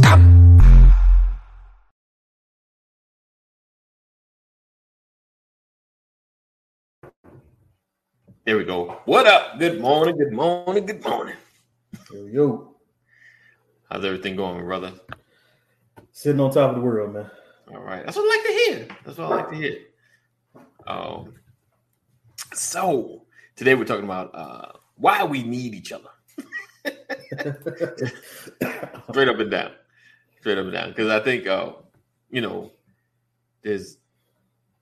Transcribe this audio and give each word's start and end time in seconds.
There 8.45 8.57
we 8.57 8.63
go. 8.63 9.01
What 9.05 9.25
up? 9.27 9.57
Good 9.59 9.81
morning. 9.81 10.17
Good 10.17 10.33
morning. 10.33 10.85
Good 10.85 11.03
morning. 11.03 11.35
Yo, 12.11 12.25
yo, 12.25 12.75
How's 13.89 14.03
everything 14.05 14.35
going, 14.35 14.63
brother? 14.65 14.93
sitting 16.11 16.39
on 16.39 16.51
top 16.51 16.69
of 16.69 16.75
the 16.75 16.81
world, 16.81 17.13
man. 17.13 17.29
All 17.71 17.79
right. 17.81 18.05
That's 18.05 18.15
what 18.17 18.23
I 18.23 18.37
like 18.37 18.45
to 18.45 18.53
hear. 18.53 18.87
That's 19.05 19.17
what 19.17 19.31
I 19.31 19.35
like 19.35 19.49
to 19.49 19.55
hear. 19.55 19.77
Um, 20.87 21.33
so 22.53 23.25
today 23.55 23.75
we're 23.75 23.85
talking 23.85 24.05
about 24.05 24.31
uh, 24.33 24.71
why 24.95 25.23
we 25.23 25.43
need 25.43 25.73
each 25.73 25.91
other. 25.91 26.09
Straight 29.09 29.27
up 29.29 29.39
and 29.39 29.51
down. 29.51 29.71
Straight 30.39 30.57
up 30.57 30.65
and 30.65 30.73
down. 30.73 30.89
Because 30.89 31.09
I 31.09 31.19
think, 31.19 31.47
uh, 31.47 31.73
you 32.29 32.41
know, 32.41 32.71
there's, 33.63 33.97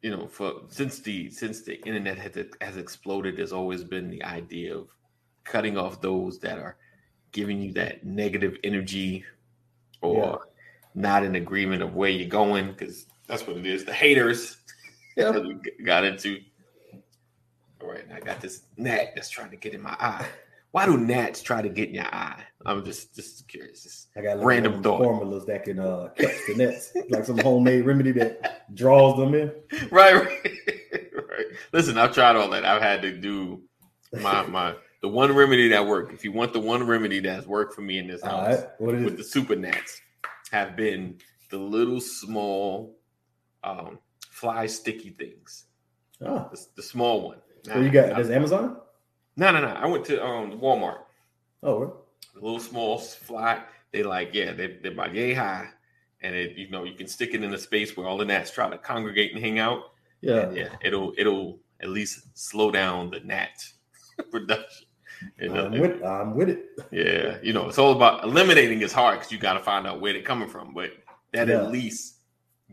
you 0.02 0.12
know, 0.12 0.28
for 0.28 0.54
since 0.68 1.00
the 1.00 1.30
since 1.30 1.62
the 1.62 1.80
internet 1.86 2.18
has 2.18 2.38
has 2.62 2.78
exploded, 2.78 3.38
there's 3.38 3.54
always 3.54 3.84
been 3.84 4.10
the 4.10 4.24
idea 4.24 4.76
of 4.76 4.90
cutting 5.44 5.78
off 5.78 6.02
those 6.02 6.40
that 6.40 6.58
are 6.58 6.78
giving 7.32 7.62
you 7.62 7.72
that 7.74 8.06
negative 8.06 8.58
energy 8.64 9.24
or 10.02 10.42
Yeah. 10.96 11.02
not 11.02 11.24
in 11.24 11.36
agreement 11.36 11.82
of 11.82 11.96
where 11.96 12.10
you're 12.10 12.30
going 12.30 12.68
because 12.68 13.08
that's 13.28 13.48
what 13.48 13.58
it 13.58 13.66
is. 13.66 13.86
The 13.86 13.94
haters 13.94 14.58
Yeah. 15.16 15.32
we 15.32 15.56
got 15.86 16.04
into. 16.04 16.42
All 17.82 17.90
right, 17.90 18.06
I 18.14 18.20
got 18.20 18.40
this 18.40 18.64
gnat 18.78 19.14
that's 19.16 19.30
trying 19.30 19.50
to 19.50 19.58
get 19.58 19.74
in 19.74 19.82
my 19.82 19.96
eye. 20.00 20.26
Why 20.74 20.88
do 20.88 20.98
gnats 20.98 21.44
try 21.44 21.62
to 21.62 21.70
get 21.70 21.90
in 21.90 21.96
your 21.96 22.06
eye? 22.06 22.42
I'm 22.66 22.84
just 22.84 23.14
just 23.16 23.48
curious. 23.48 23.84
Just- 23.84 24.08
I 24.18 24.22
got 24.22 24.44
Random 24.44 24.82
thought. 24.82 24.98
formulas 25.04 25.46
that 25.46 25.64
can 25.66 25.80
uh, 25.80 26.10
catch 26.18 26.36
the 26.48 26.56
nets, 26.56 26.92
like 27.10 27.26
some 27.26 27.38
homemade 27.38 27.86
remedy 27.86 28.12
that 28.14 28.74
draws 28.76 29.16
them 29.18 29.36
in. 29.36 29.52
right, 29.92 30.16
right, 30.16 30.48
right. 31.30 31.46
Listen, 31.72 31.98
I've 32.00 32.14
tried 32.14 32.36
all 32.36 32.50
that. 32.50 32.66
I've 32.66 32.82
had 32.82 33.04
to 33.04 33.12
do 33.16 33.62
my 34.20 34.42
my 34.48 34.74
the 35.04 35.10
one 35.10 35.32
remedy 35.36 35.68
that 35.70 35.86
worked. 35.86 36.12
If 36.12 36.24
you 36.24 36.32
want 36.32 36.54
the 36.54 36.60
one 36.60 36.88
remedy 36.88 37.20
that's 37.20 37.46
worked 37.46 37.76
for 37.76 37.82
me 37.82 38.00
in 38.00 38.08
this 38.08 38.24
All 38.24 38.30
house 38.46 38.58
right, 38.62 38.68
what 38.80 38.96
is 38.96 39.04
with 39.06 39.14
it? 39.14 39.18
the 39.18 39.24
super 39.24 39.56
gnats 39.56 40.02
have 40.52 40.76
been 40.76 41.20
the 41.52 41.58
little 41.60 42.02
small 42.02 42.98
um, 43.64 44.00
fly 44.32 44.66
sticky 44.66 45.12
things. 45.12 45.66
Oh, 46.20 46.48
The, 46.52 46.60
the 46.78 46.84
small 46.84 47.28
one. 47.28 47.38
so 47.64 47.80
you 47.80 47.92
got 47.92 48.10
Nah, 48.10 48.16
that's 48.18 48.30
Amazon? 48.30 48.78
No, 49.36 49.52
no, 49.52 49.62
no. 49.62 49.68
I 49.68 49.86
went 49.88 50.06
to 50.06 50.24
um 50.24 50.60
Walmart. 50.60 51.00
Oh? 51.62 51.98
The 52.36 52.42
little 52.42 52.60
small 52.60 52.98
fly. 53.00 53.64
They 53.92 54.04
like, 54.04 54.34
yeah, 54.34 54.54
they, 54.54 54.78
they're 54.82 54.92
about 54.92 55.14
yay 55.14 55.34
high. 55.34 55.70
And 56.22 56.36
it, 56.36 56.58
you 56.58 56.70
know, 56.70 56.84
you 56.84 56.94
can 56.96 57.08
stick 57.08 57.34
it 57.34 57.44
in 57.44 57.54
a 57.54 57.58
space 57.58 57.96
where 57.96 58.08
all 58.08 58.18
the 58.18 58.26
gnats 58.26 58.50
try 58.52 58.70
to 58.70 58.78
congregate 58.78 59.34
and 59.34 59.44
hang 59.44 59.60
out. 59.60 59.92
yeah. 60.22 60.50
Yeah, 60.52 60.70
it'll 60.84 61.14
it'll 61.18 61.60
at 61.82 61.90
least 61.90 62.22
slow 62.34 62.72
down 62.72 63.12
the 63.12 63.20
gnat 63.20 63.64
production. 64.32 64.88
And, 65.40 65.58
uh, 65.58 65.66
I'm 65.66 65.80
with, 65.80 66.04
I'm 66.04 66.36
with 66.36 66.50
it. 66.50 66.66
yeah, 66.92 67.38
you 67.42 67.54
know, 67.54 67.68
it's 67.68 67.78
all 67.78 67.92
about 67.94 68.24
eliminating 68.24 68.82
is 68.82 68.92
hard 68.92 69.20
because 69.20 69.32
you 69.32 69.38
got 69.38 69.54
to 69.54 69.60
find 69.62 69.86
out 69.88 70.02
where 70.02 70.12
they're 70.14 70.22
coming 70.22 70.50
from, 70.50 70.74
but 70.74 70.92
that 71.34 71.48
Yeah. 71.48 71.64
at 71.64 71.72
least 71.72 72.16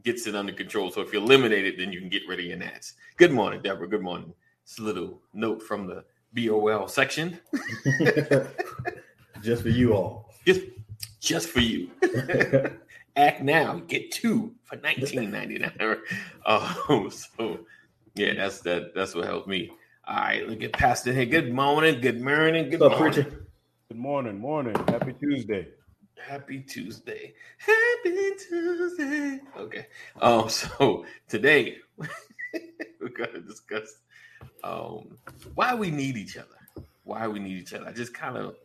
gets 0.03 0.27
it 0.27 0.35
under 0.35 0.53
control. 0.53 0.91
So 0.91 1.01
if 1.01 1.13
you 1.13 1.21
eliminate 1.21 1.67
it, 1.67 1.77
then 1.77 1.93
you 1.93 2.01
can 2.01 2.09
get 2.09 2.23
rid 2.29 2.39
of 2.41 2.45
your 2.47 2.57
gnats. 2.57 2.95
Good 3.17 3.33
morning, 3.33 3.61
Deborah. 3.63 3.89
Good 3.89 4.03
morning. 4.03 4.33
It's 4.65 4.79
a 4.79 4.83
little 4.83 5.21
note 5.33 5.63
from 5.63 5.87
the 5.87 6.05
BOL 6.35 6.89
section. 6.89 7.39
Just 9.43 9.63
for 9.63 9.69
you 9.71 9.95
all. 9.95 10.35
just 10.47 10.61
just 11.21 11.49
for 11.49 11.61
you. 11.61 11.91
Act 13.17 13.43
now, 13.43 13.81
get 13.89 14.11
two 14.11 14.55
for 14.65 14.77
nineteen 14.77 15.31
ninety 15.31 15.59
nine. 15.59 15.73
Oh, 16.47 17.09
so 17.09 17.61
yeah, 18.15 18.35
that's 18.35 18.61
that. 18.61 18.95
That's 18.95 19.15
what 19.15 19.25
helped 19.25 19.49
me. 19.49 19.71
All 20.07 20.17
right, 20.17 20.47
look 20.49 20.63
at 20.63 20.73
Pastor 20.75 21.13
here. 21.13 21.25
Good 21.27 21.53
morning. 21.53 22.01
Good 22.01 22.21
morning. 22.21 22.69
Good 22.71 22.81
What's 22.81 22.93
up, 22.95 22.99
morning. 23.01 23.23
preacher? 23.25 23.47
Good 23.89 23.99
morning, 23.99 24.39
morning. 24.39 24.75
Happy 24.89 25.15
Tuesday. 25.15 25.69
Happy 26.19 26.61
Tuesday. 26.61 27.33
Happy 27.59 28.31
Tuesday. 28.49 29.41
Okay. 29.57 29.87
Um. 30.21 30.49
So 30.51 31.05
today 31.29 31.79
we're 33.01 33.09
gonna 33.17 33.41
discuss 33.41 33.89
um 34.65 35.17
why 35.55 35.75
we 35.75 35.91
need 35.91 36.17
each 36.17 36.37
other. 36.37 36.47
Why 37.05 37.27
we 37.29 37.39
need 37.39 37.59
each 37.59 37.73
other. 37.75 37.87
I 37.87 37.93
just 37.93 38.15
kind 38.15 38.37
of 38.37 38.57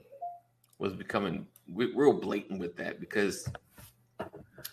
was 0.77 0.93
becoming 0.93 1.47
real 1.73 2.13
blatant 2.13 2.59
with 2.59 2.75
that 2.77 2.99
because 2.99 3.47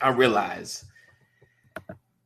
I 0.01 0.11
realize 0.11 0.85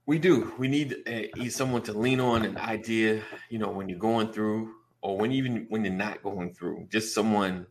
we 0.06 0.18
do. 0.18 0.52
We 0.58 0.68
need 0.68 0.96
uh, 1.06 1.48
someone 1.50 1.82
to 1.82 1.92
lean 1.92 2.20
on, 2.20 2.44
an 2.44 2.56
idea. 2.56 3.22
You 3.50 3.58
know, 3.58 3.70
when 3.70 3.88
you're 3.88 3.98
going 3.98 4.32
through, 4.32 4.72
or 5.02 5.18
when 5.18 5.32
even 5.32 5.66
when 5.68 5.84
you're 5.84 5.92
not 5.92 6.22
going 6.22 6.54
through, 6.54 6.86
just 6.90 7.14
someone 7.14 7.66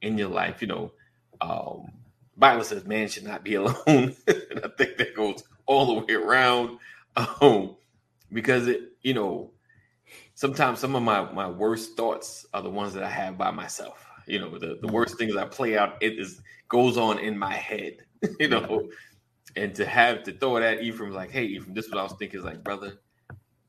in 0.00 0.16
your 0.16 0.28
life. 0.28 0.62
You 0.62 0.68
know, 0.68 0.92
um, 1.40 1.90
Bible 2.36 2.64
says 2.64 2.84
man 2.84 3.08
should 3.08 3.24
not 3.24 3.44
be 3.44 3.54
alone, 3.56 3.74
and 3.86 4.60
I 4.64 4.68
think 4.78 4.96
that 4.98 5.14
goes 5.16 5.42
all 5.66 5.86
the 5.86 6.06
way 6.06 6.14
around. 6.14 6.78
Um, 7.16 7.76
because 8.32 8.66
it, 8.66 8.92
you 9.02 9.14
know, 9.14 9.52
sometimes 10.34 10.80
some 10.80 10.94
of 10.94 11.02
my 11.02 11.30
my 11.32 11.48
worst 11.48 11.96
thoughts 11.96 12.46
are 12.54 12.62
the 12.62 12.70
ones 12.70 12.94
that 12.94 13.02
I 13.02 13.10
have 13.10 13.38
by 13.38 13.50
myself. 13.50 14.06
You 14.26 14.38
know, 14.40 14.58
the, 14.58 14.78
the 14.80 14.88
worst 14.88 15.18
things 15.18 15.36
I 15.36 15.44
play 15.44 15.76
out, 15.76 15.96
it 16.00 16.18
is 16.18 16.40
goes 16.68 16.96
on 16.96 17.18
in 17.18 17.38
my 17.38 17.52
head. 17.54 17.98
You 18.40 18.48
know, 18.48 18.88
and 19.54 19.74
to 19.74 19.84
have 19.84 20.22
to 20.22 20.32
throw 20.32 20.56
it 20.56 20.62
at 20.62 20.82
Ephraim 20.82 21.12
like, 21.12 21.30
hey 21.30 21.44
Ephraim, 21.44 21.74
this 21.74 21.84
is 21.84 21.90
what 21.90 22.00
I 22.00 22.04
was 22.04 22.14
thinking 22.14 22.38
is 22.38 22.44
like, 22.44 22.64
brother, 22.64 23.00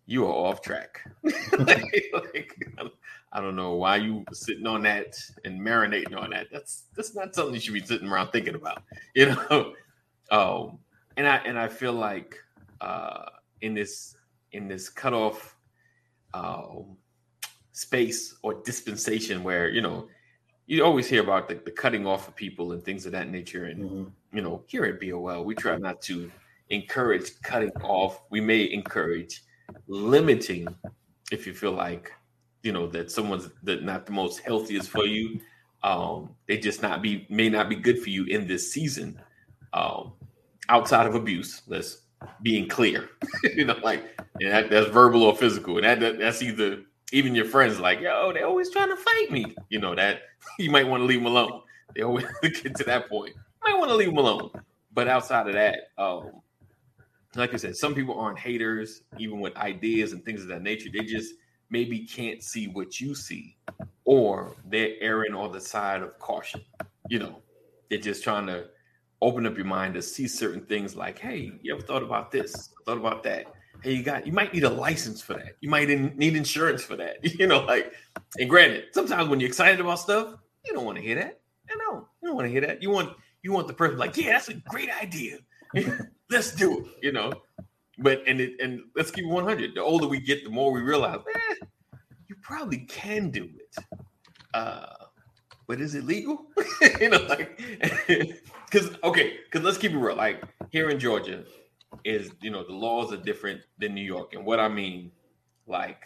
you 0.05 0.25
are 0.25 0.31
off 0.31 0.61
track. 0.61 1.01
like, 1.23 2.05
like, 2.13 2.55
I 3.33 3.41
don't 3.41 3.57
know 3.57 3.73
why 3.73 3.97
you 3.97 4.23
sitting 4.31 4.65
on 4.65 4.83
that 4.83 5.17
and 5.43 5.59
marinating 5.59 6.17
on 6.17 6.29
that. 6.29 6.47
That's 6.51 6.85
that's 6.95 7.15
not 7.15 7.35
something 7.35 7.53
you 7.53 7.59
should 7.59 7.73
be 7.73 7.81
sitting 7.81 8.07
around 8.07 8.31
thinking 8.31 8.55
about, 8.55 8.83
you 9.15 9.27
know. 9.27 9.73
Um, 10.31 10.79
and 11.17 11.27
I 11.27 11.37
and 11.37 11.59
I 11.59 11.67
feel 11.67 11.93
like 11.93 12.37
uh, 12.81 13.25
in 13.61 13.73
this 13.73 14.15
in 14.51 14.67
this 14.67 14.89
cutoff 14.89 15.54
um, 16.35 16.97
space 17.71 18.35
or 18.43 18.61
dispensation 18.65 19.43
where 19.43 19.69
you 19.69 19.81
know 19.81 20.07
you 20.67 20.83
always 20.83 21.07
hear 21.07 21.21
about 21.21 21.47
the, 21.47 21.55
the 21.63 21.71
cutting 21.71 22.07
off 22.07 22.27
of 22.27 22.35
people 22.35 22.71
and 22.71 22.83
things 22.83 23.05
of 23.05 23.11
that 23.11 23.29
nature, 23.29 23.65
and 23.65 23.79
Mhm. 23.83 24.11
you 24.33 24.41
know 24.41 24.63
here 24.67 24.85
at 24.85 24.99
BOL 24.99 25.43
we 25.45 25.55
try 25.55 25.77
not 25.77 26.01
to 26.03 26.31
encourage 26.69 27.39
cutting 27.41 27.71
off. 27.83 28.21
We 28.29 28.41
may 28.41 28.71
encourage 28.71 29.43
limiting 29.87 30.67
if 31.31 31.47
you 31.47 31.53
feel 31.53 31.71
like 31.71 32.11
you 32.63 32.71
know 32.71 32.87
that 32.87 33.11
someone's 33.11 33.49
that 33.63 33.83
not 33.83 34.05
the 34.05 34.11
most 34.11 34.39
healthiest 34.39 34.89
for 34.89 35.05
you 35.05 35.39
um 35.83 36.35
they 36.47 36.57
just 36.57 36.81
not 36.81 37.01
be 37.01 37.27
may 37.29 37.49
not 37.49 37.69
be 37.69 37.75
good 37.75 37.99
for 38.01 38.09
you 38.09 38.25
in 38.25 38.47
this 38.47 38.71
season 38.73 39.21
um 39.73 40.13
outside 40.69 41.05
of 41.05 41.13
abuse 41.13 41.61
let's 41.67 42.04
being 42.41 42.67
clear. 42.67 43.09
You 43.55 43.65
know 43.65 43.77
like 43.83 44.19
and 44.41 44.51
that, 44.51 44.69
that's 44.69 44.89
verbal 44.89 45.23
or 45.23 45.35
physical. 45.35 45.77
And 45.77 45.85
that, 45.85 45.99
that 45.99 46.19
that's 46.19 46.41
either 46.41 46.81
even 47.11 47.35
your 47.35 47.45
friends 47.45 47.79
like 47.79 48.01
yo 48.01 48.33
they're 48.33 48.45
always 48.45 48.69
trying 48.71 48.89
to 48.89 48.95
fight 48.95 49.31
me. 49.31 49.55
You 49.69 49.79
know 49.79 49.95
that 49.95 50.21
you 50.59 50.71
might 50.71 50.87
want 50.87 51.01
to 51.01 51.05
leave 51.05 51.19
them 51.19 51.27
alone. 51.27 51.61
They 51.95 52.01
always 52.01 52.25
get 52.41 52.75
to 52.75 52.83
that 52.85 53.07
point. 53.09 53.33
You 53.35 53.73
might 53.73 53.79
want 53.79 53.89
to 53.89 53.95
leave 53.95 54.09
them 54.09 54.17
alone. 54.17 54.49
But 54.93 55.07
outside 55.07 55.47
of 55.47 55.53
that 55.53 55.75
um 55.97 56.41
like 57.35 57.53
I 57.53 57.57
said, 57.57 57.75
some 57.75 57.93
people 57.93 58.17
aren't 58.17 58.39
haters, 58.39 59.01
even 59.17 59.39
with 59.41 59.55
ideas 59.57 60.13
and 60.13 60.23
things 60.23 60.41
of 60.41 60.47
that 60.47 60.61
nature. 60.61 60.89
They 60.91 61.03
just 61.03 61.33
maybe 61.69 62.05
can't 62.05 62.41
see 62.41 62.67
what 62.67 62.99
you 63.01 63.13
see, 63.13 63.57
or 64.05 64.55
they're 64.65 64.93
erring 65.01 65.33
on 65.33 65.51
the 65.51 65.59
side 65.59 66.01
of 66.01 66.17
caution. 66.19 66.61
You 67.09 67.19
know, 67.19 67.41
they're 67.89 67.99
just 67.99 68.23
trying 68.23 68.47
to 68.47 68.67
open 69.21 69.45
up 69.45 69.55
your 69.55 69.65
mind 69.65 69.93
to 69.95 70.01
see 70.01 70.27
certain 70.27 70.61
things 70.65 70.95
like, 70.95 71.19
hey, 71.19 71.51
you 71.61 71.73
ever 71.73 71.81
thought 71.81 72.03
about 72.03 72.31
this? 72.31 72.69
Thought 72.85 72.97
about 72.97 73.23
that? 73.23 73.47
Hey, 73.81 73.93
you 73.93 74.03
got 74.03 74.25
you 74.25 74.33
might 74.33 74.53
need 74.53 74.63
a 74.63 74.69
license 74.69 75.21
for 75.21 75.33
that. 75.33 75.57
You 75.61 75.69
might 75.69 75.87
need 75.87 76.35
insurance 76.35 76.83
for 76.83 76.95
that. 76.95 77.17
You 77.39 77.47
know, 77.47 77.61
like, 77.61 77.93
and 78.39 78.49
granted, 78.49 78.85
sometimes 78.93 79.29
when 79.29 79.39
you're 79.39 79.49
excited 79.49 79.79
about 79.79 79.99
stuff, 79.99 80.35
you 80.65 80.73
don't 80.73 80.85
want 80.85 80.97
to 80.97 81.03
hear 81.03 81.15
that. 81.15 81.41
You 81.69 81.77
know, 81.77 82.07
you 82.21 82.29
don't 82.29 82.35
want 82.35 82.45
to 82.47 82.51
hear 82.51 82.61
that. 82.61 82.81
You 82.81 82.89
want 82.89 83.15
you 83.43 83.51
want 83.51 83.67
the 83.67 83.73
person 83.73 83.97
like, 83.97 84.17
yeah, 84.17 84.31
that's 84.31 84.49
a 84.49 84.53
great 84.53 84.89
idea. 85.01 85.37
Let's 86.29 86.55
do 86.55 86.79
it. 86.79 86.85
You 87.03 87.11
know, 87.11 87.33
but 87.99 88.23
and 88.27 88.41
it 88.41 88.59
and 88.59 88.81
let's 88.95 89.11
keep 89.11 89.25
it 89.25 89.29
100. 89.29 89.75
The 89.75 89.81
older 89.81 90.07
we 90.07 90.19
get, 90.19 90.43
the 90.43 90.49
more 90.49 90.71
we 90.71 90.81
realize, 90.81 91.19
eh, 91.35 91.65
you 92.27 92.35
probably 92.41 92.79
can 92.79 93.29
do 93.29 93.43
it. 93.43 93.85
Uh, 94.53 95.04
but 95.67 95.81
is 95.81 95.95
it 95.95 96.05
legal? 96.05 96.45
you 97.01 97.09
know, 97.09 97.21
like 97.27 97.61
because 98.07 98.91
okay, 99.03 99.37
because 99.45 99.65
let's 99.65 99.77
keep 99.77 99.91
it 99.91 99.97
real. 99.97 100.15
Like 100.15 100.43
here 100.71 100.89
in 100.89 100.99
Georgia, 100.99 101.43
is 102.03 102.31
you 102.41 102.51
know 102.51 102.63
the 102.63 102.73
laws 102.73 103.13
are 103.13 103.17
different 103.17 103.61
than 103.77 103.93
New 103.93 104.03
York, 104.03 104.33
and 104.33 104.45
what 104.45 104.59
I 104.59 104.67
mean, 104.67 105.11
like 105.67 106.03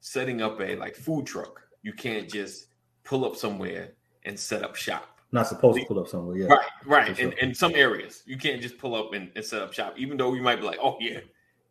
setting 0.00 0.42
up 0.42 0.60
a 0.60 0.76
like 0.76 0.94
food 0.94 1.26
truck, 1.26 1.62
you 1.82 1.92
can't 1.92 2.30
just 2.30 2.66
pull 3.04 3.24
up 3.24 3.36
somewhere 3.36 3.92
and 4.24 4.38
set 4.38 4.62
up 4.62 4.76
shop. 4.76 5.18
Not 5.30 5.46
supposed 5.46 5.78
to 5.78 5.86
pull 5.86 5.98
up 6.00 6.08
somewhere. 6.08 6.36
Yeah. 6.36 6.46
Right, 6.46 6.66
right. 6.86 7.16
Sure. 7.16 7.32
in 7.32 7.54
some 7.54 7.74
areas, 7.74 8.22
you 8.24 8.38
can't 8.38 8.62
just 8.62 8.78
pull 8.78 8.94
up 8.94 9.12
and, 9.12 9.30
and 9.36 9.44
set 9.44 9.60
up 9.60 9.74
shop, 9.74 9.94
even 9.98 10.16
though 10.16 10.32
you 10.32 10.42
might 10.42 10.56
be 10.56 10.62
like, 10.62 10.78
oh, 10.82 10.96
yeah, 11.00 11.20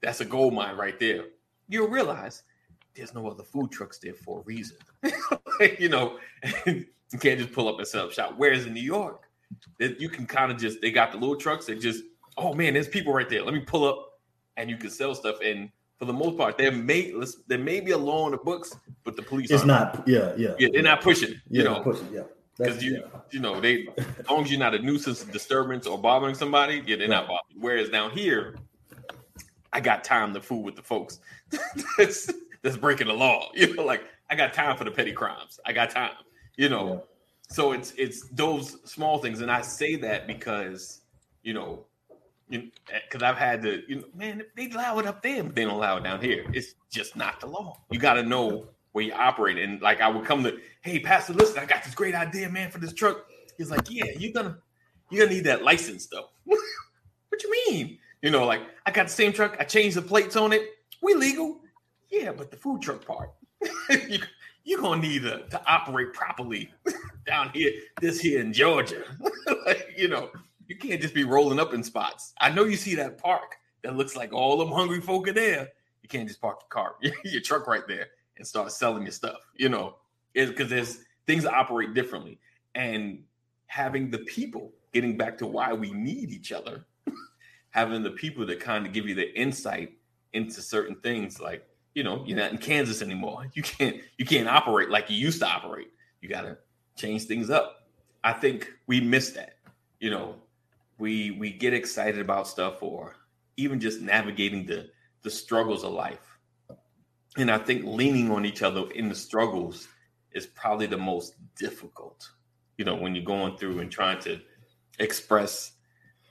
that's 0.01 0.21
a 0.21 0.25
gold 0.25 0.53
mine 0.53 0.77
right 0.77 1.00
there. 1.00 1.25
You'll 1.68 1.88
realize 1.88 2.44
there's 2.95 3.15
no 3.15 3.27
other 3.27 3.44
food 3.44 3.71
trucks 3.71 3.98
there 3.98 4.13
for 4.13 4.39
a 4.39 4.44
reason. 4.44 4.77
you 5.80 5.89
know, 5.89 6.19
you 7.12 7.19
can't 7.19 7.39
just 7.39 7.54
pull 7.54 7.68
up 7.68 7.77
and 7.77 7.88
set 7.88 8.01
up 8.01 8.12
shop. 8.12 8.33
Whereas 8.38 8.65
in 8.65 8.74
New 8.74 8.81
York, 8.81 9.24
that 9.80 10.00
you 10.00 10.09
can 10.09 10.25
kind 10.25 10.51
of 10.51 10.57
just, 10.57 10.81
they 10.81 10.92
got 10.92 11.12
the 11.12 11.18
little 11.18 11.36
trucks 11.36 11.65
that 11.68 11.80
just, 11.80 12.04
oh 12.38 12.54
man, 12.54 12.74
there's 12.74 12.88
people 12.88 13.13
right 13.13 13.30
there. 13.30 13.44
Let 13.44 13.54
me 13.54 13.62
pull 13.62 13.86
up 13.86 14.19
and 14.57 14.69
you 14.69 14.77
can 14.77 14.89
sell 14.89 15.15
stuff. 15.15 15.38
And 15.44 15.69
for 15.98 16.06
the 16.06 16.13
most 16.13 16.38
part, 16.38 16.57
there 16.57 16.71
may, 16.71 17.13
there 17.48 17.57
may 17.57 17.80
be 17.80 17.92
a 17.92 17.98
law 17.98 18.25
on 18.25 18.31
the 18.31 18.38
books, 18.38 18.75
but 19.04 19.15
the 19.15 19.21
police 19.21 19.50
It's 19.50 19.65
not. 19.65 20.04
Yeah. 20.07 20.33
Yeah. 20.38 20.56
Yeah, 20.59 20.68
they're 20.74 20.83
not 20.83 21.01
pushing. 21.01 21.39
Yeah. 21.50 21.59
You 21.59 21.63
know, 21.63 21.80
push 21.81 22.00
it, 22.00 22.07
yeah. 22.12 22.24
because 22.57 22.83
you 22.83 22.94
yeah. 22.95 23.19
you 23.31 23.39
know 23.39 23.60
they 23.60 23.88
as 23.98 24.30
long 24.30 24.44
as 24.44 24.51
you're 24.51 24.60
not 24.60 24.74
a 24.74 24.80
nuisance 24.80 25.24
disturbance 25.24 25.86
or 25.86 25.98
bothering 25.98 26.36
somebody 26.36 26.81
yeah 26.86 26.95
they're 26.95 27.07
not 27.07 27.27
bothering 27.27 27.62
whereas 27.62 27.89
down 27.89 28.10
here 28.12 28.56
i 29.74 29.80
got 29.80 30.03
time 30.03 30.33
to 30.33 30.42
fool 30.42 30.63
with 30.63 30.75
the 30.75 30.81
folks 30.81 31.19
that's 31.98 32.31
that's 32.63 32.77
breaking 32.77 33.07
the 33.07 33.13
law 33.13 33.50
you 33.53 33.75
know 33.75 33.83
like 33.83 34.03
i 34.30 34.36
got 34.36 34.53
time 34.53 34.75
for 34.75 34.83
the 34.83 34.92
petty 34.92 35.12
crimes 35.12 35.60
i 35.65 35.71
got 35.71 35.89
time 35.89 36.12
you 36.57 36.69
know 36.69 36.88
Yeah. 36.88 37.00
so 37.56 37.71
it's 37.71 37.94
it's 37.98 38.27
those 38.30 38.77
small 38.89 39.19
things 39.19 39.42
and 39.42 39.51
i 39.51 39.62
say 39.62 39.95
that 39.95 40.27
because 40.27 41.01
you 41.44 41.54
know 41.54 41.86
because 42.50 43.24
I've 43.24 43.38
had 43.38 43.62
to, 43.63 43.83
you 43.88 43.98
know, 43.98 44.04
man, 44.15 44.44
they 44.56 44.69
allow 44.69 45.00
it 45.00 45.06
up 45.06 45.21
there, 45.21 45.44
but 45.44 45.56
they 45.56 45.65
don't 45.65 45.74
allow 45.74 45.98
it 45.98 46.04
down 46.04 46.21
here. 46.21 46.45
It's 46.54 46.75
just 46.89 47.15
not 47.15 47.39
the 47.42 47.48
law. 47.48 47.81
You 47.92 48.00
got 48.00 48.13
to 48.13 48.24
know 48.24 48.68
where 48.94 49.04
you 49.04 49.13
operate. 49.13 49.57
And 49.57 49.81
like 49.81 50.01
I 50.01 50.07
would 50.07 50.25
come 50.25 50.44
to, 50.44 50.57
hey, 50.81 51.00
Pastor, 51.00 51.33
listen, 51.33 51.59
I 51.59 51.65
got 51.65 51.83
this 51.83 51.94
great 51.94 52.15
idea, 52.15 52.50
man, 52.50 52.71
for 52.71 52.80
this 52.80 52.94
truck. 52.94 53.25
He's 53.57 53.69
like, 53.69 53.89
yeah, 53.89 54.06
you're 54.18 54.31
gonna, 54.31 54.57
you're 55.10 55.25
gonna 55.25 55.36
need 55.36 55.45
that 55.45 55.63
license 55.63 56.07
though. 56.07 56.30
what 56.45 57.44
you 57.44 57.51
mean? 57.68 58.00
You 58.21 58.31
know, 58.31 58.45
like 58.45 58.62
I 58.86 58.92
got 58.92 59.07
the 59.07 59.13
same 59.13 59.33
truck, 59.33 59.57
I 59.60 59.63
changed 59.63 59.98
the 59.98 60.01
plates 60.01 60.36
on 60.36 60.53
it. 60.53 60.62
We 61.01 61.13
legal, 61.15 61.60
yeah, 62.10 62.31
but 62.31 62.50
the 62.50 62.57
food 62.57 62.81
truck 62.81 63.06
part, 63.06 63.31
you're 64.67 64.81
gonna 64.81 65.01
need 65.01 65.21
to, 65.21 65.47
to 65.47 65.61
operate 65.65 66.11
properly 66.11 66.69
down 67.25 67.49
here, 67.53 67.71
this 68.01 68.19
here 68.19 68.41
in 68.41 68.51
Georgia. 68.51 69.03
like, 69.65 69.93
you 69.97 70.09
know, 70.09 70.29
you 70.67 70.75
can't 70.75 71.01
just 71.01 71.13
be 71.13 71.23
rolling 71.23 71.57
up 71.57 71.73
in 71.73 71.81
spots. 71.81 72.33
I 72.39 72.51
know 72.51 72.65
you 72.65 72.75
see 72.75 72.93
that 72.95 73.17
park 73.17 73.55
that 73.81 73.95
looks 73.95 74.17
like 74.17 74.33
all 74.33 74.57
them 74.57 74.69
hungry 74.69 74.99
folk 74.99 75.29
are 75.29 75.33
there. 75.33 75.69
You 76.03 76.09
can't 76.09 76.27
just 76.27 76.41
park 76.41 76.59
your 76.61 76.67
car, 76.67 76.95
your 77.23 77.41
truck 77.41 77.65
right 77.65 77.87
there, 77.87 78.07
and 78.35 78.45
start 78.45 78.69
selling 78.73 79.03
your 79.03 79.13
stuff. 79.13 79.37
You 79.55 79.69
know, 79.69 79.95
because 80.33 80.69
there's 80.69 80.99
things 81.25 81.45
operate 81.45 81.93
differently, 81.93 82.37
and 82.75 83.23
having 83.67 84.11
the 84.11 84.19
people 84.19 84.73
getting 84.93 85.15
back 85.15 85.37
to 85.37 85.47
why 85.47 85.71
we 85.71 85.93
need 85.93 86.29
each 86.29 86.51
other, 86.51 86.85
having 87.69 88.03
the 88.03 88.11
people 88.11 88.45
that 88.45 88.59
kind 88.59 88.85
of 88.85 88.91
give 88.91 89.07
you 89.07 89.15
the 89.15 89.33
insight 89.39 89.93
into 90.33 90.61
certain 90.61 90.95
things, 90.95 91.39
like 91.39 91.65
you 91.97 92.03
know, 92.03 92.23
you're 92.27 92.38
not 92.38 92.51
in 92.51 92.59
Kansas 92.59 93.01
anymore. 93.01 93.47
You 93.55 93.63
can't 93.63 93.97
you 94.19 94.25
can't 94.25 94.47
operate 94.47 94.91
like 94.91 95.09
you 95.09 95.17
used 95.17 95.39
to 95.39 95.47
operate. 95.47 95.88
You 96.21 96.29
got 96.29 96.41
to 96.41 96.59
change 96.95 97.23
things 97.23 97.49
up. 97.49 97.88
I 98.23 98.33
think 98.33 98.71
we 98.85 99.01
miss 99.01 99.31
that. 99.31 99.55
You 99.99 100.11
know, 100.11 100.35
we 100.99 101.31
we 101.31 101.51
get 101.51 101.73
excited 101.73 102.21
about 102.21 102.47
stuff 102.47 102.83
or 102.83 103.15
even 103.55 103.79
just 103.79 103.99
navigating 103.99 104.63
the 104.67 104.91
the 105.23 105.31
struggles 105.31 105.83
of 105.83 105.91
life 105.91 106.38
and 107.38 107.49
i 107.49 107.57
think 107.57 107.83
leaning 107.83 108.31
on 108.31 108.45
each 108.45 108.61
other 108.61 108.89
in 108.91 109.09
the 109.09 109.15
struggles 109.15 109.88
is 110.31 110.45
probably 110.45 110.85
the 110.85 110.97
most 110.97 111.33
difficult 111.57 112.29
you 112.77 112.85
know 112.85 112.95
when 112.95 113.15
you're 113.15 113.25
going 113.25 113.57
through 113.57 113.79
and 113.79 113.91
trying 113.91 114.19
to 114.19 114.39
express 115.00 115.73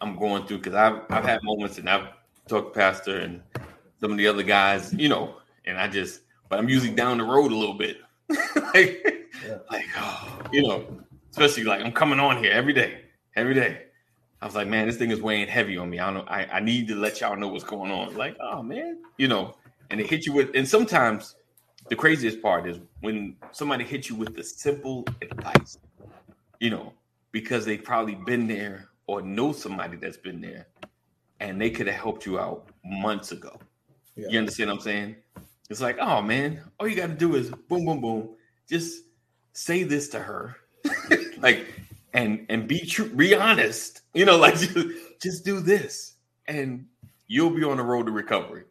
i'm 0.01 0.17
going 0.17 0.47
through 0.47 0.59
because 0.59 0.75
i've 0.75 1.03
i've 1.11 1.25
had 1.25 1.41
moments 1.43 1.79
and 1.79 1.91
i've 1.91 2.09
talked 2.49 2.73
to 2.73 2.79
pastor 2.81 3.19
and 3.19 3.43
some 4.01 4.13
of 4.13 4.17
the 4.17 4.27
other 4.27 4.45
guys 4.45 4.95
you 4.95 5.09
know 5.09 5.37
and 5.67 5.79
i 5.79 5.87
just 5.89 6.21
but 6.49 6.59
i'm 6.59 6.69
usually 6.69 6.95
down 6.95 7.19
the 7.19 7.25
road 7.25 7.53
a 7.53 7.57
little 7.57 7.75
bit 7.75 7.99
like, 8.75 9.03
Yeah. 9.47 9.59
like 9.71 9.87
oh, 9.99 10.41
you 10.53 10.63
know 10.63 10.85
especially 11.31 11.65
like 11.65 11.81
i'm 11.83 11.93
coming 11.93 12.19
on 12.21 12.43
here 12.43 12.53
every 12.53 12.73
day 12.73 13.01
every 13.37 13.55
day 13.55 13.83
I 14.41 14.45
was 14.45 14.55
like, 14.55 14.69
man, 14.69 14.87
this 14.87 14.97
thing 14.99 15.11
is 15.11 15.23
weighing 15.23 15.49
heavy 15.49 15.79
on 15.79 15.89
me. 15.89 15.99
I 15.99 16.13
don't 16.13 16.27
know. 16.27 16.31
I, 16.31 16.45
I 16.45 16.61
need 16.61 16.89
to 16.89 16.95
let 16.95 17.21
y'all 17.23 17.37
know 17.37 17.49
what's 17.49 17.65
going 17.65 17.91
on. 17.91 18.15
Like, 18.17 18.37
oh 18.39 18.63
man, 18.63 18.99
you 19.17 19.29
know, 19.29 19.57
and 19.91 19.99
it 19.99 20.09
hit 20.09 20.27
you 20.27 20.35
with, 20.35 20.51
and 20.55 20.69
sometimes 20.69 21.37
the 21.89 21.97
craziest 21.97 22.43
part 22.43 22.69
is 22.69 22.79
when 23.01 23.37
somebody 23.53 23.85
hits 23.85 24.11
you 24.11 24.17
with 24.17 24.37
the 24.37 24.43
simple 24.43 25.05
advice, 25.23 25.79
you 26.61 26.69
know, 26.71 26.93
because 27.33 27.65
they've 27.65 27.83
probably 27.83 28.15
been 28.27 28.47
there 28.47 28.89
or 29.07 29.23
know 29.23 29.53
somebody 29.53 29.97
that's 29.97 30.19
been 30.19 30.41
there 30.41 30.67
and 31.41 31.61
they 31.61 31.71
could 31.71 31.87
have 31.87 31.97
helped 32.01 32.27
you 32.27 32.39
out 32.39 32.69
months 32.85 33.33
ago. 33.33 33.59
Yeah. 34.17 34.29
You 34.31 34.39
understand 34.39 34.69
what 34.71 34.77
I'm 34.77 34.83
saying? 34.83 35.17
It's 35.69 35.81
like, 35.81 35.99
oh 36.01 36.23
man, 36.23 36.61
all 36.79 36.87
you 36.89 36.95
got 36.97 37.09
to 37.09 37.15
do 37.15 37.35
is 37.35 37.51
boom, 37.51 37.87
boom, 37.87 38.01
boom. 38.01 38.29
Just 38.69 39.03
say 39.53 39.83
this 39.83 40.09
to 40.11 40.21
her, 40.21 40.57
like, 41.39 41.67
and 42.13 42.47
and 42.49 42.69
be 42.69 42.81
true, 42.81 43.09
be 43.09 43.35
honest. 43.35 44.03
You 44.15 44.25
know, 44.25 44.37
like 44.47 44.57
just, 44.57 44.77
just 45.21 45.45
do 45.45 45.61
this, 45.61 46.15
and 46.47 46.87
you'll 47.27 47.51
be 47.51 47.65
on 47.65 47.79
the 47.79 47.83
road 47.83 48.07
to 48.07 48.13
recovery. 48.13 48.65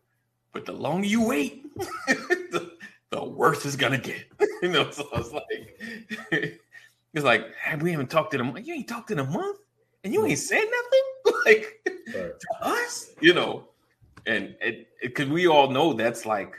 But 0.53 0.65
the 0.65 0.71
longer 0.71 1.07
you 1.07 1.25
wait, 1.27 1.65
the, 2.07 2.71
the 3.09 3.23
worse 3.23 3.65
it's 3.65 3.75
gonna 3.75 3.97
get. 3.97 4.23
you 4.61 4.69
know, 4.69 4.89
so 4.91 5.07
it's 5.13 5.31
like 5.33 6.61
it's 7.13 7.25
like 7.25 7.53
hey, 7.55 7.75
we 7.75 7.91
haven't 7.91 8.09
talked 8.09 8.33
in 8.33 8.39
a 8.39 8.43
month. 8.43 8.65
You 8.65 8.73
ain't 8.73 8.87
talked 8.87 9.11
in 9.11 9.19
a 9.19 9.25
month, 9.25 9.59
and 10.05 10.13
you 10.13 10.25
ain't 10.25 10.39
said 10.39 10.63
nothing. 10.63 11.41
like 11.45 11.71
Right. 12.13 12.31
to 12.39 12.47
us, 12.61 13.11
you 13.19 13.33
know, 13.33 13.67
and 14.27 14.55
it 14.61 14.87
because 15.01 15.27
we 15.27 15.47
all 15.47 15.69
know 15.71 15.91
that's 15.93 16.25
like 16.25 16.55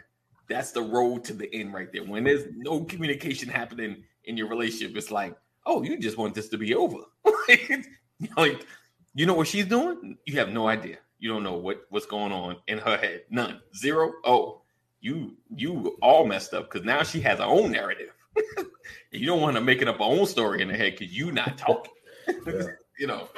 that's 0.48 0.72
the 0.72 0.82
road 0.82 1.24
to 1.24 1.32
the 1.32 1.52
end 1.54 1.74
right 1.74 1.92
there. 1.92 2.04
When 2.04 2.24
there's 2.24 2.44
no 2.56 2.84
communication 2.84 3.48
happening 3.48 4.04
in 4.24 4.36
your 4.36 4.48
relationship, 4.48 4.96
it's 4.96 5.10
like, 5.10 5.36
oh, 5.64 5.82
you 5.82 5.98
just 5.98 6.18
want 6.18 6.34
this 6.34 6.48
to 6.50 6.58
be 6.58 6.74
over. 6.74 6.98
like, 8.36 8.66
you 9.14 9.26
know 9.26 9.34
what 9.34 9.48
she's 9.48 9.66
doing? 9.66 10.16
You 10.24 10.38
have 10.38 10.50
no 10.50 10.68
idea. 10.68 10.98
You 11.18 11.30
don't 11.30 11.42
know 11.42 11.54
what 11.54 11.82
what's 11.90 12.06
going 12.06 12.32
on 12.32 12.56
in 12.68 12.78
her 12.78 12.96
head. 12.96 13.22
None. 13.30 13.60
Zero. 13.74 14.12
Oh, 14.24 14.62
you 15.00 15.36
you 15.54 15.96
all 16.02 16.26
messed 16.26 16.52
up 16.52 16.70
because 16.70 16.84
now 16.84 17.02
she 17.02 17.20
has 17.20 17.38
her 17.38 17.44
own 17.44 17.72
narrative. 17.72 18.12
you 19.10 19.26
don't 19.26 19.40
want 19.40 19.56
to 19.56 19.62
make 19.62 19.80
it 19.80 19.88
up 19.88 19.96
her 19.96 20.04
own 20.04 20.26
story 20.26 20.62
in 20.62 20.68
her 20.68 20.76
head 20.76 20.96
because 20.96 21.16
you 21.16 21.32
not 21.32 21.56
talking. 21.56 21.92
Yeah. 22.46 22.62
you 22.98 23.06
know, 23.06 23.28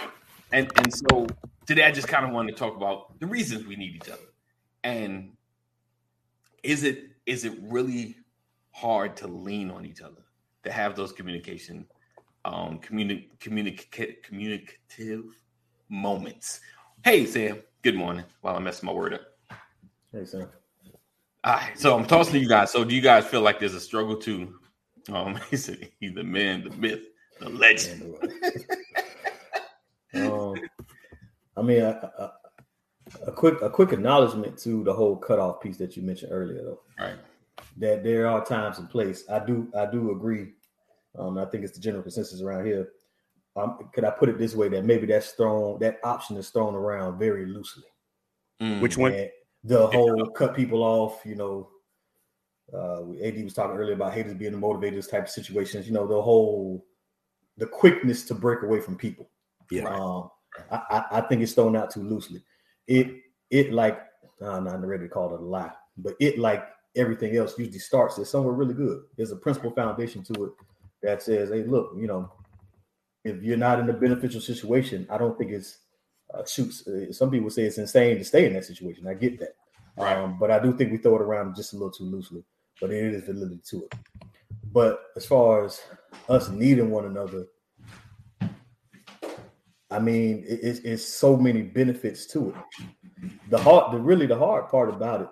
and 0.53 0.71
and 0.77 0.93
so 0.93 1.27
today 1.67 1.85
I 1.85 1.93
just 1.93 2.09
kind 2.09 2.27
of 2.27 2.33
wanted 2.33 2.53
to 2.53 2.59
talk 2.59 2.77
about 2.77 3.19
the 3.21 3.27
reasons 3.27 3.65
we 3.65 3.77
need 3.77 3.95
each 3.95 4.09
other, 4.09 4.23
and 4.83 5.33
is 6.63 6.83
it 6.83 7.08
is 7.29 7.45
it 7.45 7.53
really 7.61 8.17
hard 8.71 9.15
to 9.15 9.29
lean 9.29 9.71
on 9.71 9.85
each 9.85 10.01
other 10.01 10.25
to 10.65 10.73
have 10.73 10.97
those 10.97 11.13
communication, 11.13 11.87
um, 12.47 12.81
communi- 12.81 13.29
communica- 13.39 14.23
communicative 14.23 15.25
moments? 15.91 16.61
Hey 17.05 17.27
Sam, 17.27 17.63
good 17.83 17.95
morning. 17.95 18.25
While 18.41 18.57
I'm 18.57 18.65
messing 18.65 18.87
my 18.87 18.93
word 18.93 19.13
up. 19.13 19.21
Hey, 20.11 20.25
Sam. 20.25 20.49
All 21.45 21.53
right, 21.53 21.79
so 21.79 21.97
I'm 21.99 22.07
tossing 22.07 22.33
to 22.33 22.39
you 22.39 22.49
guys. 22.49 22.73
So 22.73 22.83
do 22.83 22.95
you 22.95 23.03
guys 23.03 23.27
feel 23.27 23.43
like 23.43 23.61
there's 23.61 23.75
a 23.75 23.81
struggle 23.81 24.17
to 24.17 24.59
um 25.13 25.39
he 25.51 25.57
said 25.59 25.87
he's 26.01 26.15
the 26.15 26.25
man, 26.25 26.65
the 26.65 26.71
myth, 26.71 27.09
the 27.41 27.51
legend. 27.51 28.15
um, 30.15 30.55
I 31.59 31.63
mean, 31.63 31.83
a, 31.83 32.33
a 33.27 33.33
quick 33.33 33.61
a 33.63 33.71
quick 33.71 33.93
acknowledgement 33.93 34.59
to 34.59 34.85
the 34.85 34.93
whole 34.93 35.17
cutoff 35.17 35.61
piece 35.61 35.77
that 35.79 35.97
you 35.97 36.03
mentioned 36.03 36.33
earlier, 36.33 36.63
though. 36.63 36.81
Right. 36.99 37.17
That 37.77 38.05
there 38.05 38.27
are 38.27 38.45
times 38.45 38.79
and 38.79 38.89
place. 38.89 39.25
I 39.31 39.45
do 39.45 39.69
I 39.77 39.87
do 39.87 40.13
agree. 40.13 40.53
Um, 41.19 41.39
I 41.39 41.45
think 41.47 41.65
it's 41.65 41.75
the 41.75 41.81
general 41.81 42.03
consensus 42.03 42.43
around 42.43 42.67
here. 42.67 42.91
Um, 43.57 43.79
could 43.93 44.05
I 44.05 44.11
put 44.11 44.29
it 44.29 44.39
this 44.39 44.55
way? 44.55 44.69
That 44.69 44.85
maybe 44.85 45.07
that's 45.07 45.33
thrown 45.33 45.79
that 45.81 45.99
option 46.05 46.37
is 46.37 46.51
thrown 46.51 46.75
around 46.75 47.19
very 47.19 47.47
loosely. 47.47 47.85
Mm, 48.61 48.81
Which 48.81 48.97
one? 48.97 49.13
And 49.13 49.31
the 49.65 49.87
whole 49.87 50.27
cut 50.31 50.55
people 50.55 50.83
off, 50.83 51.21
you 51.25 51.35
know. 51.35 51.71
Uh, 52.73 53.15
AD 53.25 53.43
was 53.43 53.55
talking 53.55 53.77
earlier 53.77 53.95
about 53.95 54.13
haters 54.13 54.35
being 54.35 54.53
the 54.53 54.59
motivators 54.59 55.11
type 55.11 55.25
of 55.25 55.31
situations. 55.31 55.87
You 55.87 55.95
know, 55.95 56.07
the 56.07 56.21
whole 56.21 56.85
the 57.57 57.67
quickness 57.67 58.25
to 58.25 58.35
break 58.35 58.63
away 58.63 58.81
from 58.81 58.97
people. 58.97 59.31
Yeah. 59.71 59.89
Um, 59.89 60.31
I, 60.71 60.77
I, 60.91 61.05
I 61.13 61.21
think 61.23 61.43
it's 61.43 61.53
thrown 61.53 61.77
out 61.77 61.91
too 61.91 62.03
loosely. 62.03 62.43
It 62.89 63.23
it 63.51 63.73
like 63.73 64.01
I'm 64.43 64.65
not 64.65 64.85
ready 64.87 65.05
to 65.05 65.09
call 65.11 65.35
it 65.35 65.41
a 65.41 65.45
lie, 65.45 65.73
but 65.99 66.17
it 66.21 66.39
like 66.39 66.65
everything 66.97 67.37
else 67.37 67.59
usually 67.59 67.79
starts 67.79 68.19
at 68.19 68.27
somewhere 68.27 68.55
really 68.55 68.75
good. 68.75 69.05
There's 69.17 69.31
a 69.33 69.37
principal 69.37 69.71
foundation 69.71 70.25
to 70.25 70.47
it 70.47 70.53
that 71.03 71.23
says, 71.23 71.51
"Hey, 71.51 71.63
look, 71.65 71.93
you 71.97 72.09
know, 72.09 72.33
if 73.25 73.43
you're 73.43 73.57
not 73.57 73.81
in 73.81 73.91
a 73.91 73.93
beneficial 73.93 74.41
situation, 74.41 75.07
I 75.11 75.19
don't 75.19 75.37
think 75.39 75.53
it's 75.53 75.81
uh, 76.35 76.45
shoots. 76.45 76.87
Uh, 76.87 77.13
some 77.13 77.31
people 77.31 77.51
say 77.51 77.63
it's 77.65 77.79
insane 77.79 78.19
to 78.19 78.25
stay 78.25 78.47
in 78.47 78.55
that 78.55 78.65
situation. 78.65 79.07
I 79.07 79.15
get 79.15 79.39
that, 79.41 79.57
Right. 79.97 80.17
um, 80.17 80.39
but 80.39 80.51
I 80.51 80.59
do 80.59 80.77
think 80.77 80.93
we 80.93 80.99
throw 80.99 81.17
it 81.17 81.23
around 81.23 81.57
just 81.57 81.73
a 81.73 81.77
little 81.77 81.91
too 81.93 82.05
loosely. 82.05 82.45
But 82.81 82.91
it 82.93 83.15
is 83.15 83.25
validity 83.25 83.61
to 83.71 83.85
it. 83.85 83.95
But 84.73 85.03
as 85.17 85.27
far 85.27 85.65
as 85.65 85.81
us 86.29 86.49
needing 86.49 86.91
one 86.91 87.07
another, 87.07 87.47
I 89.91 89.99
mean, 89.99 90.45
it, 90.47 90.61
it's, 90.63 90.81
it's 90.81 91.05
so 91.05 91.37
many 91.37 91.63
benefits 91.63 92.27
to 92.27 92.51
it. 92.51 93.33
The 93.51 93.59
hard, 93.59 93.93
the 93.93 93.99
really 93.99 94.27
the 94.27 94.39
hard 94.39 94.69
part 94.69 94.91
about 94.91 95.23
it, 95.23 95.29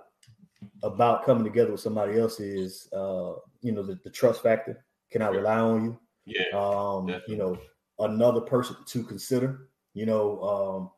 about 0.83 1.25
coming 1.25 1.45
together 1.45 1.73
with 1.73 1.81
somebody 1.81 2.19
else 2.19 2.41
is, 2.41 2.89
uh, 2.93 3.35
you 3.61 3.73
know, 3.73 3.83
the, 3.83 3.99
the 4.03 4.11
trust 4.11 4.43
factor. 4.43 4.85
Can 5.11 5.23
I 5.23 5.29
rely 5.29 5.59
on 5.59 5.85
you? 5.85 6.01
Yeah. 6.27 6.59
Um, 6.59 7.07
definitely. 7.07 7.35
you 7.35 7.39
know, 7.39 7.59
another 7.99 8.41
person 8.41 8.77
to 8.87 9.05
consider. 9.05 9.69
You 9.95 10.07
know, 10.07 10.43
um, 10.43 10.91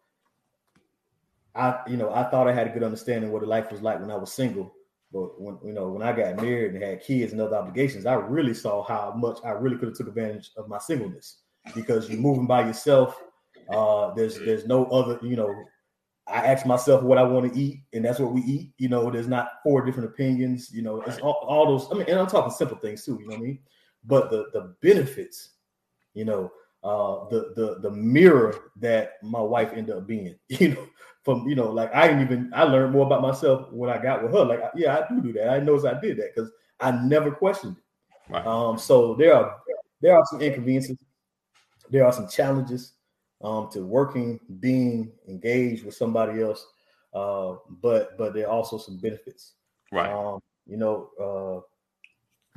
I, 1.55 1.81
you 1.89 1.97
know, 1.97 2.13
I 2.13 2.25
thought 2.25 2.49
I 2.49 2.53
had 2.53 2.69
a 2.69 2.71
good 2.71 2.83
understanding 2.83 3.33
what 3.33 3.47
life 3.47 3.71
was 3.71 3.83
like 3.83 4.01
when 4.01 4.11
I 4.11 4.17
was 4.17 4.33
single, 4.33 4.73
but 5.13 5.41
when 5.41 5.59
you 5.65 5.73
know 5.73 5.89
when 5.89 6.03
I 6.03 6.13
got 6.13 6.37
married 6.37 6.75
and 6.75 6.83
had 6.83 7.03
kids 7.03 7.33
and 7.33 7.41
other 7.41 7.57
obligations, 7.57 8.07
I 8.07 8.15
really 8.15 8.55
saw 8.55 8.83
how 8.85 9.13
much 9.17 9.39
I 9.45 9.51
really 9.51 9.77
could 9.77 9.89
have 9.89 9.97
took 9.97 10.09
advantage 10.09 10.51
of 10.57 10.69
my 10.69 10.79
singleness 10.79 11.39
because 11.75 12.09
you're 12.09 12.21
moving 12.21 12.47
by 12.47 12.67
yourself. 12.67 13.21
Uh, 13.69 14.15
there's 14.15 14.39
there's 14.41 14.67
no 14.67 14.85
other, 14.87 15.19
you 15.23 15.37
know. 15.37 15.55
I 16.27 16.45
ask 16.45 16.67
myself 16.67 17.03
what 17.03 17.17
I 17.17 17.23
want 17.23 17.51
to 17.51 17.59
eat, 17.59 17.85
and 17.95 18.05
that's 18.05 18.19
what 18.19 18.33
we 18.33 18.43
eat. 18.43 18.73
You 18.77 18.91
know, 18.91 19.11
there's 19.11 19.29
not 19.29 19.49
four 19.63 19.83
different 19.83 20.11
opinions. 20.11 20.71
You 20.71 20.83
know, 20.83 21.01
it's 21.03 21.19
all, 21.21 21.43
all 21.49 21.67
those. 21.67 21.91
I 21.91 21.95
mean, 21.95 22.05
and 22.07 22.19
I'm 22.19 22.27
talking 22.27 22.53
simple 22.53 22.77
things 22.77 23.03
too. 23.03 23.19
You 23.19 23.29
know 23.29 23.37
what 23.37 23.41
I 23.41 23.45
mean? 23.45 23.59
But 24.05 24.31
the 24.31 24.47
the 24.53 24.75
benefits, 24.83 25.53
you 26.13 26.27
know, 26.27 26.53
uh, 26.85 27.29
the 27.31 27.53
the 27.57 27.79
the 27.81 27.91
mirror 27.91 28.55
that 28.77 29.15
my 29.23 29.41
wife 29.41 29.71
ended 29.75 29.97
up 29.97 30.07
being. 30.07 30.35
You 30.49 30.75
know, 30.75 30.87
from 31.25 31.49
you 31.49 31.55
know, 31.55 31.71
like 31.71 31.95
I 31.95 32.07
didn't 32.07 32.23
even 32.23 32.51
I 32.55 32.63
learned 32.63 32.93
more 32.93 33.07
about 33.07 33.23
myself 33.23 33.71
when 33.73 33.91
I 33.91 34.03
got 34.03 34.23
with 34.23 34.33
her. 34.33 34.45
Like, 34.45 34.61
yeah, 34.75 34.99
I 34.99 35.13
do 35.13 35.21
do 35.21 35.33
that. 35.35 35.51
I 35.51 35.61
knows 35.61 35.85
I 35.85 35.99
did 35.99 36.17
that 36.19 36.35
because 36.35 36.51
I 36.81 36.91
never 36.91 37.31
questioned 37.31 37.77
it. 37.77 38.33
Right. 38.33 38.47
Um, 38.47 38.79
so 38.79 39.15
there 39.15 39.35
are 39.35 39.57
there 40.01 40.17
are 40.17 40.25
some 40.27 40.41
inconveniences, 40.41 40.97
there 41.91 42.07
are 42.07 42.13
some 42.13 42.29
challenges 42.29 42.93
um, 43.43 43.69
to 43.73 43.85
working, 43.85 44.41
being 44.61 45.13
engaged 45.29 45.85
with 45.85 45.95
somebody 45.95 46.43
else, 46.43 46.67
uh, 47.15 47.55
but 47.83 48.17
but 48.19 48.35
there 48.35 48.47
are 48.47 48.53
also 48.53 48.79
some 48.79 48.99
benefits. 48.99 49.55
right. 49.93 50.11
Um, 50.13 50.41
you 50.67 50.77
know, 50.77 51.65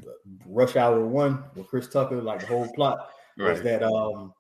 uh, 0.03 0.07
Rush 0.45 0.75
Hour 0.75 1.05
One 1.05 1.43
with 1.55 1.67
Chris 1.67 1.87
Tucker, 1.87 2.21
like 2.21 2.41
the 2.41 2.47
whole 2.47 2.71
plot 2.73 3.09
was 3.37 3.61
that 3.61 3.83
um 3.83 4.33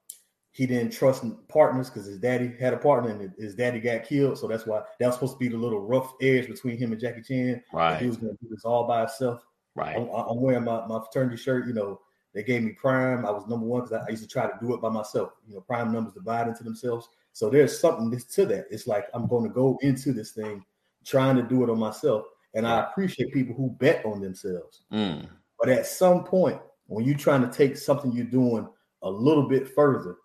he 0.53 0.65
didn't 0.65 0.91
trust 0.91 1.23
partners 1.47 1.89
because 1.89 2.05
his 2.05 2.17
daddy 2.17 2.53
had 2.59 2.73
a 2.73 2.77
partner 2.77 3.09
and 3.09 3.33
his 3.37 3.55
daddy 3.55 3.79
got 3.79 4.03
killed. 4.03 4.37
So 4.37 4.47
that's 4.47 4.65
why 4.65 4.81
that 4.99 5.05
was 5.05 5.15
supposed 5.15 5.33
to 5.33 5.39
be 5.39 5.47
the 5.47 5.57
little 5.57 5.79
rough 5.79 6.13
edge 6.21 6.47
between 6.47 6.77
him 6.77 6.91
and 6.91 6.99
Jackie 6.99 7.21
Chan. 7.21 7.63
Right. 7.71 8.01
He 8.01 8.07
was 8.07 8.17
going 8.17 8.33
to 8.33 8.37
do 8.41 8.49
this 8.49 8.65
all 8.65 8.85
by 8.85 8.99
himself. 8.99 9.41
Right. 9.75 9.95
I'm, 9.95 10.09
I'm 10.09 10.41
wearing 10.41 10.65
my, 10.65 10.85
my 10.87 10.99
fraternity 10.99 11.37
shirt. 11.37 11.67
You 11.67 11.73
know, 11.73 12.01
they 12.33 12.43
gave 12.43 12.63
me 12.63 12.71
Prime. 12.71 13.25
I 13.25 13.31
was 13.31 13.47
number 13.47 13.65
one 13.65 13.81
because 13.81 13.93
I, 13.93 14.05
I 14.07 14.09
used 14.09 14.23
to 14.23 14.29
try 14.29 14.45
to 14.47 14.57
do 14.61 14.73
it 14.73 14.81
by 14.81 14.89
myself. 14.89 15.31
You 15.47 15.55
know, 15.55 15.61
Prime 15.61 15.91
numbers 15.91 16.13
divide 16.13 16.47
into 16.47 16.63
themselves. 16.63 17.09
So 17.33 17.49
there's 17.49 17.77
something 17.77 18.17
to 18.17 18.45
that. 18.45 18.65
It's 18.69 18.87
like 18.87 19.07
I'm 19.13 19.27
going 19.27 19.43
to 19.43 19.53
go 19.53 19.77
into 19.81 20.13
this 20.13 20.31
thing 20.31 20.63
trying 21.05 21.35
to 21.37 21.43
do 21.43 21.63
it 21.63 21.69
on 21.69 21.79
myself. 21.79 22.25
And 22.53 22.67
I 22.67 22.81
appreciate 22.81 23.33
people 23.33 23.55
who 23.55 23.69
bet 23.79 24.05
on 24.05 24.19
themselves. 24.21 24.81
Mm. 24.91 25.27
But 25.59 25.69
at 25.69 25.85
some 25.85 26.23
point, 26.23 26.59
when 26.87 27.05
you're 27.05 27.17
trying 27.17 27.41
to 27.41 27.51
take 27.51 27.77
something 27.77 28.11
you're 28.11 28.25
doing 28.25 28.67
a 29.01 29.09
little 29.09 29.47
bit 29.47 29.67
further, 29.67 30.17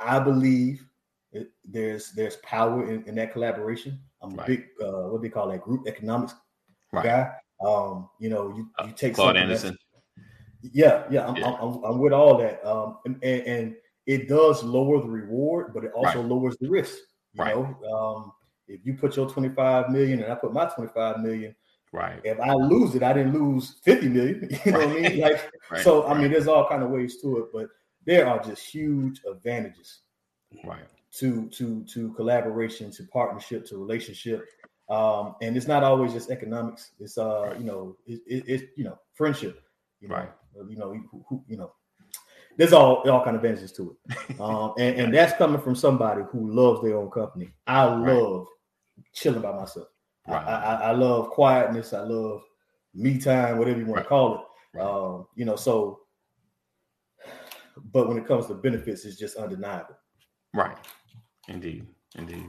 I 0.00 0.18
believe 0.18 0.84
it, 1.32 1.50
there's 1.64 2.12
there's 2.12 2.36
power 2.36 2.90
in, 2.90 3.04
in 3.04 3.14
that 3.16 3.32
collaboration. 3.32 4.00
I'm 4.20 4.38
a 4.38 4.44
big 4.44 4.64
uh, 4.82 5.08
what 5.08 5.22
do 5.22 5.28
they 5.28 5.32
call 5.32 5.48
that 5.48 5.62
group 5.62 5.86
economics 5.86 6.34
Right. 6.92 7.04
guy. 7.04 7.32
Um, 7.66 8.10
you 8.18 8.28
know, 8.28 8.54
you, 8.54 8.68
Uh, 8.78 8.84
you 8.86 8.92
take 8.92 9.14
Claud 9.14 9.28
something 9.28 9.42
Anderson. 9.42 9.78
Yeah, 10.72 11.04
yeah, 11.10 11.26
I'm, 11.26 11.36
Yeah. 11.36 11.52
I'm, 11.60 11.82
I'm 11.84 11.98
with 11.98 12.12
all 12.12 12.36
that. 12.38 12.64
Um, 12.64 12.98
and, 13.04 13.22
and, 13.22 13.42
and 13.46 13.76
it 14.06 14.28
does 14.28 14.62
lower 14.62 15.00
the 15.00 15.08
reward, 15.08 15.72
but 15.74 15.84
it 15.84 15.92
also 15.92 16.20
Right. 16.20 16.28
lowers 16.28 16.56
the 16.60 16.68
risk. 16.68 16.96
You 17.34 17.44
Right. 17.44 17.54
know, 17.54 17.88
um, 17.92 18.32
if 18.68 18.84
you 18.84 18.94
put 18.94 19.16
your 19.16 19.28
25 19.28 19.90
million 19.90 20.22
and 20.22 20.32
I 20.32 20.34
put 20.36 20.52
my 20.52 20.66
25 20.66 21.20
million, 21.20 21.54
Right. 21.92 22.20
if 22.24 22.38
I 22.40 22.54
lose 22.54 22.94
it, 22.94 23.02
I 23.02 23.12
didn't 23.12 23.32
lose 23.34 23.78
50 23.84 24.08
million. 24.08 24.48
You 24.64 24.72
know 24.72 24.78
what 24.78 24.88
I 24.88 25.00
mean? 25.00 25.20
Like, 25.20 25.52
Right. 25.70 25.82
so 25.82 26.06
I 26.06 26.18
mean, 26.18 26.30
there's 26.30 26.48
all 26.48 26.68
kind 26.68 26.82
of 26.82 26.90
ways 26.90 27.20
to 27.22 27.38
it, 27.38 27.46
but 27.52 27.68
there 28.06 28.26
are 28.26 28.42
just 28.42 28.66
huge 28.66 29.20
advantages 29.30 30.00
Right. 30.64 30.84
to 31.18 31.48
to 31.50 31.84
to 31.84 32.12
collaboration, 32.14 32.90
to 32.92 33.04
partnership, 33.04 33.66
to 33.66 33.78
relationship. 33.78 34.46
Um, 34.88 35.36
and 35.40 35.56
it's 35.56 35.66
not 35.68 35.82
always 35.84 36.12
just 36.12 36.30
economics. 36.30 36.92
It's 36.98 37.16
uh, 37.18 37.54
you 37.58 37.64
know, 37.64 37.96
it, 38.06 38.20
it, 38.26 38.44
it's 38.46 38.64
you 38.76 38.84
know, 38.84 38.98
friendship. 39.14 39.62
You 40.00 40.08
know, 40.08 40.16
Right. 40.16 40.30
You 40.68 40.76
know, 40.76 40.92
who, 41.10 41.24
who, 41.28 41.44
you 41.48 41.56
know, 41.56 41.72
there's 42.58 42.72
all 42.72 43.08
all 43.10 43.24
kind 43.24 43.36
of 43.36 43.44
advantages 43.44 43.72
to 43.72 43.92
it. 43.92 44.18
Um, 44.40 44.74
and, 44.78 44.96
and 44.96 45.14
that's 45.14 45.36
coming 45.38 45.60
from 45.60 45.76
somebody 45.76 46.22
who 46.32 46.50
loves 46.52 46.82
their 46.82 46.96
own 46.96 47.10
company. 47.10 47.50
I 47.66 47.86
Right. 47.86 48.12
love 48.14 48.46
chilling 49.14 49.42
by 49.42 49.52
myself. 49.52 49.88
I, 50.26 50.32
Right. 50.32 50.46
I, 50.46 50.74
I 50.74 50.92
love 50.92 51.30
quietness. 51.30 51.92
I 51.92 52.00
love 52.02 52.42
me 52.94 53.18
time, 53.18 53.58
whatever 53.58 53.78
you 53.78 53.86
want 53.86 53.98
Right. 53.98 54.02
to 54.04 54.08
call 54.08 54.34
it. 54.36 54.78
Right. 54.78 54.84
Um, 54.86 55.26
you 55.36 55.44
know, 55.44 55.56
so 55.56 56.00
but 57.92 58.08
when 58.08 58.18
it 58.18 58.26
comes 58.26 58.46
to 58.46 58.54
benefits, 58.54 59.04
it's 59.04 59.18
just 59.18 59.36
undeniable. 59.36 59.96
Right. 60.54 60.76
Indeed. 61.48 61.86
Indeed. 62.16 62.46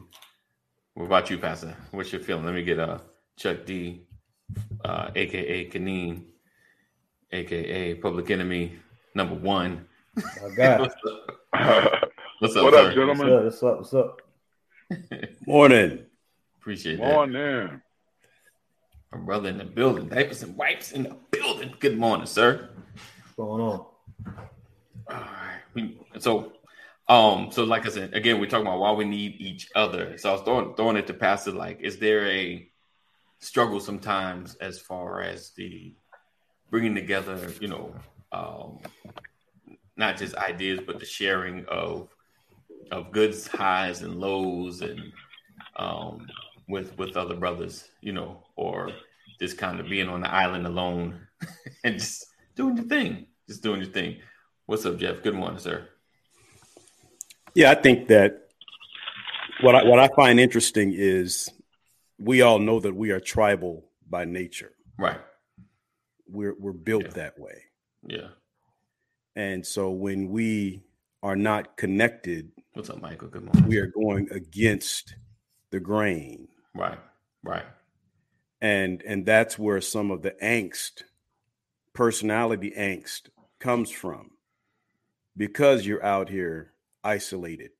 What 0.95 1.05
about 1.05 1.29
you, 1.29 1.37
Pastor? 1.37 1.75
What's 1.91 2.11
your 2.11 2.21
feeling? 2.21 2.45
Let 2.45 2.55
me 2.55 2.63
get 2.63 2.79
uh 2.79 2.99
Chuck 3.37 3.65
D, 3.65 4.07
uh, 4.85 5.11
aka 5.15 5.69
Kaneem, 5.69 6.23
aka 7.33 7.95
Public 7.95 8.29
Enemy 8.29 8.73
number 9.15 9.35
one. 9.35 9.85
My 10.15 10.55
God. 10.55 10.79
What's 10.79 10.95
up? 10.95 12.09
What's 12.39 12.55
up, 12.55 12.63
What 12.63 12.73
sir? 12.73 12.79
up, 12.79 12.85
What's 12.85 12.95
gentlemen? 12.95 13.33
up? 13.33 13.43
What's 13.43 13.63
up? 13.63 13.77
What's 13.77 13.93
up? 13.93 14.21
Morning. 15.47 16.05
Appreciate 16.59 16.97
that. 16.99 17.05
Morning. 17.07 17.81
My 19.11 19.17
brother 19.19 19.49
in 19.49 19.57
the 19.57 19.65
building. 19.65 20.07
Diapers 20.09 20.43
and 20.43 20.55
wipes 20.55 20.91
in 20.91 21.03
the 21.03 21.15
building. 21.31 21.73
Good 21.79 21.97
morning, 21.97 22.25
sir. 22.25 22.69
What's 22.93 23.35
going 23.35 23.61
on? 23.61 23.79
All 23.79 23.95
right. 25.09 25.59
We, 25.73 25.99
so, 26.19 26.53
um, 27.07 27.49
so 27.51 27.63
like 27.63 27.85
I 27.85 27.89
said, 27.89 28.13
again, 28.13 28.39
we're 28.39 28.47
talking 28.49 28.67
about 28.67 28.79
why 28.79 28.91
we 28.91 29.05
need 29.05 29.35
each 29.39 29.69
other. 29.75 30.17
So 30.17 30.29
I 30.29 30.33
was 30.33 30.41
throwing 30.41 30.75
throwing 30.75 30.97
it 30.97 31.07
to 31.07 31.13
Pastor. 31.13 31.51
Like, 31.51 31.79
is 31.81 31.97
there 31.97 32.25
a 32.27 32.67
struggle 33.39 33.79
sometimes 33.79 34.55
as 34.55 34.79
far 34.79 35.21
as 35.21 35.51
the 35.51 35.93
bringing 36.73 36.95
together, 36.95 37.53
you 37.61 37.67
know, 37.67 37.93
um, 38.31 38.79
not 39.95 40.17
just 40.17 40.33
ideas, 40.37 40.79
but 40.83 40.99
the 40.99 41.05
sharing 41.05 41.63
of 41.65 42.09
of 42.91 43.11
goods, 43.11 43.45
highs 43.45 44.01
and 44.01 44.19
lows, 44.19 44.81
and 44.81 44.99
um, 45.75 46.25
with 46.67 46.97
with 46.97 47.15
other 47.15 47.35
brothers, 47.35 47.91
you 48.01 48.11
know, 48.11 48.43
or 48.55 48.89
just 49.39 49.55
kind 49.55 49.79
of 49.79 49.87
being 49.87 50.09
on 50.09 50.21
the 50.21 50.33
island 50.33 50.65
alone 50.65 51.19
and 51.83 51.99
just 51.99 52.25
doing 52.55 52.75
your 52.75 52.87
thing, 52.87 53.27
just 53.47 53.61
doing 53.61 53.79
your 53.79 53.91
thing. 53.91 54.17
What's 54.65 54.83
up, 54.87 54.97
Jeff? 54.97 55.21
Good 55.21 55.35
morning, 55.35 55.59
sir. 55.59 55.87
Yeah, 57.53 57.69
I 57.69 57.75
think 57.75 58.07
that 58.07 58.49
what 59.61 59.75
I, 59.75 59.83
what 59.83 59.99
I 59.99 60.07
find 60.15 60.39
interesting 60.39 60.91
is 60.95 61.51
we 62.17 62.41
all 62.41 62.57
know 62.57 62.79
that 62.79 62.95
we 62.95 63.11
are 63.11 63.19
tribal 63.19 63.85
by 64.09 64.25
nature. 64.25 64.71
Right. 64.97 65.19
We're 66.33 66.55
we're 66.59 66.73
built 66.73 67.03
Yeah. 67.03 67.11
that 67.11 67.39
way, 67.39 67.63
Yeah. 68.07 68.29
and 69.35 69.65
so 69.65 69.91
when 69.91 70.29
we 70.29 70.83
are 71.21 71.35
not 71.35 71.77
connected, 71.77 72.51
What's 72.73 72.89
up, 72.89 73.01
Michael? 73.01 73.27
Good 73.29 73.43
morning. 73.43 73.67
we 73.67 73.77
are 73.77 73.87
going 73.87 74.27
against 74.31 75.15
the 75.69 75.79
grain, 75.79 76.47
Right. 76.73 76.99
Right. 77.43 77.65
and 78.61 79.01
and 79.03 79.25
that's 79.25 79.57
where 79.59 79.79
some 79.79 80.09
of 80.11 80.23
the 80.23 80.31
angst, 80.41 81.03
personality 81.93 82.71
angst, 82.75 83.29
comes 83.59 83.91
from, 83.91 84.31
because 85.37 85.85
you're 85.85 86.03
out 86.03 86.29
here 86.29 86.73
isolated. 87.03 87.71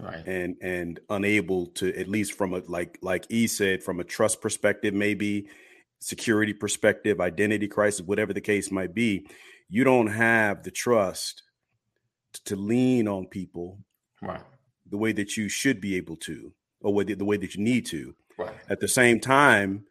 Right. 0.00 0.24
and 0.28 0.56
and 0.62 1.00
unable 1.10 1.66
to 1.78 1.92
at 1.98 2.06
least 2.06 2.34
from 2.34 2.52
a 2.54 2.58
like 2.68 2.98
like 3.02 3.26
E 3.30 3.48
said 3.48 3.82
from 3.82 3.98
a 3.98 4.04
trust 4.04 4.40
perspective 4.40 4.94
maybe 4.94 5.48
security 6.00 6.52
perspective 6.52 7.20
identity 7.20 7.66
crisis 7.68 8.00
whatever 8.02 8.32
the 8.32 8.40
case 8.40 8.70
might 8.70 8.94
be 8.94 9.26
you 9.68 9.84
don't 9.84 10.06
have 10.08 10.62
the 10.62 10.70
trust 10.70 11.42
to 12.44 12.56
lean 12.56 13.08
on 13.08 13.26
people 13.26 13.78
Right. 14.22 14.40
the 14.88 14.96
way 14.96 15.12
that 15.12 15.36
you 15.36 15.48
should 15.48 15.80
be 15.80 15.96
able 15.96 16.16
to 16.18 16.52
or 16.80 17.04
the, 17.04 17.14
the 17.14 17.24
way 17.24 17.36
that 17.36 17.54
you 17.54 17.62
need 17.62 17.86
to 17.86 18.14
Right. 18.36 18.54
at 18.68 18.80
the 18.80 18.88
same 18.88 19.18
time 19.20 19.84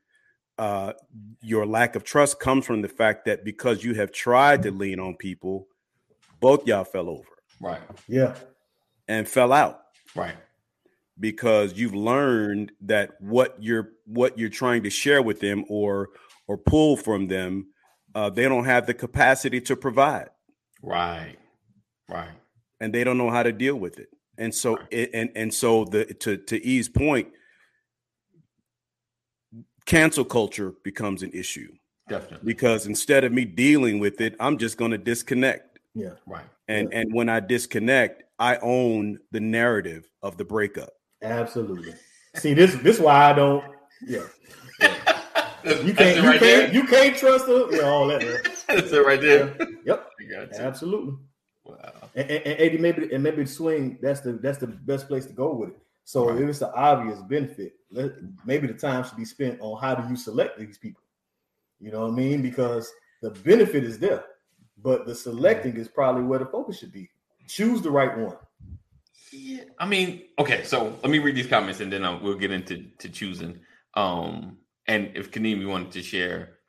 uh, 0.57 0.93
your 1.41 1.67
lack 1.67 1.95
of 1.95 2.03
trust 2.03 2.39
comes 2.39 2.65
from 2.65 2.81
the 2.81 2.87
fact 2.89 3.25
that 3.25 3.43
because 3.45 3.83
you 3.83 3.93
have 3.93 4.11
tried 4.11 4.63
to 4.63 4.71
lean 4.71 4.99
on 4.99 5.15
people 5.15 5.67
both 6.39 6.65
y'all 6.67 6.83
fell 6.83 7.09
over 7.09 7.27
Right. 7.59 7.81
Yeah. 8.07 8.35
and 9.07 9.27
fell 9.27 9.51
out 9.51 9.81
Right. 10.15 10.35
Because 11.19 11.73
you've 11.73 11.95
learned 11.95 12.71
that 12.81 13.11
what 13.19 13.55
you're 13.61 13.89
what 14.05 14.37
you're 14.37 14.49
trying 14.49 14.83
to 14.83 14.89
share 14.89 15.21
with 15.21 15.39
them 15.39 15.65
or 15.69 16.09
or 16.47 16.57
pull 16.57 16.95
from 16.97 17.27
them 17.27 17.67
uh, 18.15 18.29
they 18.29 18.43
don't 18.49 18.65
have 18.65 18.85
the 18.87 18.93
capacity 18.93 19.61
to 19.61 19.75
provide 19.75 20.29
Right. 20.81 21.35
Right. 22.09 22.29
and 22.79 22.93
they 22.93 23.03
don't 23.03 23.17
know 23.17 23.29
how 23.29 23.43
to 23.43 23.51
deal 23.51 23.75
with 23.75 23.99
it 23.99 24.09
And 24.37 24.53
so 24.53 24.77
it, 24.91 25.09
and 25.13 25.29
and 25.35 25.53
so 25.53 25.85
the 25.85 26.05
to 26.05 26.37
to 26.37 26.55
E's 26.65 26.87
point, 26.89 27.29
cancel 29.85 30.25
culture 30.25 30.73
becomes 30.83 31.23
an 31.23 31.31
issue 31.33 31.71
Definitely. 32.09 32.45
because 32.45 32.85
instead 32.85 33.23
of 33.23 33.31
me 33.33 33.45
dealing 33.45 33.99
with 33.99 34.21
it, 34.21 34.35
I'm 34.39 34.57
just 34.57 34.77
going 34.77 34.91
to 34.91 34.97
disconnect. 34.97 35.79
Yeah. 35.95 36.13
Right. 36.25 36.45
And 36.67 36.89
Yeah. 36.91 36.99
and 36.99 37.13
when 37.13 37.29
I 37.29 37.39
disconnect, 37.39 38.23
I 38.39 38.57
own 38.61 39.17
the 39.31 39.39
narrative 39.39 40.09
of 40.21 40.37
the 40.37 40.45
breakup. 40.45 40.91
Absolutely. 41.21 41.93
See, 42.35 42.53
this 42.53 42.75
this 42.75 42.99
why 42.99 43.31
I 43.31 43.33
don't. 43.33 43.63
Yeah. 44.05 44.23
You 44.81 45.93
can't. 45.93 46.17
You 46.17 46.23
right 46.29 46.39
can't. 46.39 46.41
there. 46.41 46.73
You 46.73 46.83
can't 46.83 47.17
trust 47.17 47.47
her. 47.47 47.67
Yeah, 47.75 47.81
all 47.83 48.07
that. 48.07 48.21
That's 48.67 48.91
it 48.91 49.05
right 49.05 49.19
there. 49.19 49.55
Yep. 49.85 50.07
I 50.19 50.23
got 50.31 50.51
you. 50.51 50.57
Absolutely. 50.59 51.15
Wow. 51.65 51.91
And, 52.15 52.29
and, 52.31 52.59
and 52.59 52.79
maybe 52.81 53.13
and 53.13 53.23
maybe 53.23 53.43
the 53.43 53.49
swing. 53.49 53.97
That's 54.01 54.21
the 54.21 54.33
that's 54.33 54.59
the 54.59 54.67
best 54.67 55.07
place 55.07 55.25
to 55.25 55.33
go 55.33 55.53
with 55.53 55.69
it. 55.69 55.77
So 56.03 56.29
Right. 56.29 56.41
if 56.41 56.47
it's 56.49 56.61
an 56.61 56.71
obvious 56.73 57.19
benefit, 57.23 57.73
let, 57.91 58.11
maybe 58.45 58.67
the 58.67 58.73
time 58.73 59.03
should 59.03 59.17
be 59.17 59.25
spent 59.25 59.59
on 59.59 59.81
how 59.81 59.93
do 59.95 60.07
you 60.07 60.15
select 60.15 60.57
these 60.57 60.77
people. 60.77 61.01
You 61.81 61.91
know 61.91 62.01
what 62.01 62.11
I 62.13 62.15
mean? 62.15 62.41
Because 62.41 62.89
the 63.21 63.31
benefit 63.31 63.83
is 63.83 63.99
there, 63.99 64.23
but 64.81 65.05
the 65.05 65.13
selecting 65.13 65.75
is 65.75 65.89
probably 65.89 66.23
where 66.23 66.39
the 66.39 66.45
focus 66.45 66.79
should 66.79 66.93
be. 66.93 67.09
Choose 67.47 67.81
the 67.81 67.91
right 67.91 68.17
one. 68.17 68.37
Yeah, 69.31 69.63
I 69.79 69.85
mean, 69.87 70.23
okay. 70.39 70.63
So 70.63 70.97
let 71.03 71.09
me 71.11 71.19
read 71.19 71.35
these 71.35 71.47
comments, 71.47 71.81
and 71.81 71.91
then 71.91 72.03
uh, 72.05 72.19
we'll 72.21 72.35
get 72.37 72.51
into 72.51 72.85
to 72.99 73.09
choosing. 73.09 73.59
Um, 73.95 74.57
and 74.87 75.11
if 75.15 75.31
Kaneem, 75.31 75.59
you 75.59 75.67
wanted 75.67 75.91
to 75.93 76.01
share, 76.03 76.59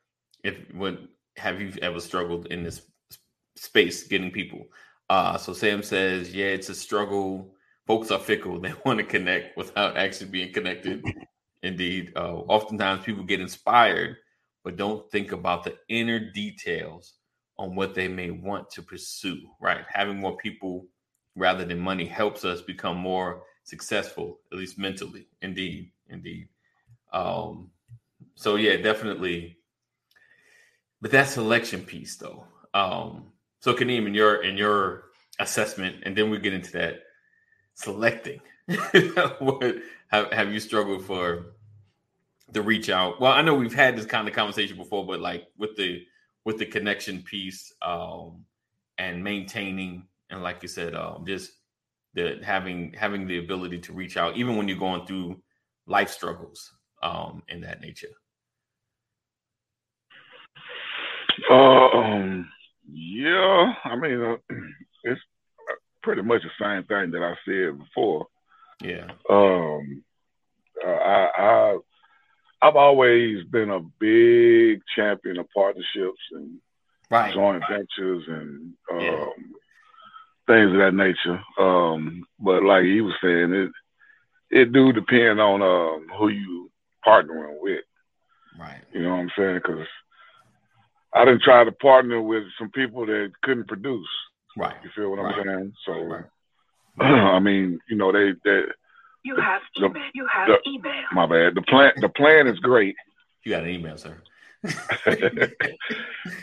if 0.43 0.57
what 0.73 0.99
have 1.37 1.61
you 1.61 1.73
ever 1.81 1.99
struggled 1.99 2.47
in 2.47 2.63
this 2.63 2.81
space 3.55 4.03
getting 4.07 4.31
people? 4.31 4.65
Uh, 5.09 5.37
so 5.37 5.53
Sam 5.53 5.81
says, 5.81 6.33
yeah, 6.33 6.47
it's 6.47 6.69
a 6.69 6.75
struggle. 6.75 7.55
Folks 7.87 8.11
are 8.11 8.19
fickle; 8.19 8.59
they 8.61 8.73
want 8.85 8.99
to 8.99 9.05
connect 9.05 9.55
without 9.57 9.95
actually 9.97 10.29
being 10.31 10.53
connected. 10.53 11.03
Indeed, 11.63 12.13
uh, 12.15 12.35
oftentimes 12.35 13.03
people 13.03 13.23
get 13.23 13.41
inspired, 13.41 14.17
but 14.63 14.77
don't 14.77 15.09
think 15.11 15.31
about 15.31 15.63
the 15.63 15.75
inner 15.89 16.31
details 16.31 17.15
on 17.57 17.75
what 17.75 17.93
they 17.95 18.07
may 18.07 18.31
want 18.31 18.69
to 18.71 18.81
pursue. 18.81 19.39
Right, 19.61 19.85
having 19.89 20.19
more 20.19 20.37
people 20.37 20.87
rather 21.39 21.65
than 21.65 21.79
money 21.79 22.05
helps 22.05 22.45
us 22.45 22.61
become 22.61 22.97
more 22.97 23.43
successful, 23.63 24.39
at 24.51 24.57
least 24.57 24.77
mentally. 24.77 25.27
Indeed, 25.41 25.91
indeed. 26.09 26.49
Um, 27.11 27.71
so 28.35 28.55
yeah, 28.55 28.77
definitely. 28.77 29.57
But 31.01 31.11
that 31.11 31.29
selection 31.29 31.83
piece, 31.83 32.17
though. 32.17 32.45
Um, 32.73 33.31
so 33.61 33.73
Kaneem, 33.73 34.05
in 34.07 34.13
your 34.13 34.43
in 34.43 34.57
your 34.57 35.05
assessment, 35.39 36.03
and 36.03 36.15
then 36.15 36.29
we 36.29 36.37
get 36.39 36.53
into 36.53 36.71
that 36.73 37.03
selecting. 37.73 38.41
what 39.39 39.75
have 40.09 40.31
have 40.31 40.53
you 40.53 40.59
struggled 40.59 41.03
for 41.03 41.53
the 42.51 42.61
reach 42.61 42.89
out? 42.89 43.19
Well, 43.19 43.31
I 43.31 43.41
know 43.41 43.55
we've 43.55 43.73
had 43.73 43.97
this 43.97 44.05
kind 44.05 44.27
of 44.27 44.33
conversation 44.33 44.77
before, 44.77 45.05
but 45.05 45.19
like 45.19 45.47
with 45.57 45.75
the 45.75 46.05
with 46.45 46.57
the 46.57 46.65
connection 46.65 47.21
piece 47.21 47.73
um, 47.81 48.45
and 48.97 49.23
maintaining, 49.23 50.07
and 50.29 50.43
like 50.43 50.61
you 50.61 50.67
said, 50.67 50.95
um, 50.95 51.25
just 51.25 51.51
the 52.13 52.39
having 52.43 52.93
having 52.93 53.27
the 53.27 53.39
ability 53.39 53.79
to 53.79 53.93
reach 53.93 54.17
out, 54.17 54.37
even 54.37 54.55
when 54.55 54.67
you're 54.67 54.77
going 54.77 55.05
through 55.05 55.41
life 55.87 56.09
struggles 56.09 56.71
um, 57.03 57.43
in 57.47 57.61
that 57.61 57.81
nature. 57.81 58.09
Uh, 61.49 61.89
um, 61.89 62.49
yeah, 62.91 63.73
I 63.83 63.95
mean, 63.95 64.21
uh, 64.21 64.35
it's 65.03 65.21
uh, 65.69 65.75
pretty 66.03 66.21
much 66.21 66.43
the 66.43 66.49
same 66.63 66.83
thing 66.83 67.11
that 67.11 67.23
I 67.23 67.35
said 67.45 67.79
before. 67.79 68.27
Yeah, 68.81 69.11
Um, 69.29 70.03
uh, 70.85 70.89
I, 70.89 71.29
I, 71.37 71.77
I've 72.61 72.75
always 72.75 73.43
been 73.45 73.69
a 73.69 73.81
big 73.99 74.81
champion 74.95 75.37
of 75.37 75.47
partnerships 75.53 76.19
and 76.31 76.59
right. 77.11 77.33
joint 77.33 77.63
ventures 77.69 78.23
and 78.27 78.73
um, 78.91 78.99
Yeah. 78.99 79.25
Things 80.49 80.71
of 80.73 80.79
that 80.79 80.93
nature. 80.93 81.39
Um, 81.59 82.23
but 82.39 82.63
like 82.63 82.83
he 82.83 83.01
was 83.01 83.13
saying, 83.23 83.53
it 83.53 83.71
it 84.51 84.73
do 84.73 84.91
depend 84.91 85.39
on 85.39 85.61
um, 85.61 86.07
who 86.17 86.29
you 86.29 86.71
partnering 87.05 87.57
with. 87.61 87.83
Right. 88.59 88.81
You 88.93 89.03
know 89.03 89.11
what 89.11 89.19
I'm 89.21 89.31
saying? 89.37 89.59
Because 89.63 89.85
I 91.13 91.23
didn't 91.25 91.43
try 91.43 91.63
to 91.63 91.71
partner 91.71 92.21
with 92.21 92.43
some 92.57 92.69
people 92.71 93.05
that 93.05 93.31
couldn't 93.43 93.67
produce. 93.67 94.07
Right. 94.57 94.75
You 94.83 94.89
feel 94.95 95.11
what 95.11 95.19
I'm 95.19 95.25
Right. 95.25 95.45
saying? 95.45 95.73
So, 95.85 95.93
Right. 96.03 96.25
I 96.99 97.39
mean, 97.39 97.79
you 97.89 97.95
know, 97.95 98.11
they, 98.11 98.33
they 98.43 98.63
You 99.23 99.35
have 99.37 99.61
The- 99.75 99.85
email. 99.85 100.03
You 100.15 100.27
have 100.27 100.47
the- 100.47 100.69
email. 100.69 101.03
my 101.13 101.25
bad. 101.27 101.55
The 101.55 101.61
plan, 101.61 101.91
the 102.01 102.09
plan 102.09 102.47
is 102.47 102.59
great. 102.59 102.95
You 103.45 103.51
got 103.51 103.63
an 103.63 103.69
email, 103.69 103.97
sir. 103.97 104.17
the, 104.63 105.51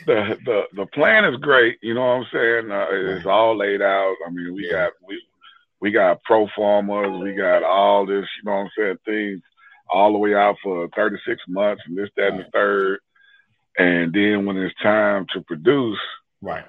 the 0.07 0.62
the 0.74 0.87
plan 0.94 1.24
is 1.24 1.37
great. 1.40 1.79
You 1.83 1.94
know 1.94 2.00
what 2.00 2.07
I'm 2.07 2.26
saying? 2.33 2.70
Uh, 2.70 2.87
it's 3.16 3.26
all 3.26 3.57
laid 3.57 3.83
out. 3.83 4.14
I 4.26 4.31
mean, 4.31 4.55
we 4.55 4.70
got 4.70 4.92
we 5.07 5.22
we 5.81 5.90
got 5.90 6.22
pro 6.22 6.48
formas. 6.57 7.22
We 7.22 7.35
got 7.35 7.62
all 7.62 8.07
this. 8.07 8.26
You 8.38 8.44
know 8.50 8.57
what 8.57 8.62
I'm 8.62 8.70
saying? 8.76 8.98
Things 9.05 9.42
all 9.90 10.12
the 10.12 10.18
way 10.18 10.35
out 10.35 10.57
for 10.62 10.88
36 10.96 11.40
months 11.48 11.83
and 11.87 11.96
this, 11.96 12.11
that, 12.16 12.33
and 12.33 12.40
the 12.40 12.46
third. 12.52 12.98
And 13.79 14.12
then 14.12 14.46
when 14.46 14.57
it's 14.57 14.74
time 14.83 15.26
to 15.33 15.42
produce, 15.42 15.98
right. 16.40 16.64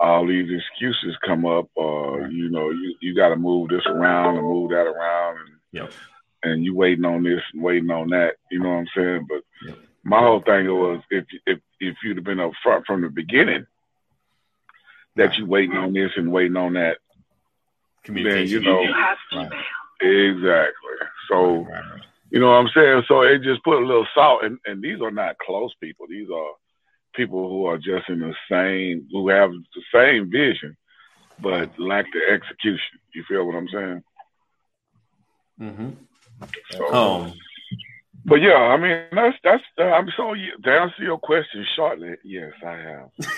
all 0.00 0.26
these 0.26 0.48
excuses 0.50 1.16
come 1.26 1.44
up. 1.44 1.68
Uh, 1.76 1.98
Right. 2.18 2.32
You 2.32 2.48
know, 2.50 2.70
you, 2.70 2.94
you 3.00 3.14
got 3.14 3.28
to 3.30 3.36
move 3.36 3.68
this 3.68 3.84
around 3.86 4.36
and 4.38 4.46
move 4.46 4.70
that 4.70 4.86
around, 4.86 5.38
and 5.38 5.48
Yep. 5.72 5.92
and 6.44 6.64
you 6.64 6.74
waiting 6.74 7.04
on 7.04 7.22
this 7.22 7.42
and 7.52 7.62
waiting 7.62 7.90
on 7.90 8.08
that. 8.10 8.36
You 8.50 8.60
know 8.60 8.70
what 8.70 8.76
I'm 8.76 8.88
saying? 8.96 9.26
But 9.28 9.42
Yep. 9.66 9.78
My 10.08 10.20
whole 10.20 10.40
thing 10.40 10.66
was 10.66 11.02
if 11.10 11.24
if 11.46 11.58
if 11.80 11.96
you'd 12.02 12.16
have 12.16 12.24
been 12.24 12.40
up 12.40 12.52
front 12.62 12.86
from 12.86 13.02
the 13.02 13.08
beginning, 13.08 13.66
that 15.16 15.36
you 15.36 15.46
waiting 15.46 15.76
on 15.76 15.92
this 15.92 16.12
and 16.16 16.32
waiting 16.32 16.56
on 16.56 16.72
that. 16.74 16.98
Communication. 18.04 18.62
know- 18.62 18.82
You 18.82 18.94
Right. 19.38 19.52
Exactly. 20.00 20.96
So 21.28 21.56
Right, 21.64 21.68
right. 21.92 22.02
you 22.30 22.40
know 22.40 22.46
what 22.50 22.58
I'm 22.58 22.68
saying. 22.68 23.02
So 23.08 23.22
it 23.22 23.42
just 23.42 23.62
put 23.64 23.82
a 23.82 23.86
little 23.86 24.06
salt, 24.14 24.44
and 24.44 24.58
and 24.64 24.80
these 24.82 25.00
are 25.00 25.10
not 25.10 25.36
close 25.38 25.74
people. 25.82 26.06
These 26.08 26.30
are 26.30 26.52
people 27.14 27.48
who 27.50 27.66
are 27.66 27.78
just 27.78 28.08
in 28.08 28.20
the 28.20 28.34
same, 28.50 29.06
who 29.10 29.28
have 29.28 29.50
the 29.50 29.82
same 29.92 30.30
vision, 30.30 30.76
but 31.40 31.76
lack 31.78 32.06
the 32.12 32.20
execution. 32.30 32.98
You 33.14 33.24
feel 33.24 33.44
what 33.44 33.56
I'm 33.56 33.68
saying? 33.68 34.02
Mm-hmm. 35.60 35.90
So, 36.70 36.94
Um, 36.94 37.32
but 38.28 38.36
yeah, 38.36 38.54
I 38.54 38.76
mean 38.76 39.04
that's 39.12 39.36
that's. 39.42 39.62
Uh, 39.78 39.84
I'm 39.84 40.08
so 40.16 40.34
yeah, 40.34 40.52
to 40.64 40.70
answer 40.70 41.02
your 41.02 41.18
question 41.18 41.64
shortly. 41.76 42.16
Yes, 42.24 42.52
I 42.64 42.72
have. 42.76 43.10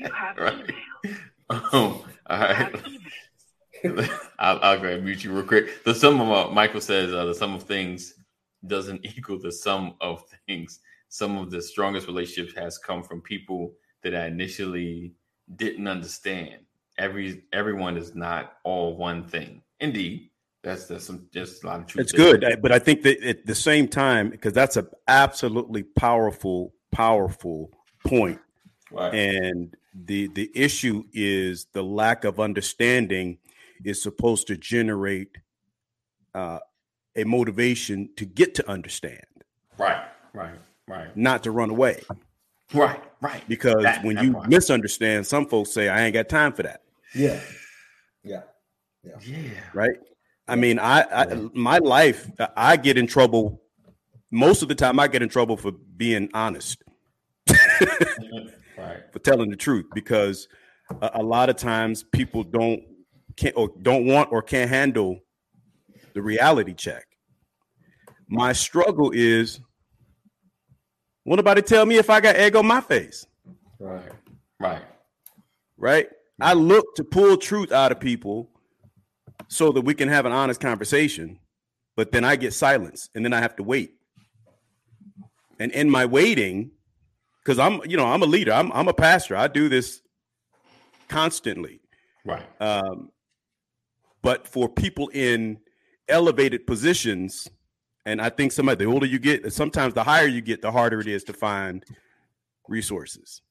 You 0.00 0.10
have 0.12 0.36
right. 0.38 0.70
email. 1.04 1.16
Um, 1.50 1.62
all 1.72 2.04
You 2.30 2.36
right. 2.36 2.56
have 2.56 2.74
email. 2.74 4.08
I'll, 4.38 4.58
I'll 4.62 4.78
go 4.78 4.84
ahead 4.84 4.96
and 4.96 5.04
mute 5.04 5.24
you 5.24 5.32
real 5.32 5.44
quick. 5.44 5.84
The 5.84 5.94
sum 5.94 6.20
of 6.20 6.30
uh, 6.30 6.52
Michael 6.52 6.80
says 6.80 7.12
uh, 7.12 7.24
the 7.24 7.34
sum 7.34 7.54
of 7.54 7.62
things 7.62 8.14
doesn't 8.66 9.04
equal 9.16 9.38
the 9.38 9.52
sum 9.52 9.94
of 10.00 10.24
things. 10.46 10.80
Some 11.08 11.38
of 11.38 11.50
the 11.50 11.62
strongest 11.62 12.06
relationships 12.06 12.54
has 12.56 12.78
come 12.78 13.02
from 13.02 13.20
people 13.20 13.72
that 14.02 14.14
I 14.14 14.26
initially 14.26 15.12
didn't 15.56 15.88
understand. 15.88 16.60
Every 16.98 17.44
everyone 17.52 17.96
is 17.96 18.14
not 18.14 18.54
all 18.64 18.96
one 18.96 19.24
thing. 19.24 19.62
Indeed, 19.80 20.29
that's 20.62 20.86
that's 20.86 21.04
some 21.04 21.26
just 21.32 21.64
a 21.64 21.66
lot 21.66 21.80
of 21.80 21.86
truth. 21.86 22.04
It's 22.04 22.12
there. 22.12 22.36
good, 22.38 22.60
but 22.62 22.72
I 22.72 22.78
think 22.78 23.02
that 23.02 23.22
at 23.22 23.46
the 23.46 23.54
same 23.54 23.88
time, 23.88 24.30
because 24.30 24.52
that's 24.52 24.76
an 24.76 24.88
absolutely 25.08 25.82
powerful, 25.82 26.72
powerful 26.92 27.70
point. 28.04 28.40
Right. 28.92 29.14
and 29.14 29.76
the 29.94 30.26
the 30.28 30.50
issue 30.54 31.04
is 31.12 31.66
the 31.72 31.82
lack 31.82 32.24
of 32.24 32.40
understanding 32.40 33.38
is 33.84 34.02
supposed 34.02 34.48
to 34.48 34.56
generate 34.56 35.38
uh, 36.34 36.58
a 37.16 37.22
motivation 37.24 38.08
to 38.16 38.24
get 38.24 38.54
to 38.56 38.68
understand, 38.68 39.24
right. 39.78 40.04
Right. 40.32 40.58
Right. 40.88 41.16
not 41.16 41.44
to 41.44 41.50
run 41.52 41.70
away. 41.70 42.02
Right. 42.74 43.00
Right. 43.20 43.42
Because 43.48 43.82
That- 43.82 44.04
when 44.04 44.16
that 44.16 44.24
you 44.24 44.32
part. 44.32 44.48
misunderstand, 44.48 45.26
some 45.26 45.46
folks 45.46 45.72
say, 45.72 45.88
"I 45.88 46.02
ain't 46.02 46.14
got 46.14 46.28
time 46.28 46.52
for 46.52 46.62
that." 46.64 46.82
Yeah. 47.14 47.40
Yeah. 48.24 48.42
Yeah. 49.22 49.60
Right? 49.72 49.96
I 50.50 50.56
mean, 50.56 50.80
I, 50.80 51.02
I 51.02 51.26
my 51.54 51.78
life, 51.78 52.28
I 52.56 52.76
get 52.76 52.98
in 52.98 53.06
trouble 53.06 53.62
most 54.32 54.62
of 54.62 54.68
the 54.68 54.74
time. 54.74 54.98
I 54.98 55.06
get 55.06 55.22
in 55.22 55.28
trouble 55.28 55.56
for 55.56 55.70
being 55.70 56.28
honest. 56.34 56.82
Right. 57.48 59.04
for 59.12 59.18
telling 59.20 59.48
the 59.48 59.56
truth 59.56 59.86
because 59.94 60.48
a, 61.00 61.10
a 61.14 61.22
lot 61.22 61.50
of 61.50 61.56
times 61.56 62.02
people 62.02 62.42
don't 62.42 62.82
can't 63.36 63.56
or 63.56 63.70
don't 63.82 64.06
want 64.06 64.32
or 64.32 64.42
can't 64.42 64.68
handle 64.68 65.20
the 66.14 66.22
reality 66.22 66.74
check. 66.74 67.04
My 68.28 68.52
struggle 68.52 69.12
is 69.14 69.60
will 71.24 71.36
nobody 71.36 71.62
tell 71.62 71.86
me 71.86 71.96
if 71.96 72.10
I 72.10 72.20
got 72.20 72.34
egg 72.34 72.56
on 72.56 72.66
my 72.66 72.80
face, 72.80 73.24
Right. 73.78 74.10
Right. 74.58 74.82
right? 75.76 76.08
I 76.40 76.54
look 76.54 76.96
to 76.96 77.04
pull 77.04 77.36
truth 77.36 77.70
out 77.70 77.92
of 77.92 78.00
people 78.00 78.50
so 79.50 79.72
that 79.72 79.82
we 79.82 79.94
can 79.94 80.08
have 80.08 80.24
an 80.26 80.32
honest 80.32 80.60
conversation. 80.60 81.38
But 81.96 82.12
then 82.12 82.24
I 82.24 82.36
get 82.36 82.54
silence 82.54 83.10
and 83.14 83.24
then 83.24 83.32
I 83.32 83.40
have 83.40 83.56
to 83.56 83.62
wait. 83.62 83.94
And 85.58 85.72
in 85.72 85.90
my 85.90 86.06
waiting, 86.06 86.70
because 87.42 87.58
I'm, 87.58 87.80
you 87.84 87.96
know, 87.96 88.06
I'm 88.06 88.22
a 88.22 88.26
leader, 88.26 88.52
I'm, 88.52 88.72
I'm 88.72 88.88
a 88.88 88.94
pastor, 88.94 89.36
I 89.36 89.48
do 89.48 89.68
this 89.68 90.00
constantly. 91.08 91.80
Right. 92.24 92.46
Um, 92.60 93.10
but 94.22 94.46
for 94.46 94.68
people 94.68 95.08
in 95.08 95.58
elevated 96.08 96.66
positions, 96.66 97.50
and 98.06 98.22
I 98.22 98.30
think 98.30 98.52
somebody 98.52 98.84
the 98.84 98.90
older 98.90 99.06
you 99.06 99.18
get, 99.18 99.52
sometimes 99.52 99.94
the 99.94 100.04
higher 100.04 100.26
you 100.26 100.40
get, 100.40 100.62
the 100.62 100.70
harder 100.70 101.00
it 101.00 101.08
is 101.08 101.24
to 101.24 101.32
find 101.32 101.84
resources 102.68 103.42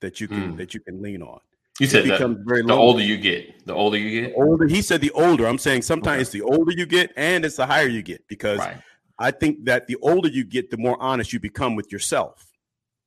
that 0.00 0.20
you 0.20 0.28
can 0.28 0.52
Mm. 0.52 0.56
that 0.58 0.74
you 0.74 0.80
can 0.80 1.00
lean 1.00 1.22
on. 1.22 1.40
You 1.80 1.86
said 1.86 2.04
that 2.06 2.12
becomes 2.18 2.38
very 2.46 2.62
the 2.62 2.68
lonely. 2.68 2.82
older 2.82 3.02
you 3.02 3.16
get, 3.18 3.66
the 3.66 3.74
older 3.74 3.98
you 3.98 4.22
get. 4.22 4.32
older. 4.36 4.66
He 4.66 4.80
said 4.82 5.00
the 5.00 5.10
older. 5.10 5.46
I'm 5.46 5.58
saying 5.58 5.82
sometimes 5.82 6.22
it's 6.22 6.30
the 6.30 6.42
older 6.42 6.72
you 6.72 6.86
get 6.86 7.12
and 7.16 7.44
it's 7.44 7.56
the 7.56 7.66
higher 7.66 7.86
you 7.88 8.02
get 8.02 8.26
because 8.28 8.58
Right. 8.58 8.78
I 9.18 9.30
think 9.30 9.64
that 9.66 9.86
the 9.86 9.96
older 10.02 10.28
you 10.28 10.44
get, 10.44 10.70
the 10.70 10.76
more 10.78 10.96
honest 11.00 11.32
you 11.32 11.40
become 11.40 11.74
with 11.74 11.90
yourself, 11.92 12.46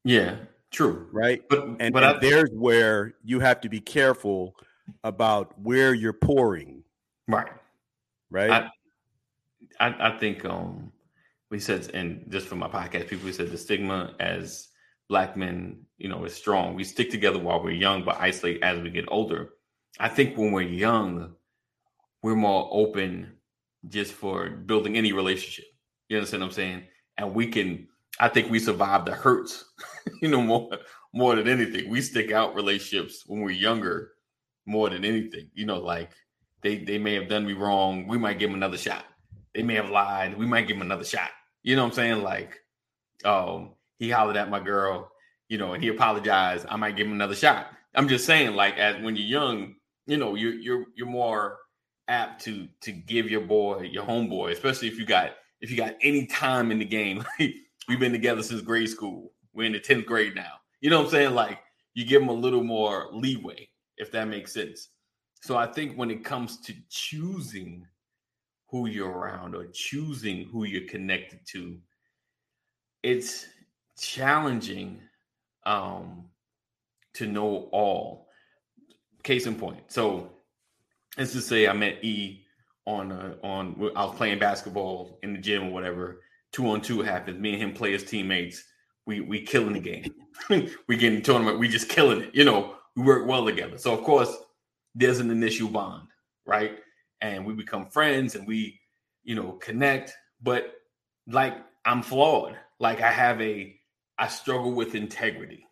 Yeah. 0.03 0.35
True. 0.71 1.07
right? 1.11 1.41
But 1.49 1.63
And, 1.79 1.93
but 1.93 2.03
and 2.03 2.17
I, 2.17 2.19
there's 2.19 2.49
where 2.51 3.15
you 3.23 3.39
have 3.39 3.59
to 3.61 3.69
be 3.69 3.79
careful 3.79 4.55
about 5.03 5.59
where 5.59 5.93
you're 5.93 6.13
pouring, 6.13 6.83
right. 7.27 7.51
right? 8.29 8.49
I- 8.49 8.69
I, 9.81 10.09
I 10.13 10.17
think 10.17 10.43
um 10.45 10.91
we 11.51 11.59
said 11.59 11.89
and 11.93 12.25
just 12.29 12.47
for 12.47 12.55
my 12.55 12.67
podcast 12.67 13.07
people 13.07 13.25
we 13.25 13.31
said 13.31 13.49
the 13.49 13.57
stigma 13.57 14.13
as 14.19 14.68
black 15.09 15.35
men 15.35 15.85
you 15.97 16.07
know 16.07 16.23
is 16.23 16.33
strong. 16.33 16.75
We 16.75 16.83
stick 16.83 17.09
together 17.11 17.39
while 17.39 17.61
we're 17.61 17.71
young 17.71 18.05
but 18.05 18.19
isolate 18.19 18.63
as 18.63 18.79
we 18.81 18.89
get 18.89 19.05
older. 19.09 19.49
I 19.99 20.07
think 20.07 20.37
when 20.37 20.51
we're 20.51 20.61
young 20.61 21.33
we're 22.21 22.35
more 22.35 22.69
open 22.71 23.33
just 23.87 24.13
for 24.13 24.49
building 24.49 24.97
any 24.97 25.13
relationship. 25.13 25.65
You 26.07 26.17
understand 26.17 26.41
what 26.41 26.47
i'm 26.47 26.53
saying? 26.53 26.83
And 27.17 27.33
we 27.33 27.47
can 27.47 27.87
i 28.19 28.27
think 28.27 28.49
we 28.49 28.59
survive 28.59 29.05
the 29.05 29.13
hurts 29.13 29.65
you 30.21 30.29
know 30.29 30.41
more 30.41 30.69
more 31.13 31.35
than 31.35 31.47
anything. 31.47 31.89
We 31.89 32.01
stick 32.01 32.31
out 32.31 32.55
relationships 32.55 33.23
when 33.25 33.41
we're 33.41 33.51
younger 33.51 34.11
more 34.65 34.89
than 34.89 35.03
anything. 35.03 35.49
You 35.53 35.65
know 35.65 35.79
like 35.79 36.11
they 36.61 36.77
they 36.77 36.97
may 36.97 37.13
have 37.15 37.27
done 37.27 37.45
me 37.45 37.53
wrong. 37.53 38.07
We 38.07 38.17
might 38.17 38.39
give 38.39 38.49
them 38.49 38.57
another 38.57 38.77
shot. 38.77 39.05
They 39.55 39.63
may 39.63 39.75
have 39.75 39.89
lied. 39.89 40.37
We 40.37 40.45
might 40.45 40.67
give 40.67 40.77
him 40.77 40.83
another 40.83 41.03
shot. 41.03 41.31
You 41.63 41.75
know 41.75 41.83
what 41.83 41.89
I'm 41.89 41.95
saying? 41.95 42.23
Like, 42.23 42.59
um, 43.25 43.71
he 43.99 44.09
hollered 44.09 44.37
at 44.37 44.49
my 44.49 44.59
girl, 44.59 45.11
you 45.49 45.57
know, 45.57 45.73
and 45.73 45.83
he 45.83 45.89
apologized. 45.89 46.65
I 46.69 46.77
might 46.77 46.95
give 46.95 47.07
him 47.07 47.13
another 47.13 47.35
shot. 47.35 47.67
I'm 47.93 48.07
just 48.07 48.25
saying, 48.25 48.55
like, 48.55 48.77
as 48.77 49.01
when 49.03 49.15
you're 49.15 49.25
young, 49.25 49.75
you 50.07 50.17
know, 50.17 50.35
you're 50.35 50.53
you're 50.53 50.85
you're 50.95 51.07
more 51.07 51.57
apt 52.07 52.43
to 52.45 52.67
to 52.81 52.91
give 52.91 53.29
your 53.29 53.41
boy, 53.41 53.81
your 53.81 54.03
homeboy, 54.03 54.51
especially 54.51 54.87
if 54.87 54.97
you 54.97 55.05
got 55.05 55.31
if 55.61 55.69
you 55.69 55.77
got 55.77 55.95
any 56.01 56.25
time 56.25 56.71
in 56.71 56.79
the 56.79 56.85
game. 56.85 57.23
We've 57.87 57.99
been 57.99 58.11
together 58.11 58.43
since 58.43 58.61
grade 58.61 58.89
school. 58.89 59.33
We're 59.53 59.65
in 59.65 59.71
the 59.71 59.79
10th 59.79 60.05
grade 60.05 60.35
now. 60.35 60.53
You 60.79 60.91
know 60.91 60.99
what 60.99 61.05
I'm 61.05 61.11
saying? 61.11 61.33
Like, 61.33 61.59
you 61.95 62.05
give 62.05 62.21
them 62.21 62.29
a 62.29 62.33
little 62.33 62.63
more 62.63 63.07
leeway, 63.11 63.67
if 63.97 64.11
that 64.11 64.27
makes 64.27 64.53
sense. 64.53 64.89
So 65.41 65.57
I 65.57 65.65
think 65.65 65.97
when 65.97 66.11
it 66.11 66.23
comes 66.23 66.59
to 66.61 66.73
choosing 66.89 67.87
who 68.69 68.85
you're 68.85 69.09
around 69.09 69.55
or 69.55 69.65
choosing 69.73 70.47
who 70.51 70.65
you're 70.65 70.87
connected 70.87 71.39
to 71.53 71.79
it's 73.03 73.45
challenging 73.99 75.01
um 75.65 76.25
to 77.13 77.27
know 77.27 77.69
all. 77.71 78.27
Case 79.23 79.45
in 79.45 79.55
point 79.55 79.79
so 79.87 80.31
let's 81.17 81.33
just 81.33 81.49
say 81.49 81.67
i 81.67 81.73
met 81.73 82.03
e 82.03 82.45
on 82.87 83.11
uh, 83.11 83.35
on 83.43 83.75
i 83.95 84.05
was 84.05 84.15
playing 84.15 84.39
basketball 84.39 85.19
in 85.23 85.33
the 85.33 85.39
gym 85.39 85.67
or 85.67 85.71
whatever. 85.71 86.21
Two 86.51 86.67
on 86.69 86.81
two 86.81 87.01
happens 87.01 87.39
me 87.39 87.53
and 87.53 87.61
him 87.61 87.73
play 87.73 87.93
as 87.93 88.03
teammates. 88.03 88.63
We 89.05 89.21
we 89.21 89.41
killing 89.41 89.73
the 89.73 89.79
game. 89.79 90.13
We 90.87 90.95
get 90.95 91.11
in 91.11 91.15
the 91.15 91.21
tournament. 91.21 91.59
We 91.59 91.67
just 91.67 91.89
killing 91.89 92.21
it 92.21 92.33
you 92.33 92.45
know. 92.45 92.75
We 92.95 93.03
work 93.03 93.27
well 93.27 93.45
together. 93.45 93.77
So 93.77 93.93
of 93.93 94.03
course 94.03 94.35
there's 94.95 95.19
an 95.19 95.29
initial 95.29 95.67
bond 95.67 96.07
right? 96.45 96.79
And 97.21 97.45
we 97.45 97.53
become 97.53 97.85
friends 97.85 98.35
and 98.35 98.47
we 98.47 98.79
you 99.23 99.35
know 99.35 99.53
connect. 99.53 100.13
But 100.41 100.73
like 101.27 101.57
i'm 101.85 102.01
flawed. 102.01 102.57
Like 102.79 103.01
i 103.01 103.11
have 103.11 103.39
a 103.41 103.78
i 104.19 104.27
struggle 104.27 104.73
with 104.73 104.93
integrity. 104.93 105.65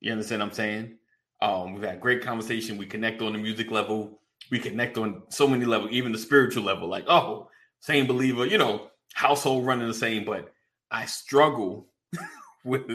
You 0.00 0.12
understand 0.12 0.40
what 0.40 0.46
i'm 0.46 0.54
saying? 0.54 0.96
Um 1.42 1.74
we've 1.74 1.82
had 1.82 2.00
great 2.00 2.22
conversation. 2.22 2.78
We 2.78 2.86
connect 2.86 3.20
on 3.20 3.32
the 3.32 3.38
music 3.38 3.70
level. 3.70 4.20
We 4.50 4.58
connect 4.58 4.96
on 4.96 5.22
so 5.28 5.46
many 5.46 5.64
levels 5.64 5.90
even 5.90 6.12
the 6.12 6.18
spiritual 6.18 6.62
level. 6.62 6.88
Like 6.88 7.04
oh 7.08 7.50
same 7.80 8.06
believer 8.06 8.46
you 8.46 8.56
know 8.56 8.90
household 9.12 9.66
running 9.66 9.86
the 9.86 9.94
same 9.94 10.24
but 10.24 10.50
i 10.90 11.04
struggle 11.04 11.88
with 12.64 12.90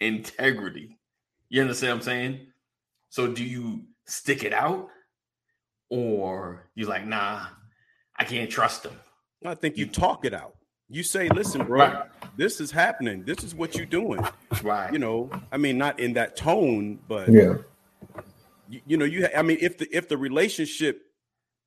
integrity. 0.00 0.98
You 1.48 1.60
understand 1.60 1.90
what 1.90 1.96
i'm 1.96 2.02
saying? 2.02 2.46
So 3.10 3.26
do 3.26 3.44
you 3.44 3.84
stick 4.06 4.44
it 4.44 4.52
out? 4.52 4.88
Or 5.90 6.70
you 6.74 6.86
like 6.86 7.04
nah 7.06 7.46
i 8.16 8.24
can't 8.24 8.50
trust 8.50 8.84
them. 8.84 8.94
I 9.44 9.54
think 9.54 9.76
you 9.76 9.86
talk 9.86 10.24
it 10.24 10.32
out. 10.32 10.54
You 10.94 11.02
say, 11.02 11.28
"Listen, 11.28 11.64
bro, 11.64 11.78
Right. 11.80 12.06
this 12.36 12.60
is 12.60 12.70
happening. 12.70 13.24
This 13.24 13.42
is 13.42 13.52
what 13.52 13.74
you're 13.74 13.84
doing." 13.84 14.24
right 14.62 14.92
You 14.92 15.00
know, 15.00 15.28
I 15.50 15.56
mean, 15.56 15.76
not 15.76 15.98
in 15.98 16.12
that 16.12 16.36
tone, 16.36 17.00
but 17.08 17.28
Yeah. 17.32 17.54
you, 18.68 18.80
you 18.86 18.96
know, 18.96 19.04
you. 19.04 19.26
I 19.36 19.42
mean, 19.42 19.58
if 19.60 19.76
the 19.78 19.88
if 19.94 20.08
the 20.08 20.16
relationship 20.16 21.02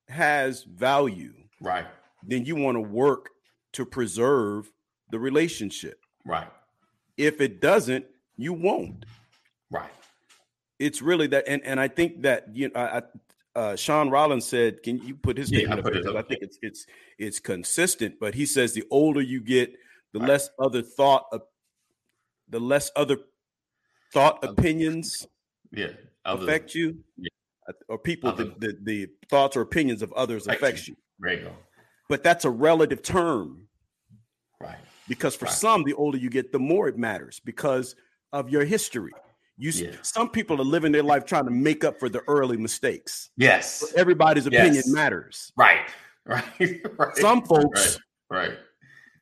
has 0.08 0.64
value, 0.64 1.34
right 1.60 1.86
then 2.24 2.46
you 2.46 2.56
want 2.56 2.76
to 2.78 2.80
work 2.82 3.30
to 3.74 3.86
preserve 3.86 4.72
the 5.12 5.20
relationship. 5.20 6.00
right 6.26 6.48
If 7.18 7.42
it 7.42 7.60
doesn't, 7.60 8.06
you 8.38 8.54
won't. 8.54 9.06
right 9.70 9.92
It's 10.80 11.02
really 11.02 11.28
that, 11.28 11.44
and 11.48 11.62
and 11.66 11.80
I 11.82 11.90
think 11.90 12.22
that 12.22 12.56
you 12.56 12.70
know, 12.70 12.76
I, 12.80 12.98
I- 13.00 13.04
uh, 13.58 13.76
Sean 13.76 14.10
Rollins 14.12 14.46
said, 14.46 14.84
"Can 14.84 15.00
you 15.00 15.16
put 15.16 15.36
his 15.38 15.52
Yeah, 15.52 15.58
I 15.58 15.62
statement 15.62 15.80
up 15.80 15.86
put 15.86 15.94
there? 15.94 16.02
it 16.02 16.06
'Cause 16.06 16.16
up. 16.16 16.26
I 16.26 16.28
think 16.30 16.42
it's 16.44 16.60
it's 16.62 16.86
it's 17.18 17.40
consistent." 17.40 18.20
But 18.20 18.36
he 18.36 18.46
says 18.46 18.74
the 18.74 18.84
older 18.92 19.20
you 19.22 19.42
get, 19.42 19.74
the 20.14 20.20
Right. 20.20 20.30
less 20.30 20.50
other 20.60 20.82
thought, 20.84 21.26
of, 21.32 21.42
the 22.48 22.60
less 22.60 22.92
other 22.96 23.18
thought 24.14 24.44
opinions 24.44 25.28
yeah 25.72 25.92
Other- 26.24 26.44
affect 26.44 26.76
you, 26.76 27.04
yeah. 27.18 27.30
Uh, 27.68 27.74
or 27.90 27.98
people 28.00 28.32
the, 28.32 28.44
Other- 28.44 28.54
the 28.60 28.78
the 28.84 29.08
thoughts 29.30 29.58
or 29.58 29.62
opinions 29.62 30.02
of 30.02 30.14
others 30.14 30.48
Affect 30.48 30.88
you. 30.88 30.96
you. 31.24 31.30
you 31.32 31.52
But 32.10 32.24
that's 32.24 32.46
a 32.46 32.50
relative 32.52 33.02
term 33.02 33.68
right 34.62 34.78
because 35.08 35.36
for 35.36 35.46
Right. 35.46 35.54
some, 35.54 35.84
the 35.84 35.94
older 35.94 36.18
you 36.18 36.30
get, 36.30 36.52
the 36.52 36.60
more 36.60 36.88
it 36.88 36.98
matters 36.98 37.40
because 37.44 37.96
of 38.32 38.50
your 38.50 38.64
history. 38.66 39.12
You 39.58 39.72
Yeah. 39.72 39.96
some 40.04 40.30
people 40.30 40.62
are 40.62 40.66
living 40.66 40.92
their 40.92 41.04
life 41.04 41.26
trying 41.26 41.46
to 41.46 41.52
make 41.52 41.84
up 41.84 42.00
for 42.00 42.10
the 42.10 42.22
early 42.28 42.58
mistakes. 42.58 43.30
yes 43.38 43.94
Everybody's 43.96 44.46
opinion 44.46 44.76
Yes. 44.76 44.88
matters. 44.88 45.52
right 45.58 45.88
right 46.26 46.44
right 46.98 47.18
Some 47.18 47.42
folks 47.44 47.98
right 48.30 48.50
right 48.52 48.58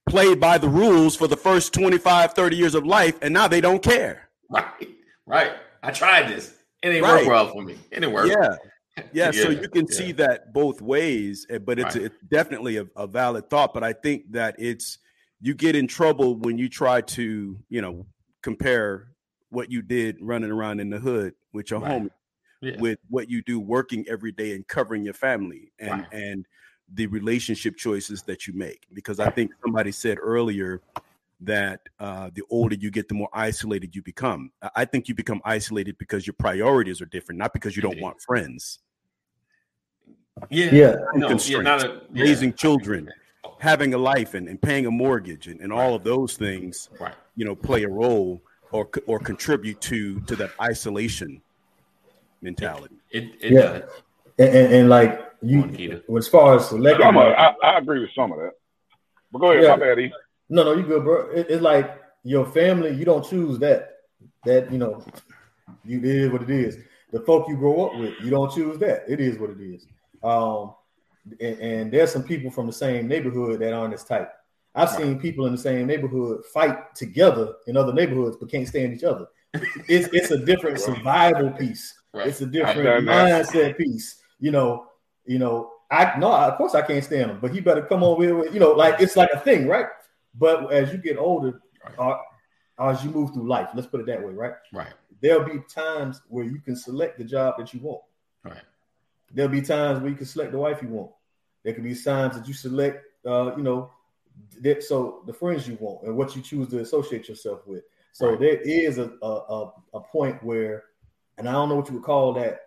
played 0.10 0.39
by 0.39 0.58
the 0.58 0.69
rules 0.69 1.15
for 1.15 1.28
the 1.28 1.38
first 1.38 1.74
25, 1.74 2.34
30 2.34 2.56
years 2.56 2.76
of 2.76 2.86
life, 2.86 3.17
and 3.24 3.34
now 3.34 3.48
they 3.48 3.62
don't 3.62 3.82
care. 3.82 4.30
right 4.50 4.89
right 5.26 5.54
i 5.82 5.91
tried 5.91 6.28
this 6.30 6.54
it 6.84 6.89
ain't 6.89 7.04
Right. 7.04 7.21
work 7.26 7.28
well 7.30 7.48
for 7.52 7.63
me 7.63 7.74
it 7.91 8.00
didn't 8.02 8.13
work 8.13 8.28
Yeah. 8.30 8.56
Yeah, 9.12 9.32
so 9.32 9.50
you 9.50 9.67
can 9.67 9.86
yeah. 9.89 9.98
see 9.98 10.12
that 10.13 10.54
both 10.54 10.82
ways, 10.82 11.45
eh, 11.50 11.58
but 11.58 11.80
it's, 11.80 11.95
Right. 11.98 12.06
it's 12.06 12.15
definitely 12.30 12.78
a, 12.78 12.86
a 12.95 13.06
valid 13.08 13.50
thought. 13.50 13.74
But 13.74 13.84
I 13.84 13.91
think 13.91 14.32
that 14.32 14.56
it's 14.58 15.00
you 15.41 15.54
get 15.54 15.76
in 15.76 15.86
trouble 15.86 16.38
when 16.38 16.58
you 16.58 16.69
try 16.69 17.02
to, 17.02 17.58
you 17.67 17.82
know, 17.82 18.06
compare 18.41 19.10
what 19.49 19.71
you 19.71 19.81
did 19.81 20.17
running 20.21 20.51
around 20.51 20.79
in 20.79 20.89
the 20.89 20.99
hood 20.99 21.34
with 21.53 21.71
your 21.71 21.79
Right. 21.79 21.91
home 21.91 22.12
yeah 22.62 22.79
with 22.79 22.97
what 23.10 23.29
you 23.29 23.41
do 23.43 23.60
working 23.60 24.05
every 24.08 24.31
day 24.31 24.55
and 24.55 24.67
covering 24.67 25.03
your 25.03 25.13
family 25.13 25.71
and 25.79 25.91
Right. 26.01 26.13
and 26.13 26.45
the 26.93 27.08
relationship 27.08 27.75
choices 27.77 28.21
that 28.23 28.45
you 28.47 28.53
make. 28.53 28.86
Because 28.93 29.19
I 29.19 29.29
think 29.29 29.51
somebody 29.63 29.91
said 29.91 30.17
earlier 30.21 30.81
that 31.41 31.81
uh, 31.99 32.29
the 32.34 32.43
older 32.49 32.75
you 32.75 32.91
get, 32.91 33.08
the 33.08 33.13
more 33.15 33.29
isolated 33.34 33.95
you 33.95 34.01
become. 34.03 34.51
I- 34.62 34.69
I 34.77 34.86
think 34.86 35.08
you 35.10 35.15
become 35.15 35.41
isolated 35.43 35.97
because 35.97 36.25
your 36.25 36.36
priorities 36.36 37.01
are 37.01 37.08
different, 37.08 37.39
not 37.39 37.53
because 37.53 37.75
you 37.75 37.81
don't 37.81 37.99
want 37.99 38.21
friends. 38.21 38.79
yeah 40.49 40.73
Yeah. 40.73 40.95
no, 41.15 41.38
yeah, 41.38 41.62
not 41.62 41.84
a, 41.84 42.01
yeah. 42.13 42.23
raising 42.23 42.53
children, 42.53 43.10
having 43.60 43.93
a 43.93 43.97
life, 43.97 44.34
and, 44.34 44.47
and 44.47 44.62
paying 44.62 44.86
a 44.86 44.91
mortgage, 44.91 45.47
and, 45.47 45.60
and 45.62 45.73
all 45.73 45.95
of 45.95 46.03
those 46.03 46.38
things, 46.38 46.89
right 46.99 47.15
you 47.36 47.43
know, 47.43 47.55
play 47.55 47.84
a 47.84 47.89
role 47.89 48.41
or 48.75 48.89
or 49.07 49.19
contribute 49.19 49.79
to 49.81 50.19
to 50.21 50.35
that 50.35 50.51
isolation 50.61 51.41
mentality. 52.41 52.95
it, 53.11 53.23
it 53.41 53.51
Yeah. 53.53 53.61
does 53.79 53.91
And, 54.38 54.49
and, 54.57 54.73
and 54.73 54.89
like 54.89 55.13
you, 55.41 55.61
on, 56.09 56.17
as 56.17 56.27
far 56.27 56.55
as 56.55 56.67
celebrity, 56.69 57.03
Some 57.03 57.17
of, 57.17 57.23
I, 57.23 57.53
I 57.63 57.77
agree 57.77 58.01
with 58.01 58.11
some 58.13 58.31
of 58.33 58.39
that. 58.39 58.51
But 59.31 59.39
go 59.39 59.51
ahead, 59.51 59.63
Yeah. 59.63 59.75
my 59.75 59.77
bad, 59.77 59.99
E. 59.99 60.11
no, 60.49 60.63
no, 60.63 60.73
you 60.75 60.83
good, 60.83 61.03
bro. 61.03 61.29
It, 61.29 61.47
it's 61.49 61.61
like 61.61 61.88
your 62.23 62.45
family. 62.45 62.91
You 62.93 63.05
don't 63.05 63.25
choose 63.25 63.57
that. 63.59 63.81
That 64.43 64.71
you 64.71 64.77
know, 64.77 65.03
you 65.85 65.99
it 65.99 66.05
is 66.05 66.29
what 66.31 66.43
it 66.43 66.49
is. 66.49 66.77
The 67.13 67.21
folk 67.21 67.47
you 67.47 67.55
grow 67.55 67.85
up 67.85 67.97
with, 67.99 68.13
you 68.23 68.29
don't 68.29 68.51
choose 68.53 68.77
that. 68.79 69.05
It 69.07 69.19
is 69.21 69.38
what 69.39 69.51
it 69.51 69.61
is. 69.61 69.88
Um, 70.23 70.73
and, 71.39 71.59
and 71.59 71.91
there's 71.93 72.11
some 72.11 72.23
people 72.23 72.51
from 72.51 72.67
the 72.67 72.73
same 72.73 73.07
neighborhood 73.07 73.59
that 73.61 73.73
aren't 73.73 73.93
as 73.93 74.03
tight. 74.03 74.27
I've 74.75 74.89
Right. 74.91 74.97
seen 74.97 75.19
people 75.19 75.45
in 75.45 75.53
the 75.53 75.57
same 75.57 75.88
neighborhood 75.88 76.45
fight 76.53 76.93
together 76.95 77.53
in 77.67 77.77
other 77.77 77.93
neighborhoods 77.93 78.35
but 78.38 78.51
can't 78.51 78.67
stand 78.67 78.93
each 78.93 79.03
other. 79.03 79.27
It's 79.88 80.09
it's 80.13 80.31
a 80.31 80.38
different 80.45 80.79
survival 80.79 81.51
piece. 81.51 81.93
Right. 82.13 82.27
It's 82.27 82.41
a 82.41 82.45
I've 82.45 82.51
different 82.51 82.83
done 82.83 83.05
that. 83.05 83.45
mindset 83.45 83.77
piece. 83.77 84.21
You 84.39 84.51
know, 84.51 84.88
you 85.25 85.39
know, 85.39 85.71
I 85.91 86.17
no, 86.19 86.31
of 86.33 86.57
course 86.57 86.75
I 86.75 86.81
can't 86.81 87.03
stand 87.03 87.31
him, 87.31 87.39
but 87.41 87.53
he 87.53 87.61
better 87.61 87.81
come 87.83 88.03
over 88.03 88.21
here 88.23 88.35
with, 88.38 88.53
you 88.53 88.59
know, 88.59 88.71
like 88.71 88.99
it's 88.99 89.15
like 89.15 89.29
a 89.33 89.39
thing, 89.39 89.67
right? 89.67 89.88
But 90.38 90.71
as 90.73 90.91
you 90.91 90.97
get 90.97 91.17
older, 91.17 91.61
Right. 91.85 92.17
uh, 92.79 92.91
as 92.91 93.03
you 93.03 93.11
move 93.11 93.31
through 93.33 93.47
life, 93.47 93.69
let's 93.75 93.88
put 93.88 94.01
it 94.01 94.07
that 94.07 94.19
way, 94.21 94.33
right? 94.33 94.53
Right. 94.73 94.91
There'll 95.21 95.45
be 95.45 95.59
times 95.73 96.21
where 96.27 96.43
you 96.43 96.59
can 96.59 96.75
select 96.75 97.17
the 97.17 97.23
job 97.23 97.55
that 97.57 97.73
you 97.73 97.79
want. 97.79 98.01
Right. 98.43 98.63
There'll 99.31 99.51
be 99.51 99.61
times 99.61 99.99
where 100.01 100.09
you 100.09 100.15
can 100.17 100.25
select 100.25 100.51
the 100.51 100.57
wife 100.57 100.81
you 100.81 100.89
want. 100.89 101.11
There 101.63 101.73
can 101.73 101.83
be 101.83 101.95
times 101.95 102.35
that 102.38 102.47
you 102.47 102.53
select, 102.53 103.03
uh, 103.25 103.55
you 103.55 103.63
know, 103.63 103.79
that 103.79 104.05
so 104.82 105.24
the 105.28 105.34
friends 105.34 105.67
you 105.67 105.78
want 105.80 106.06
and 106.08 106.15
what 106.15 106.36
you 106.36 106.41
choose 106.41 106.69
to 106.69 106.80
associate 106.80 107.28
yourself 107.30 107.65
with. 107.67 107.84
So 108.13 108.30
Right. 108.30 108.39
there 108.39 108.58
is 108.62 108.98
a, 108.98 109.12
a 109.21 109.71
a 109.93 110.00
point 110.00 110.41
where, 110.43 110.84
and 111.38 111.48
I 111.48 111.52
don't 111.52 111.69
know 111.69 111.76
what 111.76 111.88
you 111.89 111.95
would 111.95 112.04
call 112.04 112.34
that 112.34 112.62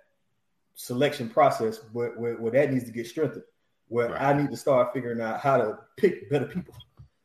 selection 0.75 1.29
process, 1.29 1.79
but 1.79 2.19
where, 2.19 2.37
where 2.37 2.53
that 2.53 2.73
needs 2.73 2.85
to 2.85 2.93
get 2.93 3.07
strengthened. 3.07 3.45
Where 3.89 4.11
Right. 4.11 4.21
I 4.21 4.33
need 4.35 4.51
to 4.51 4.57
start 4.57 4.93
figuring 4.93 5.21
out 5.21 5.41
how 5.41 5.57
to 5.57 5.79
pick 5.97 6.31
better 6.31 6.47
people. 6.47 6.75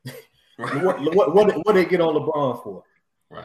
Right. 0.59 0.83
what, 0.83 1.01
what 1.15 1.33
what 1.33 1.65
what 1.65 1.73
they 1.73 1.83
get 1.83 1.99
on 1.99 2.13
LeBron 2.13 2.61
for? 2.63 2.83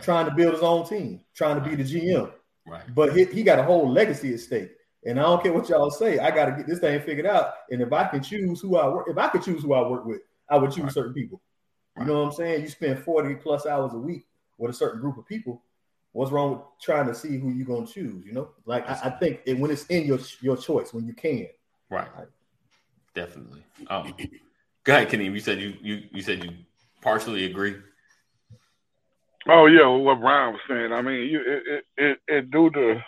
Trying 0.03 0.27
to 0.27 0.35
build 0.35 0.53
his 0.53 0.63
own 0.63 0.87
team, 0.87 1.23
trying 1.35 1.59
to 1.61 1.67
be 1.67 1.75
the 1.75 1.83
GM. 1.83 2.31
Right. 2.67 2.83
But 2.95 3.17
he, 3.17 3.25
he 3.25 3.43
got 3.43 3.59
a 3.59 3.63
whole 3.63 3.91
legacy 3.91 4.35
at 4.35 4.41
stake. 4.41 4.73
And 5.07 5.19
I 5.19 5.23
don't 5.23 5.43
care 5.43 5.55
what 5.55 5.71
y'all 5.71 5.91
say. 5.91 6.19
I 6.19 6.31
got 6.31 6.47
to 6.47 6.53
get 6.53 6.67
this 6.67 6.81
thing 6.81 7.01
figured 7.01 7.25
out. 7.25 7.55
And 7.71 7.81
if 7.81 7.91
I 7.95 8.05
can 8.09 8.23
choose 8.23 8.61
who 8.61 8.77
I 8.77 8.87
work, 8.89 9.07
if 9.09 9.17
I 9.17 9.29
could 9.29 9.43
choose 9.43 9.63
who 9.63 9.73
I 9.73 9.89
work 9.89 10.05
with, 10.05 10.21
I 10.49 10.57
would 10.57 10.71
choose 10.71 10.85
Right. 10.85 10.93
certain 10.93 11.15
people. 11.15 11.41
You 11.97 12.01
Right. 12.03 12.09
know 12.09 12.21
what 12.21 12.27
I'm 12.27 12.33
saying? 12.33 12.63
You 12.63 12.69
spend 12.69 13.01
40 13.01 13.35
plus 13.37 13.67
hours 13.67 13.93
a 13.93 13.99
week 13.99 14.27
with 14.57 14.71
a 14.71 14.75
certain 14.75 15.01
group 15.01 15.19
of 15.19 15.27
people. 15.27 15.63
What's 16.13 16.33
wrong 16.33 16.53
with 16.53 16.61
trying 16.81 17.07
to 17.07 17.15
see 17.15 17.39
who 17.39 17.51
you're 17.51 17.67
gonna 17.67 17.87
choose? 17.87 18.25
You 18.25 18.33
know, 18.33 18.51
like 18.65 18.89
I, 18.89 18.99
I 19.05 19.11
think 19.11 19.41
it, 19.47 19.59
when 19.59 19.71
it's 19.71 19.87
in 19.87 20.07
your 20.07 20.19
your 20.41 20.57
choice, 20.57 20.93
when 20.93 21.07
you 21.07 21.13
can. 21.13 21.49
Right. 21.91 22.09
Definitely. 23.15 23.65
Um, 23.89 24.15
go 24.85 24.95
ahead, 24.95 25.09
Kenny. 25.09 25.27
You 25.27 25.41
said 25.41 25.61
you 25.61 25.75
you 25.81 26.03
you 26.13 26.23
said 26.23 26.43
you 26.45 26.51
partially 27.03 27.45
agree. 27.45 27.77
Oh 29.47 29.67
yeah, 29.67 29.81
well, 29.81 30.01
what 30.01 30.21
Brian 30.21 30.53
was 30.53 30.63
saying. 30.69 30.93
I 30.93 31.03
mean, 31.03 31.29
you 31.29 31.41
it 31.41 31.63
it, 31.67 31.85
it, 31.97 32.19
it 32.29 32.51
do 32.51 32.71
the 32.71 33.01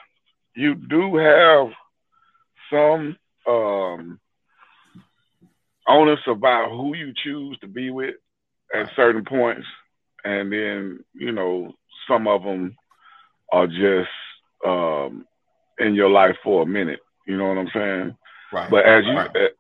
you 0.55 0.75
do 0.75 1.17
have 1.17 1.69
some 2.71 3.17
um 3.47 4.21
onus 5.91 6.21
about 6.27 6.71
who 6.71 6.95
you 6.97 7.13
choose 7.25 7.59
to 7.61 7.67
be 7.69 7.91
with 7.91 8.15
at 8.75 8.89
certain 8.95 9.25
points, 9.25 9.67
and 10.25 10.53
then 10.53 11.05
you 11.15 11.33
know 11.33 11.73
some 12.09 12.27
of 12.29 12.43
them 12.43 12.77
are 13.53 13.67
just 13.67 14.09
um 14.67 15.27
in 15.79 15.95
your 15.95 16.11
life 16.11 16.37
for 16.43 16.63
a 16.63 16.67
minute. 16.67 17.01
You 17.27 17.37
know 17.37 17.49
what 17.49 17.59
I'm 17.59 17.71
saying? 17.75 18.17
Right. 18.53 18.71
But 18.71 18.85
as 18.87 19.05
you 19.07 19.17
right. 19.17 19.51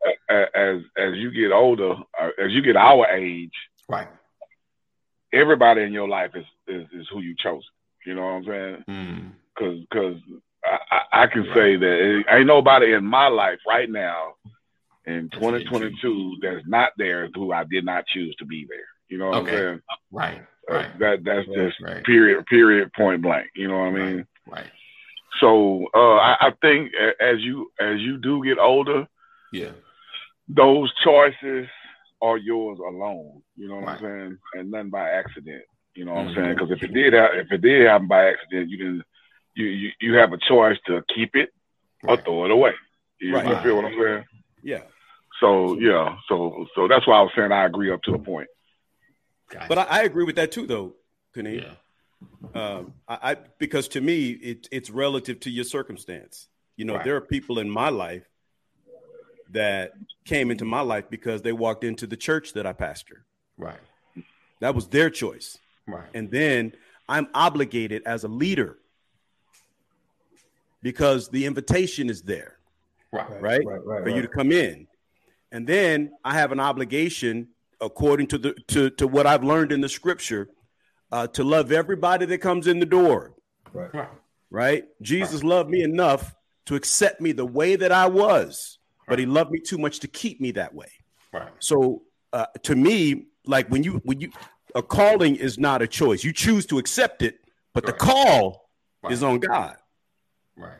as 0.54 0.80
as 0.96 1.14
you 1.16 1.30
get 1.30 1.52
older, 1.52 1.92
uh, 2.20 2.30
as 2.38 2.50
you 2.52 2.62
get 2.62 2.76
our 2.76 3.06
age, 3.06 3.52
right. 3.88 4.08
everybody 5.32 5.82
in 5.82 5.92
your 5.92 6.08
life 6.08 6.32
is 6.34 6.44
is, 6.68 6.86
is 6.92 7.08
who 7.12 7.20
you 7.20 7.34
chose. 7.42 7.64
You 8.06 8.14
know 8.14 8.22
what 8.22 8.28
I'm 8.28 8.44
saying? 8.44 8.84
Mm, 8.88 9.30
Because 9.54 9.78
because 9.90 10.16
I, 10.64 10.78
I, 10.90 11.22
I 11.22 11.26
can 11.26 11.42
Right. 11.42 11.54
say 11.54 11.76
that 11.76 12.18
it 12.18 12.26
ain't 12.30 12.46
nobody 12.46 12.92
in 12.94 13.04
my 13.04 13.28
life 13.28 13.58
right 13.66 13.90
now 13.90 14.34
in 15.10 15.24
That's 15.32 15.34
2022 15.42 16.36
that's 16.42 16.66
not 16.66 16.92
there 16.96 17.28
who 17.34 17.52
I 17.52 17.64
did 17.64 17.84
not 17.84 18.06
choose 18.06 18.34
to 18.36 18.44
be 18.46 18.66
there. 18.68 18.78
You 19.08 19.18
know 19.18 19.30
what 19.30 19.38
Okay. 19.42 19.50
I'm 19.50 19.56
saying? 19.56 19.80
right. 20.12 20.42
Uh, 20.70 20.98
That 20.98 21.24
that's 21.24 21.48
Right, 21.48 21.56
just 21.56 21.80
right. 21.80 22.04
period 22.04 22.46
period 22.46 22.92
point 22.92 23.22
blank. 23.22 23.48
You 23.56 23.68
know 23.68 23.78
what 23.78 23.86
I 23.86 23.90
mean? 23.90 24.26
Right. 24.46 24.70
So 25.40 25.86
uh, 25.94 26.16
I, 26.16 26.36
I 26.40 26.52
think 26.60 26.92
as 27.20 27.40
you 27.40 27.70
as 27.80 27.98
you 28.00 28.18
do 28.18 28.44
get 28.44 28.58
older, 28.58 29.06
Yeah. 29.52 29.72
those 30.48 30.92
choices 31.04 31.66
are 32.22 32.36
yours 32.36 32.78
alone. 32.78 33.42
You 33.56 33.68
know 33.68 33.76
what 33.76 33.86
Right. 33.86 33.94
I'm 34.02 34.04
saying? 34.04 34.38
And 34.54 34.70
nothing 34.70 34.90
by 34.90 35.08
accident. 35.10 35.64
You 35.94 36.04
know 36.04 36.14
what 36.14 36.26
Mhm. 36.26 36.28
I'm 36.28 36.34
saying? 36.34 36.54
Because 36.54 36.70
if 36.72 36.82
it 36.82 36.92
did, 36.92 37.14
if 37.14 37.50
it 37.50 37.60
did 37.62 37.86
happen 37.86 38.06
by 38.06 38.30
accident, 38.30 38.70
you 38.70 38.78
can, 38.78 39.04
you 39.54 39.66
you, 39.66 39.90
you 40.00 40.14
have 40.14 40.32
a 40.32 40.38
choice 40.38 40.78
to 40.86 41.02
keep 41.14 41.34
it 41.34 41.50
or 42.04 42.16
throw 42.18 42.44
it 42.44 42.50
away. 42.50 42.74
You 43.20 43.34
Right. 43.34 43.46
you 43.48 43.56
feel 43.62 43.76
what 43.76 43.86
I'm 43.86 43.98
saying? 44.00 44.24
Yeah. 44.62 44.82
So 45.40 45.78
yeah, 45.80 46.16
so 46.28 46.66
so 46.74 46.86
that's 46.88 47.06
why 47.06 47.18
I 47.18 47.22
was 47.22 47.32
saying 47.36 47.50
I 47.52 47.64
agree 47.64 47.90
up 47.90 48.02
to 48.02 48.14
a 48.14 48.18
point. 48.18 48.48
Gotcha. 49.50 49.66
But 49.68 49.78
I, 49.78 49.82
I 49.84 50.02
agree 50.02 50.24
with 50.24 50.36
that 50.36 50.52
too, 50.52 50.66
though, 50.66 50.94
Kenny. 51.34 51.56
yeah. 51.56 51.72
Um, 52.54 52.92
I, 53.08 53.32
I 53.32 53.36
because 53.58 53.88
to 53.88 54.00
me 54.00 54.30
it, 54.30 54.68
it's 54.70 54.90
relative 54.90 55.40
to 55.40 55.50
your 55.50 55.64
circumstance. 55.64 56.48
You 56.76 56.84
know, 56.84 56.94
Right. 56.96 57.04
there 57.04 57.16
are 57.16 57.20
people 57.22 57.58
in 57.58 57.68
my 57.70 57.88
life 57.88 58.24
that 59.52 59.92
came 60.24 60.50
into 60.50 60.64
my 60.64 60.80
life 60.82 61.06
because 61.10 61.42
they 61.42 61.52
walked 61.52 61.82
into 61.84 62.06
the 62.06 62.16
church 62.16 62.52
that 62.52 62.66
I 62.66 62.72
pastor. 62.72 63.24
Right. 63.58 63.80
That 64.60 64.74
was 64.74 64.86
their 64.88 65.10
choice. 65.10 65.58
Right. 65.86 66.08
And 66.14 66.30
then 66.30 66.72
I'm 67.08 67.28
obligated 67.34 68.02
as 68.06 68.24
a 68.24 68.28
leader 68.28 68.76
because 70.82 71.28
the 71.28 71.46
invitation 71.46 72.08
is 72.10 72.22
there 72.22 72.56
Right. 73.12 73.40
Right? 73.42 73.64
Right. 73.66 73.84
Right. 73.84 74.02
for 74.04 74.08
you 74.10 74.22
to 74.22 74.28
come 74.28 74.52
in. 74.52 74.86
And 75.52 75.66
then 75.66 76.12
I 76.24 76.34
have 76.34 76.52
an 76.52 76.60
obligation, 76.60 77.48
according 77.80 78.28
to 78.28 78.38
the 78.38 78.54
to, 78.68 78.90
to 78.90 79.06
what 79.06 79.26
I've 79.26 79.44
learned 79.44 79.72
in 79.72 79.80
the 79.80 79.88
scripture, 79.88 80.48
uh, 81.10 81.26
to 81.28 81.44
love 81.44 81.72
everybody 81.72 82.26
that 82.26 82.38
comes 82.38 82.66
in 82.66 82.78
the 82.78 82.86
door. 82.86 83.34
right. 83.72 83.92
Right. 83.94 84.08
right? 84.50 84.84
Jesus 85.02 85.42
loved 85.42 85.70
me 85.70 85.82
enough 85.82 86.34
to 86.66 86.76
accept 86.76 87.20
me 87.20 87.32
the 87.32 87.46
way 87.46 87.76
that 87.76 87.90
I 87.90 88.06
was, 88.06 88.78
but 89.08 89.18
he 89.18 89.26
loved 89.26 89.50
me 89.50 89.58
too 89.58 89.78
much 89.78 90.00
to 90.00 90.08
keep 90.08 90.40
me 90.40 90.52
that 90.52 90.74
way. 90.74 90.90
Right. 91.32 91.50
So 91.58 92.02
uh, 92.32 92.46
to 92.62 92.76
me, 92.76 93.26
like 93.44 93.68
when 93.68 93.82
you 93.82 94.00
when 94.04 94.20
you 94.20 94.30
a 94.74 94.82
calling 94.82 95.36
is 95.36 95.58
not 95.58 95.82
a 95.82 95.86
choice. 95.86 96.24
You 96.24 96.32
choose 96.32 96.66
to 96.66 96.78
accept 96.78 97.22
it, 97.22 97.40
but 97.74 97.86
the 97.86 97.92
call 97.92 98.68
Right. 99.02 99.12
is 99.14 99.22
on 99.22 99.38
God. 99.38 99.76
Right. 100.58 100.74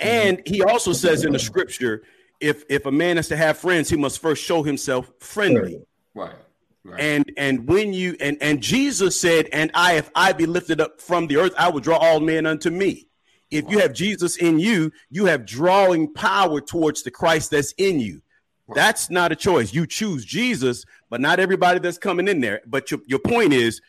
And 0.00 0.42
he 0.44 0.60
also 0.60 0.92
says 0.92 1.24
in 1.24 1.32
the 1.32 1.38
scripture, 1.38 2.02
if 2.40 2.64
if 2.68 2.86
a 2.86 2.92
man 2.92 3.18
is 3.18 3.28
to 3.28 3.36
have 3.36 3.58
friends, 3.58 3.88
he 3.88 3.96
must 3.96 4.20
first 4.20 4.42
show 4.42 4.62
himself 4.62 5.10
friendly. 5.20 5.80
Right. 6.14 6.34
Right. 6.82 7.00
And 7.00 7.32
and 7.36 7.68
when 7.68 7.92
you 7.92 8.16
and 8.20 8.38
and 8.40 8.62
Jesus 8.62 9.20
said, 9.20 9.48
"And 9.52 9.70
I, 9.74 9.94
if 9.94 10.10
I 10.14 10.32
be 10.32 10.46
lifted 10.46 10.80
up 10.80 11.00
from 11.00 11.26
the 11.26 11.36
earth, 11.36 11.52
I 11.58 11.68
will 11.68 11.80
draw 11.80 11.98
all 11.98 12.20
men 12.20 12.46
unto 12.46 12.70
me." 12.70 13.06
If 13.50 13.68
you 13.68 13.80
have 13.80 13.92
Jesus 13.92 14.36
in 14.36 14.60
you, 14.60 14.92
you 15.10 15.26
have 15.26 15.44
drawing 15.44 16.12
power 16.14 16.60
towards 16.60 17.02
the 17.02 17.10
Christ 17.10 17.50
that's 17.50 17.72
in 17.72 17.98
you. 17.98 18.22
Right. 18.68 18.76
That's 18.76 19.10
not 19.10 19.32
a 19.32 19.36
choice. 19.36 19.74
You 19.74 19.86
choose 19.86 20.24
Jesus, 20.24 20.84
but 21.10 21.20
not 21.20 21.40
everybody 21.40 21.80
that's 21.80 21.98
coming 21.98 22.28
in 22.28 22.40
there. 22.40 22.60
But 22.64 22.92
your, 22.92 23.00
your 23.06 23.18
point 23.18 23.52
is, 23.52 23.80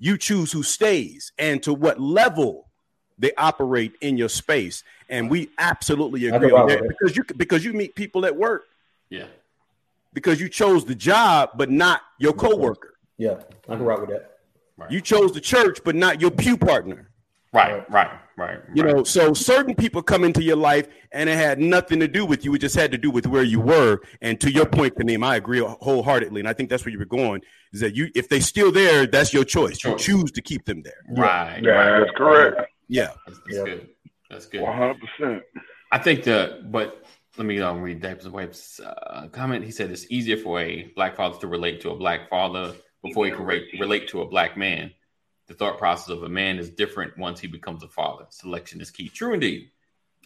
you 0.00 0.18
choose 0.18 0.50
who 0.50 0.64
stays 0.64 1.32
and 1.38 1.62
to 1.62 1.72
what 1.72 2.00
level 2.00 2.65
they 3.18 3.32
operate 3.34 3.94
in 4.00 4.16
your 4.16 4.28
space. 4.28 4.84
And 5.08 5.30
we 5.30 5.50
absolutely 5.58 6.26
agree 6.26 6.50
on 6.50 6.68
that 6.68 6.86
because 6.88 7.16
you 7.16 7.24
because 7.36 7.64
you 7.64 7.72
meet 7.72 7.94
people 7.94 8.26
at 8.26 8.36
work 8.36 8.64
yeah. 9.08 9.26
because 10.12 10.40
you 10.40 10.48
chose 10.48 10.84
the 10.84 10.94
job, 10.94 11.50
but 11.56 11.70
not 11.70 12.02
your 12.18 12.32
coworker. 12.32 12.94
Yeah. 13.18 13.36
I 13.68 13.76
can 13.76 13.82
rock 13.82 14.00
with 14.00 14.10
that. 14.10 14.38
Right. 14.76 14.90
You 14.90 15.00
chose 15.00 15.32
the 15.32 15.40
church, 15.40 15.80
but 15.84 15.94
not 15.94 16.20
your 16.20 16.30
pew 16.30 16.56
partner. 16.56 17.10
right. 17.52 17.88
Right. 17.90 18.10
Right. 18.36 18.58
You 18.74 18.82
right. 18.82 18.96
know, 18.96 19.02
so 19.02 19.32
certain 19.32 19.74
people 19.74 20.02
come 20.02 20.22
into 20.22 20.42
your 20.42 20.56
life 20.56 20.88
and 21.10 21.30
it 21.30 21.36
had 21.36 21.58
nothing 21.58 22.00
to 22.00 22.08
do 22.08 22.26
with 22.26 22.44
you. 22.44 22.54
It 22.54 22.58
just 22.58 22.74
had 22.74 22.92
to 22.92 22.98
do 22.98 23.10
with 23.10 23.26
where 23.26 23.42
you 23.42 23.60
were. 23.60 24.00
And 24.20 24.38
to 24.42 24.50
your 24.50 24.66
point, 24.66 24.94
Kaneem, 24.94 25.24
I 25.24 25.36
agree 25.36 25.60
wholeheartedly. 25.60 26.40
And 26.40 26.48
I 26.48 26.52
think 26.52 26.68
that's 26.68 26.84
where 26.84 26.92
you 26.92 26.98
were 26.98 27.06
going 27.06 27.40
is 27.72 27.80
that 27.80 27.96
you, 27.96 28.10
if 28.14 28.28
they're 28.28 28.42
still 28.42 28.70
there, 28.70 29.06
that's 29.06 29.32
your 29.32 29.44
choice. 29.44 29.82
You 29.82 29.96
choose 29.96 30.30
to 30.32 30.42
keep 30.42 30.66
them 30.66 30.82
there. 30.82 31.02
Right. 31.08 31.62
Yeah, 31.62 31.70
right. 31.70 32.00
that's 32.00 32.14
correct. 32.14 32.70
Yeah. 32.88 33.08
That's, 33.26 33.38
that's 33.40 33.56
Yeah. 33.56 33.64
good. 33.64 33.88
That's 34.30 34.46
good. 34.46 34.60
100. 34.62 34.96
percent 35.00 35.42
I 35.92 35.98
think 35.98 36.24
the 36.24 36.60
but 36.64 37.04
let 37.36 37.46
me 37.46 37.60
um, 37.60 37.80
read 37.82 38.00
Davis 38.00 38.26
Webb's 38.26 38.80
uh, 38.80 39.28
comment. 39.30 39.64
He 39.64 39.70
said 39.70 39.90
it's 39.90 40.10
easier 40.10 40.36
for 40.36 40.58
a 40.60 40.90
black 40.96 41.16
father 41.16 41.38
to 41.40 41.46
relate 41.46 41.80
to 41.82 41.90
a 41.90 41.96
black 41.96 42.28
father 42.30 42.74
before 43.02 43.26
he 43.26 43.32
can 43.32 43.44
re- 43.44 43.68
relate 43.78 44.08
to 44.08 44.22
a 44.22 44.26
black 44.26 44.56
man. 44.56 44.90
The 45.46 45.54
thought 45.54 45.78
process 45.78 46.08
of 46.08 46.24
a 46.24 46.28
man 46.28 46.58
is 46.58 46.70
different 46.70 47.16
once 47.18 47.38
he 47.38 47.46
becomes 47.46 47.82
a 47.84 47.88
father. 47.88 48.24
Selection 48.30 48.80
is 48.80 48.90
key. 48.90 49.08
True 49.08 49.34
indeed. 49.34 49.70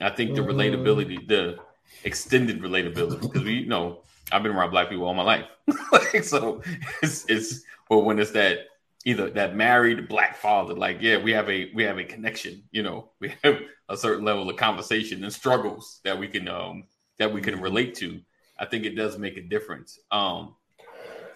I 0.01 0.09
think 0.11 0.35
the 0.35 0.41
Mhm. 0.41 0.47
relatability, 0.53 1.29
the 1.29 1.59
extended 2.05 2.63
relatability, 2.63 3.21
because 3.21 3.43
we 3.45 3.55
you 3.55 3.67
know 3.67 4.03
I've 4.33 4.43
been 4.43 4.53
around 4.53 4.71
black 4.71 4.89
people 4.89 5.05
all 5.05 5.13
my 5.15 5.23
life, 5.25 5.45
like, 5.93 6.25
so 6.25 6.63
it's 7.03 7.27
it's 7.29 7.65
but 7.89 7.99
when 7.99 8.19
it's 8.19 8.31
that 8.31 8.61
either 9.05 9.31
that 9.31 9.57
married 9.57 10.09
black 10.09 10.37
father, 10.37 10.75
like 10.75 10.99
yeah, 11.01 11.17
we 11.17 11.33
have 11.33 11.49
a 11.49 11.71
we 11.75 11.83
have 11.85 11.99
a 11.99 12.05
connection, 12.05 12.63
you 12.71 12.83
know, 12.83 13.11
we 13.21 13.33
have 13.43 13.59
a 13.89 13.97
certain 13.97 14.25
level 14.25 14.49
of 14.49 14.57
conversation 14.57 15.25
and 15.25 15.33
struggles 15.33 16.01
that 16.05 16.19
we 16.19 16.29
can 16.29 16.49
um 16.49 16.85
that 17.19 17.33
we 17.33 17.41
can 17.41 17.61
relate 17.61 17.95
to. 17.97 18.21
I 18.59 18.67
think 18.67 18.85
it 18.85 18.95
does 18.95 19.19
make 19.19 19.37
a 19.37 19.43
difference. 19.43 19.99
Um, 20.11 20.55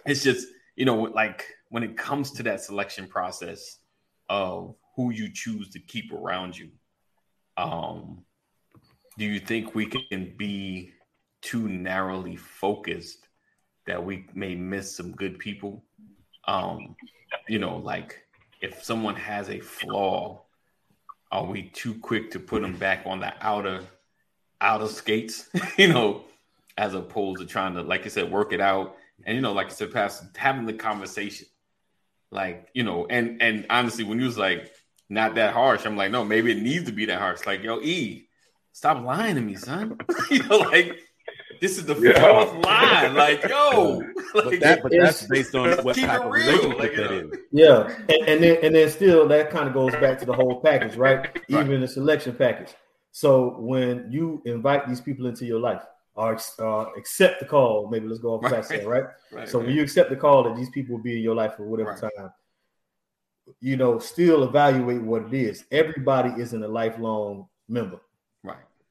it's 0.04 0.22
just 0.22 0.48
you 0.76 0.84
know, 0.84 1.02
like 1.02 1.46
when 1.68 1.82
it 1.82 1.96
comes 1.96 2.32
to 2.32 2.42
that 2.44 2.60
selection 2.60 3.06
process 3.06 3.78
of 4.28 4.74
who 4.96 5.10
you 5.10 5.32
choose 5.32 5.70
to 5.70 5.78
keep 5.78 6.12
around 6.12 6.56
you, 6.56 6.70
um, 7.56 8.24
do 9.18 9.24
you 9.24 9.38
think 9.38 9.74
we 9.74 9.86
can 9.86 10.34
be 10.36 10.90
too 11.40 11.68
narrowly 11.68 12.36
focused 12.36 13.28
that 13.86 14.04
we 14.04 14.26
may 14.34 14.54
miss 14.54 14.96
some 14.96 15.12
good 15.12 15.38
people? 15.38 15.84
Um, 16.46 16.96
you 17.48 17.58
know, 17.58 17.78
like 17.78 18.24
if 18.60 18.82
someone 18.82 19.16
has 19.16 19.48
a 19.48 19.60
flaw, 19.60 20.42
are 21.30 21.44
we 21.44 21.64
too 21.64 21.94
quick 21.94 22.30
to 22.32 22.40
put 22.40 22.62
them 22.62 22.76
back 22.76 23.02
on 23.06 23.20
the 23.20 23.32
outer 23.40 23.82
outer 24.60 24.88
skates? 24.88 25.48
you 25.78 25.88
know, 25.88 26.24
as 26.76 26.94
opposed 26.94 27.40
to 27.40 27.46
trying 27.46 27.74
to, 27.74 27.82
like 27.82 28.04
you 28.04 28.10
said, 28.10 28.30
work 28.30 28.52
it 28.52 28.60
out. 28.60 28.96
And 29.24 29.36
you 29.36 29.42
know, 29.42 29.52
like 29.52 29.66
I 29.66 29.70
said, 29.70 29.92
past 29.92 30.24
having 30.36 30.66
the 30.66 30.72
conversation, 30.72 31.46
like 32.30 32.68
you 32.74 32.82
know, 32.82 33.06
and 33.08 33.40
and 33.42 33.66
honestly, 33.70 34.04
when 34.04 34.18
you 34.18 34.26
was 34.26 34.38
like 34.38 34.72
not 35.08 35.34
that 35.36 35.54
harsh, 35.54 35.84
I'm 35.84 35.96
like, 35.96 36.10
no, 36.10 36.24
maybe 36.24 36.50
it 36.52 36.62
needs 36.62 36.86
to 36.86 36.92
be 36.92 37.06
that 37.06 37.20
harsh. 37.20 37.46
Like, 37.46 37.62
yo, 37.62 37.80
E, 37.80 38.28
stop 38.72 39.04
lying 39.04 39.36
to 39.36 39.40
me, 39.40 39.54
son. 39.54 39.98
you 40.30 40.42
know, 40.44 40.58
like 40.58 40.98
this 41.60 41.78
is 41.78 41.86
the 41.86 41.94
Yeah. 41.96 42.44
fourth 42.44 42.64
line. 42.64 43.14
Like, 43.14 43.42
yo, 43.44 44.02
But 44.34 44.46
like, 44.46 44.60
that, 44.60 44.82
but 44.82 44.92
that's 44.92 45.26
based 45.26 45.54
on 45.54 45.78
what 45.84 45.96
type 45.96 46.20
of 46.24 46.32
real, 46.32 46.44
relationship 46.46 46.78
like, 46.78 46.96
that 46.96 47.10
uh. 47.10 47.36
Yeah, 47.52 47.96
and, 48.08 48.28
and 48.28 48.42
then 48.42 48.58
and 48.64 48.74
then 48.74 48.90
still 48.90 49.28
that 49.28 49.50
kind 49.50 49.68
of 49.68 49.74
goes 49.74 49.92
back 49.92 50.18
to 50.20 50.26
the 50.26 50.32
whole 50.34 50.60
package, 50.60 50.96
right? 50.96 51.30
Even 51.48 51.80
the 51.80 51.88
selection 51.88 52.34
package. 52.34 52.74
So 53.12 53.56
when 53.60 54.10
you 54.10 54.42
invite 54.44 54.88
these 54.88 55.00
people 55.00 55.26
into 55.26 55.44
your 55.46 55.60
life, 55.60 55.82
or 56.16 56.36
uh, 56.58 56.86
accept 56.96 57.40
the 57.40 57.46
call, 57.46 57.88
maybe 57.88 58.08
let's 58.08 58.20
go 58.20 58.34
off 58.34 58.42
past 58.50 58.70
that, 58.70 58.86
right? 58.86 59.04
right, 59.32 59.48
So 59.48 59.58
right. 59.58 59.66
when 59.66 59.76
you 59.76 59.82
accept 59.82 60.10
the 60.10 60.16
call 60.16 60.42
that 60.44 60.56
these 60.56 60.70
people 60.70 60.96
will 60.96 61.02
be 61.02 61.16
in 61.16 61.22
your 61.22 61.34
life 61.36 61.54
for 61.56 61.64
whatever 61.64 61.90
Right. 61.90 62.00
time, 62.16 62.30
you 63.60 63.76
know, 63.76 63.98
still 63.98 64.42
evaluate 64.44 65.02
what 65.02 65.22
it 65.26 65.34
is. 65.34 65.64
Everybody 65.70 66.40
isn't 66.40 66.62
a 66.62 66.68
lifelong 66.68 67.46
member. 67.68 68.00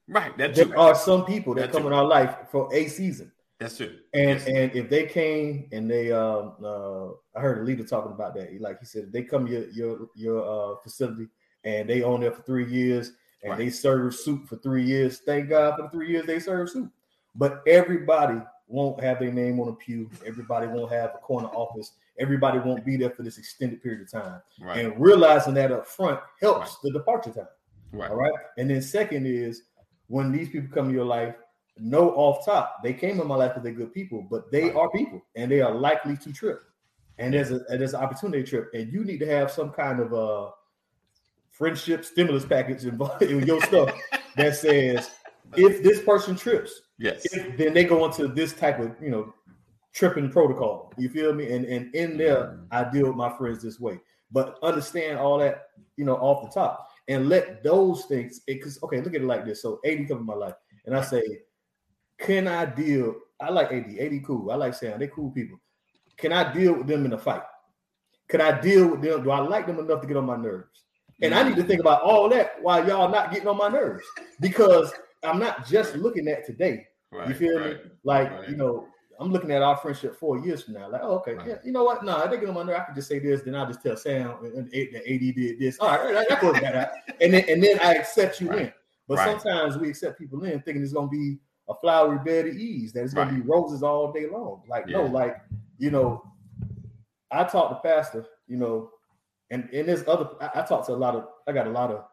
Right, 0.08 0.38
right, 0.38 0.54
true. 0.56 0.66
There 0.66 0.78
are 0.80 0.96
some 0.96 1.26
people 1.26 1.54
that 1.56 1.72
come 1.72 1.86
in 1.88 1.94
our 1.94 2.06
life 2.06 2.36
for 2.52 2.74
a 2.74 2.88
season. 2.88 3.32
That's 3.60 3.78
true. 3.78 3.96
And 4.14 4.40
and 4.42 4.76
if 4.76 4.90
they 4.90 5.06
came 5.06 5.70
and 5.72 5.90
they 5.90 6.12
um 6.12 6.54
uh 6.64 7.08
I 7.36 7.40
heard 7.42 7.60
a 7.60 7.64
leader 7.64 7.84
talking 7.84 8.12
about 8.12 8.34
that. 8.36 8.60
Like 8.60 8.80
he 8.80 8.86
said, 8.86 9.06
if 9.06 9.12
they 9.12 9.24
come 9.24 9.48
your 9.48 9.70
your 9.70 10.08
your 10.16 10.74
uh 10.74 10.76
facility 10.82 11.28
and 11.64 11.90
they 11.90 12.04
own 12.04 12.22
there 12.22 12.32
for 12.32 12.42
three 12.44 12.70
years 12.70 13.14
and 13.44 13.52
Right. 13.52 13.58
they 13.60 13.70
serve 13.70 14.16
soup 14.16 14.48
for 14.48 14.58
three 14.58 14.84
years, 14.84 15.20
thank 15.20 15.50
God 15.50 15.76
for 15.78 15.84
the 15.84 15.90
three 15.90 16.10
years 16.10 16.26
they 16.26 16.40
serve 16.40 16.70
soup. 16.70 16.92
But 17.36 17.62
everybody 17.68 18.40
won't 18.68 19.02
have 19.04 19.20
their 19.20 19.32
name 19.32 19.60
on 19.60 19.68
a 19.70 19.74
pew. 19.74 20.10
Everybody 20.26 20.68
won't 20.68 20.92
have 20.92 21.12
a 21.16 21.20
corner 21.20 21.48
office. 21.50 21.94
Everybody 22.20 22.60
won't 22.60 22.86
be 22.86 22.96
there 22.98 23.10
for 23.12 23.24
this 23.24 23.38
extended 23.38 23.82
period 23.82 24.02
of 24.02 24.12
time. 24.12 24.42
right, 24.62 24.78
And 24.86 25.00
realizing 25.00 25.54
that 25.56 25.72
up 25.72 25.88
front 25.88 26.20
helps 26.42 26.78
the 26.80 26.92
departure 26.92 27.32
time. 27.32 27.48
right, 27.92 28.10
All 28.12 28.18
right. 28.18 28.34
And 28.58 28.70
then 28.70 28.82
second 28.82 29.26
is 29.26 29.64
when 30.08 30.32
these 30.32 30.50
people 30.50 30.70
come 30.74 30.88
to 30.88 30.94
your 30.94 31.06
life, 31.06 31.36
know 31.78 32.12
off 32.12 32.46
top, 32.46 32.84
they 32.84 32.94
came 32.94 33.20
in 33.20 33.28
my 33.28 33.36
life 33.36 33.52
because 33.52 33.64
they're 33.64 33.74
good 33.74 33.94
people, 33.94 34.26
but 34.30 34.52
they 34.52 34.72
are 34.72 34.90
people 34.92 35.22
and 35.36 35.52
they 35.52 35.62
are 35.62 35.74
likely 35.74 36.18
to 36.18 36.32
trip. 36.32 36.62
And 37.18 37.34
there's 37.34 37.52
a 37.52 37.62
and 37.70 37.80
there's 37.80 37.94
an 37.94 38.02
opportunity 38.02 38.44
trip, 38.44 38.70
and 38.74 38.92
you 38.92 39.04
need 39.04 39.20
to 39.20 39.28
have 39.28 39.52
some 39.52 39.70
kind 39.70 40.00
of 40.00 40.14
a 40.14 40.50
friendship 41.52 42.04
stimulus 42.04 42.46
package 42.46 42.86
involved 42.86 43.22
in 43.22 43.46
your 43.46 43.62
stuff 43.62 43.92
that 44.36 44.56
says 44.56 45.12
if 45.56 45.84
this 45.84 46.02
person 46.02 46.36
trips, 46.36 46.82
yes, 46.98 47.26
if, 47.32 47.56
then 47.58 47.74
they 47.74 47.84
go 47.84 48.04
into 48.06 48.28
this 48.28 48.54
type 48.54 48.80
of 48.80 48.96
you 49.00 49.12
know 49.12 49.34
tripping 49.94 50.32
protocol. 50.32 50.92
You 50.98 51.10
feel 51.10 51.34
me? 51.34 51.52
And 51.52 51.66
and 51.66 51.94
in 51.94 52.18
there, 52.18 52.58
Mm. 52.58 52.68
I 52.72 52.90
deal 52.90 53.08
with 53.08 53.16
my 53.16 53.30
friends 53.38 53.62
this 53.62 53.80
way. 53.80 54.00
But 54.32 54.58
understand 54.64 55.20
all 55.20 55.38
that 55.38 55.68
you 55.96 56.06
know 56.06 56.16
off 56.16 56.44
the 56.44 56.60
top 56.60 56.90
and 57.08 57.30
let 57.30 57.64
those 57.64 58.06
things. 58.06 58.42
Because 58.46 58.82
okay, 58.84 59.02
look 59.02 59.16
at 59.16 59.22
it 59.22 59.28
like 59.28 59.46
this. 59.46 59.62
So 59.62 59.80
AD 59.86 60.08
come 60.08 60.20
in 60.20 60.26
my 60.26 60.36
life, 60.36 60.56
and 60.86 60.96
I 60.96 61.02
say, 61.02 61.24
can 62.20 62.48
I 62.48 62.66
deal? 62.66 63.16
I 63.42 63.50
like 63.50 63.72
AD. 63.72 63.96
AD 64.00 64.26
cool. 64.26 64.52
I 64.52 64.56
like 64.56 64.74
Sam. 64.74 65.00
They 65.00 65.08
cool 65.08 65.32
people. 65.32 65.60
Can 66.18 66.32
I 66.32 66.54
deal 66.54 66.74
with 66.74 66.88
them 66.88 67.06
in 67.06 67.14
a 67.14 67.18
fight? 67.18 67.44
Can 68.30 68.42
I 68.42 68.60
deal 68.60 68.88
with 68.88 69.02
them? 69.02 69.24
Do 69.24 69.32
I 69.32 69.40
like 69.40 69.68
them 69.68 69.80
enough 69.80 70.02
to 70.02 70.08
get 70.08 70.18
on 70.18 70.26
my 70.26 70.38
nerves? 70.38 70.84
And 71.22 71.34
I 71.34 71.44
need 71.44 71.56
to 71.58 71.64
think 71.64 71.80
about 71.80 72.02
all 72.02 72.28
that 72.30 72.62
while 72.62 72.86
y'all 72.88 73.10
not 73.10 73.32
getting 73.32 73.48
on 73.48 73.58
my 73.58 73.70
nerves 73.70 74.06
because 74.40 74.92
I'm 75.24 75.40
not 75.40 75.66
just 75.68 75.96
looking 75.96 76.28
at 76.28 76.46
today. 76.46 76.88
right, 77.12 77.28
You 77.28 77.34
feel 77.36 77.60
right. 77.60 77.84
me? 77.84 77.92
Like, 78.04 78.32
right. 78.32 78.50
you 78.50 78.58
know, 78.58 78.88
I'm 79.20 79.32
looking 79.32 79.52
at 79.52 79.62
our 79.62 79.78
friendship 79.78 80.16
four 80.18 80.38
years 80.40 80.64
from 80.64 80.74
now. 80.76 80.90
Like, 80.90 81.02
oh, 81.04 81.16
okay, 81.18 81.34
Right. 81.36 81.48
yeah, 81.48 81.56
you 81.64 81.72
know 81.72 81.84
what? 81.84 82.04
No, 82.04 82.28
they 82.28 82.38
get 82.38 82.50
on 82.50 82.56
my 82.56 82.64
nerve. 82.64 82.80
I 82.82 82.84
can 82.86 82.96
just 82.96 83.08
say 83.08 83.20
this, 83.20 83.42
then 83.42 83.56
I'll 83.56 83.68
just 83.68 83.82
tell 83.82 83.96
Sam 83.96 84.36
and, 84.44 84.74
and 84.74 84.96
AD 84.96 85.36
did 85.36 85.60
this. 85.60 85.78
All 85.80 85.90
right, 85.90 86.14
that, 86.14 86.30
that 86.30 86.42
goes 86.42 86.60
that 86.62 86.76
out. 86.76 86.90
And 87.22 87.34
then 87.34 87.46
and 87.48 87.64
then 87.64 87.80
I 87.82 87.94
accept 87.96 88.42
you 88.42 88.50
Right. 88.50 88.60
in. 88.62 88.74
But 89.08 89.18
Right. 89.20 89.42
sometimes 89.42 89.78
we 89.78 89.90
accept 89.90 90.18
people 90.20 90.44
in 90.44 90.62
thinking 90.62 90.84
it's 90.84 90.94
gonna 90.94 91.08
be 91.08 91.38
a 91.70 91.76
flowery 91.76 92.20
bed 92.26 92.48
of 92.48 92.56
ease, 92.56 92.92
that 92.94 93.04
it's 93.04 93.14
gonna 93.14 93.32
be 93.34 93.42
roses 93.42 93.84
all 93.84 94.12
day 94.12 94.28
long. 94.28 94.64
Like, 94.68 94.88
no, 94.88 95.04
like, 95.06 95.38
you 95.78 95.92
know, 95.92 96.24
I 97.32 97.44
talk 97.46 97.70
to 97.70 97.88
Pastor, 97.88 98.26
you 98.48 98.58
know, 98.58 98.92
and 99.52 99.70
and 99.74 99.88
there's 99.88 100.08
other 100.08 100.30
I, 100.42 100.62
I 100.62 100.62
talk 100.64 100.86
to 100.88 100.94
a 100.94 100.96
lot 100.96 101.16
of 101.16 101.28
I 101.48 101.52
got 101.52 101.68
a 101.68 101.70
lot 101.72 101.92
of 101.92 102.06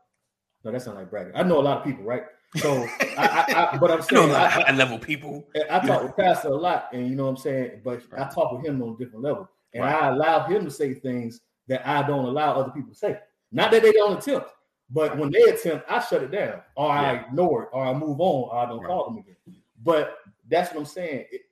no, 0.65 0.71
that 0.73 0.83
sounds 0.83 0.99
like 0.99 1.11
bragging. 1.11 1.33
I 1.35 1.43
know 1.43 1.59
a 1.59 1.63
lot 1.63 1.79
of 1.79 1.85
people, 1.85 2.05
right? 2.05 2.25
So 2.57 2.87
I, 3.17 3.47
I, 3.73 3.77
but 3.77 3.91
I'm 3.91 3.99
you 4.11 4.17
know, 4.17 4.23
saying 4.27 4.31
I, 4.33 4.49
high 4.49 4.73
level 4.73 4.99
people. 4.99 5.47
I 5.71 5.79
talk 5.87 6.03
with 6.03 6.17
Pastor 6.17 6.49
a 6.49 6.57
lot, 6.57 6.89
and 6.93 7.09
you 7.09 7.15
know 7.15 7.25
what 7.25 7.31
I'm 7.31 7.37
saying. 7.37 7.81
But 7.85 8.03
I 8.17 8.25
talk 8.25 8.53
with 8.53 8.67
him 8.67 8.83
on 8.83 8.95
a 8.95 8.97
different 8.97 9.23
level, 9.25 9.49
and 9.75 9.85
Right. 9.85 10.03
I 10.03 10.09
allow 10.09 10.47
him 10.47 10.65
to 10.65 10.71
say 10.71 10.95
things 10.95 11.41
that 11.69 11.87
I 11.87 12.03
don't 12.07 12.25
allow 12.25 12.55
other 12.55 12.71
people 12.73 12.91
to 12.93 12.99
say. 12.99 13.19
Not 13.53 13.71
that 13.71 13.83
they 13.83 13.93
don't 13.93 14.19
attempt, 14.19 14.49
but 14.91 15.17
when 15.17 15.31
they 15.31 15.43
attempt, 15.43 15.85
I 15.89 16.01
shut 16.01 16.23
it 16.25 16.33
down, 16.33 16.61
or 16.77 16.91
I 16.91 17.15
ignore 17.15 17.65
it, 17.65 17.69
or 17.73 17.85
I 17.85 17.93
move 17.93 18.21
on, 18.21 18.51
or 18.51 18.55
I 18.57 18.67
don't 18.67 18.81
Right. 18.81 18.87
call 18.89 19.05
them 19.07 19.19
again. 19.19 19.37
But 19.83 20.17
that's 20.49 20.73
what 20.73 20.81
I'm 20.81 20.87
saying. 20.87 21.27
It- 21.31 21.43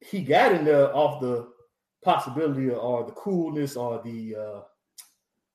he 0.00 0.22
got 0.22 0.52
in 0.52 0.64
there 0.64 0.94
off 0.94 1.20
the 1.20 1.48
possibility 2.02 2.70
or 2.70 3.04
the 3.04 3.12
coolness 3.12 3.76
or 3.76 4.00
the 4.04 4.36
uh 4.36 4.60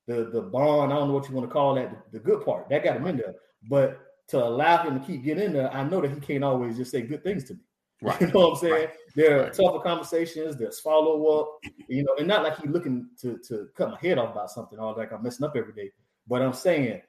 the 0.06 0.24
the 0.30 0.42
bond. 0.42 0.92
I 0.92 0.96
don't 0.96 1.08
know 1.08 1.14
what 1.14 1.28
you 1.28 1.34
want 1.34 1.48
to 1.48 1.52
call 1.52 1.74
that. 1.76 1.90
The, 2.12 2.18
the 2.18 2.24
good 2.24 2.44
part 2.44 2.68
that 2.68 2.82
got 2.84 2.96
him 2.96 3.06
in 3.06 3.16
there, 3.16 3.34
but 3.68 4.00
to 4.32 4.42
allow 4.42 4.82
him 4.82 4.98
to 4.98 5.06
keep 5.06 5.22
getting 5.22 5.44
in 5.44 5.52
there, 5.52 5.72
I 5.72 5.84
know 5.84 6.00
that 6.00 6.10
he 6.10 6.18
can't 6.20 6.42
always 6.42 6.76
just 6.76 6.90
say 6.90 7.02
good 7.02 7.22
things 7.22 7.44
to 7.44 7.54
me. 7.54 7.60
Right. 8.02 8.20
You 8.20 8.26
know 8.28 8.40
what 8.40 8.50
I'm 8.54 8.56
saying? 8.56 8.72
Right. 8.74 8.90
There 9.14 9.38
are 9.38 9.42
Right. 9.44 9.52
tougher 9.52 9.78
conversations. 9.78 10.56
There's 10.56 10.80
follow 10.80 11.24
up. 11.38 11.60
You 11.86 12.02
know, 12.02 12.16
and 12.18 12.26
not 12.26 12.42
like 12.42 12.56
he's 12.58 12.68
looking 12.70 13.08
to 13.20 13.38
to 13.46 13.68
cut 13.76 13.90
my 13.90 13.98
head 14.00 14.18
off 14.18 14.32
about 14.32 14.50
something 14.50 14.76
or 14.76 14.92
like 14.94 15.12
I'm 15.12 15.22
messing 15.22 15.46
up 15.46 15.54
every 15.54 15.72
day. 15.72 15.92
But 16.26 16.42
I'm 16.42 16.52
saying, 16.52 17.00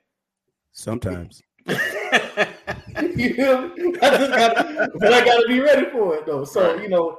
Sometimes. 0.71 1.41
you 1.65 3.37
know, 3.37 3.73
I 4.03 4.09
just 4.17 4.31
gotta, 4.31 4.89
but 4.99 5.13
I 5.13 5.25
gotta 5.25 5.47
be 5.47 5.59
ready 5.61 5.89
for 5.89 6.15
it 6.15 6.25
though. 6.27 6.43
So 6.43 6.73
Right. 6.73 6.83
you 6.83 6.89
know, 6.89 7.17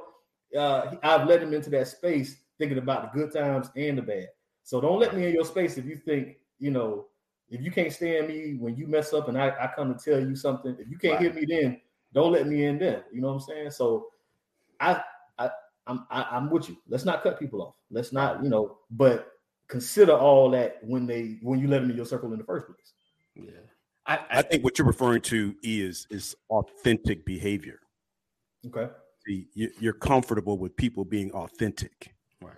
uh, 0.57 0.95
I've 1.03 1.27
let 1.27 1.41
him 1.43 1.53
into 1.53 1.69
that 1.71 1.87
space, 1.89 2.37
thinking 2.57 2.77
about 2.77 3.11
the 3.11 3.19
good 3.19 3.33
times 3.33 3.69
and 3.75 3.97
the 3.97 4.01
bad. 4.03 4.27
So 4.63 4.79
don't 4.79 4.99
let 4.99 5.13
me 5.15 5.27
in 5.27 5.33
your 5.33 5.43
space 5.45 5.77
if 5.77 5.85
you 5.85 5.97
think 5.97 6.37
you 6.59 6.71
know 6.71 7.07
if 7.55 7.61
you 7.61 7.71
can't 7.71 7.91
stand 7.91 8.27
me 8.27 8.55
when 8.59 8.75
you 8.75 8.85
mess 8.85 9.13
up 9.13 9.29
and 9.29 9.37
I, 9.37 9.47
I 9.49 9.71
come 9.73 9.93
to 9.93 10.03
tell 10.03 10.19
you 10.19 10.35
something. 10.35 10.75
If 10.77 10.89
you 10.89 10.97
can't 10.97 11.21
hear 11.21 11.31
me 11.31 11.45
then, 11.47 11.79
don't 12.13 12.33
let 12.33 12.47
me 12.47 12.65
in 12.65 12.77
then. 12.77 13.01
You 13.13 13.21
know 13.21 13.27
what 13.27 13.35
I'm 13.35 13.39
saying? 13.39 13.71
So 13.71 14.07
I 14.81 15.01
I 15.39 15.49
I'm 15.87 16.05
I, 16.11 16.27
I'm 16.31 16.49
with 16.49 16.67
you. 16.67 16.75
Let's 16.89 17.05
not 17.05 17.23
cut 17.23 17.39
people 17.39 17.61
off. 17.61 17.75
Let's 17.89 18.11
not 18.11 18.43
you 18.43 18.49
know, 18.49 18.79
but 18.91 19.31
consider 19.69 20.11
all 20.11 20.51
that 20.51 20.79
when 20.83 21.07
they 21.07 21.37
when 21.41 21.59
you 21.59 21.69
let 21.69 21.79
them 21.79 21.91
in 21.91 21.95
your 21.95 22.05
circle 22.05 22.31
in 22.33 22.37
the 22.37 22.43
first 22.43 22.65
place. 22.65 22.93
yeah. 23.35 23.51
I, 24.07 24.19
I 24.29 24.41
think 24.43 24.63
what 24.63 24.77
you're 24.77 24.85
referring 24.85 25.21
to 25.23 25.55
is 25.63 26.05
is 26.11 26.35
authentic 26.49 27.25
behavior. 27.25 27.79
Okay. 28.67 28.91
See, 29.25 29.47
you're 29.55 29.93
comfortable 29.93 30.59
with 30.59 30.75
people 30.75 31.05
being 31.05 31.31
authentic. 31.31 32.13
right. 32.41 32.53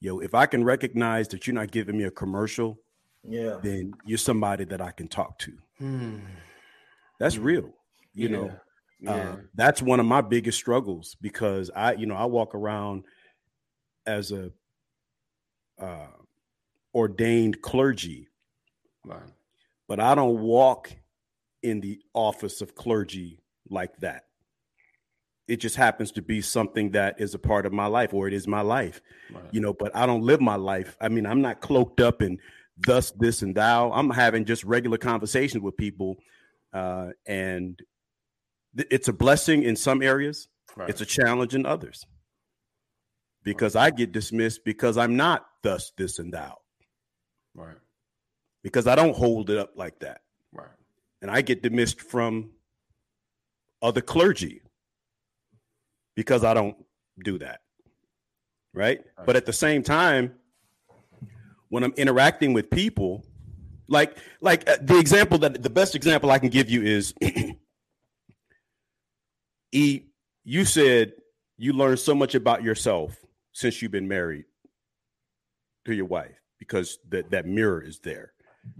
Yo, 0.00 0.18
if 0.20 0.34
I 0.34 0.46
can 0.46 0.62
recognize 0.62 1.28
that 1.28 1.46
you're 1.46 1.54
not 1.54 1.72
giving 1.72 1.96
me 1.96 2.04
a 2.04 2.10
commercial, 2.10 2.78
Yeah. 3.26 3.58
then 3.62 3.94
you're 4.04 4.18
somebody 4.18 4.64
that 4.66 4.80
I 4.80 4.90
can 4.90 5.08
talk 5.08 5.38
to. 5.40 5.52
Hmm. 5.78 6.18
That's 7.18 7.36
Mm. 7.36 7.44
real. 7.44 7.74
You 8.12 8.28
know, 8.28 8.56
Yeah. 9.00 9.10
Uh, 9.14 9.36
that's 9.54 9.82
one 9.82 10.00
of 10.00 10.06
my 10.06 10.20
biggest 10.22 10.56
struggles 10.58 11.16
because 11.20 11.70
I, 11.74 11.92
you 11.94 12.06
know, 12.06 12.14
I 12.14 12.24
walk 12.26 12.54
around 12.54 13.04
as 14.06 14.32
a 14.32 14.50
uh, 15.78 16.06
ordained 16.94 17.60
clergy, 17.60 18.28
right. 19.04 19.20
but 19.88 20.00
I 20.00 20.14
don't 20.14 20.40
walk 20.40 20.92
in 21.62 21.80
the 21.80 22.00
office 22.14 22.60
of 22.62 22.74
clergy 22.74 23.40
like 23.68 23.96
that. 23.98 24.26
It 25.48 25.56
just 25.56 25.76
happens 25.76 26.12
to 26.12 26.22
be 26.22 26.40
something 26.40 26.92
that 26.92 27.20
is 27.20 27.34
a 27.34 27.38
part 27.38 27.66
of 27.66 27.72
my 27.72 27.86
life, 27.86 28.14
or 28.14 28.26
it 28.28 28.32
is 28.32 28.46
my 28.46 28.60
life, 28.62 29.00
Right. 29.30 29.44
you 29.52 29.60
know. 29.60 29.74
But 29.74 29.94
I 29.94 30.06
don't 30.06 30.22
live 30.22 30.40
my 30.40 30.56
life. 30.56 30.96
I 31.00 31.08
mean, 31.08 31.26
I'm 31.26 31.42
not 31.42 31.60
cloaked 31.60 32.00
up 32.00 32.22
in 32.22 32.38
thus, 32.76 33.10
this, 33.12 33.42
and 33.42 33.54
thou. 33.54 33.92
I'm 33.92 34.10
having 34.10 34.44
just 34.44 34.64
regular 34.64 34.98
conversations 34.98 35.62
with 35.62 35.76
people, 35.76 36.16
uh, 36.72 37.10
and 37.26 37.80
th- 38.76 38.88
it's 38.90 39.08
a 39.08 39.12
blessing 39.12 39.62
in 39.62 39.76
some 39.76 40.02
areas 40.02 40.48
Right. 40.76 40.90
It's 40.90 41.00
a 41.00 41.06
challenge 41.06 41.54
in 41.54 41.66
others 41.66 42.06
because 43.44 43.76
I 43.76 43.90
get 43.90 44.12
dismissed 44.12 44.64
because 44.64 44.96
I'm 44.96 45.16
not 45.16 45.46
thus, 45.62 45.92
this, 45.96 46.18
and 46.18 46.32
thou, 46.32 46.56
right. 47.54 47.76
because 48.62 48.86
I 48.86 48.96
don't 48.96 49.16
hold 49.16 49.50
it 49.50 49.58
up 49.58 49.72
like 49.76 50.00
that. 50.00 50.22
Right. 50.52 50.66
And 51.22 51.30
I 51.30 51.42
get 51.42 51.62
dismissed 51.62 52.00
from 52.00 52.50
other 53.82 54.00
clergy 54.00 54.62
because 56.16 56.42
I 56.42 56.54
don't 56.54 56.76
do 57.22 57.38
that. 57.38 57.60
Right. 58.72 58.98
Right. 59.16 59.26
But 59.26 59.36
at 59.36 59.46
the 59.46 59.52
same 59.52 59.84
time, 59.84 60.34
when 61.68 61.84
I'm 61.84 61.92
interacting 61.96 62.52
with 62.52 62.70
people, 62.70 63.24
like 63.88 64.16
like 64.40 64.68
uh, 64.68 64.76
the 64.80 64.98
example 64.98 65.38
that 65.38 65.62
the 65.62 65.70
best 65.70 65.94
example 65.94 66.30
I 66.30 66.38
can 66.38 66.48
give 66.48 66.70
you 66.70 66.82
is 66.82 67.14
E 69.72 70.02
you 70.44 70.64
said 70.64 71.12
you 71.56 71.72
learned 71.72 71.98
so 71.98 72.14
much 72.14 72.34
about 72.34 72.62
yourself 72.62 73.16
since 73.52 73.82
you've 73.82 73.92
been 73.92 74.08
married 74.08 74.44
to 75.84 75.94
your 75.94 76.06
wife 76.06 76.40
because 76.58 76.98
that 77.08 77.30
that 77.30 77.46
mirror 77.46 77.82
is 77.82 77.98
there, 77.98 78.32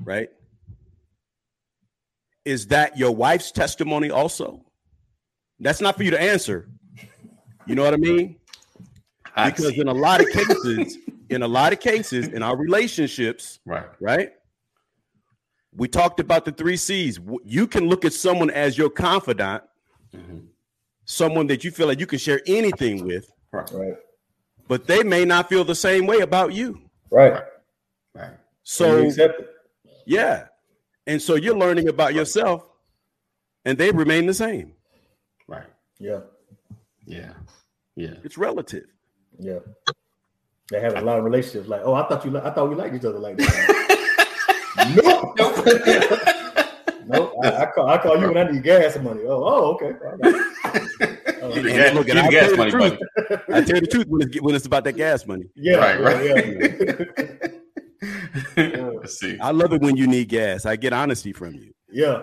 right? 0.02 0.28
Is 2.44 2.66
that 2.68 2.98
your 2.98 3.10
wife's 3.10 3.50
testimony 3.50 4.10
also? 4.10 4.64
That's 5.60 5.80
not 5.80 5.96
for 5.96 6.02
you 6.02 6.10
to 6.10 6.20
answer. 6.20 6.68
You 7.66 7.74
know 7.74 7.82
what 7.82 7.94
I 7.94 7.98
mean? 7.98 8.36
Because 9.34 9.76
in 9.78 9.88
a 9.88 9.92
lot 9.92 10.20
of 10.20 10.28
cases, 10.28 10.98
in 11.30 11.42
a 11.42 11.48
lot 11.48 11.72
of 11.72 11.80
cases 11.80 12.28
in 12.28 12.42
our 12.42 12.56
relationships, 12.56 13.60
right. 13.64 13.86
right? 14.00 14.30
We 15.76 15.88
talked 15.88 16.20
about 16.20 16.44
the 16.44 16.52
three 16.52 16.76
C's. 16.76 17.18
You 17.44 17.66
can 17.66 17.88
look 17.88 18.04
at 18.04 18.12
someone 18.12 18.50
as 18.50 18.78
your 18.78 18.90
confidant, 18.90 19.64
Mhm. 20.14 20.46
someone 21.04 21.46
that 21.48 21.64
you 21.64 21.70
feel 21.70 21.86
like 21.88 21.98
you 22.00 22.06
can 22.06 22.18
share 22.18 22.40
anything 22.46 23.04
with, 23.04 23.28
Right. 23.52 23.70
Right. 23.72 23.96
but 24.68 24.86
they 24.86 25.02
may 25.02 25.24
not 25.24 25.48
feel 25.48 25.64
the 25.64 25.74
same 25.74 26.06
way 26.06 26.20
about 26.20 26.52
you. 26.52 26.80
Right. 27.10 27.42
Right. 28.14 28.38
So, 28.62 28.98
you 28.98 29.08
accept 29.08 29.40
it. 29.40 29.50
yeah. 30.06 30.48
And 31.06 31.20
so 31.20 31.34
you're 31.34 31.56
learning 31.56 31.88
about 31.88 32.14
yourself 32.14 32.66
and 33.64 33.76
they 33.76 33.90
remain 33.90 34.26
the 34.26 34.34
same. 34.34 34.74
Right. 35.48 35.66
Yeah. 35.98 36.20
Yeah. 37.04 37.34
Yeah. 37.96 38.14
It's 38.22 38.38
relative. 38.38 38.86
Yeah. 39.38 39.58
They 40.70 40.80
have 40.80 40.96
a 40.96 41.00
lot 41.02 41.18
of 41.18 41.24
relationships 41.24 41.68
like, 41.68 41.82
oh, 41.84 41.94
I 41.94 42.08
thought 42.08 42.24
you 42.24 42.30
li- 42.30 42.40
I 42.42 42.50
thought 42.50 42.68
we 42.70 42.74
liked 42.74 42.94
each 42.94 43.04
other 43.04 43.18
like 43.18 43.36
that. 43.36 44.96
nope. 44.96 45.36
nope. 47.06 47.32
I, 47.44 47.62
I 47.62 47.66
call 47.66 47.88
I 47.88 47.98
call 47.98 48.18
you 48.18 48.28
when 48.28 48.38
I 48.38 48.50
need 48.50 48.62
gas 48.62 48.96
money. 48.98 49.20
Oh, 49.26 49.44
oh, 49.44 49.72
okay. 49.74 49.92
All 50.04 50.16
right. 50.18 50.34
Oh, 51.44 51.52
Give 51.52 51.62
the 51.64 51.70
yeah. 51.72 51.76
gas, 51.76 51.94
look, 51.94 52.06
give 52.06 52.16
I'll 52.16 52.30
gas 52.30 52.48
tell 52.48 52.56
money, 52.56 52.70
the 52.70 52.78
buddy. 52.78 52.98
I 53.52 53.60
tell 53.60 53.74
you 53.74 53.80
the 53.82 53.86
truth 53.86 54.06
when 54.08 54.22
it's, 54.22 54.40
when 54.40 54.54
it's 54.54 54.64
about 54.64 54.84
that 54.84 54.94
gas 54.96 55.26
money. 55.26 55.44
Yeah, 55.54 55.76
Right, 55.76 56.00
yeah, 56.24 56.32
right. 58.56 58.94
Let's 59.02 59.18
see. 59.20 59.38
I 59.38 59.50
love 59.50 59.74
it 59.74 59.82
when 59.82 59.94
you 59.98 60.06
need 60.06 60.30
gas. 60.30 60.64
I 60.64 60.76
get 60.76 60.94
honesty 60.94 61.34
from 61.34 61.52
you. 61.52 61.74
yeah. 61.92 62.22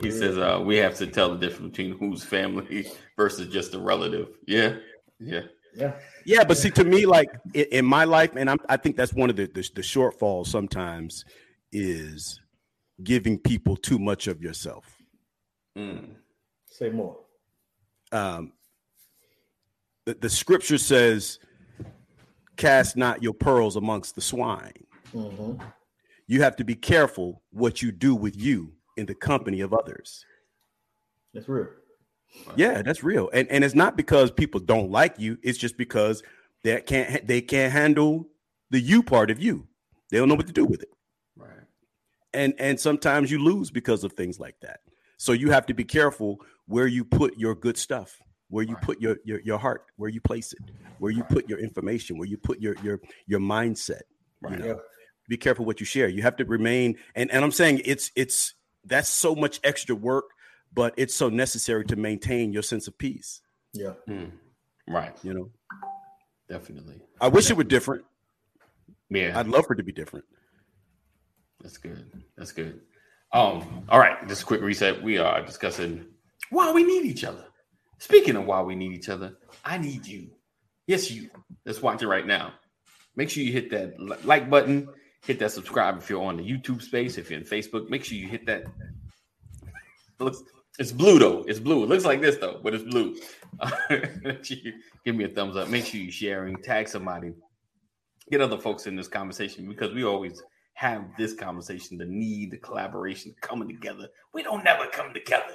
He 0.00 0.12
says 0.12 0.38
uh, 0.38 0.60
we 0.64 0.76
have 0.76 0.94
to 0.96 1.06
tell 1.08 1.30
the 1.30 1.38
difference 1.38 1.70
between 1.76 1.98
who's 1.98 2.22
family 2.22 2.86
versus 3.16 3.48
just 3.52 3.74
a 3.74 3.78
relative. 3.80 4.28
Yeah. 4.46 4.76
Yeah. 5.18 5.40
Yeah. 5.76 5.92
Yeah, 6.24 6.44
but 6.44 6.56
see, 6.56 6.70
to 6.70 6.84
me, 6.84 7.06
like 7.06 7.28
in, 7.54 7.66
in 7.70 7.84
my 7.84 8.04
life, 8.04 8.30
and 8.34 8.50
I'm, 8.50 8.58
I 8.68 8.76
think 8.76 8.96
that's 8.96 9.12
one 9.12 9.30
of 9.30 9.36
the, 9.36 9.46
the 9.46 9.68
the 9.74 9.82
shortfalls 9.82 10.46
sometimes 10.46 11.24
is 11.72 12.40
giving 13.02 13.38
people 13.38 13.76
too 13.76 13.98
much 13.98 14.26
of 14.26 14.42
yourself. 14.42 14.96
Mm. 15.76 16.14
Say 16.70 16.90
more. 16.90 17.18
Um, 18.12 18.52
the, 20.04 20.14
the 20.14 20.30
scripture 20.30 20.78
says, 20.78 21.38
"Cast 22.56 22.96
not 22.96 23.22
your 23.22 23.34
pearls 23.34 23.76
amongst 23.76 24.14
the 24.14 24.20
swine." 24.20 24.72
hmm 25.12 25.52
You 26.26 26.42
have 26.42 26.56
to 26.56 26.64
be 26.64 26.74
careful 26.74 27.42
what 27.50 27.82
you 27.82 27.92
do 27.92 28.14
with 28.14 28.36
you 28.36 28.72
in 28.96 29.06
the 29.06 29.14
company 29.14 29.60
of 29.60 29.72
others. 29.72 30.24
That's 31.32 31.48
real. 31.48 31.68
Yeah, 32.56 32.82
that's 32.82 33.02
real, 33.02 33.28
and 33.32 33.48
and 33.48 33.64
it's 33.64 33.74
not 33.74 33.96
because 33.96 34.30
people 34.30 34.60
don't 34.60 34.90
like 34.90 35.18
you. 35.18 35.38
It's 35.42 35.58
just 35.58 35.76
because 35.76 36.22
they 36.62 36.80
can't 36.80 37.26
they 37.26 37.40
can't 37.40 37.72
handle 37.72 38.28
the 38.70 38.80
you 38.80 39.02
part 39.02 39.30
of 39.30 39.42
you. 39.42 39.66
They 40.10 40.18
don't 40.18 40.28
know 40.28 40.34
what 40.36 40.46
to 40.46 40.52
do 40.52 40.64
with 40.64 40.82
it. 40.82 40.88
Right. 41.36 41.50
and 42.32 42.54
and 42.58 42.78
sometimes 42.80 43.30
you 43.30 43.38
lose 43.42 43.70
because 43.70 44.04
of 44.04 44.12
things 44.14 44.38
like 44.40 44.56
that 44.60 44.80
so 45.18 45.32
you 45.32 45.50
have 45.50 45.66
to 45.66 45.74
be 45.74 45.84
careful 45.84 46.40
where 46.66 46.86
you 46.86 47.04
put 47.04 47.36
your 47.38 47.54
good 47.54 47.76
stuff 47.76 48.16
where 48.48 48.64
you 48.64 48.74
Right. 48.74 48.82
put 48.82 49.00
your, 49.00 49.16
your 49.24 49.40
your 49.42 49.58
heart 49.58 49.82
where 49.96 50.08
you 50.10 50.20
place 50.20 50.52
it 50.52 50.62
where 50.98 51.12
you 51.12 51.24
put 51.24 51.48
your 51.48 51.58
information 51.58 52.16
where 52.18 52.26
you 52.28 52.36
put 52.38 52.60
your 52.60 52.74
your 52.82 53.00
your 53.26 53.40
mindset 53.40 54.00
you 54.42 54.48
Right. 54.48 54.58
know? 54.58 54.66
Yeah. 54.66 54.74
be 55.28 55.36
careful 55.36 55.64
what 55.66 55.78
you 55.80 55.86
share 55.86 56.08
you 56.08 56.22
have 56.22 56.36
to 56.36 56.44
remain 56.46 56.96
and 57.14 57.30
and 57.30 57.44
i'm 57.44 57.52
saying 57.52 57.82
it's 57.84 58.10
it's 58.16 58.54
that's 58.84 59.08
so 59.10 59.34
much 59.34 59.60
extra 59.62 59.94
work 59.94 60.24
but 60.76 60.94
it's 60.96 61.14
so 61.14 61.28
necessary 61.28 61.84
to 61.86 61.96
maintain 61.96 62.52
your 62.52 62.62
sense 62.62 62.86
of 62.86 62.96
peace 62.96 63.40
Yeah. 63.72 63.94
Mm. 64.08 64.30
Right. 64.86 65.16
you 65.24 65.34
know 65.34 65.50
Definitely. 66.48 67.00
i 67.20 67.26
wish 67.26 67.50
it 67.50 67.56
were 67.56 67.64
different 67.64 68.04
Yeah. 69.10 69.36
i'd 69.40 69.48
love 69.48 69.66
for 69.66 69.72
it 69.72 69.78
to 69.78 69.82
be 69.82 69.92
different 69.92 70.24
That's 71.62 71.78
good. 71.78 72.04
That's 72.36 72.52
good. 72.52 72.80
Um, 73.32 73.84
all 73.88 73.98
right, 73.98 74.16
just 74.28 74.42
a 74.42 74.46
quick 74.46 74.60
reset. 74.60 75.02
We 75.02 75.18
are 75.18 75.42
discussing 75.44 76.04
why 76.50 76.70
we 76.72 76.84
need 76.84 77.04
each 77.06 77.24
other. 77.24 77.44
Speaking 77.98 78.36
of 78.36 78.44
why 78.46 78.60
we 78.62 78.74
need 78.76 78.92
each 78.92 79.08
other, 79.08 79.36
I 79.64 79.78
need 79.78 80.06
you. 80.06 80.30
Yes, 80.86 81.10
you. 81.10 81.28
Let's 81.64 81.82
watch 81.82 82.02
it 82.02 82.08
right 82.08 82.26
now. 82.26 82.52
Make 83.16 83.30
sure 83.30 83.42
you 83.42 83.52
hit 83.52 83.70
that 83.70 83.98
like 84.24 84.48
button, 84.48 84.86
hit 85.26 85.38
that 85.40 85.50
subscribe 85.50 85.98
if 85.98 86.08
you're 86.10 86.22
on 86.22 86.36
the 86.36 86.44
YouTube 86.44 86.82
space, 86.82 87.18
if 87.18 87.30
you're 87.30 87.40
in 87.40 87.46
Facebook, 87.46 87.88
make 87.90 88.04
sure 88.04 88.16
you 88.18 88.28
hit 88.28 88.46
that. 88.46 88.62
It 90.20 90.24
looks 90.24 90.42
it's 90.78 90.92
blue 90.92 91.18
though. 91.18 91.44
It's 91.48 91.60
blue. 91.60 91.84
It 91.84 91.88
looks 91.88 92.04
like 92.04 92.20
this 92.20 92.36
though, 92.36 92.60
but 92.62 92.74
it's 92.74 92.84
blue. 92.84 93.16
Give 95.04 95.16
me 95.16 95.24
a 95.24 95.28
thumbs 95.28 95.56
up. 95.56 95.68
Make 95.68 95.86
sure 95.86 96.00
you're 96.00 96.12
sharing, 96.12 96.56
tag 96.62 96.88
somebody, 96.88 97.32
get 98.30 98.40
other 98.40 98.58
folks 98.58 98.86
in 98.86 98.96
this 98.96 99.08
conversation 99.08 99.68
because 99.68 99.92
we 99.94 100.04
always 100.04 100.42
have 100.74 101.04
this 101.16 101.32
conversation, 101.32 101.96
the 101.96 102.04
need, 102.04 102.50
the 102.50 102.58
collaboration 102.58 103.34
coming 103.40 103.68
together. 103.68 104.08
We 104.34 104.42
don't 104.42 104.64
never 104.64 104.86
come 104.86 105.14
together. 105.14 105.54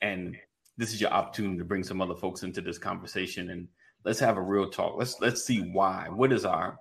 And 0.00 0.36
this 0.78 0.92
is 0.94 1.00
your 1.00 1.10
opportunity 1.10 1.58
to 1.58 1.64
bring 1.64 1.84
some 1.84 2.00
other 2.00 2.14
folks 2.14 2.42
into 2.42 2.62
this 2.62 2.78
conversation 2.78 3.50
and 3.50 3.68
let's 4.04 4.18
have 4.20 4.36
a 4.36 4.42
real 4.42 4.70
talk. 4.70 4.96
Let's 4.98 5.20
let's 5.20 5.44
see 5.44 5.60
why. 5.60 6.08
What 6.08 6.32
is 6.32 6.44
our 6.44 6.78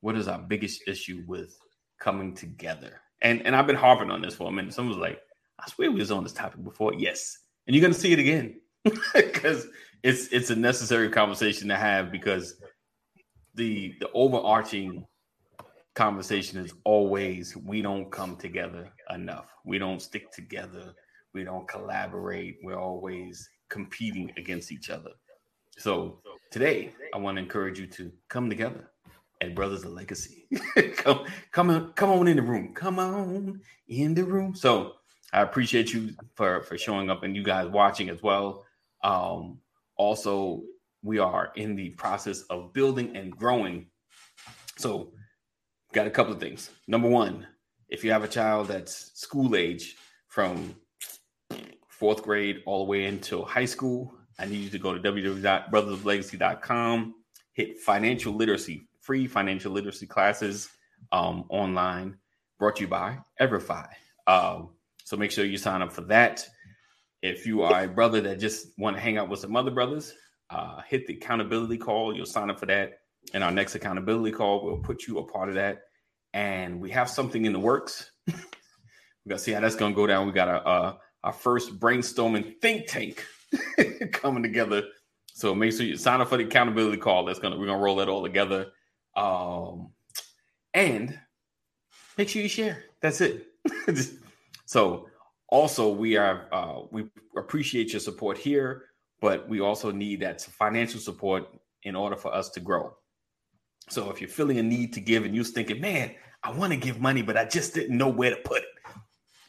what 0.00 0.16
is 0.16 0.28
our 0.28 0.38
biggest 0.38 0.82
issue 0.88 1.22
with 1.26 1.56
coming 2.00 2.34
together? 2.34 3.00
And 3.22 3.44
and 3.46 3.54
I've 3.54 3.66
been 3.66 3.76
harping 3.76 4.10
on 4.10 4.22
this 4.22 4.34
for 4.34 4.48
a 4.48 4.52
minute. 4.52 4.72
Someone 4.72 4.98
was 4.98 5.08
like, 5.08 5.20
I 5.58 5.68
swear 5.68 5.90
we 5.90 6.00
was 6.00 6.10
on 6.10 6.22
this 6.22 6.32
topic 6.32 6.62
before. 6.62 6.94
Yes. 6.94 7.38
And 7.66 7.74
you're 7.74 7.82
gonna 7.82 7.94
see 7.94 8.12
it 8.12 8.18
again. 8.18 8.60
Because 9.14 9.66
it's 10.02 10.28
it's 10.28 10.50
a 10.50 10.56
necessary 10.56 11.10
conversation 11.10 11.68
to 11.68 11.76
have 11.76 12.12
because 12.12 12.60
the 13.54 13.94
the 14.00 14.10
overarching 14.12 15.04
conversation 15.94 16.64
is 16.64 16.72
always 16.84 17.56
we 17.56 17.82
don't 17.82 18.10
come 18.12 18.36
together 18.36 18.92
enough. 19.12 19.52
We 19.64 19.78
don't 19.78 20.00
stick 20.00 20.30
together. 20.30 20.94
We 21.34 21.42
don't 21.42 21.66
collaborate. 21.66 22.58
We're 22.62 22.78
always 22.78 23.48
competing 23.68 24.32
against 24.36 24.70
each 24.70 24.90
other. 24.90 25.10
So 25.78 26.20
today, 26.50 26.94
I 27.14 27.18
want 27.18 27.36
to 27.36 27.42
encourage 27.42 27.78
you 27.78 27.86
to 27.88 28.12
come 28.28 28.48
together 28.48 28.90
at 29.42 29.54
Brothers 29.54 29.84
of 29.84 29.92
Legacy. 29.92 30.48
come, 30.96 31.24
come 31.52 31.70
on, 31.70 31.92
come 31.92 32.10
on 32.10 32.28
in 32.28 32.36
the 32.36 32.42
room. 32.42 32.72
Come 32.74 32.98
on 32.98 33.60
in 33.88 34.14
the 34.14 34.24
room. 34.24 34.54
So 34.54 34.94
I 35.36 35.42
appreciate 35.42 35.92
you 35.92 36.14
for 36.34 36.62
for 36.62 36.78
showing 36.78 37.10
up 37.10 37.22
and 37.22 37.36
you 37.36 37.42
guys 37.42 37.68
watching 37.68 38.08
as 38.08 38.22
well. 38.22 38.64
Um, 39.04 39.58
also, 39.96 40.62
we 41.02 41.18
are 41.18 41.52
in 41.56 41.76
the 41.76 41.90
process 41.90 42.40
of 42.44 42.72
building 42.72 43.14
and 43.14 43.36
growing. 43.36 43.88
So 44.78 45.12
got 45.92 46.06
a 46.06 46.10
couple 46.10 46.32
of 46.32 46.40
things. 46.40 46.70
Number 46.88 47.08
one, 47.08 47.46
if 47.90 48.02
you 48.02 48.12
have 48.12 48.24
a 48.24 48.28
child 48.28 48.68
that's 48.68 49.12
school 49.20 49.56
age 49.56 49.96
from 50.28 50.74
fourth 51.86 52.22
grade 52.22 52.62
all 52.64 52.86
the 52.86 52.90
way 52.90 53.04
until 53.04 53.44
high 53.44 53.66
school, 53.66 54.14
I 54.38 54.46
need 54.46 54.60
you 54.60 54.70
to 54.70 54.78
go 54.78 54.96
to 54.96 55.00
www.brothersoflegacy.com, 55.00 57.14
hit 57.52 57.78
financial 57.80 58.32
literacy, 58.32 58.88
free 59.02 59.26
financial 59.26 59.72
literacy 59.72 60.06
classes 60.06 60.70
um, 61.12 61.44
online, 61.50 62.16
brought 62.58 62.76
to 62.76 62.82
you 62.82 62.88
by 62.88 63.18
Everfi. 63.38 63.86
Um, 64.26 64.70
so 65.06 65.16
make 65.16 65.30
sure 65.30 65.44
you 65.44 65.56
sign 65.56 65.82
up 65.82 65.92
for 65.92 66.00
that. 66.02 66.44
If 67.22 67.46
you 67.46 67.62
are 67.62 67.84
a 67.84 67.88
brother 67.88 68.20
that 68.22 68.40
just 68.40 68.76
want 68.76 68.96
to 68.96 69.00
hang 69.00 69.18
out 69.18 69.28
with 69.28 69.38
some 69.38 69.54
other 69.54 69.70
brothers, 69.70 70.12
uh, 70.50 70.80
hit 70.82 71.06
the 71.06 71.14
accountability 71.14 71.78
call. 71.78 72.12
You'll 72.12 72.26
sign 72.26 72.50
up 72.50 72.58
for 72.58 72.66
that. 72.66 72.98
And 73.32 73.44
our 73.44 73.52
next 73.52 73.76
accountability 73.76 74.32
call, 74.32 74.64
we'll 74.64 74.78
put 74.78 75.06
you 75.06 75.18
a 75.18 75.22
part 75.24 75.48
of 75.48 75.54
that. 75.54 75.82
And 76.34 76.80
we 76.80 76.90
have 76.90 77.08
something 77.08 77.44
in 77.44 77.52
the 77.52 77.58
works. 77.60 78.10
we 78.26 78.34
got 79.28 79.36
to 79.36 79.38
see 79.38 79.52
how 79.52 79.60
that's 79.60 79.76
going 79.76 79.92
to 79.92 79.96
go 79.96 80.08
down. 80.08 80.26
We 80.26 80.32
got 80.32 80.48
a, 80.48 80.98
our 81.22 81.32
first 81.32 81.78
brainstorming 81.78 82.60
think 82.60 82.88
tank 82.88 83.24
coming 84.12 84.42
together. 84.42 84.82
So 85.34 85.54
make 85.54 85.72
sure 85.72 85.86
you 85.86 85.96
sign 85.96 86.20
up 86.20 86.30
for 86.30 86.36
the 86.36 86.46
accountability 86.46 86.96
call. 86.96 87.26
That's 87.26 87.38
gonna 87.38 87.56
we're 87.56 87.66
gonna 87.66 87.78
roll 87.78 88.00
it 88.00 88.08
all 88.08 88.24
together. 88.24 88.72
Um, 89.14 89.92
and 90.74 91.16
make 92.18 92.28
sure 92.28 92.42
you 92.42 92.48
share. 92.48 92.84
That's 93.00 93.20
it. 93.20 93.46
so 94.66 95.08
also 95.48 95.88
we 95.88 96.16
are 96.16 96.48
uh, 96.52 96.82
we 96.90 97.06
appreciate 97.36 97.92
your 97.92 98.00
support 98.00 98.36
here, 98.36 98.84
but 99.20 99.48
we 99.48 99.60
also 99.60 99.90
need 99.90 100.20
that 100.20 100.42
financial 100.42 101.00
support 101.00 101.48
in 101.84 101.96
order 101.96 102.16
for 102.16 102.34
us 102.34 102.50
to 102.50 102.60
grow. 102.60 102.94
So 103.88 104.10
if 104.10 104.20
you're 104.20 104.28
feeling 104.28 104.58
a 104.58 104.62
need 104.62 104.92
to 104.94 105.00
give 105.00 105.24
and 105.24 105.34
you're 105.34 105.44
thinking, 105.44 105.80
man, 105.80 106.14
I 106.42 106.50
want 106.50 106.72
to 106.72 106.78
give 106.78 107.00
money, 107.00 107.22
but 107.22 107.36
I 107.36 107.44
just 107.44 107.74
didn't 107.74 107.96
know 107.96 108.08
where 108.08 108.30
to 108.30 108.36
put 108.36 108.62
it, 108.62 108.68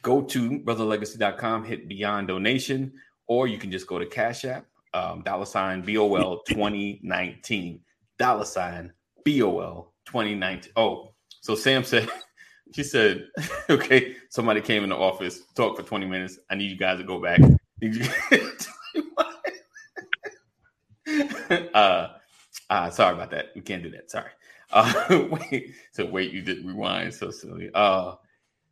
go 0.02 0.22
to 0.22 0.60
brotherlegacy.com, 0.60 1.64
hit 1.64 1.88
beyond 1.88 2.28
donation, 2.28 2.92
or 3.26 3.48
you 3.48 3.58
can 3.58 3.72
just 3.72 3.88
go 3.88 3.98
to 3.98 4.06
Cash 4.06 4.44
App, 4.44 4.66
um, 4.94 5.22
dollar 5.22 5.44
sign 5.44 5.82
BOL 5.82 6.42
2019, 6.48 7.80
dollar 8.18 8.44
sign 8.44 8.92
BOL 9.24 9.92
2019. 10.06 10.72
Oh, 10.76 11.12
so 11.40 11.56
Sam 11.56 11.82
said, 11.82 12.08
she 12.72 12.82
said, 12.82 13.28
okay, 13.70 14.16
somebody 14.28 14.60
came 14.60 14.82
in 14.82 14.90
the 14.90 14.96
office, 14.96 15.42
talked 15.54 15.78
for 15.78 15.86
20 15.86 16.06
minutes. 16.06 16.38
I 16.50 16.54
need 16.54 16.70
you 16.70 16.76
guys 16.76 16.98
to 16.98 17.04
go 17.04 17.20
back. 17.20 17.40
Uh, 21.72 22.08
uh, 22.68 22.90
sorry 22.90 23.14
about 23.14 23.30
that. 23.30 23.46
We 23.54 23.62
can't 23.62 23.82
do 23.82 23.90
that. 23.90 24.10
Sorry. 24.10 24.30
Uh, 24.72 25.26
wait, 25.50 25.74
so 25.92 26.04
wait, 26.04 26.32
you 26.32 26.42
did 26.42 26.64
rewind. 26.64 27.14
So 27.14 27.30
silly. 27.30 27.70
Uh, 27.74 28.14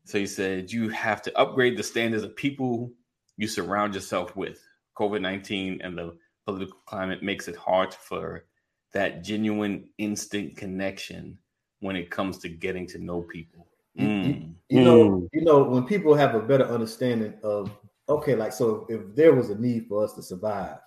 so 0.05 0.19
you 0.19 0.27
said 0.27 0.71
you 0.71 0.89
have 0.91 1.23
to 1.23 1.39
upgrade 1.39 1.77
the 1.77 1.83
standards 1.83 2.23
of 2.23 2.37
people 2.37 2.93
you 3.37 3.49
surround 3.49 3.95
yourself 3.95 4.37
with. 4.37 4.61
COVID 4.97 5.21
19 5.21 5.81
and 5.83 5.97
the 5.97 6.17
political 6.45 6.79
climate 6.87 7.23
makes 7.23 7.49
it 7.49 7.57
hard 7.57 7.93
for 7.93 8.45
that 8.93 9.23
genuine 9.23 9.89
instant 9.99 10.57
connection 10.57 11.39
when 11.81 11.97
it 11.97 12.11
comes 12.11 12.39
to 12.39 12.49
getting 12.49 12.87
to 12.87 12.99
know 12.99 13.23
people. 13.23 13.67
You- 13.97 14.07
Mm. 14.09 14.53
You 14.69 14.83
know, 14.83 15.11
Mm. 15.11 15.29
you 15.33 15.43
know, 15.43 15.63
when 15.63 15.85
people 15.85 16.13
have 16.15 16.35
a 16.35 16.41
better 16.43 16.65
understanding 16.65 17.35
of 17.43 17.71
okay, 18.09 18.35
like 18.35 18.53
so 18.53 18.85
if 18.89 19.15
there 19.15 19.33
was 19.35 19.51
a 19.51 19.59
need 19.59 19.87
for 19.89 20.03
us 20.05 20.13
to 20.15 20.23
survive, 20.23 20.79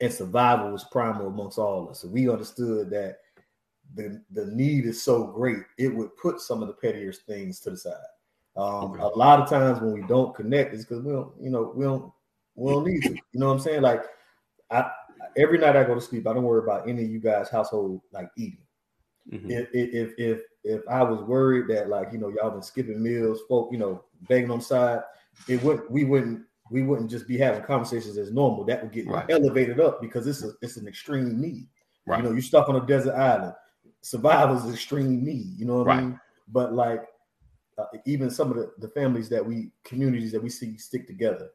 and 0.00 0.12
survival 0.12 0.70
was 0.72 0.84
primal 0.84 1.26
amongst 1.28 1.58
all 1.58 1.84
of 1.84 1.90
us, 1.90 2.00
so 2.00 2.08
we 2.08 2.28
understood 2.28 2.90
that 2.90 3.18
the 3.94 4.20
the 4.32 4.46
need 4.46 4.84
is 4.84 5.00
so 5.02 5.24
great, 5.26 5.62
it 5.78 5.94
would 5.94 6.16
put 6.16 6.40
some 6.40 6.60
of 6.62 6.68
the 6.68 6.74
pettier 6.74 7.12
things 7.12 7.60
to 7.60 7.70
the 7.70 7.76
side. 7.76 7.94
Um, 8.56 8.92
Okay. 8.92 9.02
A 9.02 9.06
lot 9.06 9.40
of 9.40 9.48
times 9.48 9.80
when 9.80 9.92
we 9.92 10.02
don't 10.02 10.34
connect, 10.34 10.74
it's 10.74 10.84
because 10.84 11.02
we 11.04 11.12
don't, 11.12 11.32
you 11.40 11.50
know, 11.50 11.72
we 11.74 11.84
don't 11.84 12.12
we 12.56 12.72
don't 12.72 12.84
need 12.86 13.02
to. 13.04 13.10
You 13.32 13.40
know 13.40 13.46
what 13.46 13.54
I'm 13.54 13.60
saying? 13.60 13.82
Like, 13.82 14.04
I 14.70 14.90
every 15.36 15.58
night 15.58 15.76
I 15.76 15.84
go 15.84 15.94
to 15.94 16.00
sleep, 16.00 16.26
I 16.26 16.32
don't 16.32 16.42
worry 16.42 16.62
about 16.62 16.88
any 16.88 17.04
of 17.04 17.10
you 17.10 17.20
guys' 17.20 17.48
household 17.48 18.00
like 18.12 18.30
eating 18.36 18.58
Mhm. 19.30 19.50
if 19.50 19.68
if 19.72 20.14
if 20.18 20.42
if 20.64 20.82
I 20.88 21.02
was 21.02 21.22
worried 21.22 21.68
that 21.68 21.88
like 21.88 22.12
you 22.12 22.18
know 22.18 22.28
y'all 22.28 22.50
been 22.50 22.62
skipping 22.62 23.02
meals, 23.02 23.40
folk, 23.48 23.70
you 23.72 23.78
know, 23.78 24.04
banging 24.28 24.50
on 24.50 24.60
side, 24.60 25.02
it 25.48 25.62
wouldn't 25.62 25.90
we 25.90 26.04
wouldn't 26.04 26.42
we 26.70 26.82
wouldn't 26.82 27.10
just 27.10 27.26
be 27.26 27.36
having 27.36 27.62
conversations 27.62 28.16
as 28.18 28.30
normal. 28.32 28.64
That 28.64 28.82
would 28.82 28.92
get 28.92 29.06
Right. 29.06 29.28
elevated 29.30 29.80
up 29.80 30.00
because 30.00 30.26
it's 30.26 30.42
a 30.42 30.52
it's 30.62 30.76
an 30.76 30.86
extreme 30.86 31.40
need. 31.40 31.68
Right. 32.06 32.18
You 32.18 32.24
know, 32.24 32.32
you're 32.32 32.42
stuck 32.42 32.68
on 32.68 32.76
a 32.76 32.86
desert 32.86 33.14
island. 33.14 33.54
Survival 34.02 34.56
is 34.56 34.72
extreme 34.72 35.24
need. 35.24 35.58
You 35.58 35.66
know 35.66 35.78
what 35.78 35.86
Right. 35.88 35.98
I 35.98 36.02
mean? 36.02 36.20
But 36.48 36.72
like 36.74 37.04
uh, 37.78 37.86
even 38.04 38.30
some 38.30 38.50
of 38.50 38.56
the, 38.56 38.72
the 38.78 38.88
families 38.88 39.28
that 39.30 39.44
we 39.44 39.72
communities 39.84 40.32
that 40.32 40.42
we 40.42 40.48
see 40.48 40.76
stick 40.76 41.06
together, 41.06 41.50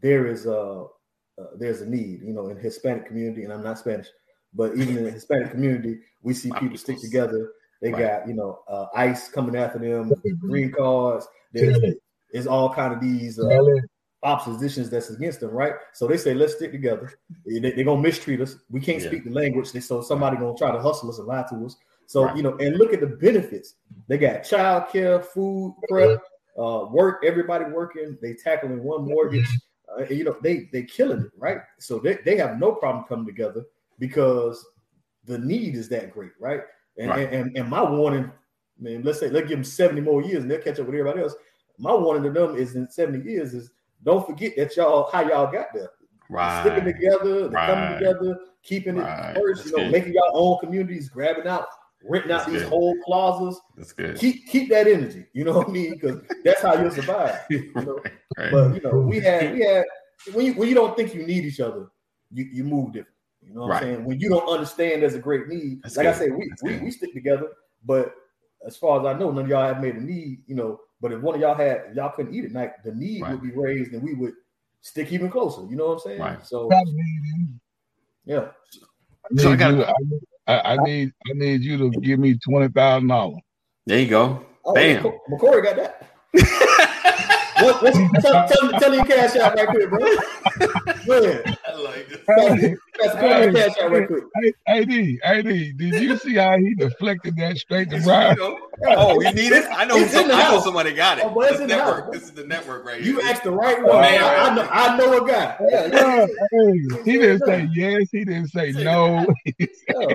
there 0.00 0.26
is 0.26 0.46
a 0.46 0.86
uh, 1.38 1.46
there's 1.56 1.80
a 1.80 1.86
need. 1.86 2.22
You 2.22 2.32
know, 2.32 2.48
in 2.48 2.56
Hispanic 2.56 3.06
community, 3.06 3.44
and 3.44 3.52
I'm 3.52 3.62
not 3.62 3.78
Spanish, 3.78 4.08
but 4.54 4.76
even 4.76 4.96
in 4.98 5.04
the 5.04 5.10
Hispanic 5.10 5.50
community, 5.50 5.98
we 6.22 6.34
see 6.34 6.50
My 6.50 6.60
people 6.60 6.78
stick 6.78 7.00
together. 7.00 7.52
They 7.82 7.90
Right. 7.90 8.02
got 8.02 8.28
you 8.28 8.34
know 8.34 8.60
uh, 8.68 8.86
ICE 8.94 9.28
coming 9.30 9.56
after 9.56 9.78
them, 9.78 10.12
green 10.40 10.72
cards. 10.72 11.26
There's, 11.52 11.78
there's 12.32 12.46
all 12.46 12.72
kind 12.72 12.92
of 12.94 13.00
these 13.00 13.38
uh, 13.38 13.60
oppositions 14.22 14.90
that's 14.90 15.10
against 15.10 15.40
them, 15.40 15.50
right? 15.50 15.74
So 15.92 16.06
they 16.06 16.16
say 16.16 16.34
let's 16.34 16.54
stick 16.56 16.72
together. 16.72 17.12
They, 17.46 17.58
they're 17.60 17.84
gonna 17.84 18.00
mistreat 18.00 18.40
us. 18.40 18.56
We 18.70 18.80
can't 18.80 19.02
Yeah. 19.02 19.08
speak 19.08 19.24
the 19.24 19.30
language, 19.30 19.68
so 19.68 20.00
somebody 20.02 20.36
gonna 20.36 20.56
try 20.56 20.72
to 20.72 20.80
hustle 20.80 21.10
us 21.10 21.18
and 21.18 21.26
lie 21.28 21.44
to 21.50 21.66
us. 21.66 21.76
So 22.06 22.24
Right. 22.24 22.36
you 22.36 22.42
know, 22.42 22.56
and 22.56 22.76
look 22.76 22.92
at 22.92 23.00
the 23.00 23.06
benefits. 23.06 23.74
They 24.08 24.18
got 24.18 24.44
child 24.44 24.88
care, 24.90 25.20
food 25.20 25.76
prep, 25.88 26.20
uh, 26.58 26.86
work. 26.90 27.22
Everybody 27.24 27.66
working. 27.66 28.18
They 28.22 28.34
tackling 28.34 28.82
one 28.82 29.04
mortgage. 29.08 29.46
Uh, 29.88 30.04
you 30.04 30.24
know, 30.24 30.36
they 30.42 30.68
they 30.72 30.82
killing 30.84 31.20
it, 31.20 31.30
right? 31.36 31.58
So 31.78 31.98
they, 31.98 32.18
they 32.24 32.36
have 32.36 32.58
no 32.58 32.72
problem 32.72 33.04
coming 33.04 33.26
together 33.26 33.64
because 33.98 34.64
the 35.24 35.38
need 35.38 35.74
is 35.74 35.88
that 35.90 36.12
great, 36.12 36.32
right? 36.40 36.60
And 36.98 37.10
Right. 37.10 37.32
and, 37.32 37.56
and, 37.56 37.68
my 37.68 37.82
warning, 37.82 38.30
man, 38.78 39.02
let's 39.02 39.18
say 39.20 39.28
let's 39.28 39.48
give 39.48 39.56
them 39.58 39.64
70 39.64 40.00
more 40.00 40.22
years 40.22 40.42
and 40.42 40.50
they'll 40.50 40.60
catch 40.60 40.78
up 40.78 40.86
with 40.86 40.94
everybody 40.94 41.20
else. 41.22 41.34
My 41.78 41.94
warning 41.94 42.22
to 42.24 42.30
them 42.30 42.56
is 42.56 42.76
in 42.76 42.88
70 42.90 43.28
years 43.28 43.52
is 43.54 43.70
don't 44.04 44.26
forget 44.26 44.52
that 44.56 44.76
y'all 44.76 45.10
how 45.10 45.22
y'all 45.22 45.50
got 45.50 45.68
there. 45.74 45.90
Right. 46.30 46.60
Sticking 46.62 46.84
together, 46.84 47.48
Right. 47.48 47.66
coming 47.66 47.98
together, 47.98 48.38
keeping 48.62 48.96
Right. 48.96 49.30
it 49.30 49.34
first, 49.40 49.62
That's 49.64 49.70
you 49.72 49.78
know, 49.78 49.84
good. 49.84 49.92
making 49.92 50.12
your 50.14 50.30
own 50.32 50.58
communities, 50.60 51.08
grabbing 51.08 51.46
out, 51.46 51.66
renting 52.08 52.30
out 52.30 52.38
That's 52.38 52.50
these 52.50 52.62
good. 52.62 52.68
whole 52.68 52.94
plazas. 53.04 53.60
That's 53.76 53.92
good. 53.92 54.16
Keep 54.18 54.46
keep 54.46 54.68
that 54.70 54.86
energy, 54.86 55.26
you 55.32 55.44
know 55.44 55.52
what 55.52 55.68
I 55.68 55.72
mean? 55.72 55.92
Because 55.94 56.20
that's 56.44 56.62
how 56.62 56.80
you'll 56.80 56.90
survive. 56.90 57.40
You 57.50 57.72
know? 57.74 57.98
right. 58.04 58.12
right. 58.38 58.52
But 58.52 58.74
you 58.74 58.80
know, 58.82 59.00
we 59.00 59.20
had 59.20 59.52
we 59.54 59.62
had 59.62 59.84
when 60.32 60.46
you 60.46 60.54
when 60.54 60.68
you 60.68 60.74
don't 60.74 60.96
think 60.96 61.14
you 61.14 61.26
need 61.26 61.44
each 61.44 61.60
other, 61.60 61.88
you, 62.32 62.44
you 62.44 62.64
move 62.64 62.92
different. 62.92 63.13
You 63.54 63.60
know 63.60 63.66
what 63.66 63.70
Right. 63.70 63.82
I'm 63.84 63.94
saying? 63.94 64.04
When 64.04 64.18
you 64.18 64.28
don't 64.30 64.48
understand 64.48 65.02
there's 65.02 65.14
a 65.14 65.20
great 65.20 65.46
need, 65.46 65.80
That's 65.84 65.96
like 65.96 66.08
I 66.08 66.10
good. 66.10 66.18
said, 66.18 66.34
we, 66.34 66.48
That's 66.48 66.62
we 66.64 66.70
good. 66.70 66.82
we 66.82 66.90
stick 66.90 67.14
together, 67.14 67.50
but 67.86 68.12
as 68.66 68.76
far 68.76 68.98
as 68.98 69.06
I 69.06 69.16
know, 69.16 69.30
none 69.30 69.44
of 69.44 69.48
y'all 69.48 69.62
have 69.72 69.80
made 69.80 69.94
a 69.94 70.00
need, 70.00 70.40
you 70.48 70.56
know. 70.56 70.80
But 71.00 71.12
if 71.12 71.20
one 71.20 71.36
of 71.36 71.40
y'all 71.40 71.54
had 71.54 71.94
y'all 71.94 72.10
couldn't 72.10 72.34
eat 72.34 72.44
at 72.46 72.50
night, 72.50 72.72
the 72.84 72.92
need 72.92 73.22
Right. 73.22 73.30
would 73.30 73.42
be 73.42 73.52
raised 73.52 73.92
and 73.92 74.02
we 74.02 74.14
would 74.14 74.32
stick 74.80 75.12
even 75.12 75.30
closer. 75.30 75.62
You 75.70 75.76
know 75.76 75.86
what 75.86 75.92
I'm 75.94 75.98
saying? 76.00 76.20
Right. 76.20 76.44
So 76.44 76.68
yeah. 78.24 78.48
So 79.36 79.52
I 79.52 79.56
got- 79.56 79.70
to- 79.70 79.94
I, 80.48 80.72
I 80.74 80.76
need 80.78 81.12
I 81.30 81.32
need 81.34 81.62
you 81.62 81.78
to 81.78 81.90
give 82.00 82.18
me 82.18 82.36
twenty 82.36 82.68
thousand 82.68 83.06
dollars. 83.08 83.38
there 83.86 84.00
you 84.00 84.08
go. 84.08 84.44
Oh, 84.64 84.74
Bam. 84.74 85.04
McCory 85.30 85.62
got 85.62 85.76
that. 85.76 86.10
What, 87.62 87.80
what's, 87.84 87.96
tell, 88.20 88.48
tell, 88.48 88.70
tell 88.80 88.94
your 88.94 89.04
cash 89.04 89.36
out 89.36 89.54
right 89.54 89.68
quick, 89.68 89.88
bro. 89.88 89.98
Go 91.06 91.22
ahead. 91.24 91.56
I 91.74 91.80
like 91.80 92.08
this. 92.08 92.20
That's 93.00 93.14
Hey, 93.16 93.52
cash 93.52 93.76
out 93.82 93.90
right 93.90 94.06
quick. 94.06 94.22
AD, 94.68 94.90
AD, 95.24 95.44
did 95.44 95.78
you 96.02 96.16
see 96.16 96.34
how 96.36 96.56
he 96.56 96.74
deflected 96.76 97.36
that 97.38 97.56
straight 97.58 97.90
to 97.90 98.00
Brian? 98.02 98.36
Oh, 98.86 99.20
you 99.20 99.32
need 99.32 99.50
it? 99.52 99.66
I 99.70 99.84
know. 99.84 99.96
It's 99.96 100.12
Some, 100.12 100.26
I 100.26 100.28
know 100.28 100.36
house. 100.36 100.64
somebody 100.64 100.92
got 100.92 101.18
it. 101.18 101.24
Oh, 101.24 101.30
boy, 101.30 101.42
it's 101.42 101.52
this 101.52 101.60
the 101.60 101.66
network. 101.66 102.04
house. 102.04 102.12
This 102.14 102.22
is 102.24 102.32
the 102.32 102.46
network 102.46 102.84
right 102.86 103.00
You 103.02 103.18
here. 103.20 103.28
asked 103.30 103.42
the 103.42 103.50
right 103.50 103.78
oh, 103.80 103.86
one. 103.88 104.00
Man, 104.02 104.22
I, 104.22 104.36
I 104.36 104.54
know, 104.54 104.68
I 104.70 104.96
know 104.96 105.24
a 105.24 105.28
guy. 105.28 105.56
Yeah, 105.68 105.86
yeah, 105.92 106.26
Hey, 106.52 107.02
he 107.04 107.12
didn't 107.18 107.44
say 107.46 107.68
yes, 107.74 108.08
he 108.12 108.24
didn't 108.24 108.48
say 108.48 108.70
no. 108.72 109.26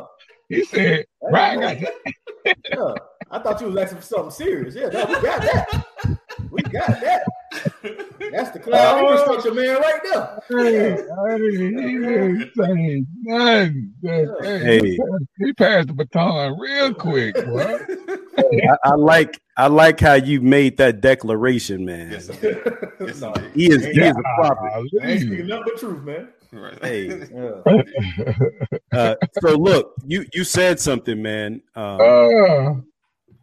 He 0.49 0.64
said, 0.66 1.05
Brian 1.30 1.60
got 1.60 1.78
that. 2.45 3.01
Yeah. 3.32 3.38
I 3.38 3.41
thought 3.41 3.61
you 3.61 3.67
was 3.67 3.77
asking 3.77 3.99
for 3.99 4.03
something 4.03 4.32
serious. 4.32 4.75
Yeah, 4.75 4.89
no, 4.89 5.05
we 5.05 5.13
got 5.21 5.41
that. 5.41 5.86
We 6.51 6.61
got 6.63 7.01
that. 7.01 7.23
That's 8.32 8.51
the 8.51 8.59
cloud 8.59 9.03
Oh. 9.03 9.11
infrastructure 9.11 9.53
man 9.53 9.75
right 9.82 9.99
there. 10.03 10.39
Hey, 10.49 10.95
hey, 10.95 11.57
he 11.57 11.69
didn't 11.71 12.51
say. 12.55 13.05
Hey, 13.27 14.67
Hey. 14.67 14.97
He, 15.39 15.53
passed, 15.53 15.88
the 15.88 15.93
baton 15.93 16.57
real 16.59 16.93
quick, 16.93 17.36
boy. 17.45 17.80
I, 18.38 18.77
I 18.91 18.95
like 18.95 19.39
I 19.57 19.67
like 19.67 19.99
how 19.99 20.13
you 20.13 20.41
made 20.41 20.77
that 20.77 21.01
declaration, 21.01 21.86
man. 21.86 22.11
Yes, 22.11 22.30
indeed. 22.30 22.57
Yes, 23.01 23.19
no. 23.21 23.34
He 23.53 23.69
is 23.71 23.84
he 23.86 23.99
is 24.01 24.15
a 24.15 24.21
prophet. 24.38 24.71
I 25.03 25.07
ain't 25.11 25.21
speaking 25.21 25.47
nothing 25.47 25.63
but 25.65 25.80
truth, 25.80 26.03
man. 26.03 26.30
Right. 26.51 26.84
Hey. 26.84 27.27
Yeah. 27.32 27.82
Uh, 28.91 29.13
so 29.39 29.55
look, 29.55 29.93
you 30.03 30.25
you 30.34 30.43
said 30.43 30.80
something, 30.80 31.21
man, 31.21 31.61
um, 31.75 32.01
Uh, 32.01 32.73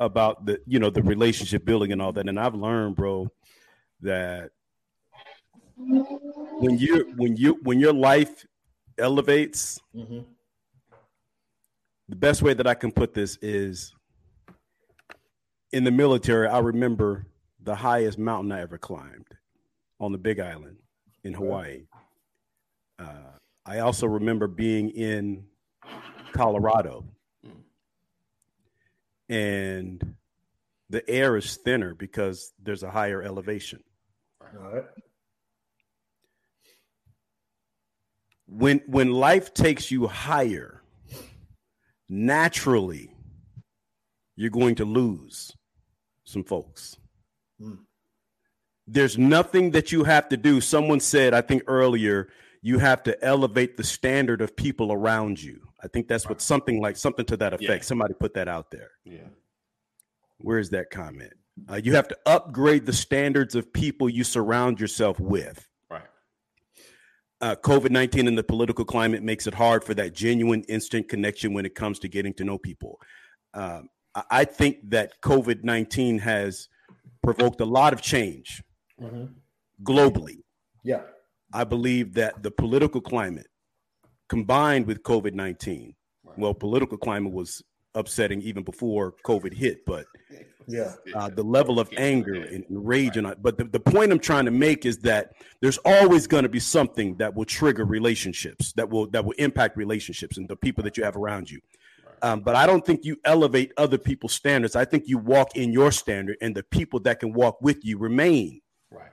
about 0.00 0.44
the 0.46 0.60
you 0.66 0.78
know 0.78 0.90
the 0.90 1.02
relationship 1.02 1.64
building 1.64 1.92
and 1.92 2.02
all 2.02 2.12
that, 2.12 2.28
and 2.28 2.38
I've 2.38 2.54
learned, 2.54 2.96
bro, 2.96 3.30
that 4.00 4.50
when 5.76 6.78
you 6.78 7.12
when 7.16 7.36
you 7.36 7.58
when 7.62 7.78
your 7.78 7.92
life 7.92 8.46
elevates, 8.98 9.80
Mhm. 9.94 10.24
the 12.08 12.16
best 12.16 12.42
way 12.42 12.54
that 12.54 12.66
I 12.66 12.74
can 12.74 12.92
put 12.92 13.14
this 13.14 13.36
is 13.42 13.94
in 15.72 15.84
the 15.84 15.90
military, 15.90 16.46
I 16.48 16.58
remember 16.60 17.26
the 17.60 17.74
highest 17.74 18.18
mountain 18.18 18.52
I 18.52 18.60
ever 18.60 18.78
climbed 18.78 19.26
on 20.00 20.12
the 20.12 20.18
Big 20.18 20.40
Island 20.40 20.78
in 21.24 21.34
Hawaii. 21.34 21.86
Uh, 22.98 23.32
I 23.66 23.80
also 23.80 24.06
remember 24.06 24.46
being 24.46 24.90
in 24.90 25.44
Colorado, 26.32 27.04
and 29.28 30.16
the 30.88 31.08
air 31.08 31.36
is 31.36 31.56
thinner 31.56 31.94
because 31.94 32.52
there's 32.62 32.82
a 32.82 32.90
higher 32.90 33.22
elevation. 33.22 33.82
All 34.40 34.70
right. 34.70 34.84
when 38.46 38.80
when 38.86 39.10
life 39.12 39.52
takes 39.52 39.90
you 39.90 40.06
higher, 40.06 40.82
naturally, 42.08 43.10
you're 44.36 44.50
going 44.50 44.76
to 44.76 44.84
lose 44.84 45.52
some 46.24 46.44
folks. 46.44 46.96
Mm. 47.60 47.78
There's 48.86 49.18
nothing 49.18 49.72
that 49.72 49.90
you 49.90 50.04
have 50.04 50.28
to 50.28 50.36
do. 50.36 50.60
Someone 50.60 51.00
said, 51.00 51.34
I 51.34 51.40
think 51.40 51.64
earlier, 51.66 52.28
you 52.62 52.78
have 52.78 53.02
to 53.04 53.24
elevate 53.24 53.76
the 53.76 53.84
standard 53.84 54.40
of 54.40 54.54
people 54.54 54.92
around 54.92 55.42
you. 55.42 55.65
I 55.82 55.88
think 55.88 56.08
that's 56.08 56.28
what 56.28 56.40
something 56.40 56.80
like 56.80 56.96
something 56.96 57.26
to 57.26 57.36
that 57.38 57.52
effect. 57.52 57.70
Yeah. 57.70 57.80
Somebody 57.80 58.14
put 58.14 58.34
that 58.34 58.48
out 58.48 58.70
there. 58.70 58.90
Yeah. 59.04 59.28
Where's 60.38 60.70
that 60.70 60.90
comment? 60.90 61.32
Uh, 61.70 61.80
you 61.82 61.94
have 61.94 62.08
to 62.08 62.18
upgrade 62.26 62.86
the 62.86 62.92
standards 62.92 63.54
of 63.54 63.72
people 63.72 64.08
you 64.08 64.24
surround 64.24 64.78
yourself 64.80 65.18
with. 65.18 65.66
Right. 65.90 66.02
Uh, 67.40 67.56
COVID 67.56 67.90
19 67.90 68.28
and 68.28 68.36
the 68.36 68.42
political 68.44 68.84
climate 68.84 69.22
makes 69.22 69.46
it 69.46 69.54
hard 69.54 69.84
for 69.84 69.94
that 69.94 70.14
genuine 70.14 70.62
instant 70.64 71.08
connection 71.08 71.52
when 71.54 71.64
it 71.66 71.74
comes 71.74 71.98
to 72.00 72.08
getting 72.08 72.34
to 72.34 72.44
know 72.44 72.58
people. 72.58 72.98
Um, 73.54 73.88
I- 74.30 74.44
think 74.46 74.78
that 74.90 75.20
COVID 75.22 75.62
19 75.64 76.18
has 76.20 76.68
provoked 77.22 77.60
a 77.60 77.66
lot 77.66 77.92
of 77.92 78.00
change 78.00 78.62
Mhm. 79.00 79.34
globally. 79.82 80.38
Yeah. 80.84 81.02
I 81.52 81.64
believe 81.64 82.14
that 82.14 82.42
the 82.42 82.50
political 82.50 83.00
climate 83.00 83.46
combined 84.28 84.86
with 84.86 85.02
COVID 85.02 85.34
19, 85.34 85.94
Right. 86.24 86.38
well, 86.38 86.54
political 86.54 86.98
climate 86.98 87.32
was 87.32 87.62
upsetting 87.94 88.42
even 88.42 88.62
before 88.62 89.14
COVID 89.24 89.54
hit, 89.54 89.86
but 89.86 90.06
Yeah. 90.66 90.92
uh, 91.14 91.30
the 91.30 91.42
level 91.42 91.78
of 91.80 91.88
anger 91.96 92.34
and 92.34 92.64
rage. 92.68 93.16
And 93.16 93.26
I, 93.28 93.34
but 93.34 93.56
the, 93.56 93.64
the 93.64 93.80
point 93.80 94.12
I'm 94.12 94.18
trying 94.18 94.44
to 94.46 94.50
make 94.50 94.84
is 94.84 94.98
that 94.98 95.32
there's 95.62 95.78
always 95.84 96.26
going 96.26 96.42
to 96.42 96.48
be 96.48 96.58
something 96.60 97.16
that 97.16 97.34
will 97.34 97.44
trigger 97.46 97.84
relationships 97.84 98.72
that 98.74 98.90
will 98.90 99.06
that 99.10 99.24
will 99.24 99.34
impact 99.38 99.76
relationships 99.76 100.36
and 100.36 100.46
the 100.48 100.56
people 100.56 100.84
that 100.84 100.96
you 100.96 101.04
have 101.04 101.16
around 101.16 101.50
you. 101.50 101.60
Um, 102.22 102.40
but 102.40 102.56
I 102.56 102.66
don't 102.66 102.84
think 102.84 103.04
you 103.04 103.16
elevate 103.24 103.72
other 103.76 103.98
people's 103.98 104.32
standards. 104.32 104.74
I 104.74 104.84
think 104.86 105.04
you 105.06 105.18
walk 105.18 105.54
in 105.56 105.70
your 105.72 105.92
standard, 105.92 106.36
and 106.40 106.54
the 106.56 106.62
people 106.62 106.98
that 107.00 107.20
can 107.20 107.32
walk 107.34 107.60
with 107.60 107.84
you 107.84 107.98
remain, 107.98 108.60
Right. 108.90 109.10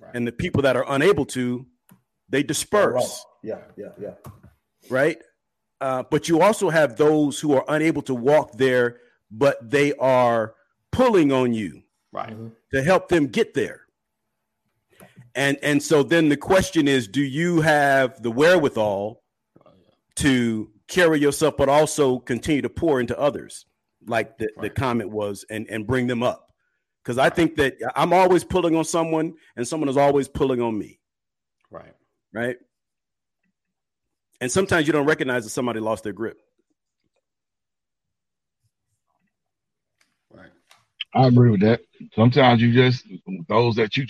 Right. 0.00 0.14
and 0.14 0.26
the 0.26 0.32
people 0.32 0.62
that 0.62 0.76
are 0.76 0.84
unable 0.88 1.26
to, 1.26 1.66
they 2.28 2.42
disperse. 2.44 3.24
Yeah. 3.42 3.58
Yeah. 3.76 3.88
Yeah. 4.00 4.14
right? 4.90 5.18
Uh, 5.80 6.02
but 6.10 6.28
you 6.28 6.40
also 6.40 6.70
have 6.70 6.96
those 6.96 7.38
who 7.38 7.54
are 7.54 7.64
unable 7.68 8.02
to 8.02 8.14
walk 8.14 8.52
there, 8.56 8.98
but 9.30 9.56
they 9.70 9.92
are 9.94 10.54
pulling 10.90 11.30
on 11.32 11.52
you 11.52 11.82
right. 12.12 12.30
Mm-hmm. 12.30 12.48
to 12.72 12.82
help 12.82 13.08
them 13.08 13.26
get 13.28 13.54
there. 13.54 13.82
And 15.34 15.56
and 15.62 15.80
so 15.80 16.02
then 16.02 16.28
the 16.28 16.36
question 16.36 16.88
is, 16.88 17.06
do 17.06 17.22
you 17.22 17.60
have 17.60 18.20
the 18.22 18.30
wherewithal 18.30 19.22
to 20.16 20.70
carry 20.88 21.20
yourself, 21.20 21.56
but 21.56 21.68
also 21.68 22.18
continue 22.18 22.62
to 22.62 22.68
pour 22.68 22.98
into 23.00 23.16
others, 23.16 23.66
like 24.06 24.36
the, 24.38 24.48
the 24.60 24.70
comment 24.70 25.10
was, 25.10 25.44
and 25.48 25.68
and 25.70 25.86
bring 25.86 26.08
them 26.08 26.24
up? 26.24 26.52
Because 27.04 27.18
I 27.18 27.30
think 27.30 27.54
that 27.56 27.74
I'm 27.94 28.12
always 28.12 28.42
pulling 28.42 28.74
on 28.74 28.84
someone, 28.84 29.34
and 29.56 29.68
someone 29.68 29.88
is 29.88 29.96
always 29.96 30.26
pulling 30.28 30.60
on 30.60 30.76
me, 30.76 30.98
Right. 31.70 31.94
right? 32.32 32.56
And 34.40 34.50
sometimes 34.50 34.86
you 34.86 34.92
don't 34.92 35.06
recognize 35.06 35.44
that 35.44 35.50
somebody 35.50 35.80
lost 35.80 36.04
their 36.04 36.12
grip. 36.12 36.38
Right. 40.30 40.50
I 41.14 41.26
agree 41.26 41.50
with 41.50 41.60
that. 41.62 41.80
Sometimes 42.14 42.62
you 42.62 42.72
just 42.72 43.06
those 43.48 43.74
that 43.76 43.96
you 43.96 44.06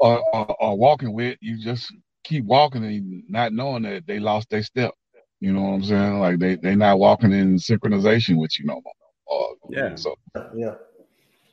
are, 0.00 0.22
are, 0.32 0.56
are 0.60 0.74
walking 0.74 1.12
with, 1.12 1.38
you 1.40 1.62
just 1.62 1.92
keep 2.24 2.44
walking 2.44 2.84
and 2.84 3.22
not 3.28 3.52
knowing 3.52 3.84
that 3.84 4.06
they 4.06 4.18
lost 4.18 4.50
their 4.50 4.62
step. 4.62 4.92
You 5.38 5.52
know 5.52 5.62
what 5.62 5.74
I'm 5.74 5.84
saying? 5.84 6.18
Like 6.18 6.38
they 6.38 6.56
they're 6.56 6.76
not 6.76 6.98
walking 6.98 7.32
in 7.32 7.56
synchronization 7.56 8.38
with 8.38 8.58
you 8.58 8.66
no 8.66 8.80
more. 8.82 8.94
Or, 9.26 9.56
Yeah. 9.70 9.94
So 9.96 10.16
Yeah. 10.54 10.74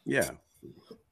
Yeah. 0.05 0.31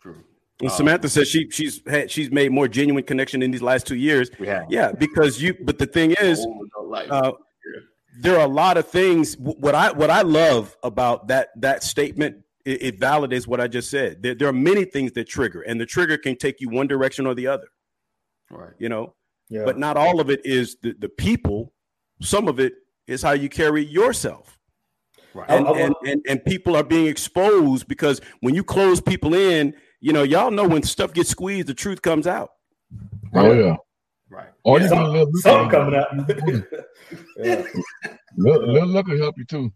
True. 0.01 0.23
And 0.61 0.69
Um, 0.69 0.77
Samantha 0.77 1.09
says 1.09 1.27
she 1.27 1.49
she's 1.49 1.81
had 1.87 2.09
she's 2.11 2.31
made 2.31 2.51
more 2.51 2.67
genuine 2.67 3.03
connection 3.03 3.41
in 3.41 3.51
these 3.51 3.61
last 3.61 3.85
two 3.87 3.95
years. 3.95 4.29
We 4.39 4.47
have. 4.47 4.65
Yeah, 4.69 4.91
because 4.91 5.41
you. 5.41 5.55
But 5.63 5.77
the 5.79 5.85
thing 5.87 6.11
is, 6.21 6.39
Whole 6.39 6.65
adult 6.65 6.87
life. 6.89 7.11
uh, 7.11 7.31
there 8.21 8.37
are 8.37 8.45
a 8.45 8.49
lot 8.49 8.77
of 8.77 8.87
things. 8.87 9.35
What 9.37 9.75
I 9.75 9.91
what 9.91 10.09
I 10.09 10.21
love 10.21 10.75
about 10.83 11.27
that 11.29 11.49
that 11.57 11.83
statement, 11.83 12.37
it, 12.65 12.81
it 12.83 12.99
validates 12.99 13.47
what 13.47 13.59
I 13.59 13.67
just 13.67 13.89
said. 13.89 14.21
There, 14.21 14.35
there 14.35 14.47
are 14.47 14.53
many 14.53 14.85
things 14.85 15.11
that 15.13 15.27
trigger, 15.27 15.61
and 15.61 15.81
the 15.81 15.85
trigger 15.85 16.17
can 16.17 16.35
take 16.37 16.61
you 16.61 16.69
one 16.69 16.87
direction 16.87 17.25
or 17.25 17.33
the 17.33 17.47
other. 17.47 17.67
right. 18.51 18.73
You 18.77 18.89
know, 18.89 19.15
Yeah. 19.49 19.65
but 19.65 19.77
not 19.79 19.97
all 19.97 20.19
of 20.19 20.29
it 20.29 20.41
is 20.45 20.77
the 20.83 20.93
the 20.99 21.09
people. 21.09 21.73
Some 22.21 22.47
of 22.47 22.59
it 22.59 22.73
is 23.07 23.23
how 23.23 23.31
you 23.31 23.49
carry 23.49 23.83
yourself. 23.83 24.59
Right. 25.33 25.49
And, 25.49 25.65
and, 25.67 25.95
and 26.05 26.21
and 26.27 26.45
people 26.45 26.75
are 26.75 26.83
being 26.83 27.07
exposed 27.07 27.87
because 27.87 28.21
when 28.41 28.53
you 28.53 28.63
close 28.63 28.99
people 29.01 29.33
in, 29.33 29.73
you 30.01 30.11
know, 30.13 30.23
y'all 30.23 30.51
know 30.51 30.67
when 30.67 30.83
stuff 30.83 31.13
gets 31.13 31.29
squeezed, 31.29 31.67
the 31.67 31.73
truth 31.73 32.01
comes 32.01 32.27
out. 32.27 32.51
oh 33.35 33.53
yeah. 33.53 33.75
right. 34.29 34.49
Or 34.63 34.79
you 34.81 34.87
Some- 34.89 34.97
get 34.99 35.09
little 35.09 35.33
Something 35.35 35.69
coming 35.69 35.95
out. 35.95 36.07
yeah. 37.37 37.63
Little, 38.37 38.67
little 38.73 38.89
liquor 38.89 39.17
help 39.17 39.37
you 39.37 39.45
too. 39.45 39.71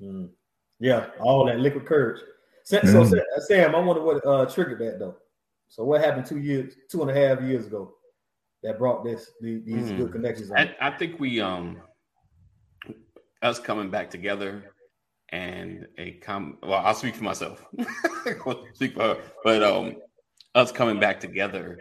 Mm. 0.00 0.30
Yeah. 0.80 1.06
All 1.20 1.44
that 1.46 1.58
liquid 1.60 1.84
courage. 1.86 2.20
So, 2.64 2.78
Mm. 2.80 3.10
Sa- 3.10 3.40
Sam, 3.46 3.74
I 3.74 3.78
wonder 3.80 4.02
what 4.02 4.24
uh, 4.26 4.46
triggered 4.46 4.78
that 4.80 4.98
though. 4.98 5.16
So, 5.68 5.84
what 5.84 6.00
happened 6.04 6.26
two 6.26 6.38
years, 6.38 6.74
two 6.90 7.02
and 7.02 7.10
a 7.10 7.14
half 7.14 7.40
years 7.42 7.66
ago, 7.66 7.94
that 8.62 8.78
brought 8.78 9.04
this 9.04 9.30
the, 9.40 9.58
these 9.64 9.90
Mm. 9.90 9.96
good 9.98 10.12
connections? 10.12 10.52
I, 10.52 10.74
I 10.80 10.90
think 10.92 11.18
we 11.18 11.40
um 11.40 11.78
us 13.42 13.58
coming 13.58 13.90
back 13.90 14.08
together 14.10 14.62
and 15.32 15.86
a 15.98 16.12
com 16.12 16.58
well 16.62 16.82
I'll 16.84 16.94
speak 16.94 17.14
for 17.16 17.24
myself. 17.24 17.64
Speak 18.74 18.94
for 18.94 19.02
her. 19.02 19.18
But 19.42 19.62
um 19.62 19.96
us 20.54 20.70
coming 20.70 21.00
back 21.00 21.18
together 21.20 21.78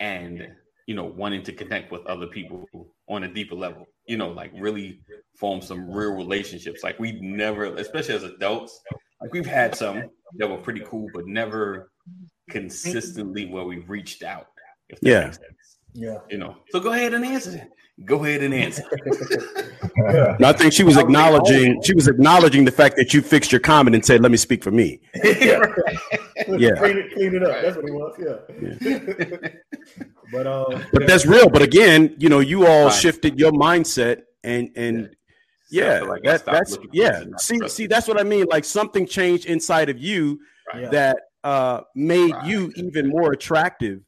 and 0.00 0.48
you 0.86 0.94
know 0.94 1.04
wanting 1.04 1.42
to 1.44 1.52
connect 1.52 1.92
with 1.92 2.04
other 2.06 2.26
people 2.26 2.66
on 3.08 3.24
a 3.24 3.28
deeper 3.32 3.54
level 3.54 3.86
you 4.06 4.16
know 4.16 4.30
like 4.30 4.50
really 4.54 5.00
form 5.36 5.60
some 5.60 5.90
real 5.90 6.12
relationships. 6.14 6.82
Like 6.82 6.98
we 6.98 7.12
never 7.20 7.66
especially 7.76 8.14
as 8.14 8.22
adults 8.24 8.80
like 9.20 9.32
we've 9.32 9.46
had 9.46 9.74
some 9.76 10.04
that 10.36 10.48
were 10.48 10.56
pretty 10.56 10.80
cool 10.86 11.08
but 11.12 11.26
never 11.26 11.90
consistently 12.50 13.46
where 13.46 13.64
we've 13.64 13.88
reached 13.90 14.22
out 14.22 14.46
if 14.88 14.98
that 15.00 15.08
Yeah. 15.08 15.24
makes 15.24 15.36
sense 15.36 15.57
yeah. 15.98 16.18
you 16.30 16.38
know 16.38 16.56
so 16.70 16.78
go 16.80 16.92
ahead 16.92 17.12
and 17.14 17.24
answer 17.24 17.50
that 17.50 17.68
go 18.04 18.24
ahead 18.24 18.42
and 18.42 18.54
answer 18.54 18.82
yeah. 20.12 20.36
I 20.44 20.52
think 20.52 20.72
she 20.72 20.84
was 20.84 20.96
acknowledging 20.96 21.82
she 21.82 21.94
was 21.94 22.06
acknowledging 22.06 22.64
the 22.64 22.70
fact 22.70 22.96
that 22.96 23.12
you 23.12 23.20
fixed 23.22 23.50
your 23.50 23.60
comment 23.60 23.96
and 23.96 24.04
said, 24.04 24.20
"Let 24.20 24.30
me 24.30 24.36
speak 24.36 24.62
for 24.62 24.70
me." 24.70 25.00
yeah. 25.24 25.58
Yeah. 26.46 26.70
Clean 26.78 26.98
it, 26.98 27.12
clean 27.14 27.34
it 27.34 27.42
up. 27.42 27.56
That's 27.62 27.76
what 27.76 27.84
it 27.84 27.92
was. 27.92 28.14
Yeah. 28.22 29.48
but 30.32 30.46
um, 30.46 30.84
But 30.92 31.06
that's 31.06 31.26
real. 31.26 31.48
But 31.48 31.62
again, 31.62 32.14
you 32.18 32.28
know, 32.28 32.38
you 32.40 32.66
all 32.66 32.84
Right. 32.86 32.92
shifted 32.94 33.38
your 33.38 33.50
mindset 33.52 34.22
and 34.44 34.70
and 34.76 35.10
So 35.66 35.80
I 35.82 35.84
yeah, 35.84 36.00
like 36.02 36.26
I 36.26 36.30
that, 36.32 36.44
that's 36.46 36.78
yeah. 36.92 37.08
it 37.18 37.22
and 37.22 37.30
not 37.32 37.40
See, 37.40 37.58
see, 37.68 37.86
that's 37.86 38.06
what 38.06 38.20
I 38.20 38.22
mean. 38.22 38.46
Like 38.48 38.64
something 38.64 39.06
changed 39.06 39.46
inside 39.46 39.88
of 39.88 39.98
you 39.98 40.38
Yeah. 40.74 40.88
that 40.90 41.16
uh 41.44 41.80
made 41.94 42.32
Right. 42.32 42.46
you 42.46 42.72
even 42.76 43.08
more 43.08 43.32
attractive 43.32 44.00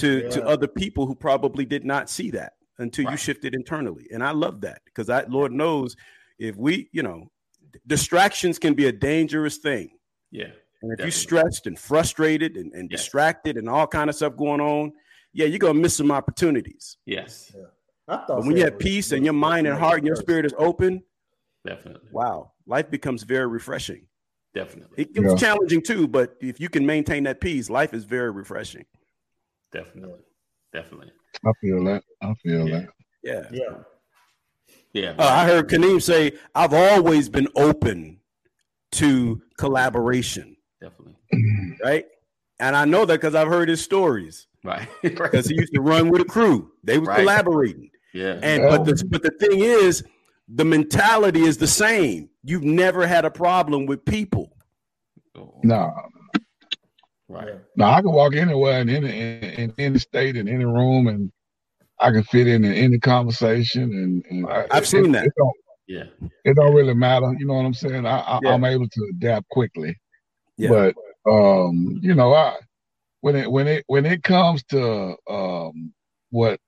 to 0.00 0.28
to 0.30 0.46
other 0.46 0.68
people 0.68 1.06
who 1.06 1.14
probably 1.14 1.64
did 1.64 1.84
not 1.84 2.08
see 2.10 2.30
that 2.30 2.54
until 2.78 3.10
you 3.10 3.16
shifted 3.16 3.54
internally. 3.54 4.06
And 4.12 4.22
I 4.24 4.30
love 4.32 4.60
that 4.62 4.82
because 4.86 5.10
I 5.10 5.24
Lord 5.24 5.52
knows 5.52 5.96
if 6.38 6.56
we, 6.56 6.88
you 6.92 7.02
know, 7.02 7.30
distractions 7.86 8.58
can 8.58 8.74
be 8.74 8.86
a 8.86 8.92
dangerous 8.92 9.58
thing. 9.58 9.90
yeah 10.30 10.44
And 10.82 10.92
if 10.92 10.98
Definitely. 10.98 11.04
you're 11.04 11.12
stressed 11.12 11.66
and 11.66 11.78
frustrated 11.78 12.56
and, 12.56 12.72
and 12.72 12.90
Yes. 12.90 13.00
distracted 13.02 13.56
and 13.58 13.68
all 13.68 13.86
kind 13.86 14.08
of 14.08 14.16
stuff 14.16 14.36
going 14.36 14.60
on, 14.60 14.92
yeah, 15.32 15.46
you're 15.46 15.58
gonna 15.58 15.74
miss 15.78 15.96
some 15.96 16.10
opportunities. 16.10 16.96
yes 17.06 17.54
I 18.08 18.16
thought 18.16 18.28
But 18.28 18.46
when 18.46 18.56
you 18.56 18.64
have 18.64 18.78
peace 18.78 19.12
and 19.12 19.24
your 19.24 19.34
mind 19.34 19.66
and 19.66 19.78
heart 19.78 19.98
and 19.98 20.06
your 20.06 20.16
spirit 20.16 20.44
is 20.46 20.54
open, 20.58 21.02
definitely 21.64 22.08
wow, 22.12 22.52
life 22.66 22.90
becomes 22.90 23.22
very 23.22 23.46
refreshing. 23.46 24.06
definitely 24.54 25.02
It, 25.02 25.10
it 25.16 25.20
was 25.20 25.34
Yeah. 25.34 25.38
challenging 25.48 25.82
too, 25.82 26.08
but 26.08 26.34
if 26.40 26.58
you 26.58 26.68
can 26.68 26.84
maintain 26.86 27.22
that 27.24 27.40
peace, 27.40 27.68
life 27.70 27.92
is 27.94 28.04
very 28.04 28.30
refreshing. 28.30 28.86
Definitely 29.72 30.20
definitely 30.72 31.10
I 31.46 31.50
feel 31.60 31.84
that. 31.84 32.02
I 32.22 32.34
feel 32.42 32.68
Yeah. 32.68 32.80
that. 32.80 32.88
Yeah. 33.22 33.42
Yeah. 33.50 33.76
yeah 34.92 35.10
Uh, 35.18 35.22
I 35.28 35.46
heard 35.46 35.68
Kaneem 35.68 36.02
say, 36.02 36.32
I've 36.54 36.74
always 36.74 37.28
been 37.28 37.48
open 37.56 38.20
to 38.92 39.40
collaboration, 39.58 40.56
definitely 40.80 41.16
right? 41.84 42.06
And 42.58 42.76
I 42.76 42.84
know 42.84 43.04
that 43.06 43.14
because 43.20 43.34
I've 43.34 43.48
heard 43.48 43.68
his 43.68 43.82
stories. 43.82 44.46
right 44.64 44.88
Because 45.02 45.46
he 45.46 45.54
used 45.54 45.72
to 45.74 45.80
run 45.80 46.10
with 46.10 46.20
a 46.22 46.24
crew. 46.26 46.72
They 46.84 46.98
was 46.98 47.08
Right. 47.08 47.20
collaborating. 47.20 47.90
yeah 48.12 48.38
And 48.42 48.62
but 48.62 48.84
the 48.84 49.02
but 49.08 49.22
the 49.22 49.30
thing 49.30 49.60
is, 49.60 50.02
the 50.48 50.64
mentality 50.64 51.42
is 51.42 51.56
the 51.58 51.66
same. 51.68 52.28
You've 52.42 52.64
never 52.64 53.06
had 53.06 53.24
a 53.24 53.30
problem 53.30 53.86
with 53.86 54.04
people. 54.04 54.56
Oh, 55.36 55.60
No, 55.62 55.90
right 57.30 57.54
no, 57.76 57.86
I 57.86 58.02
can 58.02 58.12
walk 58.12 58.34
anywhere 58.34 58.80
in 58.80 58.88
any 58.88 59.08
in, 59.08 59.44
in 59.60 59.74
any 59.78 59.98
state 59.98 60.36
in 60.36 60.48
any 60.48 60.64
room, 60.64 61.06
and 61.06 61.32
I 61.98 62.10
can 62.10 62.24
fit 62.24 62.46
in 62.46 62.64
in 62.64 62.72
any 62.74 62.98
conversation, 62.98 63.82
and, 63.82 64.24
and 64.30 64.48
I, 64.50 64.66
I've 64.70 64.86
seen 64.86 65.06
it, 65.06 65.12
that. 65.12 65.26
It 65.26 65.32
don't, 65.36 65.56
Yeah. 65.86 66.04
it 66.44 66.56
don't 66.56 66.74
really 66.74 66.94
matter. 66.94 67.32
You 67.38 67.46
know 67.46 67.54
what 67.54 67.64
I'm 67.64 67.74
saying? 67.74 68.06
I, 68.06 68.18
I 68.18 68.40
Yeah. 68.42 68.52
I'm 68.54 68.64
able 68.64 68.88
to 68.88 69.10
adapt 69.14 69.48
quickly, 69.50 69.96
Yeah. 70.56 70.68
but 70.70 70.94
um, 71.30 71.98
you 72.02 72.14
know, 72.14 72.34
I 72.34 72.56
when 73.20 73.36
it 73.36 73.50
when 73.50 73.66
it 73.68 73.84
when 73.86 74.04
it 74.04 74.22
comes 74.22 74.62
to 74.64 75.16
um 75.28 75.92
what 76.30 76.58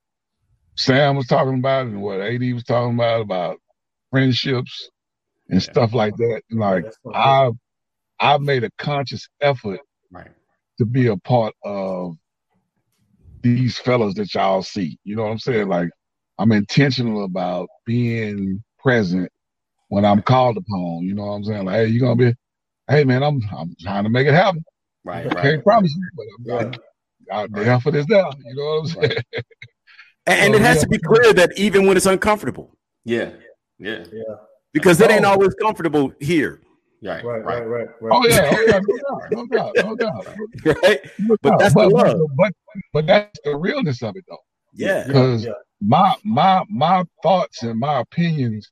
Sam 0.77 1.15
was 1.15 1.27
talking 1.27 1.59
about 1.59 1.85
and 1.87 2.01
what 2.01 2.21
AD 2.21 2.41
was 2.53 2.63
talking 2.63 2.95
about 2.95 3.21
about 3.21 3.57
friendships 4.09 4.89
and 5.49 5.61
Yeah. 5.61 5.71
stuff 5.71 5.93
like 5.93 6.15
that, 6.17 6.41
like 6.51 6.83
That's 6.85 6.97
something 7.03 7.21
I've 7.21 7.53
I've 8.19 8.41
made 8.41 8.63
a 8.63 8.71
conscious 8.77 9.27
effort 9.41 9.79
Right. 10.11 10.31
To 10.79 10.85
be 10.85 11.07
a 11.07 11.17
part 11.17 11.53
of 11.63 12.15
these 13.41 13.77
fellas 13.77 14.15
that 14.15 14.33
y'all 14.33 14.63
see. 14.63 14.97
You 15.03 15.15
know 15.15 15.23
what 15.23 15.31
I'm 15.31 15.39
saying? 15.39 15.67
Like 15.67 15.89
I'm 16.39 16.51
intentional 16.51 17.25
about 17.25 17.69
being 17.85 18.63
present 18.79 19.29
when 19.89 20.05
I'm 20.05 20.21
called 20.21 20.57
upon. 20.57 20.99
You 21.03 21.13
know 21.13 21.25
what 21.25 21.33
I'm 21.33 21.43
saying? 21.43 21.65
Like, 21.65 21.75
hey, 21.75 21.87
you 21.87 21.99
gonna 21.99 22.15
be 22.15 22.33
hey 22.89 23.03
man, 23.03 23.23
I'm 23.23 23.41
I'm 23.57 23.75
trying 23.81 24.03
to 24.03 24.09
make 24.09 24.27
it 24.27 24.33
happen. 24.33 24.63
Right. 25.05 25.25
I 25.25 25.29
Right. 25.29 25.37
can't 25.43 25.63
promise 25.63 25.93
you, 25.95 26.09
but 26.15 26.55
I'm, 26.55 26.71
Yeah. 26.71 26.77
I, 27.31 27.43
I, 27.43 27.47
the 27.47 27.65
effort 27.71 27.95
is 27.95 28.05
there. 28.07 28.25
You 28.45 28.55
know 28.55 28.63
what 28.63 28.79
I'm 28.79 28.87
saying? 28.87 29.17
And, 30.25 30.39
and 30.39 30.53
So, 30.53 30.59
it 30.59 30.61
has 30.61 30.75
yeah. 30.77 30.81
to 30.83 30.87
be 30.87 30.97
clear 30.99 31.33
that 31.33 31.51
even 31.57 31.85
when 31.85 31.97
it's 31.97 32.05
uncomfortable, 32.05 32.77
Yeah. 33.03 33.31
Yeah. 33.77 34.05
Yeah. 34.09 34.35
Because 34.71 35.01
it 35.01 35.11
ain't 35.11 35.25
always 35.25 35.53
comfortable 35.55 36.13
here, 36.21 36.61
Right. 37.03 37.23
Right, 37.23 37.43
Right. 37.43 37.45
right, 37.45 37.67
right, 37.67 37.87
right. 38.01 38.11
Oh 38.13 38.27
yeah, 38.27 38.49
oh 38.53 38.61
yeah, 38.67 38.79
no 38.79 38.97
doubt, 39.07 39.31
no 39.31 39.47
doubt, 39.47 39.75
no 39.77 39.95
doubt. 39.95 40.27
right? 40.83 40.99
No 41.19 41.37
But 41.43 41.51
doubt. 41.51 41.59
that's 41.59 41.75
the 41.75 41.89
but, 41.91 41.91
love. 41.91 42.17
but 42.37 42.53
but 42.93 43.07
that's 43.07 43.39
the 43.43 43.55
realness 43.57 44.01
of 44.03 44.15
it 44.15 44.25
though. 44.29 44.37
Yeah. 44.73 45.03
Yeah, 45.07 45.07
because 45.07 45.45
yeah. 45.45 45.51
my 45.81 46.15
my 46.23 46.63
my 46.69 47.05
thoughts 47.23 47.63
and 47.63 47.79
my 47.79 47.99
opinions 48.01 48.71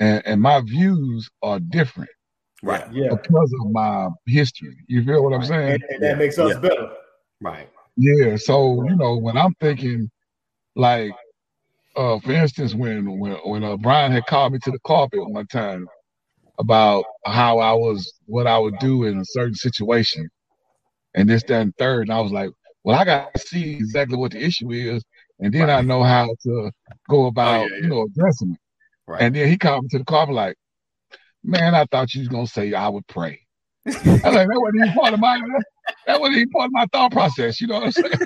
and, 0.00 0.22
and 0.26 0.40
my 0.42 0.60
views 0.62 1.30
are 1.42 1.60
different 1.60 2.10
Right. 2.62 2.84
Yeah. 2.92 3.10
because 3.10 3.52
of 3.60 3.70
my 3.72 4.08
history. 4.26 4.76
You 4.88 5.04
feel 5.04 5.24
what 5.24 5.32
I'm 5.34 5.44
saying? 5.44 5.74
And, 5.74 5.82
and 5.90 6.02
that 6.02 6.18
makes 6.18 6.38
us 6.38 6.54
Yeah. 6.54 6.60
better. 6.60 6.90
Right. 7.40 7.68
Yeah. 7.96 8.36
So 8.36 8.84
you 8.88 8.96
know 8.96 9.16
when 9.18 9.36
I'm 9.38 9.54
thinking 9.60 10.10
like 10.76 11.12
uh 11.96 12.18
for 12.20 12.32
instance 12.32 12.74
when 12.74 13.18
when 13.20 13.32
when 13.44 13.64
uh, 13.64 13.76
Brian 13.76 14.12
had 14.12 14.26
called 14.26 14.52
me 14.54 14.58
to 14.64 14.70
the 14.70 14.80
carpet 14.86 15.20
one 15.30 15.46
time 15.48 15.86
about 16.58 17.04
how 17.24 17.58
I 17.58 17.72
was 17.72 18.12
what 18.26 18.46
I 18.46 18.58
would 18.58 18.78
do 18.78 19.04
in 19.04 19.18
a 19.18 19.24
certain 19.24 19.54
situation 19.54 20.28
and 21.14 21.28
this 21.28 21.42
that 21.44 21.60
and 21.62 21.76
third 21.76 22.08
and 22.08 22.12
I 22.12 22.20
was 22.20 22.32
like 22.32 22.50
well 22.84 22.98
I 22.98 23.04
got 23.04 23.32
to 23.34 23.40
see 23.40 23.74
exactly 23.74 24.16
what 24.16 24.32
the 24.32 24.44
issue 24.44 24.70
is 24.70 25.02
and 25.42 25.52
then 25.52 25.68
I 25.68 25.80
know 25.80 26.04
how 26.04 26.28
to 26.44 26.70
go 27.10 27.24
oh, 27.24 27.26
about 27.26 27.68
yeah, 27.68 27.76
you 27.78 27.88
know 27.88 28.02
addressing 28.02 28.52
it. 28.52 28.58
Right. 29.08 29.22
And 29.22 29.34
then 29.34 29.48
he 29.48 29.58
called 29.58 29.82
me 29.82 29.88
to 29.90 29.98
the 29.98 30.04
carpet 30.04 30.34
like, 30.36 30.56
man, 31.42 31.74
I 31.74 31.84
thought 31.90 32.14
you 32.14 32.20
was 32.20 32.28
gonna 32.28 32.46
say 32.46 32.72
I 32.72 32.88
would 32.88 33.06
pray. 33.08 33.40
I 33.84 33.90
was 33.90 34.06
like, 34.06 34.22
that 34.22 34.48
wasn't 34.48 34.84
even 34.84 34.92
part 34.94 35.14
of 35.14 35.20
my 35.20 35.40
that 36.06 36.20
wasn't 36.20 36.38
even 36.38 36.50
part 36.50 36.66
of 36.66 36.72
my 36.72 36.86
thought 36.92 37.10
process. 37.10 37.60
You 37.60 37.66
know 37.66 37.80
what 37.80 37.84
I'm 37.86 37.92
saying? 37.92 38.12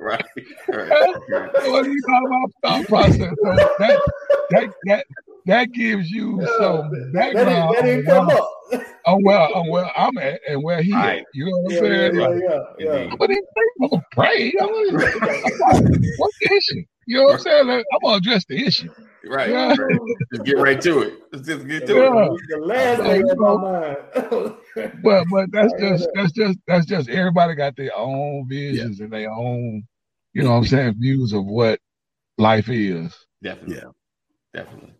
right. 0.00 0.24
Right. 0.68 0.88
that 1.28 1.64
wasn't 1.66 1.88
even 1.88 2.02
part 2.06 2.24
of 2.24 2.30
my 2.30 2.46
thought 2.62 2.88
process. 2.88 3.18
So 3.20 3.54
that 3.80 4.00
that 4.50 4.70
that 4.86 5.06
that 5.46 5.72
gives 5.72 6.10
you 6.10 6.40
oh, 6.42 6.58
some 6.58 6.90
that, 6.90 7.12
that, 7.12 7.34
background 7.34 7.74
that 7.74 7.78
on 7.80 7.84
didn't 7.84 8.06
come 8.06 8.26
where, 8.26 8.36
up. 8.36 8.50
on 9.06 9.22
where 9.22 9.38
on 9.56 9.68
where 9.68 9.90
I'm 9.98 10.16
at 10.18 10.40
and 10.48 10.62
where 10.62 10.82
he 10.82 10.92
Right. 10.92 11.20
at. 11.20 11.26
You 11.34 11.46
know 11.46 11.58
what 11.58 11.72
I'm 11.76 11.84
Yeah, 11.84 11.90
yeah, 11.90 11.98
saying? 12.10 12.14
yeah, 12.14 12.26
Like, 12.26 12.42
yeah, 12.42 12.62
yeah. 12.86 12.96
Indeed. 13.02 13.18
but 13.18 13.30
he 13.30 13.36
I'm 13.82 13.88
gonna 13.90 14.02
pray. 14.12 14.52
I'm 14.60 14.66
gonna, 14.68 15.06
what's 16.18 16.38
the 16.40 16.54
issue? 16.56 16.84
You 17.06 17.18
know 17.18 17.24
what 17.24 17.32
I'm 17.34 17.40
saying? 17.40 17.66
Like, 17.66 17.84
I'm 17.92 17.98
gonna 18.02 18.16
address 18.16 18.44
the 18.48 18.64
issue. 18.64 18.88
Right. 19.26 19.50
Yeah. 19.50 19.68
right. 19.76 20.00
Just 20.32 20.44
get 20.44 20.58
right 20.58 20.80
to 20.82 21.00
it. 21.02 21.14
Let's 21.32 21.46
just 21.46 21.66
get 21.66 21.86
to 21.86 21.94
Yeah. 21.94 22.24
it. 22.26 22.40
The 22.48 22.58
last 22.58 23.02
thing 23.02 23.20
you 23.26 23.46
on 23.46 23.60
my 23.60 23.80
mind. 23.80 24.54
But 25.04 25.24
but 25.30 25.52
that's 25.52 25.72
just 25.80 26.08
that's 26.14 26.32
just 26.32 26.58
that's 26.66 26.86
just 26.86 27.08
everybody 27.08 27.54
got 27.54 27.76
their 27.76 27.96
own 27.96 28.46
visions 28.48 29.00
and 29.00 29.12
their 29.12 29.30
own, 29.30 29.82
you 30.32 30.42
know 30.42 30.50
what 30.50 30.56
I'm 30.56 30.64
saying, 30.66 30.94
views 30.98 31.32
of 31.32 31.44
what 31.46 31.78
life 32.38 32.68
is. 32.68 33.14
Definitely. 33.42 33.76
Yeah. 33.76 33.90
Definitely. 34.52 34.94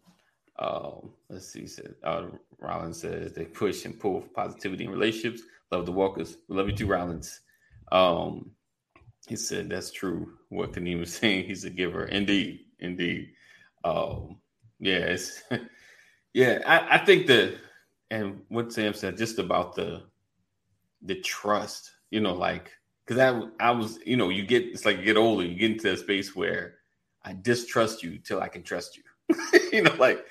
Um, 0.59 1.11
let's 1.29 1.49
see. 1.49 1.67
Said 1.67 1.95
uh, 2.05 2.27
Rollins 2.59 3.01
says 3.01 3.33
they 3.33 3.45
push 3.45 3.85
and 3.85 3.99
pull 3.99 4.21
for 4.21 4.29
positivity 4.29 4.85
in 4.85 4.91
relationships. 4.91 5.43
Love 5.71 5.87
the 5.87 5.93
Walkers. 5.93 6.37
We 6.49 6.57
love 6.57 6.69
you 6.69 6.77
too, 6.77 6.87
Rollins. 6.87 7.41
Um, 7.91 8.51
he 9.27 9.37
said 9.37 9.69
that's 9.69 9.91
true. 9.91 10.33
What 10.51 10.73
Kaneem 10.73 11.01
was 11.01 11.15
saying. 11.17 11.47
He's 11.47 11.65
a 11.65 11.71
giver. 11.71 12.05
Indeed. 12.07 12.61
Indeed. 12.79 13.31
Um, 13.85 14.39
yeah, 14.81 15.17
yeah, 16.35 16.61
I, 16.67 16.97
I 16.97 17.05
think 17.05 17.27
the 17.27 17.57
and 18.11 18.43
what 18.49 18.73
Sam 18.73 18.95
said 18.95 19.17
just 19.17 19.39
about 19.39 19.75
the 19.75 20.03
the 21.03 21.17
trust, 21.21 21.91
you 22.11 22.21
know, 22.21 22.35
like 22.35 22.71
because 23.07 23.21
I 23.21 23.49
I 23.61 23.71
was, 23.71 23.99
you 24.05 24.17
know, 24.17 24.29
you 24.29 24.45
get 24.45 24.65
it's 24.65 24.85
like 24.85 24.99
you 24.99 25.05
get 25.05 25.17
older, 25.17 25.45
you 25.45 25.55
get 25.55 25.73
into 25.73 25.93
a 25.93 25.97
space 25.97 26.35
where 26.35 26.77
I 27.25 27.35
distrust 27.41 28.03
you 28.03 28.19
till 28.19 28.41
I 28.41 28.49
can 28.49 28.63
trust 28.63 28.97
you. 28.97 29.03
you 29.73 29.83
know, 29.83 29.95
like 29.99 30.25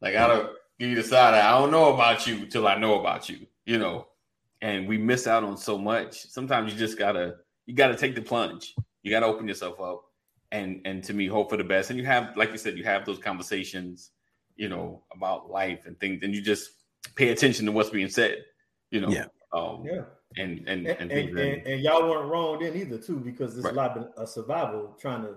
like 0.00 0.16
I 0.16 0.26
don't 0.26 0.50
give 0.78 0.90
you 0.90 0.96
the 0.96 1.02
decide 1.02 1.34
I 1.34 1.58
don't 1.58 1.70
know 1.70 1.92
about 1.94 2.26
you 2.26 2.46
till 2.46 2.66
I 2.66 2.76
know 2.76 3.00
about 3.00 3.28
you, 3.28 3.46
you 3.66 3.78
know. 3.78 4.06
And 4.62 4.86
we 4.86 4.98
miss 4.98 5.26
out 5.26 5.42
on 5.42 5.56
so 5.56 5.78
much. 5.78 6.26
Sometimes 6.28 6.72
you 6.72 6.78
just 6.78 6.98
gotta 6.98 7.36
you 7.66 7.74
gotta 7.74 7.96
take 7.96 8.14
the 8.14 8.22
plunge. 8.22 8.74
You 9.02 9.10
gotta 9.10 9.26
open 9.26 9.48
yourself 9.48 9.80
up 9.80 10.04
and 10.52 10.80
and 10.84 11.02
to 11.04 11.14
me 11.14 11.26
hope 11.26 11.50
for 11.50 11.56
the 11.56 11.64
best. 11.64 11.90
And 11.90 11.98
you 11.98 12.04
have, 12.06 12.36
like 12.36 12.52
you 12.52 12.58
said, 12.58 12.76
you 12.76 12.84
have 12.84 13.06
those 13.06 13.18
conversations, 13.18 14.10
you 14.56 14.68
know, 14.68 15.02
about 15.14 15.50
life 15.50 15.86
and 15.86 15.98
things, 15.98 16.22
and 16.22 16.34
you 16.34 16.42
just 16.42 16.70
pay 17.14 17.30
attention 17.30 17.66
to 17.66 17.72
what's 17.72 17.90
being 17.90 18.08
said, 18.10 18.44
you 18.90 19.00
know. 19.00 19.10
Yeah. 19.10 19.26
Um 19.52 19.84
Yeah. 19.84 20.04
and 20.36 20.68
and 20.68 20.86
And, 20.86 21.10
and, 21.10 21.12
and, 21.12 21.38
and, 21.38 21.66
and 21.66 21.80
y'all 21.82 22.08
weren't 22.08 22.30
wrong 22.30 22.60
then 22.60 22.76
either, 22.76 22.98
too, 22.98 23.16
because 23.16 23.56
it's 23.56 23.64
Right. 23.64 23.74
a 23.74 23.76
lot 23.76 23.96
of 23.96 24.08
a 24.16 24.26
survival 24.26 24.96
trying 25.00 25.22
to, 25.22 25.36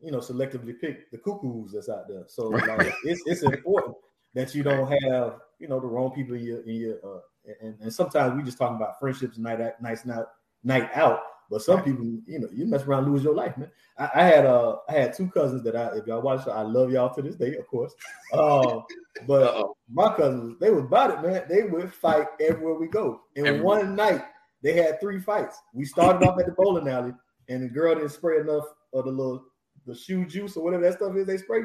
you 0.00 0.10
know, 0.12 0.18
selectively 0.18 0.78
pick 0.80 1.10
the 1.10 1.18
cuckoos 1.18 1.72
that's 1.72 1.88
out 1.88 2.08
there. 2.08 2.24
So 2.26 2.48
like, 2.48 2.94
it's 3.04 3.22
it's 3.26 3.42
important 3.42 3.96
that 4.34 4.54
you 4.54 4.62
don't 4.62 4.90
have, 5.04 5.38
you 5.58 5.68
know, 5.68 5.80
the 5.80 5.86
wrong 5.86 6.10
people 6.12 6.34
in 6.36 6.44
your 6.44 6.60
in 6.62 6.74
your 6.74 6.96
uh, 7.04 7.20
and, 7.62 7.76
and 7.80 7.92
sometimes 7.92 8.36
we 8.36 8.42
just 8.42 8.58
talking 8.58 8.76
about 8.76 8.98
friendships 9.00 9.38
night 9.38 9.60
out, 9.60 9.80
nights 9.80 10.04
night 10.04 10.24
night 10.62 10.90
out. 10.94 11.20
But 11.50 11.62
some 11.62 11.82
people, 11.82 12.04
you 12.26 12.38
know, 12.40 12.48
you 12.52 12.66
mess 12.66 12.82
around, 12.82 13.10
lose 13.10 13.24
your 13.24 13.34
life, 13.34 13.56
man. 13.56 13.70
I, 13.96 14.10
I 14.16 14.22
had 14.24 14.44
uh 14.44 14.76
I 14.88 14.92
had 14.92 15.14
two 15.14 15.28
cousins 15.30 15.62
that 15.64 15.74
I 15.74 15.96
if 15.96 16.06
y'all 16.06 16.20
watch, 16.20 16.46
I 16.46 16.60
love 16.62 16.92
y'all 16.92 17.12
to 17.14 17.22
this 17.22 17.36
day, 17.36 17.56
of 17.56 17.66
course. 17.66 17.94
Um, 18.34 18.84
but 19.26 19.42
Uh-oh. 19.44 19.76
my 19.90 20.14
cousins, 20.14 20.56
they 20.60 20.70
was 20.70 20.84
about 20.84 21.10
it, 21.10 21.26
man. 21.26 21.44
They 21.48 21.62
would 21.62 21.92
fight 21.92 22.26
everywhere 22.40 22.74
we 22.74 22.86
go. 22.88 23.22
And 23.34 23.46
Everywhere. 23.46 23.64
one 23.64 23.96
night 23.96 24.24
they 24.62 24.74
had 24.74 25.00
three 25.00 25.20
fights. 25.20 25.58
We 25.72 25.84
started 25.86 26.26
off 26.26 26.38
at 26.38 26.46
the 26.46 26.52
bowling 26.52 26.88
alley, 26.88 27.14
and 27.48 27.62
the 27.62 27.68
girl 27.68 27.94
didn't 27.94 28.10
spray 28.10 28.40
enough 28.40 28.64
of 28.92 29.06
the 29.06 29.10
little 29.10 29.44
the 29.88 29.94
shoe 29.94 30.24
juice 30.26 30.56
or 30.56 30.62
whatever 30.64 30.84
that 30.84 30.94
stuff 30.94 31.16
is 31.16 31.26
they 31.26 31.38
spray. 31.38 31.62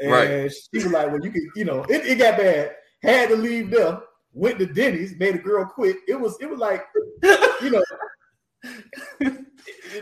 And 0.00 0.10
Right. 0.10 0.52
she 0.52 0.82
was 0.82 0.92
like, 0.92 1.08
Well, 1.08 1.20
you 1.22 1.30
could, 1.30 1.42
you 1.54 1.64
know, 1.64 1.84
it, 1.84 2.06
it 2.06 2.18
got 2.18 2.38
bad. 2.38 2.76
Had 3.02 3.28
to 3.28 3.36
leave 3.36 3.70
there, 3.70 4.00
went 4.32 4.58
to 4.58 4.66
Denny's, 4.66 5.14
made 5.18 5.36
a 5.36 5.38
girl 5.38 5.64
quit. 5.64 5.96
It 6.08 6.18
was 6.20 6.36
it 6.40 6.50
was 6.50 6.58
like, 6.58 6.84
you 7.62 7.70
know, 7.70 7.82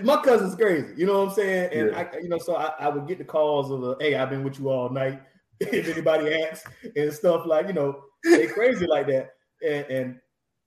my 0.02 0.16
cousin's 0.22 0.54
crazy. 0.54 0.94
You 0.96 1.06
know 1.06 1.20
what 1.20 1.28
I'm 1.30 1.34
saying? 1.34 1.72
And 1.72 1.96
I, 1.96 2.08
you 2.22 2.28
know, 2.28 2.38
so 2.38 2.56
I, 2.56 2.72
I 2.78 2.88
would 2.88 3.06
get 3.06 3.18
the 3.18 3.24
calls 3.24 3.70
of, 3.70 3.80
the, 3.80 3.96
"Hey, 4.00 4.14
I've 4.14 4.30
been 4.30 4.44
with 4.44 4.58
you 4.58 4.70
all 4.70 4.88
night." 4.88 5.22
if 5.60 5.88
anybody 5.88 6.34
asks 6.44 6.70
and 6.96 7.10
stuff 7.12 7.46
like, 7.46 7.66
you 7.66 7.72
know, 7.72 8.02
they 8.24 8.46
crazy 8.46 8.86
like 8.86 9.06
that, 9.06 9.30
and 9.66 9.86
and 9.86 10.20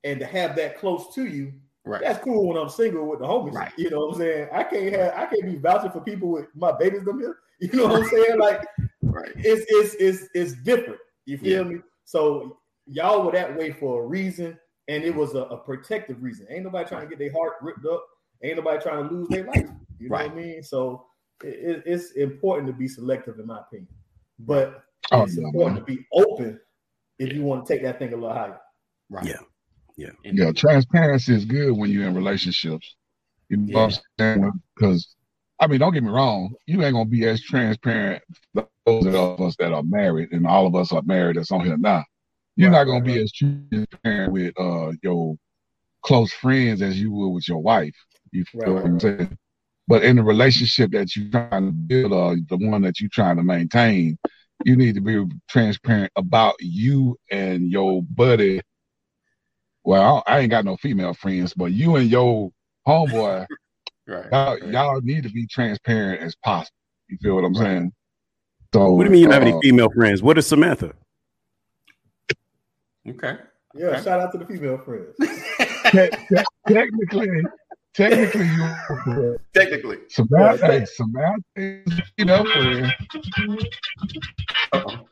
and 0.04 0.20
to 0.20 0.26
have 0.26 0.56
that 0.56 0.78
close 0.80 1.14
to 1.14 1.26
you, 1.26 1.54
Right. 1.90 2.02
that's 2.02 2.24
cool 2.24 2.48
when 2.48 2.58
I'm 2.58 2.70
single 2.70 3.08
with 3.08 3.20
the 3.20 3.26
homies. 3.26 3.54
Right. 3.54 3.72
You 3.78 3.90
know 3.90 4.00
what 4.02 4.14
I'm 4.16 4.20
saying? 4.20 4.48
I 4.54 4.64
can't 4.64 4.96
have, 4.96 5.14
I 5.16 5.26
can't 5.26 5.44
be 5.46 5.56
vouching 5.56 5.92
for 5.92 6.02
people 6.02 6.30
with 6.30 6.46
my 6.56 6.72
babies 6.72 7.04
them 7.04 7.20
here. 7.20 7.38
You 7.62 7.70
know 7.74 7.88
what 7.88 8.04
I'm 8.04 8.10
saying? 8.10 8.40
Like, 8.40 8.62
Right. 9.02 9.32
it's 9.36 9.66
it's 9.70 9.96
it's 9.96 10.30
it's 10.34 10.54
different. 10.64 11.00
You 11.26 11.38
feel 11.38 11.64
Yeah. 11.66 11.72
me? 11.74 11.80
So 12.06 12.60
y'all 12.86 13.26
were 13.26 13.32
that 13.34 13.58
way 13.58 13.72
for 13.72 14.04
a 14.04 14.06
reason, 14.08 14.58
and 14.88 15.04
it 15.04 15.14
was 15.14 15.36
a, 15.36 15.40
a 15.44 15.58
protective 15.58 16.24
reason. 16.24 16.48
Ain't 16.50 16.64
nobody 16.64 16.88
trying 16.88 17.02
to 17.02 17.08
get 17.08 17.20
their 17.20 17.34
heart 17.34 17.54
ripped 17.62 17.86
up. 17.86 18.06
Ain't 18.44 18.56
nobody 18.56 18.82
trying 18.82 19.08
to 19.10 19.14
lose 19.14 19.28
their 19.30 19.44
life. 19.46 19.68
You 20.00 20.08
know 20.10 20.16
Right. 20.16 20.30
what 20.30 20.38
I 20.40 20.42
mean? 20.42 20.64
So 20.64 21.06
it, 21.44 21.48
it- 21.48 21.84
it's 21.86 22.12
important 22.12 22.68
to 22.68 22.74
be 22.74 22.88
selective, 22.88 23.40
in 23.40 23.48
my 23.48 23.60
opinion. 23.60 23.90
But 24.40 24.84
Oh, 25.12 25.24
it's 25.24 25.36
yeah, 25.36 25.44
important 25.48 25.76
man. 25.76 25.86
to 25.86 25.92
be 25.98 26.06
open 26.14 26.60
if 27.18 27.34
you 27.34 27.44
want 27.44 27.66
to 27.66 27.74
take 27.74 27.82
that 27.84 28.00
thing 28.00 28.14
a 28.14 28.16
little 28.16 28.32
higher. 28.34 28.60
Right. 29.10 29.26
Yeah. 29.26 29.40
Yeah. 30.00 30.14
Yeah, 30.32 30.52
transparency 30.52 31.36
is 31.36 31.45
good 31.45 31.72
when 31.78 31.91
you're 31.91 32.08
in 32.08 32.16
relationships. 32.16 32.95
You 33.50 33.58
know 33.58 33.80
what 33.82 33.86
I'm 33.86 33.91
saying? 34.20 34.62
Because 34.76 35.16
I 35.60 35.68
mean, 35.68 35.80
don't 35.80 35.93
get 35.93 36.04
me 36.04 36.10
wrong, 36.12 36.54
you 36.68 36.84
ain't 36.84 36.93
gonna 36.93 37.06
be 37.06 37.28
as 37.28 37.41
transparent 37.43 38.24
those 38.54 39.16
of 39.16 39.39
us 39.41 39.56
that 39.60 39.74
are 39.74 39.84
married, 39.84 40.32
and 40.32 40.47
all 40.47 40.68
of 40.68 40.76
us 40.76 40.91
are 40.91 41.02
married 41.04 41.38
that's 41.38 41.52
on 41.52 41.66
here 41.66 41.78
now. 41.78 42.04
You're 42.56 42.70
Right, 42.70 42.72
not 42.72 42.86
gonna 42.86 43.02
be 43.02 43.18
right. 43.18 43.22
as 43.22 43.32
transparent 43.34 44.32
with 44.32 44.54
uh 44.60 44.93
your 45.04 45.36
close 46.04 46.32
friends 46.34 46.82
as 46.82 47.00
you 47.00 47.12
would 47.12 47.30
with 47.30 47.47
your 47.47 47.60
wife. 47.60 47.95
You 48.32 48.45
feel 48.64 48.76
Right, 48.76 48.76
what 48.76 48.86
I'm 48.86 49.00
saying? 49.00 49.38
But 49.88 50.04
in 50.04 50.18
the 50.18 50.24
relationship 50.24 50.91
that 50.91 51.16
you're 51.16 51.30
trying 51.32 51.68
to 51.68 51.72
build 51.74 52.14
or 52.14 52.36
the 52.50 52.58
one 52.58 52.82
that 52.84 53.00
you're 53.00 53.10
trying 53.12 53.38
to 53.38 53.43
maintain, 53.43 54.18
you 54.64 54.76
need 54.76 54.95
to 54.95 55.02
be 55.02 55.26
transparent 55.50 56.12
about 56.16 56.56
you 56.60 57.18
and 57.32 57.72
your 57.72 58.04
buddy. 58.04 58.62
Well, 59.84 60.23
I 60.27 60.39
ain't 60.39 60.51
got 60.51 60.65
no 60.65 60.77
female 60.77 61.13
friends, 61.13 61.53
but 61.53 61.71
you 61.71 61.95
and 61.95 62.09
your 62.09 62.51
homeboy, 62.88 63.45
Right. 64.07 64.25
y'all, 64.32 64.53
right. 64.59 64.63
y'all 64.71 65.01
need 65.01 65.23
to 65.23 65.30
be 65.30 65.45
transparent 65.47 66.21
as 66.21 66.36
possible. 66.43 66.75
You 67.09 67.17
feel 67.21 67.36
what 67.36 67.43
I'm 67.45 67.53
saying? 67.55 67.91
So 68.73 68.91
What 68.91 69.03
do 69.03 69.09
you 69.09 69.11
mean 69.11 69.21
you 69.21 69.25
don't 69.27 69.34
have 69.34 69.41
any 69.43 69.53
uh, 69.53 69.59
female 69.61 69.89
friends? 69.91 70.21
What 70.23 70.38
is 70.38 70.47
Samantha? 70.47 70.93
Okay. 73.07 73.38
Yeah, 73.75 73.86
Okay. 73.88 74.03
shout 74.03 74.19
out 74.19 74.32
to 74.32 74.38
the 74.39 74.45
female 74.45 74.80
friends. 74.80 75.15
te- 75.91 76.09
te- 76.36 76.43
technically, 76.67 77.43
technically, 77.93 78.45
you 78.47 79.39
Technically. 79.53 79.97
Samantha, 80.09 80.65
hey, 80.65 80.86
Samantha 80.86 81.43
is 81.55 82.01
female 82.17 82.45
friend. 82.45 82.93
Uh-oh. 84.73 85.07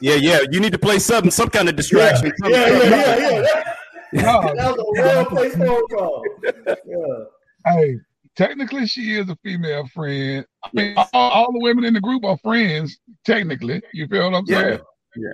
Yeah, 0.00 0.14
yeah. 0.14 0.40
You 0.50 0.60
need 0.60 0.72
to 0.72 0.78
play 0.78 0.98
something, 0.98 1.30
some 1.30 1.50
kind 1.50 1.68
of 1.68 1.76
distraction. 1.76 2.32
Yeah, 2.44 2.48
yeah, 2.48 2.82
yeah, 2.82 3.16
yeah. 3.16 3.40
yeah. 3.42 3.64
That, 4.12 4.24
No, 4.24 4.42
that 4.54 4.76
was 4.76 4.98
a 4.98 5.02
well 5.02 5.24
placed 5.24 5.56
phone 5.56 5.86
call. 5.88 6.22
Yeah. 6.44 7.24
hey, 7.72 7.96
technically, 8.36 8.86
she 8.86 9.16
is 9.18 9.30
a 9.30 9.36
female 9.42 9.86
friend. 9.86 10.44
I 10.62 10.68
mean, 10.74 10.94
all, 10.96 11.08
all 11.14 11.52
the 11.52 11.60
women 11.60 11.84
in 11.84 11.94
the 11.94 12.00
group 12.00 12.22
are 12.24 12.36
friends. 12.38 12.98
Technically, 13.24 13.80
you 13.94 14.06
feel 14.08 14.30
what 14.30 14.36
I'm 14.38 14.44
Yeah. 14.46 14.60
saying? 14.60 14.80
Yeah. 15.16 15.32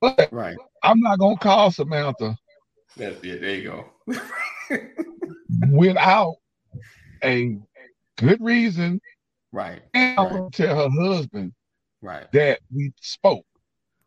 But 0.00 0.28
Right. 0.32 0.56
I'm 0.82 1.00
not 1.00 1.18
gonna 1.18 1.36
call 1.36 1.70
Samantha 1.70 2.38
That's 2.96 3.16
it. 3.24 3.40
There 3.42 3.50
you 3.56 3.84
go. 4.70 4.80
without 5.70 6.36
a 7.22 7.58
good 8.16 8.40
reason, 8.40 9.00
right. 9.52 9.82
and 9.94 10.18
I'm 10.18 10.28
gonna 10.30 10.50
tell 10.50 10.90
her 10.90 11.04
husband 11.12 11.52
Right. 12.02 12.30
that 12.32 12.60
we 12.74 12.92
spoke. 13.02 13.44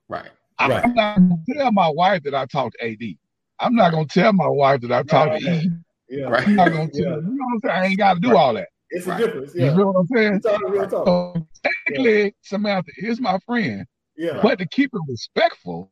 Right. 0.10 0.30
I'm 0.60 0.70
Right. 0.72 0.96
not 0.96 1.16
gonna 1.18 1.36
tell 1.54 1.72
my 1.72 1.90
wife 1.90 2.24
that 2.24 2.34
I 2.34 2.46
talked 2.46 2.78
to 2.80 2.86
AD. 2.86 3.18
I'm 3.60 3.76
not 3.76 3.92
gonna 3.92 4.06
tell 4.08 4.34
my 4.34 4.48
wife 4.48 4.82
that 4.82 4.92
I 4.92 5.04
talked 5.04 5.40
to 5.40 5.46
Right. 5.46 5.64
E. 5.66 5.72
Yeah. 6.10 6.26
Right. 6.26 6.48
I'm 6.48 6.56
not 6.56 6.72
gonna 6.72 6.88
tell 6.88 7.00
Yeah. 7.00 7.16
you 7.16 7.22
know 7.22 7.46
what 7.46 7.54
I'm 7.54 7.60
saying. 7.60 7.76
I 7.76 7.86
ain't 7.88 7.98
got 7.98 8.14
to 8.16 8.20
do 8.20 8.36
all 8.36 8.54
that. 8.54 8.70
It's 8.90 9.06
Right. 9.08 9.20
a 9.22 9.26
difference. 9.26 9.54
You 9.56 9.66
Yeah. 9.66 9.76
feel 9.76 9.88
what 9.94 10.00
I'm 10.00 10.08
saying? 10.08 10.34
It's 10.36 10.46
all 10.46 10.58
real 10.70 10.88
talk. 10.88 11.06
So 11.08 11.48
technically, 11.64 12.36
Samantha 12.42 12.92
is 12.98 13.20
my 13.20 13.38
friend, 13.46 13.86
Yeah. 14.16 14.42
but 14.42 14.60
to 14.60 14.66
keep 14.68 14.92
it 14.94 15.02
respectful, 15.08 15.92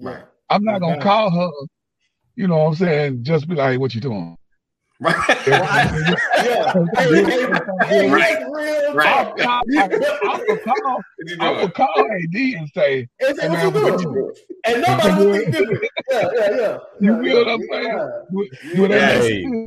Right. 0.00 0.24
I'm 0.50 0.64
not 0.64 0.80
gonna 0.80 1.02
call 1.02 1.30
her. 1.30 1.50
You 2.34 2.48
know 2.48 2.58
what 2.58 2.68
I'm 2.68 2.74
saying? 2.76 3.24
Just 3.24 3.46
be 3.48 3.54
like, 3.54 3.78
"What 3.78 3.94
you 3.94 4.00
doing?" 4.00 4.36
Right. 5.02 5.16
Yeah. 5.46 6.72
Hey, 6.96 7.24
hey, 7.24 7.46
hey, 7.88 8.10
Right. 8.10 8.38
real. 8.40 8.94
Right. 8.94 9.26
I'm 9.36 10.38
gonna 10.38 10.58
call. 10.60 11.04
What 11.16 11.28
you 11.28 11.36
I'm 11.40 11.54
gonna 11.56 11.70
call 11.72 12.06
AD 12.10 12.34
and 12.34 12.68
say, 12.74 13.08
And 13.20 13.36
say, 13.36 13.42
Hey, 13.42 13.48
what 13.48 13.74
man, 13.74 13.74
you 13.74 13.80
what 13.82 13.98
doing? 13.98 14.32
And 14.64 14.82
nobody 14.82 15.24
will 15.24 15.32
think 15.32 15.52
different. 15.52 15.82
Yeah, 16.10 16.20
yeah, 16.20 16.50
yeah. 16.50 16.78
You 17.00 17.12
yeah, 17.16 17.22
feel 17.22 17.38
what 17.38 17.48
I'm 17.48 17.60
saying? 17.70 18.10
"Do, 18.76 18.88
that 18.88 18.94
Yeah. 18.94 19.18
make 19.18 19.22
Hey. 19.22 19.66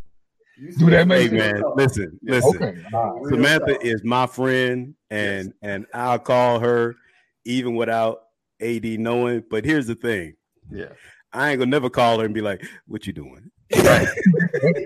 Do 0.78 0.90
that 0.90 1.08
make 1.08 1.32
Hey 1.32 1.38
man, 1.38 1.64
listen, 1.76 2.18
listen. 2.24 2.56
Okay, 2.56 2.78
all 2.94 3.14
right. 3.14 3.22
Real 3.24 3.30
Samantha 3.36 3.74
talk. 3.74 3.84
is 3.84 4.04
my 4.06 4.28
friend, 4.28 4.96
and 5.10 5.54
and 5.62 5.86
I'll 5.94 6.20
call 6.20 6.60
her 6.60 6.96
even 7.44 7.76
without 7.76 8.22
AD 8.62 8.86
knowing. 9.00 9.44
But 9.50 9.66
here's 9.66 9.88
the 9.88 9.96
thing: 9.96 10.36
Yeah. 10.72 10.94
I 11.34 11.52
ain't 11.52 11.60
gonna 11.60 11.72
never 11.72 11.90
call 11.90 12.20
her 12.20 12.26
and 12.26 12.34
be 12.34 12.40
like, 12.42 12.66
"What 12.88 13.06
you 13.06 13.12
doing?" 13.12 13.52
Right. 13.84 14.08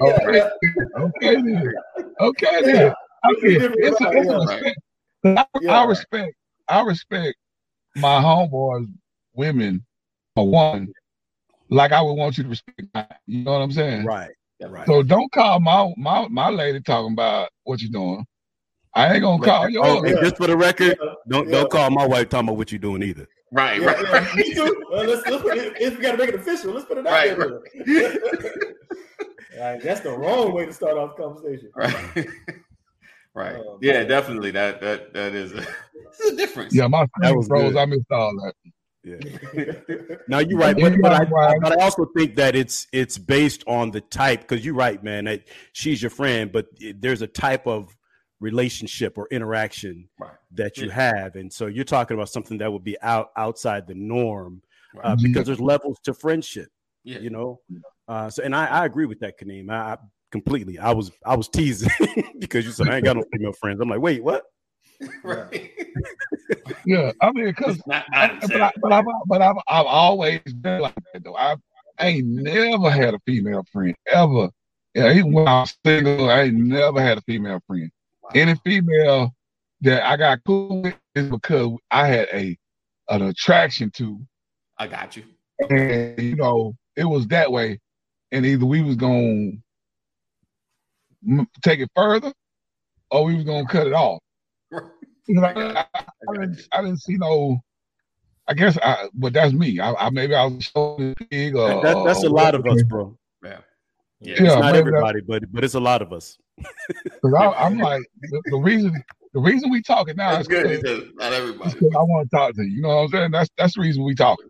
Oh, 0.01 0.11
okay, 0.11 0.41
okay 0.97 1.35
then. 1.35 1.73
Okay 2.21 2.61
then. 2.61 2.93
Okay, 3.25 3.57
it's 3.77 4.01
a, 4.01 4.09
it's 4.11 4.29
a 4.29 4.39
respect. 4.39 4.79
I, 5.25 5.45
I 5.69 5.85
respect. 5.85 6.33
I 6.67 6.81
respect 6.81 7.37
my 7.95 8.21
homeboys, 8.21 8.87
women, 9.33 9.85
for 10.35 10.47
one, 10.49 10.93
like 11.69 11.91
I 11.91 12.01
would 12.01 12.13
want 12.13 12.37
you 12.37 12.43
to 12.43 12.49
respect. 12.49 12.81
mine. 12.93 13.05
You 13.27 13.43
know 13.43 13.51
what 13.51 13.59
I'm 13.61 13.71
saying? 13.71 14.05
Right, 14.05 14.31
right. 14.61 14.87
So 14.87 15.03
don't 15.03 15.31
call 15.31 15.59
my 15.59 15.91
my 15.97 16.27
my 16.29 16.49
lady 16.49 16.79
talking 16.81 17.13
about 17.13 17.49
what 17.63 17.81
you're 17.81 17.91
doing. 17.91 18.25
I 18.95 19.13
ain't 19.13 19.21
gonna 19.23 19.43
call 19.43 19.65
Oh, 19.65 19.67
yours. 19.67 20.11
and 20.11 20.19
just 20.21 20.37
for 20.37 20.47
the 20.47 20.57
record, 20.57 20.97
don't 21.27 21.47
Yeah. 21.47 21.59
don't 21.59 21.69
call 21.69 21.89
my 21.91 22.05
wife 22.07 22.29
talking 22.29 22.47
about 22.49 22.57
what 22.57 22.71
you're 22.71 22.79
doing 22.79 23.03
either. 23.03 23.27
Right. 23.51 23.81
Yeah, 23.81 23.87
Right. 23.87 24.03
yeah, 24.27 24.35
me 24.35 24.53
too. 24.53 24.83
Well, 24.91 25.05
let's, 25.05 25.25
let's 25.27 25.41
put 25.43 25.57
it, 25.57 25.73
if 25.81 25.97
we 25.97 26.01
got 26.03 26.11
to 26.11 26.17
make 26.17 26.29
it 26.29 26.35
official, 26.35 26.71
let's 26.73 26.85
put 26.85 26.97
it 26.99 27.07
out 27.07 27.11
Right, 27.13 27.37
there. 27.37 27.61
Right, 29.59 29.81
that's 29.83 30.01
the 30.01 30.11
wrong 30.15 30.53
way 30.53 30.65
to 30.65 30.73
start 30.73 30.97
off 30.97 31.15
the 31.15 31.23
conversation. 31.23 31.71
Right. 31.75 32.27
right. 33.33 33.55
Um, 33.55 33.79
yeah, 33.81 34.03
definitely. 34.03 34.51
That 34.51 34.81
that 34.81 35.13
that 35.13 35.33
is 35.33 35.53
a, 35.53 35.57
it's 36.07 36.31
a 36.31 36.35
difference. 36.35 36.75
Yeah, 36.75 36.87
my 36.87 37.05
That 37.21 37.35
was 37.35 37.45
screen 37.45 37.61
froze. 37.61 37.73
good. 37.73 37.79
I 37.79 37.85
missed 37.85 38.11
all 38.11 38.31
that. 38.43 38.53
Yeah. 39.01 40.15
Now 40.27 40.39
you're 40.39 40.59
right, 40.59 40.75
but, 40.77 40.93
but, 41.01 41.13
I, 41.13 41.25
but 41.61 41.71
I 41.79 41.83
also 41.83 42.05
think 42.17 42.35
that 42.35 42.53
it's 42.55 42.85
it's 42.91 43.17
based 43.17 43.63
on 43.65 43.91
the 43.91 44.01
type 44.01 44.41
because 44.41 44.63
you're 44.65 44.75
right, 44.75 45.01
man. 45.03 45.23
That 45.25 45.43
she's 45.71 46.01
your 46.01 46.11
friend, 46.11 46.51
but 46.51 46.67
there's 46.95 47.21
a 47.21 47.27
type 47.27 47.65
of 47.65 47.95
relationship 48.39 49.17
or 49.17 49.27
interaction 49.31 50.07
Right. 50.19 50.31
that 50.51 50.77
you 50.77 50.87
Yeah. 50.87 50.93
have, 50.93 51.35
and 51.35 51.51
so 51.51 51.65
you're 51.67 51.83
talking 51.85 52.15
about 52.15 52.29
something 52.29 52.57
that 52.59 52.71
would 52.71 52.83
be 52.83 52.99
out 53.01 53.31
outside 53.35 53.87
the 53.87 53.95
norm 53.95 54.61
uh, 54.97 55.09
Right. 55.09 55.17
because 55.21 55.45
there's 55.45 55.59
levels 55.59 55.99
to 56.03 56.13
friendship, 56.13 56.69
Yeah. 57.03 57.19
you 57.19 57.29
know. 57.29 57.59
Uh, 58.07 58.29
so, 58.29 58.41
and 58.43 58.55
I, 58.55 58.65
I 58.65 58.85
agree 58.85 59.05
with 59.05 59.19
that, 59.19 59.39
Kaneem. 59.39 59.69
I, 59.69 59.93
I 59.93 59.97
completely. 60.31 60.79
I 60.79 60.91
was 60.93 61.11
I 61.25 61.35
was 61.35 61.47
teasing 61.47 61.89
because 62.39 62.65
you 62.65 62.71
said 62.71 62.87
I 62.89 62.95
ain't 62.95 63.05
got 63.05 63.15
no 63.17 63.23
female 63.31 63.53
friends. 63.53 63.79
I'm 63.81 63.89
like, 63.89 63.99
wait, 64.01 64.23
what? 64.23 64.43
right. 65.23 65.71
Yeah, 66.85 67.11
I 67.21 67.31
mean, 67.31 67.47
because 67.47 67.77
It's 67.77 67.87
not 67.87 68.05
I- 68.13 68.27
nonsense. 68.27 68.51
but 68.51 68.61
I, 68.61 68.71
but 68.81 68.91
I've 68.91 69.05
but 69.27 69.41
I've 69.41 69.55
I've 69.67 69.85
always 69.85 70.39
been 70.61 70.81
like 70.81 70.95
that 71.13 71.23
though. 71.23 71.35
I 71.35 71.55
I 71.99 72.07
ain't 72.07 72.27
never 72.27 72.89
had 72.89 73.13
a 73.13 73.19
female 73.25 73.63
friend 73.71 73.95
ever. 74.07 74.49
Yeah, 74.95 75.11
even 75.11 75.31
when 75.33 75.47
I 75.47 75.61
was 75.61 75.77
single, 75.85 76.29
I 76.29 76.43
ain't 76.43 76.55
never 76.55 77.01
had 77.01 77.17
a 77.17 77.21
female 77.21 77.59
friend. 77.67 77.91
Any 78.35 78.55
female 78.63 79.33
that 79.81 80.07
I 80.07 80.17
got 80.17 80.43
cool 80.45 80.81
with 80.81 80.95
is 81.15 81.29
because 81.29 81.77
I 81.91 82.07
had 82.07 82.27
a 82.33 82.57
an 83.09 83.23
attraction 83.23 83.89
to, 83.95 84.19
I 84.77 84.87
got 84.87 85.17
you. 85.17 85.23
and 85.69 86.19
you 86.21 86.35
know, 86.35 86.75
it 86.95 87.05
was 87.05 87.27
that 87.27 87.51
way. 87.51 87.79
And 88.31 88.45
either 88.45 88.65
we 88.65 88.81
was 88.81 88.95
gonna 88.95 89.51
m- 91.27 91.47
take 91.63 91.79
it 91.79 91.89
further, 91.95 92.31
or 93.09 93.25
we 93.25 93.35
was 93.35 93.43
gonna 93.45 93.67
cut 93.67 93.87
it 93.87 93.93
off. 93.93 94.21
You 95.27 95.35
know, 95.35 95.43
I 95.43 95.53
I. 95.53 95.85
I, 95.93 96.03
I 96.27 96.39
didn't. 96.39 96.67
I 96.71 96.81
didn't 96.81 97.01
see 97.03 97.15
no. 97.15 97.59
I 98.47 98.55
guess, 98.55 98.79
I, 98.81 99.09
but 99.13 99.31
that's 99.31 99.53
me. 99.53 99.79
I, 99.79 99.93
I 99.93 100.09
maybe 100.09 100.33
I 100.33 100.45
was 100.45 100.63
showing 100.63 101.13
big. 101.29 101.55
Or, 101.55 101.83
That, 101.83 102.03
that's 102.03 102.23
a 102.23 102.29
lot 102.29 102.55
of 102.55 102.65
us, 102.65 102.81
bro. 102.81 103.15
Yeah. 103.43 103.59
Yeah, 104.21 104.33
It's 104.37 104.55
not 104.55 104.75
everybody, 104.75 105.21
but 105.21 105.43
but 105.51 105.63
it's 105.63 105.75
a 105.75 105.79
lot 105.79 106.01
of 106.01 106.11
us. 106.11 106.37
Because 107.21 107.53
I'm 107.57 107.77
like 107.77 108.01
the, 108.21 108.41
the 108.45 108.57
reason. 108.57 108.93
The 109.31 109.39
reason 109.39 109.69
we 109.69 109.83
talking 109.83 110.15
now 110.15 110.31
That's 110.31 110.41
is 110.41 110.47
good. 110.47 110.81
because 110.81 111.01
because 111.01 111.13
Not 111.15 111.33
everybody. 111.33 111.71
I 111.71 112.01
want 112.01 112.27
to 112.31 112.35
talk 112.35 112.55
to 112.55 112.63
you. 112.63 112.77
You 112.77 112.81
know 112.81 112.89
what 112.89 112.95
I'm 113.03 113.09
saying? 113.09 113.31
That's 113.31 113.49
that's 113.59 113.75
the 113.75 113.81
reason 113.81 114.03
we 114.03 114.15
talking. 114.15 114.47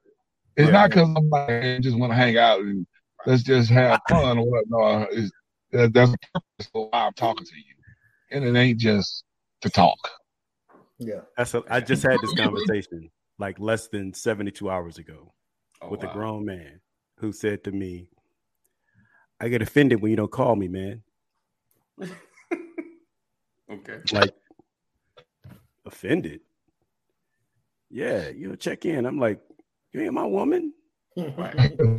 It's 0.56 0.68
Yeah. 0.68 0.72
not 0.72 0.90
because 0.90 1.10
I'm 1.18 1.30
like 1.30 1.50
I 1.50 1.80
just 1.82 1.98
want 1.98 2.14
to 2.14 2.16
hang 2.16 2.38
out 2.38 2.62
and 2.62 2.88
let's 3.26 3.44
just 3.44 3.70
have 3.72 4.00
fun 4.08 4.38
or 4.38 4.50
what. 4.50 4.64
No, 4.70 5.06
it's, 5.12 5.32
that, 5.74 5.94
that's 5.94 6.12
the 6.12 6.18
purpose 6.34 6.70
for 6.72 6.90
why 6.90 7.08
I'm 7.08 7.14
talking 7.14 7.46
to 7.46 7.56
you, 7.58 7.76
and 8.32 8.46
it 8.46 8.58
ain't 8.58 8.80
just 8.80 9.26
to 9.62 9.70
talk. 9.70 9.98
Yeah. 10.98 11.22
That's 11.38 11.54
a, 11.54 11.64
I 11.70 11.82
just 11.82 12.04
had 12.04 12.22
this 12.22 12.34
conversation 12.34 13.10
like 13.38 13.60
less 13.60 13.90
than 13.90 14.14
72 14.14 14.70
hours 14.70 14.98
ago 14.98 15.34
Oh, 15.82 15.90
with 15.90 16.04
a 16.04 16.08
grown 16.08 16.46
man 16.46 16.80
who 17.20 17.32
said 17.32 17.64
to 17.66 17.72
me, 17.72 18.08
I 19.42 19.48
get 19.50 19.62
offended 19.62 20.02
when 20.02 20.12
you 20.12 20.18
don't 20.18 20.32
call 20.32 20.56
me, 20.56 20.68
man. 20.68 21.04
Okay. 23.72 24.00
Like, 24.12 24.34
offended? 25.86 26.40
Yeah, 27.92 28.30
you 28.30 28.50
know, 28.50 28.56
check 28.56 28.84
in. 28.86 29.06
I'm 29.06 29.20
like, 29.20 29.40
you 29.94 30.02
ain't 30.02 30.14
my 30.14 30.26
woman. 30.26 30.74
Right. 31.18 31.78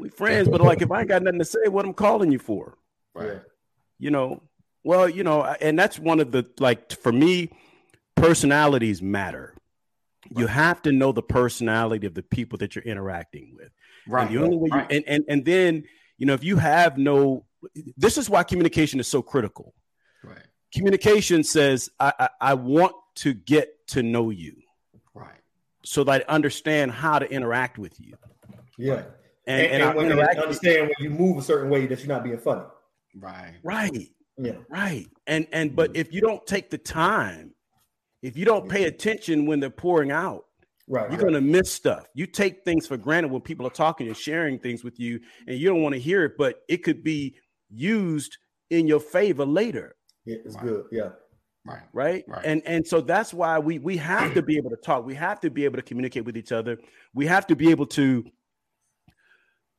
We 0.00 0.08
friends, 0.10 0.48
but 0.48 0.60
like, 0.60 0.80
if 0.80 0.92
I 0.92 1.00
ain't 1.00 1.08
got 1.08 1.22
nothing 1.24 1.40
to 1.40 1.44
say, 1.44 1.66
what 1.66 1.84
I'm 1.84 1.92
calling 1.92 2.30
you 2.30 2.38
for? 2.38 2.78
Right. 3.14 3.40
you 3.98 4.12
know 4.12 4.42
well 4.84 5.08
you 5.08 5.24
know 5.24 5.42
and 5.60 5.76
that's 5.76 5.98
one 5.98 6.20
of 6.20 6.30
the 6.30 6.48
like 6.60 6.92
for 6.92 7.10
me 7.10 7.50
personalities 8.14 9.02
matter 9.02 9.54
you 10.36 10.46
have 10.46 10.80
to 10.82 10.92
know 10.92 11.10
the 11.10 11.22
personality 11.22 12.06
of 12.06 12.14
the 12.14 12.22
people 12.22 12.58
that 12.58 12.76
you're 12.76 12.84
interacting 12.84 13.56
with 13.56 13.72
Right. 14.06 14.28
and 14.28 14.36
the 14.36 14.42
only 14.44 14.56
way 14.56 14.68
you 14.70 14.78
right. 14.78 14.92
and, 14.92 15.04
and 15.08 15.24
and 15.28 15.44
then 15.44 15.82
you 16.16 16.26
know 16.26 16.34
if 16.34 16.44
you 16.44 16.58
have 16.58 16.96
no 16.96 17.44
this 17.96 18.18
is 18.18 18.28
why 18.30 18.42
communication 18.42 19.00
is 19.00 19.06
so 19.08 19.20
critical 19.22 19.74
right. 20.22 20.38
communication 20.74 21.42
says 21.42 21.90
i 22.00 22.12
i, 22.18 22.28
I 22.40 22.54
want 22.54 22.94
to 23.16 23.34
get 23.34 23.86
to 23.88 24.02
know 24.02 24.30
you 24.30 24.56
Right. 25.14 25.40
so 25.84 26.04
that 26.04 26.24
i 26.28 26.32
understand 26.32 26.92
how 26.92 27.18
to 27.18 27.30
interact 27.30 27.78
with 27.78 27.98
you 28.00 28.14
Yeah. 28.78 28.94
and, 28.94 29.04
And, 29.46 29.60
and, 29.62 29.72
and 29.72 29.82
I 29.82 29.94
when 29.96 30.06
interact 30.12 30.38
understand 30.38 30.82
when 30.88 30.94
you 31.00 31.10
move 31.10 31.38
a 31.38 31.42
certain 31.42 31.68
way 31.70 31.86
that 31.86 31.98
you're 32.00 32.08
not 32.08 32.22
being 32.22 32.38
funny. 32.38 32.62
Right. 33.16 33.54
Right. 33.64 34.08
Yeah. 34.36 34.52
Right. 34.68 35.06
And 35.26 35.46
and 35.52 35.74
but 35.74 35.96
if 35.96 36.12
you 36.12 36.20
don't 36.20 36.46
take 36.46 36.68
the 36.70 36.78
time, 36.78 37.54
if 38.22 38.36
you 38.36 38.44
don't 38.44 38.68
pay 38.68 38.84
attention 38.84 39.46
when 39.46 39.58
they're 39.58 39.70
pouring 39.70 40.12
out, 40.12 40.44
Right. 40.86 41.10
you're 41.10 41.18
right. 41.18 41.32
gonna 41.32 41.40
miss 41.40 41.72
stuff. 41.72 42.04
You 42.14 42.26
take 42.26 42.62
things 42.64 42.86
for 42.86 42.96
granted 42.96 43.32
when 43.32 43.40
people 43.40 43.66
are 43.66 43.70
talking 43.70 44.06
and 44.06 44.16
sharing 44.16 44.58
things 44.58 44.84
with 44.84 45.00
you, 45.00 45.20
and 45.48 45.58
you 45.58 45.66
don't 45.68 45.82
want 45.82 45.94
to 45.94 46.00
hear 46.00 46.24
it, 46.24 46.36
but 46.38 46.62
it 46.68 46.78
could 46.84 47.02
be 47.02 47.34
used 47.70 48.36
in 48.70 48.86
your 48.86 49.00
favor 49.00 49.44
later, 49.44 49.94
Yeah, 50.24 50.36
it's 50.44 50.54
Right. 50.56 50.64
good. 50.64 50.84
Yeah. 50.92 51.10
Right. 51.64 51.82
right? 51.92 52.24
Right. 52.28 52.44
And 52.44 52.62
and 52.66 52.86
so 52.86 53.00
that's 53.00 53.32
why 53.32 53.58
we 53.58 53.78
we 53.78 53.96
have 53.96 54.34
to 54.34 54.42
be 54.42 54.56
able 54.56 54.70
to 54.70 54.76
talk. 54.76 55.04
We 55.06 55.14
have 55.14 55.40
to 55.40 55.50
be 55.50 55.64
able 55.64 55.76
to 55.76 55.82
communicate 55.82 56.24
with 56.24 56.36
each 56.36 56.52
other. 56.52 56.78
We 57.14 57.26
have 57.26 57.46
to 57.48 57.56
be 57.56 57.70
able 57.70 57.86
to 57.86 58.24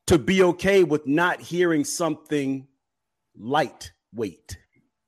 to 0.07 0.17
be 0.17 0.41
okay 0.43 0.83
with 0.83 1.05
not 1.05 1.39
hearing 1.39 1.83
something 1.83 2.67
lightweight. 3.37 4.57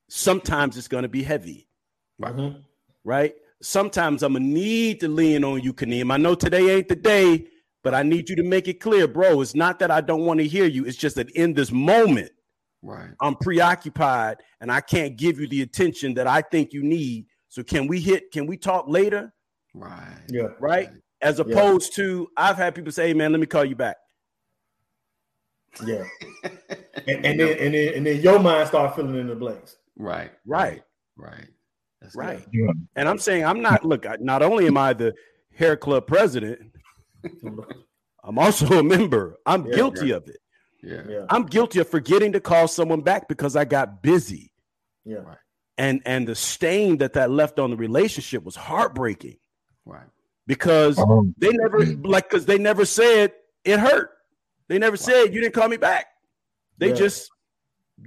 Sometimes 0.10 0.78
it's 0.78 0.88
going 0.88 1.04
to 1.04 1.10
be 1.10 1.24
heavy. 1.24 1.68
Right. 2.20 2.36
Mhm. 2.36 2.64
right? 3.04 3.34
Sometimes 3.64 4.22
I'm 4.22 4.34
gonna 4.34 4.46
need 4.46 5.00
to 5.00 5.08
lean 5.08 5.44
on 5.44 5.62
you, 5.62 5.74
Kaneem. 5.74 6.12
I 6.12 6.18
know 6.18 6.36
today 6.36 6.70
ain't 6.76 6.88
the 6.88 6.96
day, 6.96 7.48
but 7.84 7.96
I 7.96 8.04
need 8.04 8.30
you 8.30 8.36
to 8.36 8.44
make 8.44 8.68
it 8.68 8.80
clear, 8.80 9.08
bro. 9.08 9.42
It's 9.42 9.56
not 9.56 9.80
that 9.80 9.90
I 9.90 10.02
don't 10.02 10.26
want 10.26 10.40
to 10.40 10.48
hear 10.48 10.66
you. 10.66 10.86
It's 10.86 10.98
just 10.98 11.16
that 11.16 11.32
in 11.32 11.54
this 11.54 11.72
moment, 11.72 12.32
Right. 12.84 13.10
I'm 13.22 13.36
preoccupied 13.36 14.38
and 14.60 14.72
I 14.72 14.82
can't 14.82 15.16
give 15.16 15.40
you 15.40 15.48
the 15.48 15.62
attention 15.62 16.14
that 16.16 16.26
I 16.28 16.42
think 16.42 16.74
you 16.74 16.82
need. 16.84 17.28
So 17.48 17.64
can 17.64 17.86
we 17.88 18.00
hit? 18.00 18.32
Can 18.32 18.48
we 18.48 18.58
talk 18.58 18.86
later? 18.88 19.32
Right. 19.76 20.18
Yeah. 20.30 20.48
Right? 20.60 20.90
As 21.22 21.40
opposed 21.40 21.96
to 21.98 22.28
I've 22.38 22.58
had 22.58 22.74
people 22.74 22.92
say, 22.92 23.10
hey, 23.10 23.14
man, 23.14 23.32
let 23.32 23.40
me 23.40 23.46
call 23.46 23.66
you 23.66 23.76
back. 23.76 23.98
Yeah. 25.86 26.04
And, 27.08 27.26
and 27.26 27.40
then 27.40 27.58
and 27.58 27.74
then 27.74 27.94
and 27.96 28.06
then 28.06 28.22
your 28.22 28.38
mind 28.38 28.68
start 28.68 28.96
filling 28.96 29.16
in 29.16 29.28
the 29.28 29.34
blanks. 29.36 29.78
Right. 29.98 30.32
Right. 30.46 30.84
Right. 31.18 31.48
That's 32.02 32.16
Right. 32.16 32.46
Yeah. 32.52 32.72
And 32.96 33.10
I'm 33.10 33.18
saying 33.18 33.44
I'm 33.46 33.62
not 33.62 33.84
look, 33.86 34.06
I- 34.06 34.18
not 34.20 34.44
only 34.44 34.68
am 34.68 34.78
I 34.78 34.94
the 34.94 35.14
hair 35.56 35.76
club 35.78 36.06
president, 36.06 36.60
I'm 38.24 38.38
also 38.38 38.68
a 38.80 38.84
member. 38.84 39.38
I'm 39.46 39.66
Yeah, 39.66 39.76
guilty 39.76 40.08
yeah. 40.10 40.16
of 40.18 40.28
it. 40.28 40.38
Yeah. 40.84 41.02
Yeah. 41.08 41.26
I'm 41.30 41.46
guilty 41.46 41.80
of 41.80 41.90
forgetting 41.90 42.32
to 42.34 42.40
call 42.40 42.68
someone 42.68 43.02
back 43.02 43.28
because 43.28 43.56
I 43.56 43.66
got 43.66 44.02
busy. 44.02 44.52
Yeah. 45.06 45.36
And 45.78 46.02
and 46.06 46.28
the 46.28 46.36
stain 46.36 46.98
that 46.98 47.14
that 47.14 47.32
left 47.32 47.60
on 47.60 47.70
the 47.72 47.78
relationship 47.78 48.44
was 48.44 48.56
heartbreaking 48.56 49.38
Right. 49.86 50.08
because 50.48 51.00
Um, 51.00 51.34
they 51.38 51.52
never 51.52 51.86
like 51.86 52.30
because 52.30 52.46
they 52.46 52.58
never 52.58 52.86
said 52.86 53.34
it 53.64 53.80
hurt. 53.80 54.12
They 54.68 54.80
never 54.80 54.98
said 54.98 55.34
you 55.34 55.42
didn't 55.42 55.54
call 55.54 55.68
me 55.70 55.78
back. 55.78 56.08
They 56.78 56.90
Yeah. 56.90 56.96
just 56.96 57.30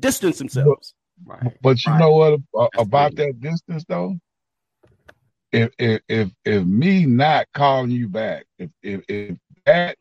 distanced 0.01 0.39
themselves. 0.39 0.95
Right. 1.25 1.57
But 1.63 1.85
you 1.85 1.93
Right. 1.93 1.99
know 2.01 2.13
what 2.13 2.41
uh, 2.59 2.69
about 2.77 3.15
brilliant. 3.15 3.41
that 3.41 3.51
distance 3.51 3.85
though? 3.89 4.19
If 5.53 5.73
if 5.79 6.01
if 6.09 6.31
if 6.45 6.65
me 6.65 7.07
not 7.07 7.47
calling 7.55 7.91
you 7.93 8.09
back, 8.09 8.47
if 8.59 8.71
if, 8.83 9.03
if 9.09 9.37
that 9.67 9.97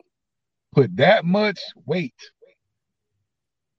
put 0.74 0.96
that 0.98 1.24
much 1.26 1.60
weight 1.86 2.16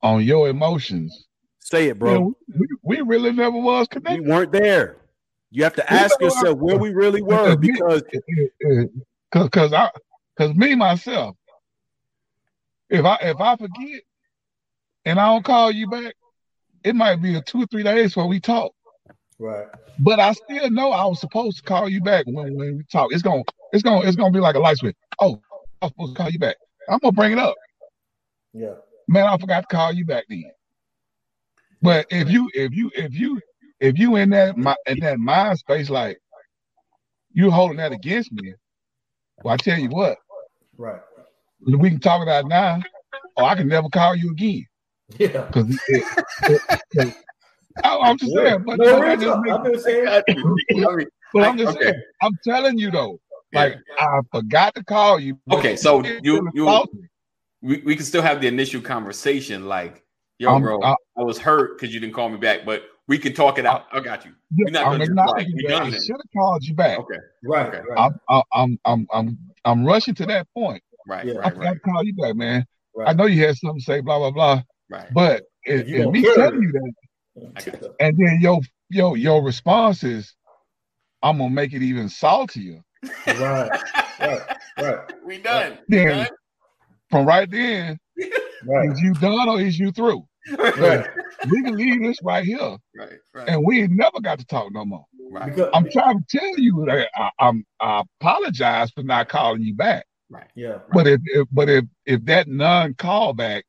on 0.04 0.22
your 0.22 0.48
emotions, 0.48 1.26
Say 1.58 1.84
it, 1.86 1.88
you 1.88 1.94
bro. 1.94 2.14
know, 2.14 2.36
we, 2.54 2.68
we 2.82 3.00
really 3.00 3.32
never 3.32 3.58
was 3.58 3.88
connected. 3.88 4.22
we 4.22 4.30
weren't 4.30 4.52
there. 4.52 4.98
You 5.50 5.64
have 5.64 5.74
to 5.76 5.92
ask 5.92 6.20
yourself 6.20 6.58
where 6.58 6.76
we 6.76 6.90
really 6.90 7.22
were 7.22 7.56
because 7.56 8.02
eh, 8.12 8.46
eh, 8.68 8.84
Cause, 9.32 9.48
cause 9.48 9.72
I, 9.72 9.90
cause 10.36 10.54
me 10.54 10.74
myself, 10.74 11.36
if 12.90 13.04
I 13.04 13.16
if 13.22 13.40
I 13.40 13.56
forget 13.56 14.02
and 15.06 15.18
I 15.18 15.26
don't 15.26 15.44
call 15.44 15.70
you 15.70 15.88
back, 15.88 16.14
it 16.84 16.94
might 16.94 17.16
be 17.22 17.34
a 17.36 17.40
two 17.40 17.62
or 17.62 17.66
three 17.66 17.82
days 17.82 18.10
before 18.10 18.28
we 18.28 18.40
talk. 18.40 18.72
Right. 19.38 19.66
But 19.98 20.20
I 20.20 20.32
still 20.32 20.70
know 20.70 20.92
I 20.92 21.04
was 21.06 21.20
supposed 21.20 21.56
to 21.58 21.62
call 21.62 21.88
you 21.88 22.00
back 22.02 22.26
when, 22.26 22.54
when 22.54 22.76
we 22.76 22.84
talk. 22.92 23.12
It's 23.12 23.22
gonna 23.22 23.42
it's 23.72 23.82
gonna 23.82 24.06
it's 24.06 24.16
gonna 24.16 24.32
be 24.32 24.38
like 24.40 24.54
a 24.54 24.60
light 24.60 24.76
switch. 24.76 24.96
Oh, 25.20 25.40
I 25.80 25.86
was 25.86 25.92
supposed 25.92 26.16
to 26.16 26.22
call 26.22 26.30
you 26.30 26.38
back. 26.38 26.56
I'm 26.88 26.98
gonna 26.98 27.12
bring 27.12 27.32
it 27.32 27.38
up. 27.38 27.54
Yeah. 28.52 28.74
Man, 29.08 29.26
I 29.26 29.36
forgot 29.38 29.68
to 29.68 29.76
call 29.76 29.92
you 29.92 30.04
back 30.06 30.24
then. 30.28 30.44
But 31.82 32.06
if 32.10 32.30
you 32.30 32.50
if 32.54 32.72
you 32.74 32.90
if 32.94 33.14
you 33.14 33.40
if 33.80 33.98
you 33.98 34.16
in 34.16 34.30
that 34.30 34.56
mi- 34.56 34.74
in 34.86 35.00
that 35.00 35.18
mind 35.18 35.58
space 35.58 35.90
like 35.90 36.18
you 37.32 37.50
holding 37.50 37.78
that 37.78 37.92
against 37.92 38.32
me, 38.32 38.54
well, 39.42 39.54
I 39.54 39.56
tell 39.58 39.78
you 39.78 39.88
what, 39.90 40.18
Right. 40.78 41.00
we 41.60 41.90
can 41.90 42.00
talk 42.00 42.22
about 42.22 42.44
it 42.46 42.48
now, 42.48 42.80
or 43.36 43.44
I 43.44 43.54
can 43.56 43.68
never 43.68 43.88
call 43.90 44.16
you 44.16 44.30
again. 44.32 44.64
Yeah. 45.18 45.50
Because 45.52 45.66
I'm 47.84 48.18
just 48.18 48.32
Yeah. 48.34 48.44
saying, 48.44 48.64
but, 48.66 48.78
No, 48.78 48.84
but 48.92 49.02
real 49.02 49.10
I 49.10 49.16
just 49.16 49.26
talk. 49.26 49.44
make- 49.44 49.52
I've 49.54 49.64
been 49.64 49.78
saying 49.80 50.08
I 50.08 50.22
mean, 50.28 51.06
but 51.32 51.42
I- 51.42 51.48
I'm 51.48 51.58
just 51.58 51.72
okay. 51.80 51.84
saying, 51.86 52.02
I'm 52.22 52.38
telling 52.46 52.78
you 52.78 52.90
though, 52.90 53.18
Yeah. 53.52 53.60
like 53.60 53.78
I 53.98 54.20
forgot 54.32 54.74
to 54.76 54.84
call 54.84 55.20
you. 55.20 55.38
Okay, 55.52 55.76
so 55.76 56.02
you- 56.04 56.50
you- 56.54 56.64
salty. 56.66 56.98
We, 57.64 57.78
we 57.84 57.96
can 57.96 58.04
still 58.04 58.22
have 58.22 58.40
the 58.42 58.46
initial 58.46 58.80
conversation 58.80 59.66
like, 59.66 60.04
yo, 60.38 60.50
I'm- 60.52 60.62
bro, 60.62 60.80
I- 60.82 60.94
I 61.16 61.22
was 61.22 61.38
hurt 61.38 61.76
because 61.78 61.94
you 61.94 61.98
didn't 62.00 62.14
call 62.14 62.28
me 62.28 62.36
back, 62.36 62.64
but 62.66 62.82
we 63.08 63.18
can 63.18 63.32
talk 63.34 63.58
it 63.58 63.64
out. 63.66 63.86
I 63.92 64.00
got 64.00 64.24
you. 64.24 64.32
You're 64.54 64.70
not 64.70 64.82
I'm 64.84 64.92
gonna 64.92 64.98
just 65.00 65.10
acknowledging 65.10 65.52
like, 65.52 65.56
we 65.56 65.62
that. 65.62 65.68
done 65.68 65.86
I 65.86 65.90
should 65.98 66.16
have 66.16 66.30
called 66.36 66.64
you 66.64 66.74
back. 66.74 66.98
Okay. 66.98 67.18
right. 67.44 67.66
Okay. 67.68 67.80
Right. 67.88 67.98
I'm, 67.98 68.20
I'm, 68.28 68.42
I'm, 68.54 68.78
I'm, 68.84 69.06
I'm, 69.12 69.38
I'm 69.64 69.84
rushing 69.86 70.14
to 70.16 70.26
that 70.26 70.46
point. 70.54 70.82
Right. 71.06 71.24
Yeah. 71.26 71.34
I 71.34 71.36
Right. 71.36 71.54
forgot 71.54 71.64
Right. 71.68 71.72
to 71.74 71.80
call 71.80 72.04
you 72.04 72.14
back, 72.14 72.34
man. 72.36 72.66
right. 72.96 73.08
I 73.08 73.12
know 73.12 73.26
you 73.26 73.44
had 73.46 73.56
something 73.56 73.78
to 73.78 73.84
say, 73.84 74.00
blah 74.00 74.18
blah 74.18 74.30
blah. 74.30 74.62
Right. 74.90 75.06
But 75.14 75.44
if, 75.64 75.82
If 75.82 75.88
you 75.88 76.02
if 76.02 76.10
me 76.12 76.22
carry 76.22 76.34
telling 76.36 76.62
you 76.62 76.72
that, 76.72 77.66
you. 77.82 77.94
and 78.00 78.16
then 78.18 78.38
your 78.40 78.60
your 78.90 79.16
your 79.16 79.42
response 79.42 80.02
is, 80.04 80.34
I'm 81.22 81.38
gonna 81.38 81.50
make 81.50 81.72
it 81.72 81.82
even 81.82 82.08
saltier. 82.08 82.80
Right. 83.26 83.70
Right. 84.20 84.40
Right. 84.78 84.98
We 85.24 85.38
done. 85.38 85.78
Then 85.88 86.08
Done? 86.08 86.26
From 87.14 87.26
right 87.26 87.48
then, 87.48 87.96
Right. 88.66 88.90
is 88.90 89.00
you 89.00 89.14
done 89.14 89.48
or 89.48 89.60
is 89.60 89.78
you 89.78 89.92
through? 89.92 90.24
Right. 90.58 91.06
We 91.48 91.62
can 91.62 91.76
leave 91.76 92.02
this 92.02 92.18
right 92.24 92.44
here, 92.44 92.76
Right. 92.96 93.12
Right. 93.32 93.48
and 93.48 93.64
we 93.64 93.82
ain't 93.82 93.92
never 93.92 94.18
got 94.20 94.40
to 94.40 94.46
talk 94.46 94.72
no 94.72 94.84
more. 94.84 95.04
Right. 95.30 95.46
Because 95.54 95.70
I'm 95.72 95.88
trying 95.90 96.18
to 96.18 96.38
tell 96.38 96.58
you 96.58 96.84
that 96.88 97.08
I, 97.14 97.30
I'm 97.38 97.64
I 97.80 98.02
apologize 98.20 98.90
for 98.90 99.04
not 99.04 99.28
calling 99.28 99.62
you 99.62 99.74
back. 99.74 100.06
Right. 100.28 100.48
yeah. 100.56 100.78
But 100.92 101.06
if, 101.06 101.20
if 101.26 101.46
but 101.52 101.68
if 101.68 101.84
if 102.04 102.24
that 102.24 102.48
non 102.48 102.94
callback 102.94 103.62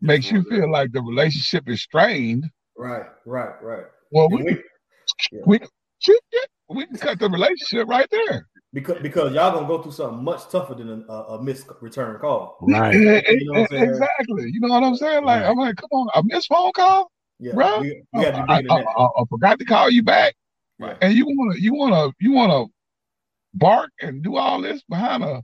makes 0.00 0.30
you 0.30 0.42
feel 0.44 0.70
like 0.70 0.92
the 0.92 1.02
relationship 1.02 1.68
is 1.68 1.82
strained, 1.82 2.46
Right. 2.78 3.06
Right. 3.26 3.62
Right. 3.62 3.84
well, 4.10 4.30
we 4.30 4.42
we- 4.42 4.62
yeah. 5.32 5.40
we 5.44 5.60
shoot. 5.98 6.20
We 6.70 6.86
can 6.86 6.96
cut 6.96 7.18
the 7.18 7.28
relationship 7.28 7.88
right 7.88 8.08
there. 8.10 8.46
Because 8.72 8.98
because 9.02 9.32
y'all 9.34 9.52
gonna 9.52 9.66
go 9.66 9.82
through 9.82 9.92
something 9.92 10.22
much 10.22 10.48
tougher 10.48 10.74
than 10.74 11.04
a, 11.08 11.12
a 11.12 11.42
missed 11.42 11.66
return 11.80 12.18
call. 12.18 12.56
Right. 12.62 12.94
You 12.94 13.52
know 13.52 13.60
what 13.60 13.72
I'm 13.72 13.78
saying? 13.78 13.90
exactly. 13.90 14.50
You 14.52 14.60
know 14.60 14.68
what 14.68 14.84
I'm 14.84 14.96
saying? 14.96 15.24
Like 15.24 15.42
Right. 15.42 15.50
I'm 15.50 15.56
like, 15.56 15.76
come 15.76 15.88
on, 15.92 16.08
a 16.14 16.22
missed 16.24 16.48
phone 16.48 16.72
call. 16.72 17.10
Yeah. 17.38 17.52
Bruh, 17.54 17.80
We, 17.80 18.02
we 18.12 18.22
got 18.22 18.34
I, 18.50 18.62
I. 18.68 18.76
I, 18.76 19.04
I 19.04 19.24
forgot 19.28 19.58
to 19.58 19.64
call 19.64 19.90
you 19.90 20.02
back, 20.02 20.34
Right. 20.78 20.96
and 21.00 21.14
you 21.14 21.26
wanna 21.26 21.58
you 21.58 21.74
wanna 21.74 22.12
you 22.20 22.32
wanna 22.32 22.66
bark 23.54 23.90
and 24.00 24.22
do 24.22 24.36
all 24.36 24.60
this 24.60 24.82
behind 24.88 25.24
a 25.24 25.42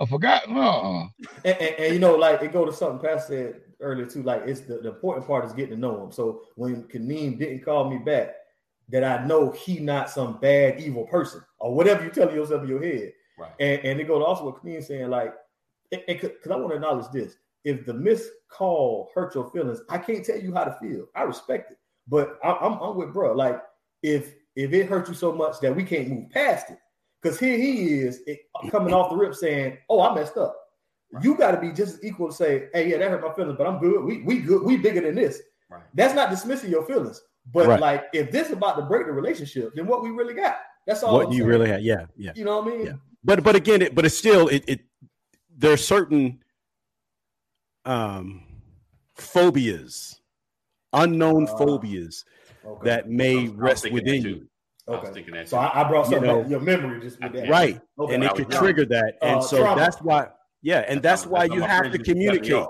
a 0.00 0.06
forgotten. 0.06 0.56
Uh, 0.56 1.08
And, 1.44 1.56
and, 1.60 1.74
and, 1.78 1.92
you 1.94 1.98
know, 1.98 2.14
like 2.14 2.40
it 2.42 2.52
go 2.52 2.64
to 2.64 2.72
something 2.72 3.00
Pat 3.00 3.24
said 3.26 3.56
earlier 3.80 4.06
too. 4.06 4.22
Like 4.22 4.42
it's 4.46 4.60
the, 4.60 4.76
the 4.78 4.90
important 4.90 5.26
part 5.26 5.44
is 5.44 5.52
getting 5.52 5.74
to 5.74 5.76
know 5.76 6.04
him. 6.04 6.12
So 6.12 6.42
when 6.54 6.84
Kaneem 6.84 7.38
didn't 7.38 7.64
call 7.64 7.90
me 7.90 7.98
back, 7.98 8.36
that 8.90 9.04
I 9.04 9.24
know 9.26 9.50
he 9.50 9.80
not 9.80 10.10
some 10.10 10.38
bad 10.40 10.80
evil 10.80 11.04
person 11.04 11.42
or 11.58 11.74
whatever 11.74 12.04
you 12.04 12.10
tell 12.10 12.32
yourself 12.32 12.62
in 12.62 12.68
your 12.68 12.82
head. 12.82 13.12
Right. 13.38 13.52
And 13.60 13.80
and 13.84 14.00
it 14.00 14.04
go 14.04 14.18
to 14.18 14.24
also 14.24 14.44
what 14.44 14.62
Kaneem 14.62 14.82
saying 14.82 15.10
like, 15.10 15.34
because 15.90 16.30
I 16.50 16.56
want 16.56 16.70
to 16.70 16.76
acknowledge 16.76 17.10
this. 17.12 17.36
If 17.64 17.86
the 17.86 17.94
missed 17.94 18.30
call 18.48 19.10
hurt 19.14 19.34
your 19.34 19.50
feelings, 19.50 19.80
I 19.88 19.98
can't 19.98 20.24
tell 20.24 20.38
you 20.38 20.54
how 20.54 20.64
to 20.64 20.76
feel. 20.80 21.06
I 21.14 21.22
respect 21.22 21.72
it, 21.72 21.78
but 22.06 22.38
I, 22.42 22.52
I'm 22.52 22.80
I'm 22.80 22.96
with 22.96 23.12
bro. 23.12 23.34
Like 23.34 23.62
if 24.02 24.34
if 24.56 24.72
it 24.72 24.86
hurt 24.86 25.08
you 25.08 25.14
so 25.14 25.32
much 25.32 25.60
that 25.60 25.74
we 25.74 25.84
can't 25.84 26.08
move 26.08 26.30
past 26.30 26.70
it, 26.70 26.78
because 27.22 27.38
here 27.38 27.56
he 27.56 28.00
is 28.00 28.20
it, 28.26 28.40
coming 28.70 28.94
off 28.94 29.10
the 29.10 29.16
rip 29.16 29.34
saying, 29.34 29.78
"Oh, 29.88 30.00
I 30.00 30.14
messed 30.14 30.36
up." 30.36 30.56
You 31.22 31.36
got 31.36 31.52
to 31.52 31.60
be 31.60 31.72
just 31.72 31.94
as 31.94 32.04
equal 32.04 32.28
to 32.28 32.34
say, 32.34 32.68
"Hey, 32.74 32.90
yeah, 32.90 32.98
that 32.98 33.10
hurt 33.10 33.22
my 33.22 33.32
feelings, 33.32 33.56
but 33.56 33.66
I'm 33.66 33.78
good. 33.78 34.04
We 34.04 34.22
we 34.22 34.38
good. 34.38 34.62
We 34.62 34.76
bigger 34.76 35.00
than 35.00 35.14
this." 35.14 35.40
Right. 35.70 35.82
That's 35.94 36.14
not 36.14 36.30
dismissing 36.30 36.70
your 36.70 36.84
feelings, 36.86 37.20
but 37.52 37.66
Right. 37.66 37.80
like 37.80 38.04
if 38.12 38.30
this 38.30 38.48
is 38.48 38.52
about 38.54 38.76
to 38.76 38.82
break 38.82 39.06
the 39.06 39.12
relationship, 39.12 39.72
then 39.74 39.86
what 39.86 40.02
we 40.02 40.10
really 40.10 40.34
got? 40.34 40.58
That's 40.86 41.02
all. 41.02 41.14
What 41.14 41.26
I'm 41.26 41.32
you 41.32 41.38
saying. 41.38 41.48
really 41.48 41.68
have? 41.68 41.80
Yeah. 41.82 42.06
Yeah. 42.16 42.32
You 42.34 42.44
know 42.44 42.60
what 42.60 42.72
I 42.72 42.76
mean? 42.76 42.86
Yeah. 42.86 42.92
But 43.24 43.42
but 43.44 43.56
again, 43.56 43.82
it 43.82 43.94
but 43.94 44.04
it's 44.06 44.16
still 44.16 44.48
it 44.48 44.64
it 44.66 44.80
there's 45.56 45.84
certain 45.86 46.42
um 47.84 48.44
phobias, 49.14 50.20
unknown 50.92 51.46
Ah, 51.48 51.56
phobias 51.56 52.24
Okay. 52.64 52.84
that 52.90 53.08
may 53.08 53.38
I 53.38 53.42
was 53.42 53.50
rest 53.52 53.82
thinking 53.84 53.94
within 53.94 54.22
that 54.22 54.28
you. 54.28 54.34
too. 54.36 54.48
I 54.86 54.90
was 54.92 55.00
Okay. 55.04 55.12
thinking 55.14 55.34
that 55.34 55.48
So. 55.48 55.58
I, 55.58 55.80
I 55.84 55.88
brought 55.88 56.06
You 56.06 56.12
something 56.12 56.28
know- 56.30 56.40
back, 56.42 56.50
your 56.50 56.60
memory 56.60 57.00
just 57.00 57.20
with 57.22 57.32
that. 57.32 57.48
Right. 57.48 57.80
Okay. 57.98 58.14
And 58.14 58.24
it 58.24 58.34
could 58.34 58.50
trigger 58.50 58.84
that. 58.86 59.14
And 59.22 59.38
Uh, 59.38 59.40
so 59.42 59.58
trauma. 59.58 59.80
that's 59.80 59.98
why, 60.00 60.28
yeah, 60.62 60.80
and 60.88 61.02
that's 61.02 61.24
how- 61.24 61.30
why 61.30 61.48
how 61.48 61.54
you 61.54 61.60
have 61.62 61.82
to 61.84 61.88
used 61.98 61.98
cut 62.06 62.06
me 62.06 62.12
communicate. 62.26 62.66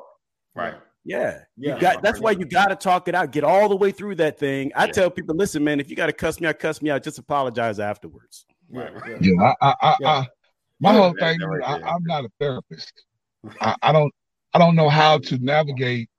Right. 0.55 0.75
Yeah, 1.09 1.39
Yeah. 1.57 1.75
you 1.75 1.81
got. 1.81 2.03
That's 2.03 2.21
why 2.21 2.33
you 2.33 2.45
got 2.45 2.67
to 2.67 2.77
talk 2.77 3.09
it 3.09 3.15
out. 3.15 3.33
Get 3.33 3.43
all 3.43 3.71
the 3.71 3.77
way 3.77 3.93
through 3.93 4.17
that 4.17 4.39
thing. 4.39 4.71
I 4.77 4.85
Yeah. 4.85 4.93
tell 4.93 5.11
people, 5.11 5.35
listen, 5.35 5.65
man, 5.65 5.81
if 5.81 5.89
you 5.89 5.97
got 5.97 6.07
to 6.07 6.13
cuss 6.13 6.39
me 6.39 6.47
out, 6.47 6.59
cuss 6.59 6.83
me 6.83 6.91
out. 6.91 7.03
Just 7.03 7.19
apologize 7.19 7.81
afterwards. 7.81 8.45
Yeah, 8.71 8.81
Right, 8.83 9.23
yeah. 9.23 9.33
Yeah, 9.33 9.53
I, 9.63 9.67
I, 9.67 9.75
I, 9.81 9.97
Yeah. 10.01 10.09
I 10.11 10.27
my 10.81 10.93
whole 10.93 11.15
thing 11.19 11.39
that 11.39 11.57
is 11.57 11.65
I, 11.65 11.89
I'm 11.89 12.05
not 12.05 12.25
a 12.27 12.29
therapist. 12.39 12.93
I, 13.61 13.75
I 13.83 13.93
don't 13.93 14.13
I 14.53 14.59
don't 14.59 14.77
know 14.77 14.91
how 14.91 15.17
to 15.19 15.39
navigate 15.39 16.11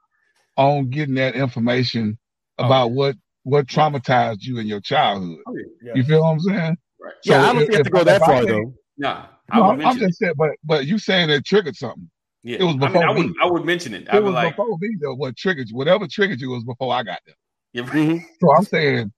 on 0.57 0.89
getting 0.89 1.15
that 1.15 1.35
information 1.35 2.17
Oh, 2.57 2.65
about 2.65 2.87
yeah. 2.87 2.95
what 2.95 3.15
what 3.43 3.67
traumatized 3.67 4.41
you 4.41 4.57
in 4.57 4.65
your 4.65 4.81
childhood. 4.81 5.37
Oh, 5.47 5.55
yeah. 5.55 5.63
Yeah. 5.83 5.93
You 5.97 6.03
feel 6.03 6.21
what 6.21 6.31
I'm 6.31 6.39
saying? 6.39 6.77
Right. 6.99 7.13
Yeah, 7.23 7.43
I 7.43 7.53
don't 7.53 7.57
if, 7.57 7.59
think 7.61 7.71
you 7.71 7.77
have 7.77 7.85
to 7.85 7.91
go 7.91 8.03
that 8.03 8.21
far 8.21 8.43
though. 8.43 8.73
Nah. 8.97 9.27
No, 9.53 9.63
I'm, 9.63 9.81
I'm 9.85 9.97
just 9.99 10.17
saying, 10.17 10.33
but 10.35 10.49
but 10.63 10.87
you 10.87 10.97
saying 10.97 11.29
it 11.29 11.45
triggered 11.45 11.75
something. 11.75 12.09
Yeah. 12.43 12.57
It 12.59 12.63
was 12.63 12.75
I 12.75 12.77
mean, 12.77 12.79
before 12.79 13.03
I 13.07 13.11
would, 13.11 13.27
me. 13.27 13.33
I 13.41 13.45
would 13.47 13.65
mention 13.65 13.93
it. 13.93 14.03
It 14.03 14.09
I'd 14.09 14.19
be 14.19 14.23
was 14.25 14.33
like, 14.33 14.55
before 14.55 14.77
me 14.79 14.89
though. 15.01 15.15
What 15.15 15.35
triggered 15.35 15.69
you? 15.69 15.75
Whatever 15.75 16.07
triggered 16.07 16.39
you 16.39 16.49
was 16.51 16.63
before 16.63 16.93
I 16.93 17.03
got 17.03 17.19
there. 17.25 17.35
yeah, 17.73 17.81
right, 17.83 17.91
Mhm. 17.91 18.21
So 18.41 18.55
I'm 18.55 18.63
saying, 18.63 19.11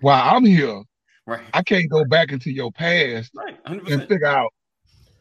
while 0.00 0.36
I'm 0.36 0.44
here, 0.44 0.82
right, 1.26 1.42
I 1.54 1.62
can't 1.62 1.90
go 1.90 2.04
back 2.04 2.30
into 2.32 2.50
your 2.52 2.70
past 2.72 3.32
right, 3.34 3.58
hundred 3.66 3.78
and 3.80 3.86
percent. 3.86 4.08
figure 4.08 4.26
out 4.26 4.50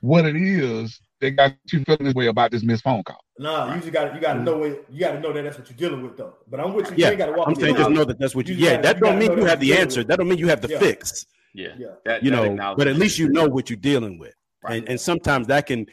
what 0.01 0.25
it 0.25 0.35
is 0.35 0.99
that 1.19 1.31
got 1.31 1.53
you 1.73 1.83
feeling 1.83 2.05
this 2.05 2.13
way 2.13 2.27
about 2.27 2.51
this 2.51 2.61
missed 2.63 2.83
phone 2.83 3.01
call. 3.03 3.19
Nah, 3.39 3.73
you 3.73 3.81
just 3.81 3.91
got 3.91 4.09
to 4.09 4.15
you 4.15 4.21
got 4.21 4.33
to 4.33 4.43
know 4.43 4.63
it. 4.63 4.85
You 4.91 4.99
got 4.99 5.13
to 5.13 5.19
know 5.19 5.33
that 5.33 5.43
that's 5.43 5.57
what 5.57 5.67
you're 5.69 5.77
dealing 5.89 6.03
with, 6.03 6.15
though. 6.15 6.35
But 6.47 6.59
I'm 6.59 6.73
with 6.75 6.91
you. 6.91 6.95
Yeah, 6.97 7.09
you 7.11 7.17
got 7.17 7.25
to 7.27 7.31
walk 7.33 7.47
I'm 7.47 7.55
saying 7.55 7.75
just 7.75 7.89
know 7.89 8.03
that 8.03 8.19
that's 8.19 8.35
what 8.35 8.47
you. 8.47 8.53
You 8.55 8.65
Yeah, 8.65 8.69
gotta- 8.75 8.83
that 8.83 8.95
you 8.97 9.01
don't 9.01 9.19
mean 9.19 9.37
you 9.37 9.45
have 9.45 9.59
the 9.59 9.73
answer. 9.75 9.95
dealing 10.03 10.07
That 10.09 10.17
don't 10.19 10.29
mean 10.29 10.37
you 10.37 10.47
have 10.47 10.61
the 10.61 10.69
Yeah. 10.69 10.79
fix. 10.79 11.25
Yeah, 11.55 11.69
Yeah. 11.77 11.87
that, 12.05 12.23
You 12.23 12.29
that 12.31 12.53
know, 12.53 12.75
but 12.77 12.87
at 12.87 12.97
least 12.97 13.17
you 13.17 13.29
know 13.29 13.47
what 13.47 13.69
you're 13.71 13.77
dealing 13.77 14.19
with, 14.19 14.33
Right. 14.63 14.77
and 14.77 14.89
and 14.89 14.99
sometimes 15.01 15.47
that 15.47 15.65
can 15.65 15.87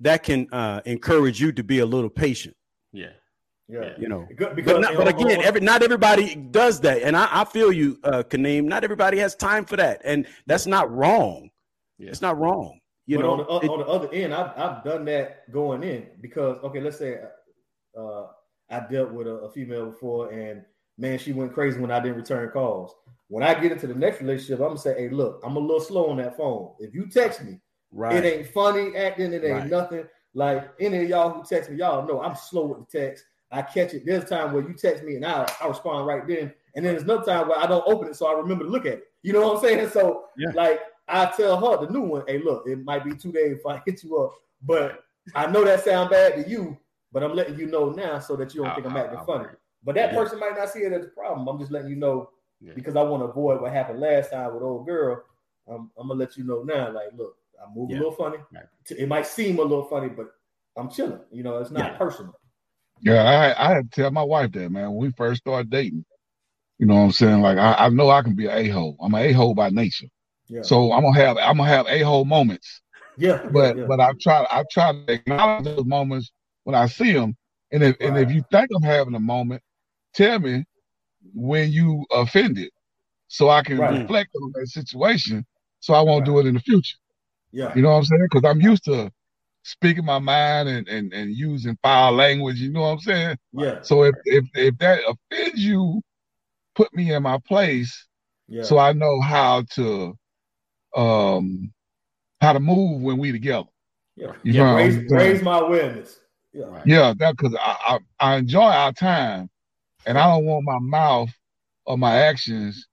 that 0.00 0.22
can 0.22 0.46
uh, 0.52 0.80
encourage 0.84 1.40
you 1.40 1.52
to 1.52 1.62
be 1.64 1.80
a 1.80 1.86
little 1.86 2.10
patient. 2.10 2.54
Yeah, 2.92 3.10
Yeah. 3.68 3.92
You 3.98 4.08
know, 4.08 4.26
Because, 4.28 4.54
but 4.64 4.80
not, 4.80 4.96
but 4.96 5.08
again, 5.08 5.42
every 5.42 5.60
not 5.60 5.82
everybody 5.82 6.34
does 6.34 6.80
that, 6.80 7.02
and 7.02 7.16
I, 7.16 7.28
I 7.30 7.44
feel 7.44 7.70
you, 7.72 7.98
uh, 8.04 8.22
Kaneem. 8.22 8.64
Not 8.64 8.84
everybody 8.84 9.18
has 9.18 9.34
time 9.34 9.64
for 9.64 9.76
that, 9.76 10.00
and 10.04 10.26
that's 10.46 10.66
not 10.66 10.90
wrong. 10.90 11.50
yeah. 11.98 12.10
It's 12.10 12.22
not 12.22 12.38
wrong. 12.38 12.78
You 13.06 13.16
but 13.18 13.22
know, 13.22 13.30
on 13.32 13.38
the, 13.38 13.66
it- 13.66 13.70
on 13.70 13.78
the 13.80 13.86
other 13.86 14.12
end, 14.12 14.34
I've, 14.34 14.52
I've 14.58 14.84
done 14.84 15.04
that 15.06 15.50
going 15.50 15.82
in 15.82 16.06
because 16.20 16.58
okay, 16.62 16.80
let's 16.80 16.98
say 16.98 17.18
uh, 17.98 18.26
I 18.70 18.80
dealt 18.90 19.12
with 19.12 19.26
a, 19.26 19.34
a 19.46 19.50
female 19.50 19.86
before, 19.86 20.30
and 20.30 20.62
man, 20.98 21.18
she 21.18 21.32
went 21.32 21.52
crazy 21.54 21.80
when 21.80 21.90
I 21.90 22.00
didn't 22.00 22.16
return 22.18 22.50
calls. 22.50 22.94
When 23.28 23.42
I 23.42 23.52
get 23.54 23.72
into 23.72 23.86
the 23.86 23.94
next 23.94 24.20
relationship, 24.20 24.60
I'm 24.60 24.68
gonna 24.68 24.78
say, 24.78 24.94
hey, 24.98 25.08
look, 25.10 25.40
I'm 25.44 25.56
a 25.56 25.60
little 25.60 25.80
slow 25.80 26.08
on 26.10 26.16
that 26.18 26.36
phone. 26.36 26.74
If 26.78 26.94
you 26.94 27.08
text 27.08 27.42
me, 27.44 27.60
right? 27.92 28.24
it 28.24 28.24
ain't 28.24 28.46
funny 28.48 28.96
acting, 28.96 29.32
it 29.32 29.44
ain't 29.44 29.52
Right. 29.54 29.70
nothing. 29.70 30.04
Like 30.34 30.70
any 30.78 31.02
of 31.02 31.08
y'all 31.08 31.30
who 31.30 31.44
text 31.44 31.70
me, 31.70 31.76
y'all 31.76 32.06
know 32.06 32.22
I'm 32.22 32.36
slow 32.36 32.66
with 32.66 32.88
the 32.88 32.98
text. 32.98 33.24
I 33.50 33.62
catch 33.62 33.94
it. 33.94 34.04
There's 34.04 34.24
time 34.28 34.52
where 34.52 34.62
you 34.62 34.74
text 34.74 35.02
me 35.02 35.16
and 35.16 35.24
I 35.24 35.50
I 35.60 35.68
respond 35.68 36.06
right 36.06 36.26
then, 36.26 36.52
and 36.74 36.84
then 36.84 36.92
there's 36.94 37.02
another 37.02 37.24
time 37.24 37.48
where 37.48 37.58
I 37.58 37.66
don't 37.66 37.84
open 37.86 38.08
it, 38.08 38.16
so 38.16 38.26
I 38.26 38.38
remember 38.38 38.64
to 38.64 38.70
look 38.70 38.84
at 38.86 38.94
it. 38.94 39.04
You 39.22 39.32
know 39.32 39.40
what 39.48 39.56
I'm 39.56 39.62
saying? 39.62 39.88
So 39.92 40.26
Yeah. 40.36 40.50
like 40.54 40.80
I 41.08 41.26
tell 41.36 41.56
her 41.58 41.86
the 41.86 41.92
new 41.92 42.02
one, 42.02 42.24
hey, 42.26 42.38
look, 42.38 42.64
it 42.66 42.84
might 42.84 43.04
be 43.04 43.14
two 43.14 43.32
days 43.32 43.58
if 43.58 43.66
I 43.66 43.82
hit 43.86 44.04
you 44.04 44.18
up, 44.18 44.32
but 44.62 45.04
I 45.34 45.46
know 45.46 45.64
that 45.64 45.84
sound 45.84 46.10
bad 46.10 46.34
to 46.34 46.48
you, 46.50 46.76
but 47.12 47.22
I'm 47.22 47.34
letting 47.34 47.58
you 47.58 47.66
know 47.66 47.90
now 47.90 48.18
so 48.18 48.36
that 48.36 48.54
you 48.54 48.62
don't 48.62 48.74
think 48.74 48.86
I'm 48.86 48.96
acting 48.96 49.20
funny. 49.24 49.48
But 49.84 49.94
that 49.94 50.12
Yeah. 50.12 50.18
person 50.18 50.38
might 50.38 50.56
not 50.56 50.68
see 50.70 50.80
it 50.80 50.92
as 50.92 51.06
a 51.06 51.08
problem. 51.08 51.48
I'm 51.48 51.58
just 51.58 51.70
letting 51.72 51.88
you 51.88 51.96
know 51.96 52.30
Yeah. 52.60 52.74
because 52.74 52.96
I 52.96 53.02
want 53.02 53.22
to 53.22 53.26
avoid 53.28 53.60
what 53.62 53.72
happened 53.72 54.00
last 54.00 54.30
time 54.30 54.52
with 54.52 54.62
old 54.62 54.86
girl. 54.86 55.22
I'm, 55.66 55.90
I'm 55.96 56.08
gonna 56.08 56.20
let 56.20 56.36
you 56.36 56.44
know 56.44 56.62
now. 56.62 56.90
Like, 56.90 57.08
look, 57.16 57.36
I 57.62 57.72
move 57.74 57.90
Yeah. 57.90 57.96
a 57.96 57.98
little 57.98 58.12
funny. 58.12 58.38
Right. 58.52 58.66
It 58.90 59.08
might 59.08 59.26
seem 59.26 59.58
a 59.58 59.62
little 59.62 59.84
funny, 59.84 60.08
but 60.08 60.26
I'm 60.76 60.90
chilling. 60.90 61.20
You 61.32 61.42
know, 61.42 61.58
it's 61.58 61.70
not 61.70 61.96
Yeah. 61.96 61.98
personal. 61.98 62.34
Yeah, 63.02 63.22
I 63.24 63.66
I 63.70 63.74
had 63.74 63.92
to 63.92 64.00
tell 64.02 64.10
my 64.10 64.22
wife 64.22 64.52
that 64.52 64.70
man 64.70 64.90
when 64.92 65.06
we 65.06 65.12
first 65.12 65.40
started 65.42 65.70
dating. 65.70 66.04
You 66.78 66.86
know 66.86 66.94
what 66.96 67.02
I'm 67.02 67.12
saying? 67.12 67.40
Like 67.42 67.58
I, 67.58 67.74
I 67.86 67.88
know 67.90 68.10
I 68.10 68.22
can 68.22 68.34
be 68.34 68.46
an 68.46 68.56
a 68.58 68.68
hole. 68.68 68.96
I'm 69.00 69.14
an 69.14 69.22
a 69.22 69.32
hole 69.32 69.54
by 69.54 69.70
nature. 69.70 70.06
Yeah. 70.48 70.62
So 70.62 70.92
I'm 70.92 71.02
gonna 71.02 71.16
have 71.16 71.36
I'm 71.38 71.58
gonna 71.58 71.68
have 71.68 71.86
a 71.88 72.00
hole 72.02 72.24
moments. 72.24 72.82
yeah, 73.16 73.40
But 73.50 73.76
yeah, 73.76 73.86
but 73.86 74.00
I've 74.00 74.18
tried 74.18 74.46
I've 74.50 74.68
tried 74.70 75.06
to 75.06 75.14
acknowledge 75.14 75.64
those 75.64 75.84
moments 75.86 76.32
when 76.64 76.74
I 76.76 76.86
see 76.86 77.12
them. 77.12 77.36
And 77.72 77.82
if 77.82 77.96
and 78.00 78.16
if 78.18 78.30
you 78.30 78.42
think 78.50 78.68
I'm 78.74 78.82
having 78.82 79.14
a 79.14 79.20
moment, 79.20 79.62
tell 80.14 80.38
me 80.40 80.64
when 81.34 81.72
you 81.72 82.04
offended, 82.12 82.70
so 83.28 83.48
I 83.50 83.62
can 83.62 83.86
Right. 83.86 83.88
reflect 83.88 84.30
on 84.42 84.52
that 84.56 84.68
situation, 84.68 85.46
so 85.80 85.94
I 85.94 86.02
won't 86.02 86.24
do 86.26 86.38
it 86.40 86.46
in 86.46 86.54
the 86.54 86.60
future. 86.60 86.98
Yeah, 87.52 87.74
You 87.74 87.82
know 87.82 87.90
what 87.90 87.96
I'm 87.96 88.04
saying? 88.04 88.26
Because 88.30 88.48
I'm 88.48 88.60
used 88.60 88.84
to 88.84 89.10
speaking 89.62 90.04
my 90.04 90.18
mind 90.18 90.68
and, 90.68 90.88
and 90.88 91.12
and 91.12 91.30
using 91.34 91.76
foul 91.82 92.12
language. 92.12 92.58
You 92.60 92.72
know 92.72 92.82
what 92.82 92.92
I'm 92.92 93.00
saying? 93.00 93.36
yeah, 93.52 93.80
So 93.82 94.04
if 94.04 94.14
if 94.24 94.44
if 94.54 94.78
that 94.78 95.00
offends 95.06 95.60
you, 95.64 96.00
put 96.74 96.92
me 96.94 97.12
in 97.12 97.22
my 97.22 97.38
place 97.46 98.06
yeah. 98.48 98.62
so 98.62 98.78
I 98.78 98.92
know 98.92 99.20
how 99.20 99.62
to 99.74 100.16
um 100.96 101.72
how 102.40 102.52
to 102.52 102.60
move 102.60 103.02
when 103.02 103.18
we 103.18 103.32
together. 103.32 103.68
yeah. 104.16 104.32
You 104.42 104.52
yeah. 104.52 104.64
know 104.64 104.72
what 104.74 104.80
I'm 104.82 104.90
Raise, 104.90 105.10
raise 105.10 105.42
my 105.42 105.58
awareness. 105.58 106.20
Yeah, 106.52 106.64
Right. 106.64 106.86
Yeah, 106.86 107.14
that 107.18 107.36
because 107.36 107.54
I, 107.60 107.98
I 108.20 108.32
I 108.32 108.36
enjoy 108.36 108.62
our 108.62 108.92
time, 108.92 109.50
and 110.06 110.16
I 110.16 110.26
don't 110.26 110.44
want 110.46 110.64
my 110.64 110.78
mouth 110.80 111.30
or 111.84 111.98
my 111.98 112.16
actions 112.16 112.86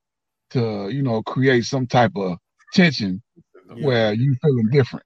to 0.50 0.88
you 0.90 1.02
know 1.02 1.22
create 1.22 1.64
some 1.64 1.86
type 1.86 2.12
of 2.16 2.38
tension 2.72 3.22
Yeah. 3.74 3.86
where 3.86 4.12
you 4.14 4.34
feeling 4.42 4.68
different. 4.70 5.04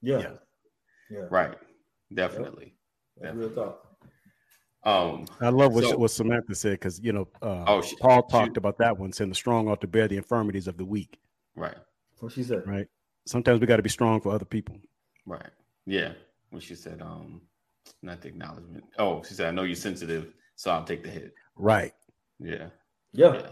yeah, 0.00 0.18
Yeah. 0.18 0.30
yeah. 1.10 1.26
Right. 1.30 1.54
Definitely. 2.12 2.74
That's 3.20 3.36
real 3.36 3.50
talk. 3.50 3.86
Um. 4.84 5.26
I 5.40 5.48
love 5.50 5.72
what, 5.74 5.84
So- 5.84 5.96
what 5.98 6.10
Samantha 6.10 6.54
said 6.56 6.72
because 6.72 6.98
you 7.00 7.12
know 7.12 7.28
uh, 7.40 7.64
Oh, 7.68 7.82
she- 7.82 7.96
Paul 7.96 8.26
she- 8.28 8.32
talked 8.32 8.56
about 8.56 8.78
that 8.78 8.98
one, 8.98 9.12
saying 9.12 9.28
the 9.28 9.34
strong 9.36 9.68
ought 9.68 9.80
to 9.82 9.86
bear 9.86 10.08
the 10.08 10.16
infirmities 10.16 10.66
of 10.66 10.76
the 10.76 10.84
weak. 10.84 11.20
Right. 11.54 11.76
What 12.18 12.32
she 12.32 12.42
said. 12.42 12.66
Right. 12.66 12.86
Sometimes 13.26 13.60
we 13.60 13.66
got 13.66 13.76
to 13.76 13.82
be 13.82 13.88
strong 13.88 14.20
for 14.20 14.32
other 14.34 14.44
people. 14.44 14.76
Right. 15.26 15.50
Yeah. 15.86 16.14
When 16.50 16.60
she 16.60 16.74
said, 16.74 17.00
um, 17.00 17.42
not 18.02 18.20
the 18.20 18.28
acknowledgement. 18.28 18.84
Oh, 18.98 19.22
she 19.22 19.34
said, 19.34 19.46
I 19.46 19.50
know 19.52 19.62
you're 19.62 19.76
sensitive, 19.76 20.32
so 20.56 20.70
I'll 20.72 20.84
take 20.84 21.02
the 21.04 21.10
hit. 21.10 21.32
Right. 21.56 21.92
Yeah. 22.40 22.68
Yeah, 23.12 23.34
Yeah. 23.34 23.50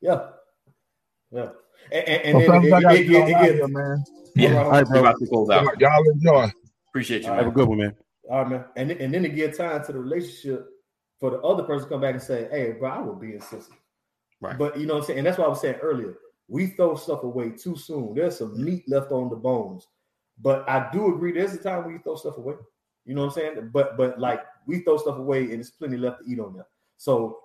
yeah, 0.00 0.28
yeah. 1.32 1.48
And, 1.90 2.08
and, 2.08 2.36
and 2.36 2.46
So 2.46 2.52
then 2.52 2.64
it, 2.64 2.72
I 2.86 2.92
it, 2.94 3.00
it, 3.00 3.04
get 3.08 3.08
get- 3.08 3.22
on 3.22 3.34
out 3.34 3.44
it 3.50 3.56
gets 3.58 3.72
man. 3.72 4.04
Yeah. 4.34 4.54
All 4.58 4.64
All 4.64 4.70
right, 4.70 4.78
right, 4.78 4.86
We're 4.88 4.92
bro. 4.92 5.00
about 5.00 5.18
to 5.18 5.26
close 5.26 5.50
out. 5.50 5.80
Y'all 5.80 6.10
enjoy. 6.10 6.50
Appreciate 6.88 7.22
you, 7.22 7.28
All 7.28 7.34
man. 7.36 7.44
Have 7.44 7.52
a 7.52 7.56
good 7.56 7.68
one, 7.68 7.78
man. 7.78 7.96
All 8.30 8.42
right, 8.42 8.50
man. 8.50 8.64
And, 8.76 8.90
then- 8.90 8.98
and 8.98 9.14
then 9.14 9.22
to 9.24 9.28
give 9.28 9.56
time 9.56 9.84
to 9.84 9.92
the 9.92 9.98
relationship 9.98 10.68
for 11.20 11.30
the 11.30 11.38
other 11.40 11.62
person 11.64 11.84
to 11.84 11.88
come 11.90 12.00
back 12.00 12.14
and 12.14 12.22
say, 12.22 12.48
hey, 12.50 12.72
bro, 12.72 12.90
I 12.90 13.00
would 13.00 13.20
be 13.20 13.34
insensitive. 13.34 13.78
Right. 14.40 14.58
But 14.58 14.78
you 14.78 14.86
know 14.86 14.94
what 14.94 15.00
I'm 15.00 15.06
saying? 15.06 15.18
And 15.18 15.26
that's 15.26 15.38
what 15.38 15.46
I 15.46 15.50
was 15.50 15.60
saying 15.60 15.76
earlier. 15.82 16.16
We 16.48 16.68
throw 16.68 16.96
stuff 16.96 17.22
away 17.22 17.50
too 17.50 17.76
soon. 17.76 18.14
There's 18.14 18.38
some 18.38 18.62
meat 18.62 18.84
left 18.88 19.12
on 19.12 19.28
the 19.30 19.36
bones. 19.36 19.86
But 20.40 20.68
I 20.68 20.90
do 20.92 21.14
agree 21.14 21.32
there's 21.32 21.52
a 21.54 21.58
time 21.58 21.84
when 21.84 21.92
you 21.94 22.00
throw 22.02 22.16
stuff 22.16 22.36
away. 22.38 22.54
You 23.04 23.14
know 23.14 23.22
what 23.26 23.36
I'm 23.36 23.54
saying? 23.54 23.70
But 23.72 23.96
but 23.96 24.18
like 24.18 24.40
we 24.66 24.80
throw 24.80 24.96
stuff 24.96 25.18
away 25.18 25.42
and 25.42 25.52
there's 25.54 25.70
plenty 25.70 25.96
left 25.96 26.24
to 26.24 26.30
eat 26.30 26.40
on 26.40 26.54
there. 26.54 26.66
So 26.96 27.40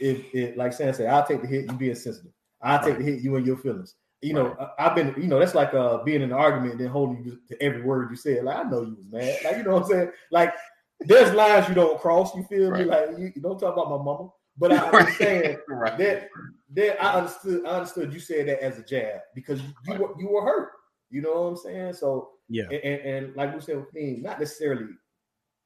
if 0.00 0.34
it 0.34 0.56
like 0.58 0.72
Sam 0.74 0.92
said, 0.92 1.06
I'll 1.08 1.26
take 1.26 1.40
the 1.40 1.48
hit, 1.48 1.70
you 1.70 1.76
be 1.76 1.94
sensitive. 1.94 2.32
I'll 2.62 2.78
take 2.78 2.94
Right. 2.96 2.98
the 2.98 3.04
hit, 3.12 3.20
you 3.22 3.36
and 3.36 3.46
your 3.46 3.56
feelings. 3.56 3.94
You 4.20 4.34
know, 4.34 4.56
I, 4.78 4.86
I've 4.86 4.94
been, 4.94 5.14
you 5.16 5.26
know, 5.28 5.38
that's 5.40 5.54
like 5.54 5.74
uh 5.74 6.02
being 6.04 6.22
in 6.22 6.30
an 6.30 6.32
argument 6.32 6.72
and 6.72 6.80
then 6.80 6.88
holding 6.88 7.24
you 7.24 7.38
to 7.48 7.62
every 7.62 7.82
word 7.82 8.10
you 8.10 8.16
said. 8.16 8.44
Like, 8.44 8.56
I 8.56 8.62
know 8.62 8.82
you 8.82 8.94
was 8.96 9.06
mad. 9.10 9.38
Like, 9.44 9.56
you 9.56 9.64
know 9.64 9.72
what 9.72 9.84
I'm 9.84 9.88
saying? 9.90 10.10
Like, 10.30 10.54
there's 11.00 11.34
lines 11.34 11.68
you 11.68 11.74
don't 11.74 12.00
cross, 12.00 12.34
you 12.36 12.44
feel 12.44 12.70
me? 12.70 12.84
Like 12.84 13.10
you, 13.18 13.32
you 13.34 13.42
don't 13.42 13.58
talk 13.58 13.74
about 13.74 13.90
my 13.90 13.96
mama. 13.96 14.28
But 14.56 14.72
I 14.72 14.76
understand 14.92 15.58
right. 15.68 15.98
that 15.98 16.28
that 16.74 17.02
I 17.02 17.14
understood. 17.18 17.66
I 17.66 17.70
understood 17.70 18.12
you 18.12 18.20
said 18.20 18.48
that 18.48 18.62
as 18.62 18.78
a 18.78 18.82
jab 18.84 19.20
because 19.34 19.60
you, 19.60 19.72
you 19.86 19.94
were 20.00 20.14
you 20.18 20.28
were 20.28 20.42
hurt. 20.44 20.70
You 21.10 21.20
know 21.22 21.32
what 21.32 21.48
I'm 21.48 21.56
saying? 21.56 21.94
So 21.94 22.30
Yeah. 22.48 22.64
and, 22.70 22.80
and, 22.84 23.00
and 23.24 23.36
like 23.36 23.54
we 23.54 23.60
said 23.60 23.76
with 23.76 23.92
me, 23.92 24.18
not 24.22 24.38
necessarily 24.38 24.86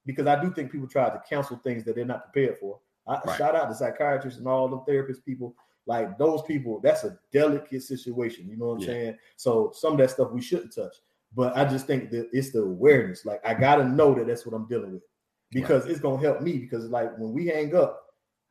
because 0.07 0.27
I 0.27 0.41
do 0.41 0.51
think 0.53 0.73
people 0.73 0.89
try 0.89 1.11
to 1.11 1.23
cancel 1.29 1.59
things 1.59 1.85
that 1.85 1.95
they're 1.97 2.05
not 2.05 2.33
prepared 2.33 2.59
for. 2.59 2.81
I 3.07 3.21
Right. 3.25 3.37
shout 3.39 3.55
out 3.55 3.69
to 3.69 3.75
psychiatrists 3.75 4.39
and 4.39 4.49
all 4.49 4.69
the 4.69 4.79
therapist 4.91 5.25
people. 5.25 5.55
Like 5.87 6.19
those 6.19 6.43
people, 6.43 6.81
that's 6.83 7.05
a 7.05 7.19
delicate 7.33 7.83
situation. 7.83 8.49
You 8.49 8.57
know 8.57 8.67
what 8.67 8.75
I'm 8.75 8.81
Yeah. 8.81 8.87
saying? 8.87 9.19
So 9.37 9.71
some 9.75 9.93
of 9.93 9.99
that 9.99 10.11
stuff 10.11 10.33
we 10.33 10.43
shouldn't 10.43 10.75
touch. 10.75 10.97
But 11.35 11.57
I 11.57 11.65
just 11.65 11.87
think 11.87 12.11
that 12.11 12.29
it's 12.33 12.51
the 12.51 12.61
awareness. 12.63 13.25
Like 13.25 13.41
I 13.47 13.55
gotta 13.55 13.85
know 13.85 14.15
that 14.15 14.27
that's 14.27 14.45
what 14.47 14.55
I'm 14.55 14.67
dealing 14.67 14.93
with 14.93 15.03
because 15.51 15.87
it's 15.87 16.01
gonna 16.01 16.21
help 16.21 16.41
me. 16.41 16.59
Because 16.59 16.87
like 16.91 17.17
when 17.19 17.33
we 17.33 17.47
hang 17.47 17.75
up, 17.75 18.03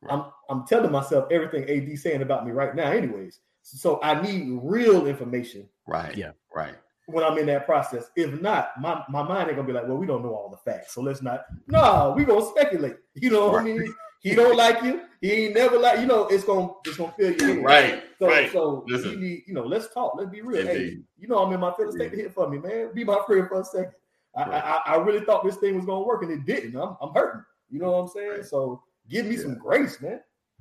Right. 0.02 0.14
I'm 0.14 0.26
I'm 0.50 0.68
telling 0.68 0.92
myself 0.92 1.32
everything 1.32 1.64
AD 1.70 1.98
saying 1.98 2.22
about 2.22 2.46
me 2.46 2.52
right 2.52 2.76
now, 2.76 2.92
anyways. 2.92 3.40
So 3.64 4.00
I 4.04 4.22
need 4.22 4.60
real 4.62 5.08
information 5.08 5.68
Right. 5.88 6.16
Yeah. 6.16 6.32
Right. 6.54 6.76
when 7.08 7.24
I'm 7.24 7.38
in 7.40 7.48
that 7.48 7.66
process. 7.66 8.12
If 8.16 8.40
not, 8.42 8.80
my, 8.80 9.04
my 9.10 9.24
mind 9.24 9.48
ain't 9.48 9.56
gonna 9.58 9.68
be 9.68 9.74
like, 9.74 9.88
well, 9.88 9.98
we 9.98 10.06
don't 10.06 10.22
know 10.24 10.34
all 10.36 10.50
the 10.50 10.58
facts, 10.72 10.94
so 10.94 11.02
let's 11.02 11.22
not. 11.24 11.46
No, 11.68 12.14
we 12.16 12.24
gonna 12.26 12.46
speculate. 12.46 12.98
You 13.16 13.32
know 13.32 13.50
what 13.50 13.62
I 13.62 13.64
mean? 13.64 13.96
He 14.22 14.34
don't 14.36 14.56
like 14.58 14.82
you. 14.84 15.02
He 15.22 15.32
ain't 15.32 15.56
never 15.56 15.78
like 15.78 16.00
you 16.00 16.06
know. 16.08 16.28
It's 16.28 16.44
gonna 16.44 16.70
it's 16.86 16.98
gonna 16.98 17.12
feel 17.14 17.32
you. 17.32 17.52
anyway. 17.52 17.64
Right. 17.64 18.04
So 18.20 18.28
right. 18.28 18.52
so 18.52 18.86
Listen. 18.88 19.12
you 19.12 19.18
need 19.18 19.44
you 19.48 19.54
know. 19.54 19.64
Let's 19.66 19.94
talk. 19.94 20.14
Let's 20.18 20.30
be 20.30 20.42
real. 20.42 20.66
Hey, 20.66 20.98
you 21.18 21.28
know 21.28 21.38
I'm 21.40 21.54
in 21.54 21.60
my 21.60 21.74
feelings. 21.74 21.96
Take 21.98 22.12
the 22.12 22.18
hit 22.18 22.34
for 22.34 22.50
me, 22.50 22.58
man. 22.58 22.92
Be 22.94 23.04
my 23.04 23.20
friend 23.28 23.48
for 23.48 23.62
a 23.62 23.66
second. 23.66 23.94
I, 24.36 24.50
Right. 24.50 24.64
I 24.64 24.82
I 24.94 24.96
really 24.98 25.24
thought 25.26 25.46
this 25.46 25.56
thing 25.58 25.76
was 25.76 25.86
gonna 25.86 26.06
work 26.06 26.24
and 26.24 26.32
it 26.32 26.46
didn't. 26.46 26.76
I'm 26.76 26.98
I'm 27.02 27.14
hurting. 27.14 27.44
You 27.70 27.80
know 27.80 27.92
what 27.92 27.98
I'm 28.00 28.08
saying? 28.10 28.30
Right. 28.32 28.46
So 28.46 28.84
give 29.10 29.26
me 29.26 29.38
some 29.38 29.58
grace, 29.58 30.02
man. 30.02 30.20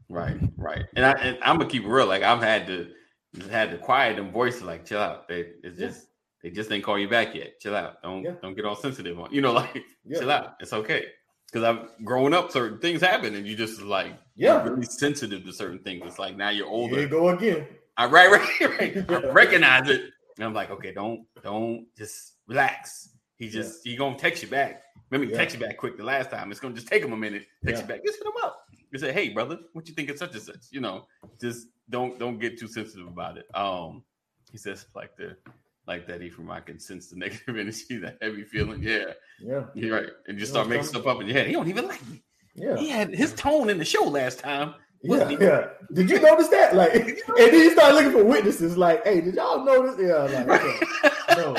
Right, 0.09 0.37
right. 0.57 0.85
And 0.97 1.05
I 1.07 1.13
and 1.13 1.39
I'm 1.43 1.57
gonna 1.59 1.69
keep 1.71 1.85
it 1.85 1.89
real. 1.89 2.07
Like 2.07 2.23
I've 2.23 2.43
had 2.43 2.67
to 2.69 2.91
just 3.35 3.51
had 3.51 3.71
to 3.73 3.79
quiet 3.79 4.17
them 4.17 4.31
voices. 4.31 4.63
Like 4.63 4.85
chill 4.85 5.01
out. 5.01 5.27
They 5.29 5.51
it's 5.63 5.79
Yeah. 5.79 5.87
just 5.89 6.07
they 6.43 6.51
just 6.51 6.69
didn't 6.69 6.85
call 6.85 6.99
you 6.99 7.09
back 7.09 7.35
yet. 7.35 7.59
Chill 7.61 7.75
out. 7.75 8.03
Don't 8.03 8.23
Yeah. 8.23 8.33
don't 8.43 8.55
get 8.55 8.65
all 8.67 8.77
sensitive 8.77 9.19
on. 9.19 9.33
You 9.33 9.41
know, 9.41 9.53
like 9.63 9.83
Yeah. 10.05 10.19
chill 10.21 10.31
out. 10.31 10.55
It's 10.61 10.73
okay. 10.73 11.07
Because 11.55 11.69
I've 11.79 12.05
grown 12.05 12.35
up, 12.35 12.51
certain 12.51 12.79
things 12.81 13.01
happen, 13.01 13.37
and 13.37 13.47
you 13.47 13.55
just 13.55 13.81
like 13.81 14.13
Yeah. 14.35 14.61
really 14.65 14.83
sensitive 14.87 15.45
to 15.45 15.53
certain 15.53 15.79
things. 15.79 16.03
It's 16.05 16.19
like 16.19 16.37
now 16.37 16.49
you're 16.49 16.67
Here 16.67 16.75
older. 16.75 17.01
you 17.01 17.07
go 17.07 17.29
again. 17.29 17.69
I 17.97 18.07
right, 18.07 18.29
right, 18.61 18.81
right. 18.81 19.09
I 19.09 19.31
recognize 19.31 19.89
it. 19.89 20.11
And 20.37 20.45
I'm 20.45 20.53
like, 20.53 20.71
okay, 20.71 20.93
don't, 20.93 21.25
don't 21.45 21.87
just 21.97 22.33
relax. 22.49 23.11
He 23.37 23.49
just 23.49 23.85
he 23.87 23.95
gonna 23.95 24.19
text 24.19 24.43
you 24.43 24.49
back. 24.49 24.83
Remember, 25.11 25.27
he 25.27 25.31
Yeah. 25.33 25.39
text 25.39 25.55
you 25.57 25.65
back 25.65 25.77
quick 25.77 25.97
the 25.97 26.03
last 26.03 26.29
time. 26.29 26.51
It's 26.51 26.59
gonna 26.59 26.75
just 26.75 26.89
take 26.89 27.05
him 27.05 27.13
a 27.13 27.17
minute. 27.17 27.47
Text 27.65 27.83
Yeah. 27.83 27.87
you 27.87 27.95
back. 27.95 28.05
Just 28.05 28.19
hit 28.19 28.27
him 28.27 28.33
up. 28.43 28.67
You 28.91 28.99
say, 28.99 29.13
hey, 29.13 29.29
brother, 29.29 29.61
what 29.75 29.87
you 29.89 29.95
think 29.95 30.11
of 30.11 30.19
such 30.19 30.33
and 30.35 30.43
such? 30.43 30.67
You 30.73 30.81
know, 30.81 31.07
just 31.41 31.69
don't 31.89 32.19
don't 32.19 32.41
get 32.41 32.59
too 32.59 32.67
sensitive 32.67 33.07
about 33.07 33.39
it. 33.39 33.47
Um, 33.55 34.03
he 34.51 34.59
says 34.59 34.87
like 34.93 35.17
the 35.17 35.37
like 35.87 36.07
that 36.07 36.23
Ephraim, 36.23 36.51
I 36.51 36.61
can 36.61 36.79
sense 36.79 37.09
the 37.09 37.17
negative 37.19 37.57
energy, 37.57 37.97
that 37.99 38.19
heavy 38.23 38.45
feeling. 38.45 38.83
Yeah, 38.83 39.13
Yeah. 39.41 39.65
you're 39.75 39.95
right. 39.95 40.09
And 40.29 40.39
just 40.39 40.51
You 40.51 40.55
start 40.55 40.69
making 40.69 40.87
stuff 40.87 41.07
up 41.07 41.21
in 41.21 41.27
your 41.27 41.37
head. 41.37 41.47
He 41.47 41.53
don't 41.53 41.69
even 41.69 41.87
like 41.89 42.07
me. 42.09 42.23
Yeah. 42.55 42.77
He 42.77 42.89
had 42.89 43.13
his 43.15 43.33
tone 43.35 43.69
in 43.69 43.79
the 43.79 43.85
show 43.85 44.05
last 44.05 44.39
time. 44.39 44.75
Yeah, 45.03 45.29
yeah. 45.29 45.67
Did 45.93 46.09
you 46.09 46.21
notice 46.21 46.49
that? 46.49 46.75
Like, 46.77 46.95
and 46.95 47.17
then 47.37 47.53
you 47.55 47.71
start 47.73 47.95
looking 47.95 48.13
for 48.13 48.25
witnesses. 48.25 48.79
Like, 48.79 49.05
hey, 49.05 49.21
did 49.21 49.35
y'all 49.35 49.63
notice? 49.65 49.97
Yeah, 50.01 50.23
like, 50.45 50.63
okay. 50.63 51.11
no, 51.37 51.57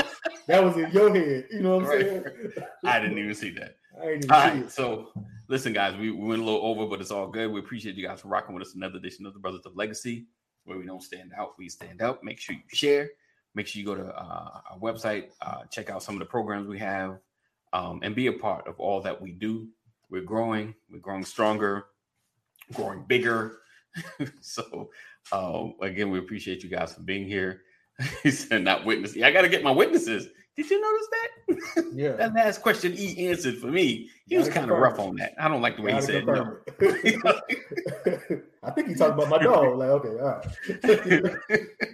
that 0.47 0.63
was 0.63 0.75
in 0.77 0.89
your 0.91 1.13
head. 1.13 1.45
You 1.51 1.59
know 1.61 1.77
what 1.77 1.83
I'm 1.85 1.89
Right. 1.89 2.01
saying? 2.01 2.25
I 2.85 2.99
didn't 2.99 3.19
even 3.19 3.35
see 3.35 3.51
that. 3.51 3.75
I 4.01 4.13
even 4.13 4.31
All 4.31 4.41
see 4.41 4.47
right, 4.47 4.57
it. 4.57 4.71
so 4.71 5.09
listen, 5.47 5.73
guys, 5.73 5.95
we, 5.95 6.09
we 6.11 6.27
went 6.27 6.41
a 6.41 6.45
little 6.45 6.65
over, 6.65 6.87
but 6.87 7.01
it's 7.01 7.11
all 7.11 7.27
good. 7.27 7.51
We 7.51 7.59
appreciate 7.59 7.95
you 7.95 8.07
guys 8.07 8.21
for 8.21 8.29
rocking 8.29 8.55
with 8.55 8.63
us. 8.65 8.73
Another 8.73 8.97
edition 8.97 9.25
of 9.27 9.33
the 9.33 9.39
Brothers 9.39 9.65
of 9.65 9.75
Legacy, 9.75 10.25
where 10.63 10.77
we 10.79 10.85
don't 10.87 11.03
stand 11.03 11.31
out, 11.37 11.51
we 11.59 11.69
stand 11.69 12.01
up. 12.01 12.23
Make 12.23 12.39
sure 12.39 12.55
you 12.55 12.61
share. 12.73 13.09
Make 13.55 13.67
sure 13.67 13.79
you 13.79 13.85
go 13.85 13.95
to 13.95 14.07
uh, 14.07 14.59
our 14.71 14.77
website, 14.79 15.29
uh, 15.41 15.63
check 15.71 15.89
out 15.89 16.03
some 16.03 16.15
of 16.15 16.19
the 16.19 16.25
programs 16.25 16.67
we 16.67 16.77
have, 16.79 17.19
um, 17.73 18.01
and 18.03 18.13
be 18.13 18.27
a 18.27 18.33
part 18.33 18.67
of 18.67 18.79
all 18.79 19.01
that 19.01 19.19
we 19.19 19.31
do. 19.31 19.69
We're 20.09 20.23
growing. 20.23 20.75
We're 20.91 20.99
growing 20.99 21.25
stronger, 21.25 21.85
growing 22.73 23.05
bigger. 23.07 23.59
so 24.41 24.89
um, 25.31 25.75
again, 25.81 26.11
we 26.11 26.19
appreciate 26.19 26.63
you 26.63 26.69
guys 26.69 26.93
for 26.93 27.01
being 27.01 27.25
here. 27.25 27.61
he 28.23 28.31
said, 28.31 28.63
"Not 28.63 28.85
witnessing." 28.85 29.23
I 29.23 29.31
got 29.31 29.41
to 29.41 29.49
get 29.49 29.63
my 29.63 29.71
witnesses. 29.71 30.27
Did 30.55 30.69
you 30.69 30.81
notice 30.81 31.07
that? 31.11 31.85
Yeah. 31.93 32.11
That 32.17 32.33
last 32.33 32.61
question 32.61 32.93
he 32.93 33.27
answered 33.27 33.57
for 33.57 33.67
me, 33.67 34.09
he 34.27 34.37
was 34.37 34.47
kind 34.47 34.71
of 34.71 34.77
rough 34.77 34.99
on 34.99 35.15
that. 35.17 35.33
I 35.37 35.47
don't 35.49 35.61
like 35.61 35.75
the 35.75 35.81
way 35.81 35.93
he 35.93 36.01
said 36.01 36.25
no. 36.25 36.57
I 38.63 38.71
think 38.71 38.87
he 38.87 38.95
talked 38.95 39.13
about 39.13 39.29
my 39.29 39.37
dog. 39.37 39.77
Like, 39.77 39.89
okay, 39.89 40.19
all 40.19 40.41
right. 40.41 41.37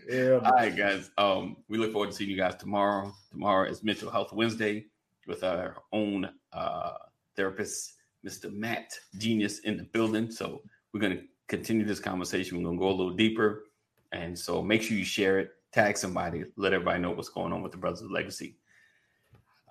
yeah, 0.10 0.40
All 0.44 0.52
right, 0.54 0.76
guys. 0.76 1.10
Um, 1.18 1.58
we 1.70 1.78
look 1.78 1.92
forward 1.92 2.12
to 2.12 2.16
seeing 2.16 2.30
you 2.30 2.38
guys 2.38 2.56
tomorrow. 2.56 3.14
Tomorrow 3.32 3.70
is 3.70 3.84
Mental 3.84 4.10
Health 4.12 4.32
Wednesday 4.32 4.86
with 5.28 5.44
our 5.44 5.78
own 5.92 6.30
uh, 6.54 6.94
therapist, 7.36 7.94
Mr. 8.26 8.54
Matt 8.54 8.94
Genius, 9.18 9.60
in 9.60 9.76
the 9.78 9.84
building. 9.84 10.30
So 10.32 10.62
we're 10.94 11.02
going 11.02 11.18
to 11.18 11.24
continue 11.48 11.86
this 11.86 12.00
conversation. 12.00 12.58
We're 12.58 12.66
going 12.66 12.78
to 12.78 12.82
go 12.82 12.90
a 12.90 12.92
little 12.92 13.14
deeper, 13.16 13.64
and 14.12 14.38
so 14.38 14.62
make 14.62 14.82
sure 14.82 14.96
you 14.96 15.04
share 15.04 15.40
it, 15.40 15.52
tag 15.72 15.98
somebody, 15.98 16.44
let 16.58 16.74
everybody 16.74 17.00
know 17.00 17.12
what's 17.12 17.30
going 17.30 17.54
on 17.54 17.62
with 17.62 17.72
the 17.72 17.78
Brothers 17.78 18.02
of 18.02 18.12
Legacy. 18.12 18.58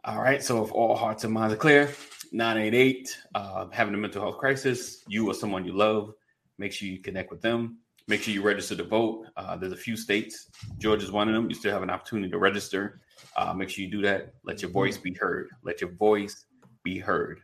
All 0.05 0.21
right. 0.23 0.43
So 0.43 0.65
if 0.65 0.73
all 0.73 0.97
hearts 0.97 1.25
and 1.25 1.33
minds 1.33 1.53
are 1.53 1.59
clear, 1.59 1.91
988, 2.33 3.19
uh, 3.35 3.67
having 3.71 3.93
a 3.93 3.99
mental 3.99 4.23
health 4.23 4.39
crisis, 4.39 5.05
you 5.09 5.29
or 5.29 5.35
someone 5.35 5.65
you 5.65 5.77
love, 5.77 6.15
make 6.59 6.73
sure 6.73 6.89
you 6.89 7.01
connect 7.01 7.31
with 7.31 7.43
them. 7.43 7.79
Make 8.09 8.23
sure 8.23 8.33
you 8.33 8.43
register 8.43 8.75
to 8.77 8.85
vote. 8.85 9.27
Uh, 9.37 9.57
there's 9.57 9.73
a 9.73 9.77
few 9.77 9.97
states. 9.97 10.49
Georgia's 10.79 11.13
one 11.13 11.29
of 11.29 11.35
them. 11.35 11.49
You 11.51 11.55
still 11.55 11.73
have 11.73 11.83
an 11.83 11.91
opportunity 11.91 12.31
to 12.31 12.39
register. 12.39 13.01
Uh, 13.37 13.53
make 13.53 13.69
sure 13.69 13.85
you 13.85 13.91
do 13.91 14.03
that. 14.03 14.35
Let 14.43 14.63
your 14.63 14.71
voice 14.71 14.97
be 14.97 15.15
heard. 15.15 15.51
Let 15.63 15.81
your 15.81 15.91
voice 15.91 16.47
be 16.83 16.99
heard. 16.99 17.41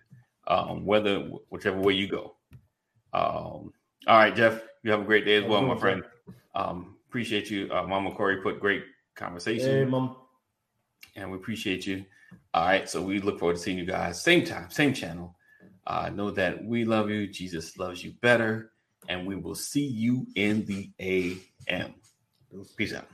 Um, 0.49 0.87
whether 0.87 1.19
whichever 1.51 1.79
way 1.79 1.93
you 1.93 2.09
go. 2.09 2.37
Um, 3.13 3.73
all 4.07 4.19
right, 4.19 4.35
Jeff. 4.35 4.63
You 4.83 4.93
have 4.93 5.01
a 5.01 5.05
great 5.05 5.25
day 5.25 5.37
as 5.37 5.45
well, 5.45 5.63
my 5.63 5.77
friend. 5.77 6.05
Um, 6.55 6.96
appreciate 7.17 7.49
you, 7.51 7.67
uh, 7.73 7.83
Mama 7.83 8.11
Corey. 8.11 8.43
Put 8.43 8.61
great 8.61 8.83
conversation 9.15 9.79
Hey, 9.79 9.85
mom. 9.87 10.17
and 11.17 11.31
we 11.31 11.39
appreciate 11.39 11.87
you. 11.87 12.05
All 12.53 12.67
right, 12.67 12.87
so 12.91 13.01
we 13.01 13.21
look 13.21 13.39
forward 13.39 13.57
to 13.57 13.63
seeing 13.63 13.79
you 13.79 13.87
guys 13.87 14.23
same 14.23 14.45
time, 14.45 14.71
same 14.71 14.93
channel. 14.93 15.35
Uh, 15.87 16.11
know 16.11 16.31
that 16.33 16.63
we 16.63 16.85
love 16.85 17.09
you. 17.09 17.27
Jesus 17.27 17.79
loves 17.79 18.05
you 18.05 18.13
better, 18.21 18.73
and 19.09 19.27
we 19.27 19.35
will 19.35 19.55
see 19.55 19.87
you 19.87 20.27
in 20.37 20.67
the 20.67 20.91
AM. 21.01 21.95
Peace 22.77 22.93
out. 22.93 23.09